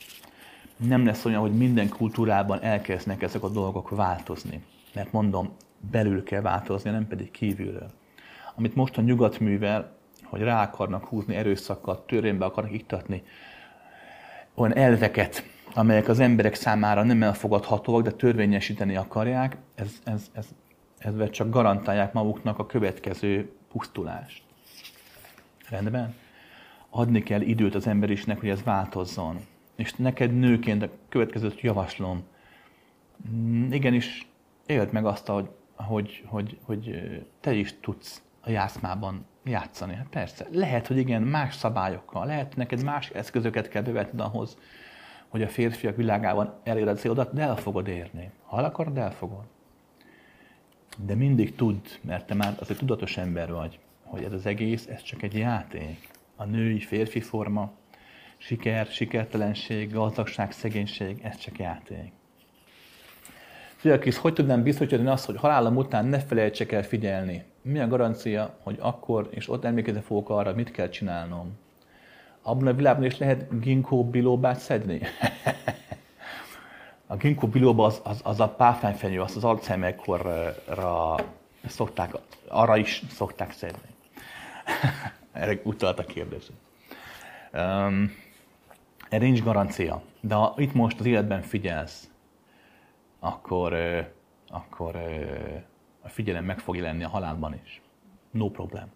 Nem 0.76 1.04
lesz 1.04 1.24
olyan, 1.24 1.40
hogy 1.40 1.56
minden 1.56 1.88
kultúrában 1.88 2.62
elkezdnek 2.62 3.22
ezek 3.22 3.42
a 3.42 3.48
dolgok 3.48 3.90
változni. 3.90 4.62
Mert 4.94 5.12
mondom, 5.12 5.50
belül 5.90 6.22
kell 6.22 6.40
változni, 6.40 6.90
nem 6.90 7.06
pedig 7.06 7.30
kívülről. 7.30 7.90
Amit 8.54 8.74
most 8.74 8.98
a 8.98 9.02
nyugat 9.02 9.38
művel, 9.38 9.96
hogy 10.22 10.40
rá 10.40 10.62
akarnak 10.62 11.04
húzni 11.04 11.34
erőszakkal, 11.34 12.04
törvénybe 12.04 12.44
akarnak 12.44 12.72
iktatni 12.72 13.22
olyan 14.54 14.76
elveket, 14.76 15.44
amelyek 15.74 16.08
az 16.08 16.20
emberek 16.20 16.54
számára 16.54 17.02
nem 17.02 17.22
elfogadhatóak, 17.22 18.02
de 18.02 18.10
törvényesíteni 18.10 18.96
akarják, 18.96 19.56
ez, 19.74 19.92
ez, 20.04 20.30
ez, 20.32 20.46
ezzel 20.98 21.30
csak 21.30 21.50
garantálják 21.50 22.12
maguknak 22.12 22.58
a 22.58 22.66
következő 22.66 23.50
pusztulást. 23.72 24.42
Rendben? 25.68 26.14
Adni 26.90 27.22
kell 27.22 27.40
időt 27.40 27.74
az 27.74 27.86
emberisnek, 27.86 28.40
hogy 28.40 28.48
ez 28.48 28.62
változzon. 28.62 29.40
És 29.76 29.94
neked 29.94 30.38
nőként 30.38 30.82
a 30.82 30.88
következőt 31.08 31.60
javaslom. 31.60 32.22
Igenis, 33.70 34.26
éld 34.66 34.92
meg 34.92 35.06
azt, 35.06 35.26
hogy, 35.26 35.48
hogy, 35.82 36.24
hogy, 36.26 36.58
hogy 36.62 37.08
te 37.40 37.52
is 37.52 37.74
tudsz 37.80 38.22
a 38.40 38.50
jászmában 38.50 39.26
játszani. 39.44 39.94
Hát 39.94 40.08
persze. 40.08 40.46
Lehet, 40.52 40.86
hogy 40.86 40.96
igen, 40.96 41.22
más 41.22 41.54
szabályokkal. 41.54 42.26
Lehet, 42.26 42.56
neked 42.56 42.84
más 42.84 43.10
eszközöket 43.10 43.68
kell 43.68 43.82
bevetned 43.82 44.20
ahhoz, 44.20 44.56
hogy 45.28 45.42
a 45.42 45.48
férfiak 45.48 45.96
világában 45.96 46.54
eléred 46.64 46.88
a 46.88 46.94
célodat, 46.94 47.32
de 47.32 47.42
el 47.42 47.56
fogod 47.56 47.88
érni. 47.88 48.30
Ha 48.44 48.58
el 48.58 48.64
akarod, 48.64 48.98
el 48.98 49.12
fogod. 49.12 49.44
De 51.04 51.14
mindig 51.14 51.54
tudd, 51.54 51.84
mert 52.00 52.26
te 52.26 52.34
már 52.34 52.54
azért 52.58 52.78
tudatos 52.78 53.16
ember 53.16 53.52
vagy, 53.52 53.78
hogy 54.02 54.22
ez 54.22 54.32
az 54.32 54.46
egész, 54.46 54.86
ez 54.86 55.02
csak 55.02 55.22
egy 55.22 55.34
játék. 55.34 56.08
A 56.36 56.44
női, 56.44 56.80
férfi 56.80 57.20
forma, 57.20 57.72
siker, 58.36 58.86
sikertelenség, 58.86 59.92
gazdagság, 59.92 60.52
szegénység, 60.52 61.20
ez 61.22 61.36
csak 61.36 61.58
játék. 61.58 62.12
Fiakis, 63.78 64.16
hogy 64.16 64.32
tudnám 64.32 64.62
biztosítani 64.62 65.08
azt, 65.08 65.24
hogy 65.24 65.36
halálom 65.36 65.76
után 65.76 66.06
ne 66.06 66.20
felejtsek 66.20 66.72
el 66.72 66.82
figyelni? 66.82 67.44
Mi 67.62 67.78
a 67.78 67.86
garancia, 67.86 68.58
hogy 68.62 68.76
akkor 68.80 69.28
és 69.30 69.48
ott 69.48 69.64
emlékezni 69.64 70.00
fogok 70.00 70.30
arra, 70.30 70.54
mit 70.54 70.70
kell 70.70 70.88
csinálnom? 70.88 71.58
Abban 72.42 72.66
a 72.66 72.72
világban 72.72 73.04
is 73.04 73.18
lehet 73.18 73.60
ginkgo 73.60 74.04
bilóbát 74.04 74.58
szedni? 74.58 75.00
a 77.06 77.16
ginkgo 77.16 77.46
bilóba 77.46 77.84
az, 77.84 78.00
az, 78.04 78.20
az 78.24 78.40
a 78.40 78.48
páfányfenyő, 78.48 79.20
azt 79.20 79.36
az 79.36 79.44
Alzheimer-korra 79.44 81.14
szokták, 81.66 82.12
arra 82.48 82.76
is 82.76 83.02
szokták 83.10 83.52
szedni. 83.52 83.88
Erre 85.32 85.60
utalt 85.64 85.98
a 85.98 86.04
kérdező. 86.04 86.52
Um, 87.52 88.12
erre 89.08 89.24
nincs 89.24 89.42
garancia. 89.42 90.02
De 90.20 90.34
ha 90.34 90.54
itt 90.56 90.74
most 90.74 91.00
az 91.00 91.06
életben 91.06 91.42
figyelsz, 91.42 92.07
akkor, 93.18 93.74
akkor 94.48 94.96
a 96.02 96.08
figyelem 96.08 96.44
meg 96.44 96.58
fog 96.58 96.76
jelenni 96.76 97.04
a 97.04 97.08
halálban 97.08 97.54
is. 97.64 97.82
No 98.30 98.50
problem. 98.50 98.88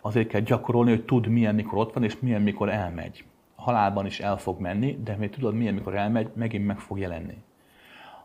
Azért 0.00 0.28
kell 0.28 0.40
gyakorolni, 0.40 0.90
hogy 0.90 1.04
tud 1.04 1.26
milyen 1.26 1.54
mikor 1.54 1.78
ott 1.78 1.92
van, 1.92 2.04
és 2.04 2.18
milyen 2.18 2.42
mikor 2.42 2.68
elmegy. 2.68 3.24
A 3.54 3.62
halálban 3.62 4.06
is 4.06 4.20
el 4.20 4.36
fog 4.36 4.60
menni, 4.60 4.98
de 5.02 5.16
még 5.16 5.30
tudod 5.30 5.54
milyen 5.54 5.74
mikor 5.74 5.94
elmegy, 5.94 6.30
megint 6.34 6.66
meg 6.66 6.78
fog 6.78 6.98
jelenni. 6.98 7.42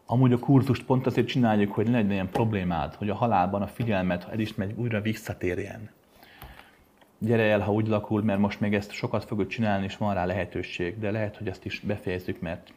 Amúgy 0.06 0.34
a 0.34 0.40
kurzust 0.40 0.86
pont 0.86 1.06
azért 1.06 1.28
csináljuk, 1.28 1.74
hogy 1.74 1.86
ne 1.86 1.92
legyen 1.92 2.12
ilyen 2.12 2.30
problémád, 2.30 2.96
hogy 2.96 3.10
a 3.10 3.16
halálban 3.16 3.62
a 3.62 3.68
figyelmet, 3.68 4.24
ha 4.24 4.32
el 4.32 4.40
is 4.40 4.56
megy, 4.56 4.74
újra 4.78 5.02
visszatérjen. 5.02 5.90
Gyere 7.20 7.44
el, 7.44 7.60
ha 7.60 7.74
úgy 7.74 7.88
lakul, 7.88 8.24
mert 8.24 8.40
most 8.40 8.60
még 8.60 8.74
ezt 8.74 8.92
sokat 8.92 9.24
fogod 9.24 9.48
csinálni, 9.48 9.86
és 9.86 9.98
van 9.98 10.14
rá 10.14 10.26
lehetőség, 10.26 11.00
de 11.00 11.12
lehet, 11.12 11.38
hogy 11.38 11.48
ezt 11.48 11.66
is 11.66 11.80
befejezzük, 11.80 12.40
mert 12.40 12.74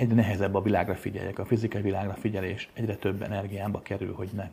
egyre 0.00 0.14
nehezebb 0.14 0.54
a 0.54 0.62
világra 0.62 0.94
figyeljek, 0.94 1.38
a 1.38 1.44
fizikai 1.44 1.82
világra 1.82 2.14
figyelés 2.14 2.68
egyre 2.72 2.94
több 2.94 3.22
energiába 3.22 3.82
kerül, 3.82 4.14
hogy 4.14 4.28
ne, 4.32 4.50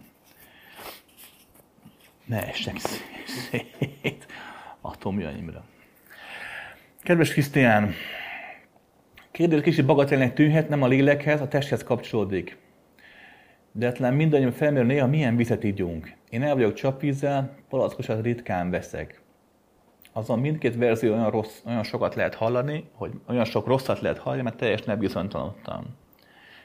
ne 2.25 2.47
essek 2.47 2.77
szét 3.25 4.27
atomjaimra. 4.81 5.65
Kedves 7.03 7.31
Krisztián, 7.31 7.93
kérdés 9.31 9.61
kicsit 9.61 9.85
bagatelnek 9.85 10.33
tűnhet, 10.33 10.69
nem 10.69 10.81
a 10.81 10.87
lélekhez, 10.87 11.41
a 11.41 11.47
testhez 11.47 11.83
kapcsolódik. 11.83 12.57
De 13.71 13.91
talán 13.91 14.13
mindannyian 14.13 14.51
felmerül 14.51 14.87
néha, 14.87 15.07
milyen 15.07 15.35
vizet 15.35 15.63
ígyunk. 15.63 16.13
Én 16.29 16.43
el 16.43 16.53
vagyok 16.53 16.73
csapvízzel, 16.73 17.55
palackosat 17.69 18.23
ritkán 18.23 18.69
veszek 18.69 19.21
azon 20.17 20.39
mindkét 20.39 20.75
verzió 20.75 21.13
olyan, 21.13 21.29
rossz, 21.29 21.61
olyan 21.65 21.83
sokat 21.83 22.15
lehet 22.15 22.35
hallani, 22.35 22.83
hogy 22.93 23.11
olyan 23.27 23.45
sok 23.45 23.67
rosszat 23.67 23.99
lehet 23.99 24.17
hallani, 24.17 24.41
mert 24.41 24.57
teljesen 24.57 24.89
elbizonytalanodtam. 24.89 25.85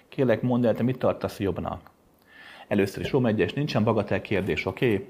Kérlek, 0.08 0.42
mondd 0.42 0.66
el, 0.66 0.74
te 0.74 0.82
mit 0.82 0.98
tartasz 0.98 1.40
jobbnak? 1.40 1.90
Először 2.68 3.02
is 3.02 3.10
Róm 3.10 3.26
1 3.26 3.52
nincsen 3.54 3.84
bagatel 3.84 4.20
kérdés, 4.20 4.66
oké? 4.66 4.92
Okay? 4.92 5.08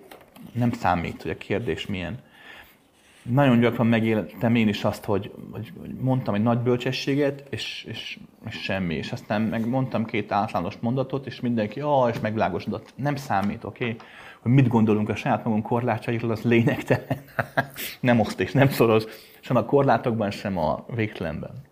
Nem 0.52 0.72
számít, 0.72 1.22
hogy 1.22 1.30
a 1.30 1.36
kérdés 1.36 1.86
milyen. 1.86 2.18
Nagyon 3.22 3.60
gyakran 3.60 3.86
megéltem 3.86 4.54
én 4.54 4.68
is 4.68 4.84
azt, 4.84 5.04
hogy, 5.04 5.32
hogy 5.52 5.72
mondtam 6.00 6.34
egy 6.34 6.42
nagy 6.42 6.58
bölcsességet, 6.58 7.44
és, 7.50 7.84
és, 7.88 8.18
és 8.46 8.54
semmi. 8.54 8.94
És 8.94 9.12
aztán 9.12 9.42
meg 9.42 9.68
mondtam 9.68 10.04
két 10.04 10.32
általános 10.32 10.76
mondatot, 10.80 11.26
és 11.26 11.40
mindenki, 11.40 11.80
ah, 11.80 12.10
és 12.12 12.20
megvilágosodott. 12.20 12.92
Nem 12.96 13.16
számít, 13.16 13.64
oké? 13.64 13.84
Okay? 13.84 13.96
Hogy 14.42 14.52
mit 14.52 14.68
gondolunk 14.68 15.08
a 15.08 15.14
saját 15.14 15.44
magunk 15.44 15.66
korlátjaikról, 15.66 16.30
az 16.30 16.42
lényegtelen. 16.42 17.18
nem 18.00 18.20
oszt 18.20 18.40
és 18.40 18.52
nem 18.52 18.68
szoros, 18.68 19.04
sem 19.40 19.56
a 19.56 19.64
korlátokban, 19.64 20.30
sem 20.30 20.58
a 20.58 20.84
végtelenben. 20.94 21.70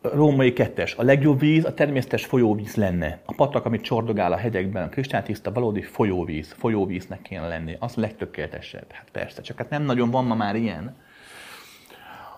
Római 0.00 0.52
kettes. 0.52 0.94
A 0.94 1.02
legjobb 1.02 1.38
víz 1.38 1.64
a 1.64 1.74
természetes 1.74 2.24
folyóvíz 2.24 2.74
lenne. 2.74 3.20
A 3.24 3.34
patak, 3.34 3.64
amit 3.64 3.82
csordogál 3.82 4.32
a 4.32 4.36
hegyekben, 4.36 4.84
a 4.84 4.88
kristálytiszta, 4.88 5.52
valódi 5.52 5.82
folyóvíz. 5.82 6.54
Folyóvíznek 6.58 7.22
kéne 7.22 7.48
lenni. 7.48 7.76
Az 7.78 7.94
legtökéletesebb. 7.94 8.92
Hát 8.92 9.08
persze, 9.12 9.42
csak 9.42 9.58
hát 9.58 9.70
nem 9.70 9.82
nagyon 9.82 10.10
van 10.10 10.24
ma 10.24 10.34
már 10.34 10.56
ilyen. 10.56 10.96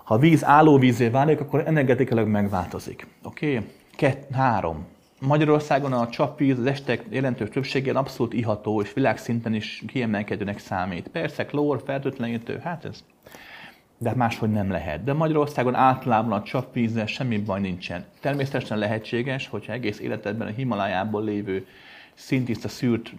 Ha 0.05 0.19
víz 0.19 0.45
állóvízé 0.45 1.09
válik, 1.09 1.41
akkor 1.41 1.63
energetikailag 1.67 2.29
megváltozik. 2.29 3.07
Oké? 3.23 3.57
Okay? 3.57 3.71
Kett, 3.97 4.31
három. 4.31 4.87
Magyarországon 5.27 5.93
a 5.93 6.09
csapvíz 6.09 6.59
az 6.59 6.67
estek 6.67 7.05
jelentős 7.09 7.49
többségén 7.49 7.97
abszolút 7.97 8.33
iható, 8.33 8.81
és 8.81 8.93
világszinten 8.93 9.55
is 9.55 9.83
kiemelkedőnek 9.87 10.59
számít. 10.59 11.09
Persze, 11.09 11.45
klór, 11.45 11.83
fertőtlenítő, 11.85 12.59
hát 12.59 12.85
ez 12.85 13.05
de 13.99 14.15
máshogy 14.15 14.51
nem 14.51 14.71
lehet. 14.71 15.05
De 15.05 15.13
Magyarországon 15.13 15.75
általában 15.75 16.33
a 16.33 16.43
csapvízzel 16.43 17.07
semmi 17.07 17.39
baj 17.39 17.61
nincsen. 17.61 18.05
Természetesen 18.21 18.79
lehetséges, 18.79 19.49
hogyha 19.49 19.73
egész 19.73 20.01
életedben 20.01 20.47
a 20.47 20.51
Himalájából 20.51 21.25
lévő 21.25 21.67
szintiszta 22.15 22.69
szűrt 22.69 23.13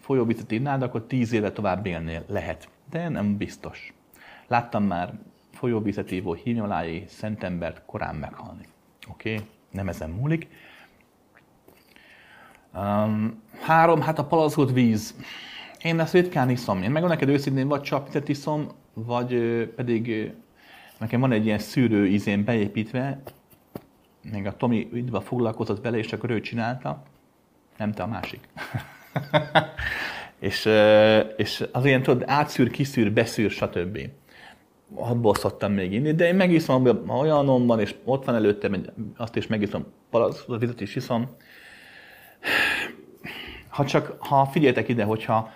folyóvizet 0.00 0.50
innád, 0.50 0.82
akkor 0.82 1.06
tíz 1.06 1.32
éve 1.32 1.52
tovább 1.52 1.86
élnél. 1.86 2.24
Lehet. 2.28 2.68
De 2.90 3.08
nem 3.08 3.36
biztos. 3.36 3.92
Láttam 4.46 4.84
már 4.84 5.12
folyóvizet 5.52 6.10
ívó 6.10 6.32
himalái 6.32 7.04
szentembert 7.08 7.82
korán 7.86 8.14
meghalni. 8.14 8.66
Oké? 9.10 9.32
Okay? 9.32 9.46
Nem 9.70 9.88
ezen 9.88 10.10
múlik. 10.10 10.48
Um, 12.76 13.42
három, 13.60 14.00
hát 14.00 14.18
a 14.18 14.24
palackolt 14.24 14.72
víz. 14.72 15.14
Én 15.82 16.00
ezt 16.00 16.12
ritkán 16.12 16.50
iszom. 16.50 16.82
Én 16.82 16.90
megvan 16.90 17.10
neked 17.10 17.28
őszintén, 17.28 17.68
vagy 17.68 17.80
csapvizet 17.80 18.28
iszom, 18.28 18.68
vagy 18.94 19.34
pedig 19.76 20.32
nekem 20.98 21.20
van 21.20 21.32
egy 21.32 21.44
ilyen 21.44 21.58
szűrő 21.58 22.06
ízén 22.06 22.44
beépítve, 22.44 23.22
még 24.32 24.46
a 24.46 24.56
Tomi 24.56 24.88
üdva 24.92 25.20
foglalkozott 25.20 25.82
vele, 25.82 25.96
és 25.96 26.12
akkor 26.12 26.30
ő 26.30 26.40
csinálta, 26.40 27.02
nem 27.78 27.92
te 27.92 28.02
a 28.02 28.06
másik. 28.06 28.48
és, 30.38 30.68
és 31.36 31.64
az 31.72 31.84
ilyen, 31.84 32.02
tudod, 32.02 32.22
átszűr, 32.26 32.70
kiszűr, 32.70 33.12
beszűr, 33.12 33.50
stb. 33.50 33.98
Abból 34.94 35.34
szoktam 35.34 35.72
még 35.72 35.92
inni, 35.92 36.14
de 36.14 36.26
én 36.26 36.34
megiszom, 36.34 37.06
ha 37.06 37.18
olyanom 37.18 37.66
van, 37.66 37.80
és 37.80 37.94
ott 38.04 38.24
van 38.24 38.34
előttem, 38.34 38.84
azt 39.16 39.36
is 39.36 39.46
megiszom, 39.46 39.86
palackozott 40.10 40.60
vizet 40.60 40.80
is 40.80 40.96
iszom, 40.96 41.28
ha 43.68 43.84
csak, 43.84 44.16
ha 44.18 44.46
figyeltek 44.46 44.88
ide, 44.88 45.04
hogyha 45.04 45.52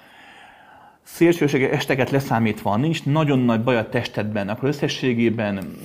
szélsőséges 1.02 1.70
esteket 1.70 2.10
leszámítva 2.10 2.76
nincs 2.76 3.04
nagyon 3.04 3.38
nagy 3.38 3.62
baj 3.62 3.76
a 3.76 3.88
testedben, 3.88 4.48
akkor 4.48 4.68
összességében 4.68 5.76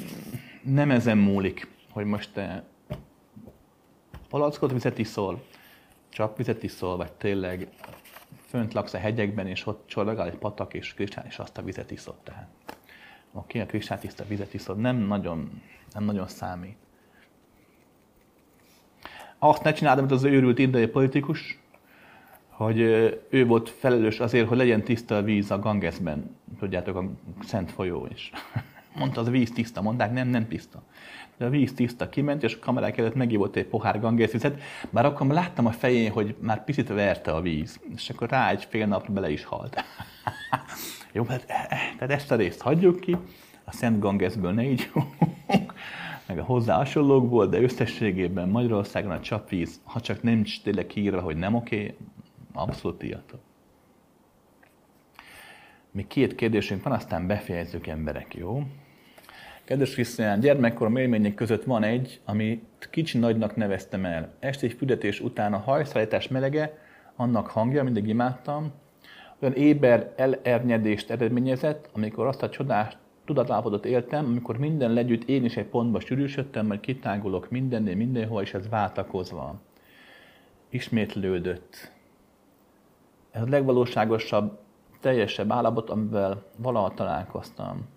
nem 0.61 0.91
ezen 0.91 1.17
múlik, 1.17 1.67
hogy 1.91 2.05
most 2.05 2.29
te 2.33 2.63
palackot 4.29 4.71
vizet 4.71 4.97
iszol, 4.97 5.43
csak 6.09 6.37
vizet 6.37 6.63
iszol, 6.63 6.97
vagy 6.97 7.11
tényleg 7.11 7.67
fönt 8.47 8.73
laksz 8.73 8.93
a 8.93 8.97
hegyekben, 8.97 9.47
és 9.47 9.65
ott 9.65 9.87
csordogál 9.87 10.27
egy 10.27 10.37
patak, 10.37 10.73
és 10.73 10.93
kristály, 10.93 11.25
és 11.27 11.39
azt 11.39 11.57
a 11.57 11.61
vizet 11.61 11.91
iszod. 11.91 12.15
Tehát. 12.23 12.47
Oké, 13.31 13.61
okay, 13.61 13.79
a 13.89 13.97
tiszta 13.97 14.25
vizet 14.27 14.53
iszod, 14.53 14.77
nem 14.77 14.95
nagyon, 14.95 15.61
nem 15.93 16.03
nagyon 16.03 16.27
számít. 16.27 16.77
Azt 19.45 19.63
ne 19.63 19.73
csináld, 19.73 19.99
mint 19.99 20.11
az 20.11 20.23
őrült 20.23 20.59
indiai 20.59 20.87
politikus, 20.87 21.59
hogy 22.49 22.79
ő 23.29 23.45
volt 23.45 23.69
felelős 23.69 24.19
azért, 24.19 24.47
hogy 24.47 24.57
legyen 24.57 24.83
tiszta 24.83 25.17
a 25.17 25.21
víz 25.21 25.51
a 25.51 25.59
Gangesben, 25.59 26.35
tudjátok, 26.59 26.95
a 26.95 27.03
szent 27.45 27.71
folyó 27.71 28.07
is. 28.13 28.31
Mondta, 28.99 29.21
az 29.21 29.29
víz 29.29 29.51
tiszta, 29.51 29.81
mondták, 29.81 30.13
nem, 30.13 30.27
nem 30.27 30.47
tiszta. 30.47 30.83
De 31.37 31.45
a 31.45 31.49
víz 31.49 31.73
tiszta, 31.73 32.09
kiment, 32.09 32.43
és 32.43 32.55
a 32.55 32.59
kamerák 32.59 32.97
előtt 32.97 33.15
megívott 33.15 33.55
egy 33.55 33.65
pohár 33.65 33.99
Ganges 33.99 34.31
bár 34.89 35.05
akkor 35.05 35.27
láttam 35.27 35.65
a 35.65 35.71
fején, 35.71 36.11
hogy 36.11 36.35
már 36.39 36.63
picit 36.63 36.87
verte 36.87 37.31
a 37.31 37.41
víz, 37.41 37.79
és 37.95 38.09
akkor 38.09 38.29
rá 38.29 38.49
egy 38.49 38.67
fél 38.69 38.85
napra 38.85 39.13
bele 39.13 39.31
is 39.31 39.43
halt. 39.43 39.83
Jó, 41.13 41.23
hát, 41.23 41.45
tehát 41.97 42.11
ezt 42.11 42.31
a 42.31 42.35
részt 42.35 42.61
hagyjuk 42.61 42.99
ki, 42.99 43.17
a 43.63 43.71
Szent 43.71 43.99
Gangesből 43.99 44.51
ne 44.51 44.63
így 44.63 44.91
meg 46.27 46.39
a 46.39 46.43
hozzá 46.43 46.75
hasonlókból, 46.75 47.47
de 47.47 47.61
összességében 47.61 48.49
Magyarországon 48.49 49.11
a 49.11 49.19
csapvíz, 49.19 49.79
ha 49.83 49.99
csak 49.99 50.23
nem 50.23 50.43
tényleg 50.63 50.87
kiírva, 50.87 51.21
hogy 51.21 51.37
nem 51.37 51.55
oké, 51.55 51.95
abszolút 52.53 52.97
tiltó. 52.97 53.37
Még 55.91 56.07
két 56.07 56.35
kérdésünk 56.35 56.83
van, 56.83 56.93
aztán 56.93 57.27
befejezzük 57.27 57.87
emberek, 57.87 58.35
jó? 58.35 58.63
Kedves 59.63 59.93
Krisztián, 59.93 60.39
gyermekkorom 60.39 60.95
élmények 60.95 61.33
között 61.33 61.63
van 61.63 61.83
egy, 61.83 62.21
amit 62.25 62.87
kicsi 62.89 63.17
nagynak 63.17 63.55
neveztem 63.55 64.05
el. 64.05 64.33
Egy 64.39 64.75
fürdetés 64.77 65.19
után 65.19 65.53
a 65.53 65.57
hajszállítás 65.57 66.27
melege, 66.27 66.77
annak 67.15 67.47
hangja, 67.47 67.83
mindig 67.83 68.07
imádtam, 68.07 68.71
olyan 69.39 69.55
éber 69.55 70.13
elernyedést 70.15 71.09
eredményezett, 71.09 71.89
amikor 71.93 72.27
azt 72.27 72.43
a 72.43 72.49
csodás 72.49 72.97
tudatállapotot 73.25 73.85
éltem, 73.85 74.25
amikor 74.25 74.57
minden 74.57 74.93
legyütt 74.93 75.23
én 75.23 75.45
is 75.45 75.57
egy 75.57 75.65
pontba 75.65 75.99
sűrűsödtem, 75.99 76.65
majd 76.65 76.79
kitágulok 76.79 77.49
mindennél, 77.49 77.95
mindenhol, 77.95 78.41
és 78.41 78.53
ez 78.53 78.69
váltakozva. 78.69 79.61
Ismétlődött. 80.69 81.91
Ez 83.31 83.41
a 83.41 83.49
legvalóságosabb, 83.49 84.59
teljesebb 84.99 85.51
állapot, 85.51 85.89
amivel 85.89 86.43
valaha 86.57 86.93
találkoztam. 86.93 87.87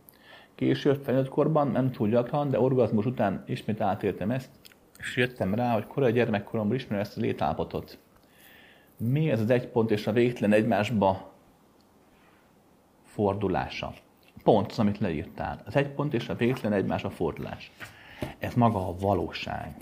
Később, 0.55 1.03
felnőtt 1.05 1.29
korban, 1.29 1.69
nem 1.69 1.91
túl 1.91 2.09
gyakran, 2.09 2.51
de 2.51 2.61
orgazmus 2.61 3.07
után 3.07 3.45
ismét 3.47 3.81
átéltem 3.81 4.31
ezt, 4.31 4.51
és 4.99 5.17
jöttem 5.17 5.55
rá, 5.55 5.73
hogy 5.73 5.87
korai 5.87 6.13
gyermekkoromban 6.13 6.77
ismerem 6.77 7.01
ezt 7.01 7.17
a 7.17 7.21
létállapotot. 7.21 7.99
Mi 8.97 9.31
ez 9.31 9.41
az 9.41 9.51
egy 9.51 9.69
pont 9.69 9.91
és 9.91 10.07
a 10.07 10.13
végtelen 10.13 10.53
egymásba 10.53 11.33
fordulása? 13.05 13.93
Pont 14.47 14.71
az, 14.71 14.79
amit 14.79 14.99
leírtál. 14.99 15.61
Az 15.65 15.77
egy 15.77 15.89
pont 15.89 16.15
és 16.15 16.29
a 16.29 16.35
végtelen 16.35 16.79
egymásba 16.79 17.11
fordulás. 17.11 17.73
Ez 18.39 18.55
maga 18.55 18.89
a 18.89 18.95
valóság. 19.01 19.77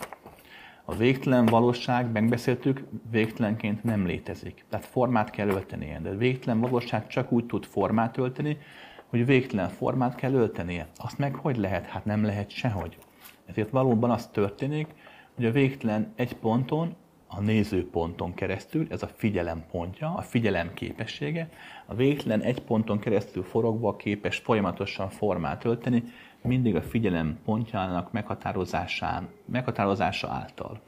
A 0.85 0.95
végtelen 0.95 1.47
valóság, 1.47 2.13
megbeszéltük, 2.13 2.85
végtelenként 3.11 3.85
nem 3.85 4.07
létezik. 4.07 4.65
Tehát 4.69 4.87
formát 4.87 5.31
kell 5.31 5.49
öltenie. 5.49 6.01
De 6.01 6.09
a 6.09 6.17
végtelen 6.17 6.61
valóság 6.61 7.07
csak 7.07 7.33
úgy 7.33 7.47
tud 7.47 7.65
formát 7.65 8.19
ölteni, 8.19 8.59
hogy 9.07 9.27
végtelen 9.27 9.69
formát 9.69 10.15
kell 10.15 10.33
öltenie. 10.33 10.89
Azt 10.97 11.19
meg 11.19 11.35
hogy 11.35 11.57
lehet? 11.57 11.87
Hát 11.87 12.05
nem 12.05 12.25
lehet 12.25 12.51
sehogy. 12.51 12.99
Ezért 13.47 13.71
valóban 13.71 14.11
az 14.11 14.27
történik, 14.27 14.87
hogy 15.35 15.45
a 15.45 15.53
végtelen 15.53 16.13
egy 16.17 16.37
ponton, 16.37 16.97
a 17.27 17.41
nézőponton 17.41 18.35
keresztül, 18.35 18.87
ez 18.91 19.03
a 19.03 19.11
figyelem 19.17 19.65
pontja, 19.71 20.15
a 20.15 20.23
figyelem 20.23 20.75
képessége, 20.75 21.49
a 21.87 21.95
végtelen 21.95 22.41
egy 22.41 22.61
ponton 22.61 22.99
keresztül 22.99 23.43
forogva 23.43 23.97
képes 23.97 24.37
folyamatosan 24.37 25.09
formát 25.09 25.65
ölteni, 25.65 26.03
mindig 26.43 26.77
a 26.77 26.83
figyelem 26.83 27.39
pontjának 27.45 28.13
meghatározásán, 28.13 29.29
meghatározása 29.45 30.29
által. 30.29 30.81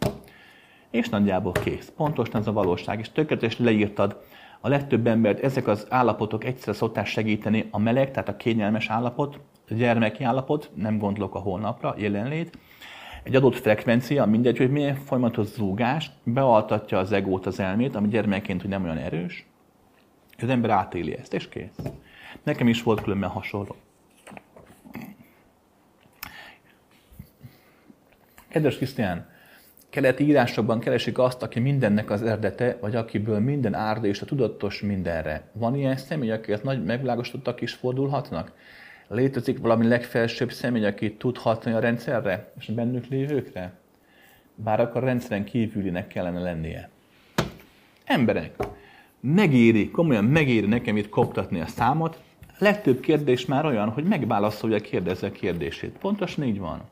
És 0.91 1.09
nagyjából 1.09 1.53
kész. 1.53 1.93
Pontosan 1.97 2.41
ez 2.41 2.47
a 2.47 2.53
valóság, 2.53 2.99
és 2.99 3.11
tökéletes 3.13 3.59
leírtad 3.59 4.25
a 4.61 4.69
legtöbb 4.69 5.07
embert 5.07 5.41
ezek 5.41 5.67
az 5.67 5.87
állapotok 5.89 6.45
egyszer 6.45 6.75
szokták 6.75 7.07
segíteni, 7.07 7.69
a 7.71 7.79
meleg, 7.79 8.11
tehát 8.11 8.29
a 8.29 8.37
kényelmes 8.37 8.89
állapot, 8.89 9.41
a 9.71 9.75
gyermeki 9.75 10.25
állapot, 10.25 10.71
nem 10.75 10.99
gondolok 10.99 11.35
a 11.35 11.39
holnapra, 11.39 11.95
jelenlét, 11.99 12.59
egy 13.27 13.37
adott 13.37 13.57
frekvencia, 13.57 14.27
mindegy, 14.27 14.59
hogy 14.59 14.71
milyen 14.71 14.95
folyamatos 14.95 15.47
zúgás, 15.47 16.11
bealtatja 16.23 16.99
az 16.99 17.13
egót, 17.13 17.47
az 17.47 17.61
elmét, 17.61 17.95
ami 17.95 18.09
gyermekként, 18.09 18.61
hogy 18.61 18.71
nem 18.71 18.85
olyan 18.85 18.97
erős, 18.97 19.47
az 20.39 20.49
ember 20.49 20.71
átéli 20.71 21.17
ezt, 21.17 21.35
és 21.35 21.49
kész. 21.49 21.77
Nekem 22.43 22.69
is 22.69 22.83
volt 22.83 23.03
különben 23.03 23.31
hasonló. 23.31 23.77
Kedves 28.49 28.77
Krisztián, 28.77 29.29
keleti 29.91 30.25
írásokban 30.25 30.81
keresik 30.81 31.19
azt, 31.19 31.43
aki 31.43 31.61
mindennek 31.61 32.11
az 32.11 32.23
eredete, 32.23 32.79
vagy 32.81 32.97
akiből 32.97 33.39
minden 33.39 33.75
árda 33.75 34.07
és 34.07 34.21
a 34.21 34.27
tudatos 34.27 34.81
mindenre. 34.81 35.49
Van 35.53 35.75
ilyen 35.75 35.97
személy, 35.97 36.31
akiket 36.31 36.63
nagy 36.63 36.85
megvilágosítottak 36.85 37.61
is 37.61 37.73
fordulhatnak? 37.73 38.53
Létezik 39.09 39.59
valami 39.59 39.87
legfelsőbb 39.87 40.53
személy, 40.53 40.87
aki 40.87 41.15
tud 41.15 41.37
hatni 41.37 41.73
a 41.73 41.79
rendszerre 41.79 42.53
és 42.59 42.69
a 42.69 42.75
bennük 42.75 43.07
lévőkre? 43.07 43.73
Bár 44.55 44.81
akkor 44.81 45.03
a 45.03 45.07
rendszeren 45.07 45.45
kívülinek 45.45 46.07
kellene 46.07 46.41
lennie. 46.41 46.89
Emberek, 48.05 48.55
megéri, 49.21 49.91
komolyan 49.91 50.25
megéri 50.25 50.67
nekem 50.67 50.97
itt 50.97 51.09
koptatni 51.09 51.61
a 51.61 51.67
számot. 51.67 52.23
Legtöbb 52.59 53.01
kérdés 53.01 53.47
már 53.47 53.65
olyan, 53.65 53.89
hogy 53.89 54.05
megválaszolja 54.05 54.77
a 55.23 55.31
kérdését. 55.31 55.99
Pontosan 55.99 56.45
így 56.45 56.59
van. 56.59 56.83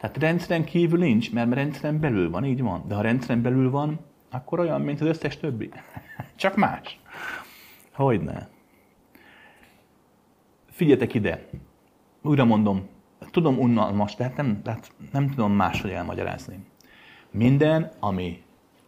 Tehát 0.00 0.16
rendszeren 0.16 0.64
kívül 0.64 0.98
nincs, 0.98 1.32
mert 1.32 1.54
rendszeren 1.54 2.00
belül 2.00 2.30
van, 2.30 2.44
így 2.44 2.62
van. 2.62 2.84
De 2.88 2.94
ha 2.94 3.00
rendszeren 3.00 3.42
belül 3.42 3.70
van, 3.70 4.00
akkor 4.30 4.60
olyan, 4.60 4.80
mint 4.80 5.00
az 5.00 5.06
összes 5.06 5.36
többi. 5.36 5.70
Csak 6.36 6.56
más. 6.56 7.00
Hogyne. 7.92 8.48
Figyeljetek 10.74 11.14
ide. 11.14 11.48
Újra 12.22 12.44
mondom, 12.44 12.88
tudom 13.30 13.58
unalmas, 13.58 14.14
de 14.14 14.24
hát 14.24 14.36
nem, 14.36 14.60
hát 14.64 14.92
nem 15.12 15.30
tudom 15.30 15.52
máshogy 15.52 15.90
elmagyarázni. 15.90 16.58
Minden, 17.30 17.92
ami 18.00 18.42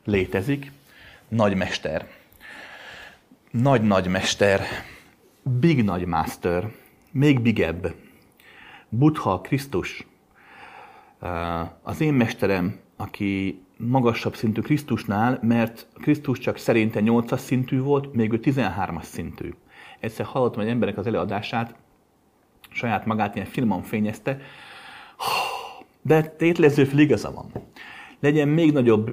létezik, 0.04 0.72
nagymester. 1.28 2.08
Nagy-nagy 3.50 4.08
mester. 4.08 4.62
Big 5.42 5.84
nagy 5.84 6.06
master. 6.06 6.70
Még 7.10 7.40
bigebb. 7.40 7.94
Buddha, 8.88 9.40
Krisztus, 9.40 10.06
az 11.82 12.00
én 12.00 12.14
mesterem, 12.14 12.78
aki 12.96 13.62
magasabb 13.76 14.36
szintű 14.36 14.60
Krisztusnál, 14.60 15.38
mert 15.42 15.86
Krisztus 15.94 16.38
csak 16.38 16.56
szerinte 16.56 17.00
8-as 17.02 17.38
szintű 17.38 17.80
volt, 17.80 18.14
még 18.14 18.32
ő 18.32 18.40
13-as 18.42 19.02
szintű. 19.02 19.54
Egyszer 20.00 20.26
hallottam 20.26 20.60
egy 20.60 20.68
emberek 20.68 20.98
az 20.98 21.06
előadását, 21.06 21.74
saját 22.70 23.06
magát 23.06 23.34
ilyen 23.34 23.46
filmon 23.46 23.82
fényezte, 23.82 24.38
de 26.02 26.22
tétlező 26.22 26.88
igaza 26.96 27.32
van. 27.32 27.50
Legyen 28.20 28.48
még 28.48 28.72
nagyobb, 28.72 29.10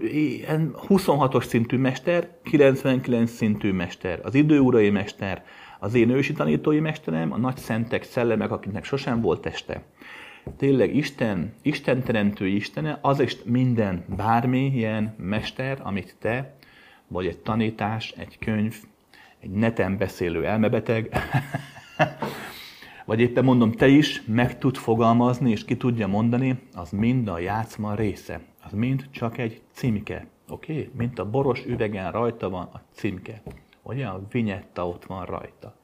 26-os 0.90 1.46
szintű 1.46 1.78
mester, 1.78 2.30
99 2.44 3.32
szintű 3.32 3.72
mester, 3.72 4.20
az 4.24 4.36
időurai 4.36 4.90
mester, 4.90 5.44
az 5.80 5.94
én 5.94 6.10
ősi 6.10 6.34
tanítói 6.34 6.80
mesterem, 6.80 7.32
a 7.32 7.38
nagy 7.38 7.58
szentek, 7.58 8.04
szellemek, 8.04 8.52
akiknek 8.52 8.84
sosem 8.84 9.22
volt 9.22 9.42
teste. 9.42 9.84
Tényleg 10.58 10.96
Isten, 10.96 11.54
Isten 11.62 12.04
teremtő 12.04 12.48
Istene, 12.48 13.00
az 13.02 13.20
is 13.20 13.38
minden, 13.46 14.06
bármilyen 14.16 15.16
mester, 15.18 15.80
amit 15.84 16.16
te, 16.20 16.56
vagy 17.08 17.26
egy 17.26 17.38
tanítás, 17.38 18.14
egy 18.18 18.38
könyv, 18.40 18.76
egy 19.44 19.52
neten 19.52 19.98
beszélő 19.98 20.46
elmebeteg, 20.46 21.18
vagy 23.06 23.20
éppen 23.20 23.44
mondom, 23.44 23.72
te 23.72 23.88
is 23.88 24.22
meg 24.26 24.58
tud 24.58 24.76
fogalmazni, 24.76 25.52
és 25.52 25.66
ki 25.66 25.78
tudja 25.78 26.08
mondani, 26.08 26.60
az 26.74 26.92
mind 26.92 27.28
a 27.28 27.40
játszma 27.40 27.96
része. 27.96 28.42
Az 28.66 28.72
mind 28.72 29.08
csak 29.12 29.38
egy 29.38 29.62
címke. 29.72 30.28
Oké? 30.50 30.74
Okay? 30.74 30.90
Mint 30.98 31.20
a 31.20 31.30
boros 31.30 31.66
üvegen 31.66 32.12
rajta 32.12 32.50
van 32.50 32.70
a 32.74 32.82
címke. 32.92 33.42
Ugye? 33.82 34.06
A 34.06 34.22
vinyetta 34.32 34.88
ott 34.88 35.06
van 35.06 35.26
rajta. 35.26 35.76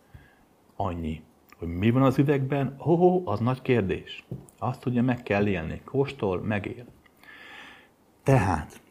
Annyi. 0.76 1.22
Hogy 1.58 1.68
mi 1.68 1.90
van 1.90 2.02
az 2.02 2.18
üvegben, 2.18 2.76
ho, 2.78 3.22
az 3.26 3.40
nagy 3.40 3.62
kérdés. 3.62 4.26
Azt 4.60 4.86
ugye 4.86 5.02
meg 5.02 5.24
kell 5.24 5.48
élni. 5.48 5.82
Kóstol, 5.86 6.42
megél. 6.42 6.86
Tehát, 8.24 8.82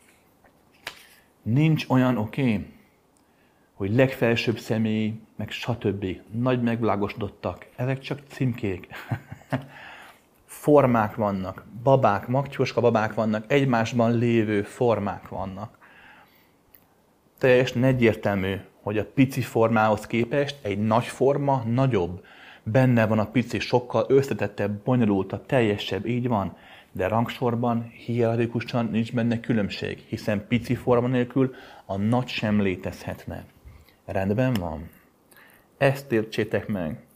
nincs 1.42 1.84
olyan 1.88 2.16
oké, 2.16 2.42
okay, 2.42 2.66
hogy 3.78 3.94
legfelsőbb 3.94 4.58
személy, 4.58 5.20
meg 5.36 5.50
stb. 5.50 6.06
Nagy 6.30 6.62
megvilágosodottak. 6.62 7.66
Ezek 7.76 7.98
csak 7.98 8.20
címkék. 8.28 8.88
formák 10.46 11.14
vannak, 11.14 11.64
babák, 11.82 12.26
magcsoska 12.26 12.80
babák 12.80 13.14
vannak, 13.14 13.44
egymásban 13.52 14.18
lévő 14.18 14.62
formák 14.62 15.28
vannak. 15.28 15.78
Teljesen 17.38 17.84
egyértelmű, 17.84 18.54
hogy 18.82 18.98
a 18.98 19.06
pici 19.14 19.40
formához 19.40 20.06
képest 20.06 20.56
egy 20.62 20.78
nagy 20.78 21.06
forma 21.06 21.62
nagyobb, 21.66 22.24
benne 22.62 23.06
van 23.06 23.18
a 23.18 23.30
pici, 23.30 23.58
sokkal 23.58 24.04
összetettebb, 24.08 24.82
bonyolultabb, 24.84 25.46
teljesebb, 25.46 26.06
így 26.06 26.28
van, 26.28 26.56
de 26.92 27.08
rangsorban, 27.08 27.92
hierarchikusan 28.04 28.88
nincs 28.92 29.12
benne 29.12 29.40
különbség, 29.40 30.04
hiszen 30.08 30.46
pici 30.48 30.74
forma 30.74 31.08
nélkül 31.08 31.54
a 31.86 31.96
nagy 31.96 32.28
sem 32.28 32.60
létezhetne. 32.60 33.44
Rendben 34.08 34.52
van? 34.52 34.88
Ezt 35.76 36.12
értsétek 36.12 36.68
meg. 36.68 37.06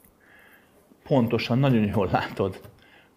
Pontosan, 1.02 1.58
nagyon 1.58 1.84
jól 1.84 2.08
látod. 2.12 2.60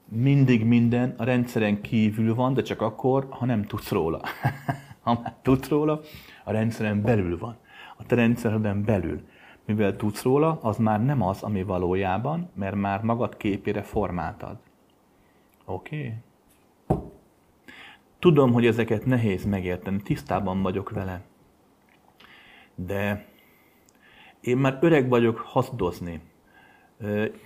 Mindig 0.05 0.65
minden 0.65 1.13
a 1.17 1.23
rendszeren 1.23 1.81
kívül 1.81 2.35
van, 2.35 2.53
de 2.53 2.61
csak 2.61 2.81
akkor, 2.81 3.27
ha 3.29 3.45
nem 3.45 3.63
tudsz 3.63 3.89
róla. 3.89 4.21
ha 5.03 5.19
már 5.23 5.35
tudsz 5.41 5.67
róla, 5.67 6.01
a 6.43 6.51
rendszeren 6.51 7.01
belül 7.01 7.37
van. 7.37 7.57
A 7.97 8.05
te 8.05 8.15
rendszereden 8.15 8.83
belül 8.83 9.21
mivel 9.65 9.95
tudsz 9.95 10.21
róla, 10.21 10.59
az 10.61 10.77
már 10.77 11.05
nem 11.05 11.21
az, 11.21 11.43
ami 11.43 11.63
valójában, 11.63 12.49
mert 12.53 12.75
már 12.75 13.01
magad 13.01 13.37
képére 13.37 13.81
formáltad. 13.81 14.57
Oké? 15.65 15.97
Okay? 16.87 17.03
Tudom, 18.19 18.53
hogy 18.53 18.65
ezeket 18.65 19.05
nehéz 19.05 19.45
megérteni, 19.45 20.01
tisztában 20.01 20.61
vagyok 20.61 20.89
vele. 20.89 21.21
De 22.75 23.25
én 24.45 24.57
már 24.57 24.77
öreg 24.81 25.09
vagyok 25.09 25.37
hazudozni. 25.37 26.21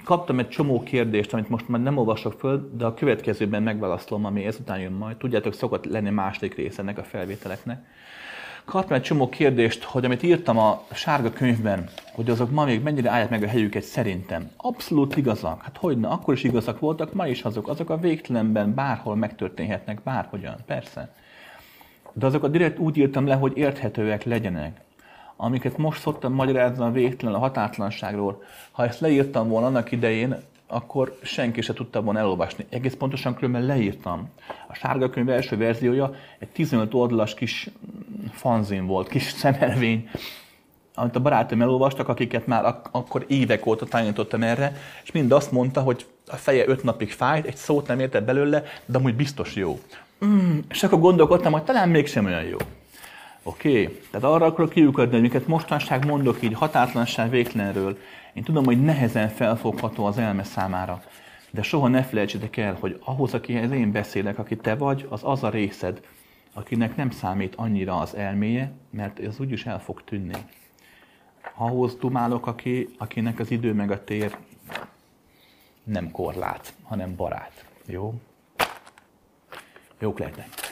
Kaptam 0.04 0.40
egy 0.40 0.50
csomó 0.50 0.84
kérdést, 0.84 1.34
amit 1.34 1.50
most 1.50 1.68
már 1.68 1.82
nem 1.82 1.98
olvasok 1.98 2.34
föl, 2.34 2.72
de 2.78 2.86
a 2.86 2.94
következőben 2.94 3.64
megválaszolom, 3.64 4.26
ami 4.26 4.46
ezután 4.46 4.80
jön 4.80 4.92
majd. 4.92 5.18
Tudjátok, 5.18 5.54
szokott 5.54 5.86
lenni 5.86 6.10
második 6.10 6.56
része 6.56 6.82
ennek 6.82 6.98
a 6.98 7.04
felvételeknek. 7.04 7.86
Kaptam 8.66 8.96
egy 8.96 9.02
csomó 9.02 9.30
kérdést, 9.30 9.84
hogy 9.84 10.06
amit 10.06 10.24
írtam 10.24 10.58
a 10.58 10.86
sárga 10.94 11.32
könyvben, 11.32 11.90
hogy 12.14 12.30
azok 12.30 12.52
ma 12.52 12.66
még 12.66 12.84
mennyire 12.84 13.10
állják 13.10 13.30
meg 13.30 13.44
a 13.44 13.48
helyüket 13.48 13.84
szerintem. 13.84 14.50
Abszolút 14.58 15.18
igazak. 15.18 15.62
Hát 15.62 15.78
hogyne, 15.78 16.08
akkor 16.08 16.34
is 16.34 16.44
igazak 16.44 16.80
voltak, 16.80 17.14
ma 17.14 17.28
is 17.28 17.42
azok. 17.42 17.68
Azok 17.68 17.90
a 17.90 17.98
végtelenben 17.98 18.74
bárhol 18.74 19.16
megtörténhetnek, 19.16 20.02
bárhogyan, 20.04 20.56
persze. 20.66 21.16
De 22.14 22.26
azokat 22.26 22.52
direkt 22.52 22.80
úgy 22.80 22.98
írtam 22.98 23.28
le, 23.28 23.36
hogy 23.36 23.58
érthetőek 23.58 24.24
legyenek 24.24 24.82
amiket 25.42 25.78
most 25.78 26.02
szoktam 26.02 26.34
magyarázni 26.34 26.84
a 26.84 26.92
végtelen, 26.92 27.36
a 27.36 27.40
határtlanságról. 27.40 28.44
Ha 28.72 28.86
ezt 28.86 29.00
leírtam 29.00 29.48
volna 29.48 29.68
annak 29.68 29.92
idején, 29.92 30.36
akkor 30.68 31.18
senki 31.24 31.62
se 31.62 31.74
tudta 31.74 32.02
volna 32.02 32.20
elolvasni. 32.20 32.66
Egész 32.70 32.94
pontosan 32.94 33.36
különben 33.36 33.66
leírtam. 33.66 34.30
A 34.68 34.74
sárga 34.74 35.10
könyv 35.10 35.30
első 35.30 35.58
verziója 35.58 36.14
egy 36.40 36.48
15 36.48 36.94
oldalas 36.94 37.34
kis 37.34 37.70
fanzin 38.32 38.86
volt, 38.86 39.08
kis 39.08 39.24
szemelvény, 39.42 40.10
amit 40.96 41.16
a 41.16 41.22
barátom 41.22 41.62
elolvastak, 41.62 42.08
akiket 42.08 42.48
már 42.48 42.66
ak- 42.66 42.90
akkor 42.92 43.26
évek 43.28 43.66
óta 43.66 43.86
tanítottam 43.86 44.44
erre, 44.44 44.76
és 45.04 45.12
mind 45.12 45.32
azt 45.32 45.52
mondta, 45.52 45.82
hogy 45.82 46.06
a 46.28 46.36
feje 46.36 46.68
öt 46.68 46.84
napig 46.84 47.12
fájt, 47.12 47.46
egy 47.46 47.56
szót 47.56 47.88
nem 47.88 48.00
értett 48.00 48.26
belőle, 48.26 48.64
de 48.86 48.98
amúgy 48.98 49.16
biztos 49.16 49.56
jó. 49.56 49.80
Mm, 50.26 50.58
és 50.70 50.84
akkor 50.84 51.00
gondolkodtam, 51.00 51.52
hogy 51.52 51.64
talán 51.64 51.90
mégsem 51.90 52.26
olyan 52.26 52.44
jó. 52.44 52.58
Oké? 53.44 53.82
Okay? 53.82 54.00
Tehát 54.12 54.28
arra 54.28 54.46
akarok 54.46 54.70
kiukadni, 54.70 55.12
hogy 55.12 55.22
miket 55.22 55.48
mostanság 55.48 56.06
mondok 56.06 56.42
így 56.42 56.54
határtlanság 56.54 57.30
végtelenről. 57.30 57.98
Én 58.34 58.44
tudom, 58.44 58.66
hogy 58.66 58.82
nehezen 58.82 59.30
felfogható 59.30 60.06
az 60.06 60.18
elme 60.18 60.44
számára. 60.44 61.04
De 61.52 61.62
soha 61.62 61.88
ne 61.88 62.04
felejtsétek 62.04 62.58
el, 62.58 62.78
hogy 62.80 63.00
ahhoz, 63.04 63.34
akihez 63.34 63.72
én 63.72 63.92
beszélek, 63.92 64.40
aki 64.40 64.56
te 64.56 64.76
vagy, 64.76 65.06
az 65.10 65.22
az 65.24 65.44
a 65.44 65.50
részed, 65.50 66.02
akinek 66.54 66.96
nem 66.96 67.10
számít 67.10 67.56
annyira 67.56 67.98
az 67.98 68.16
elméje, 68.16 68.72
mert 68.90 69.20
az 69.20 69.40
úgyis 69.40 69.66
el 69.66 69.82
fog 69.82 70.04
tűnni. 70.04 70.34
Ahhoz 71.56 71.96
dumálok, 71.96 72.48
aki, 72.48 72.88
akinek 72.98 73.40
az 73.40 73.52
idő 73.52 73.74
meg 73.74 73.92
a 73.92 74.04
tér 74.04 74.38
nem 75.84 76.12
korlát, 76.12 76.74
hanem 76.84 77.16
barát. 77.16 77.66
Jó? 77.86 78.14
Jók 80.00 80.20
lehetnek. 80.20 80.69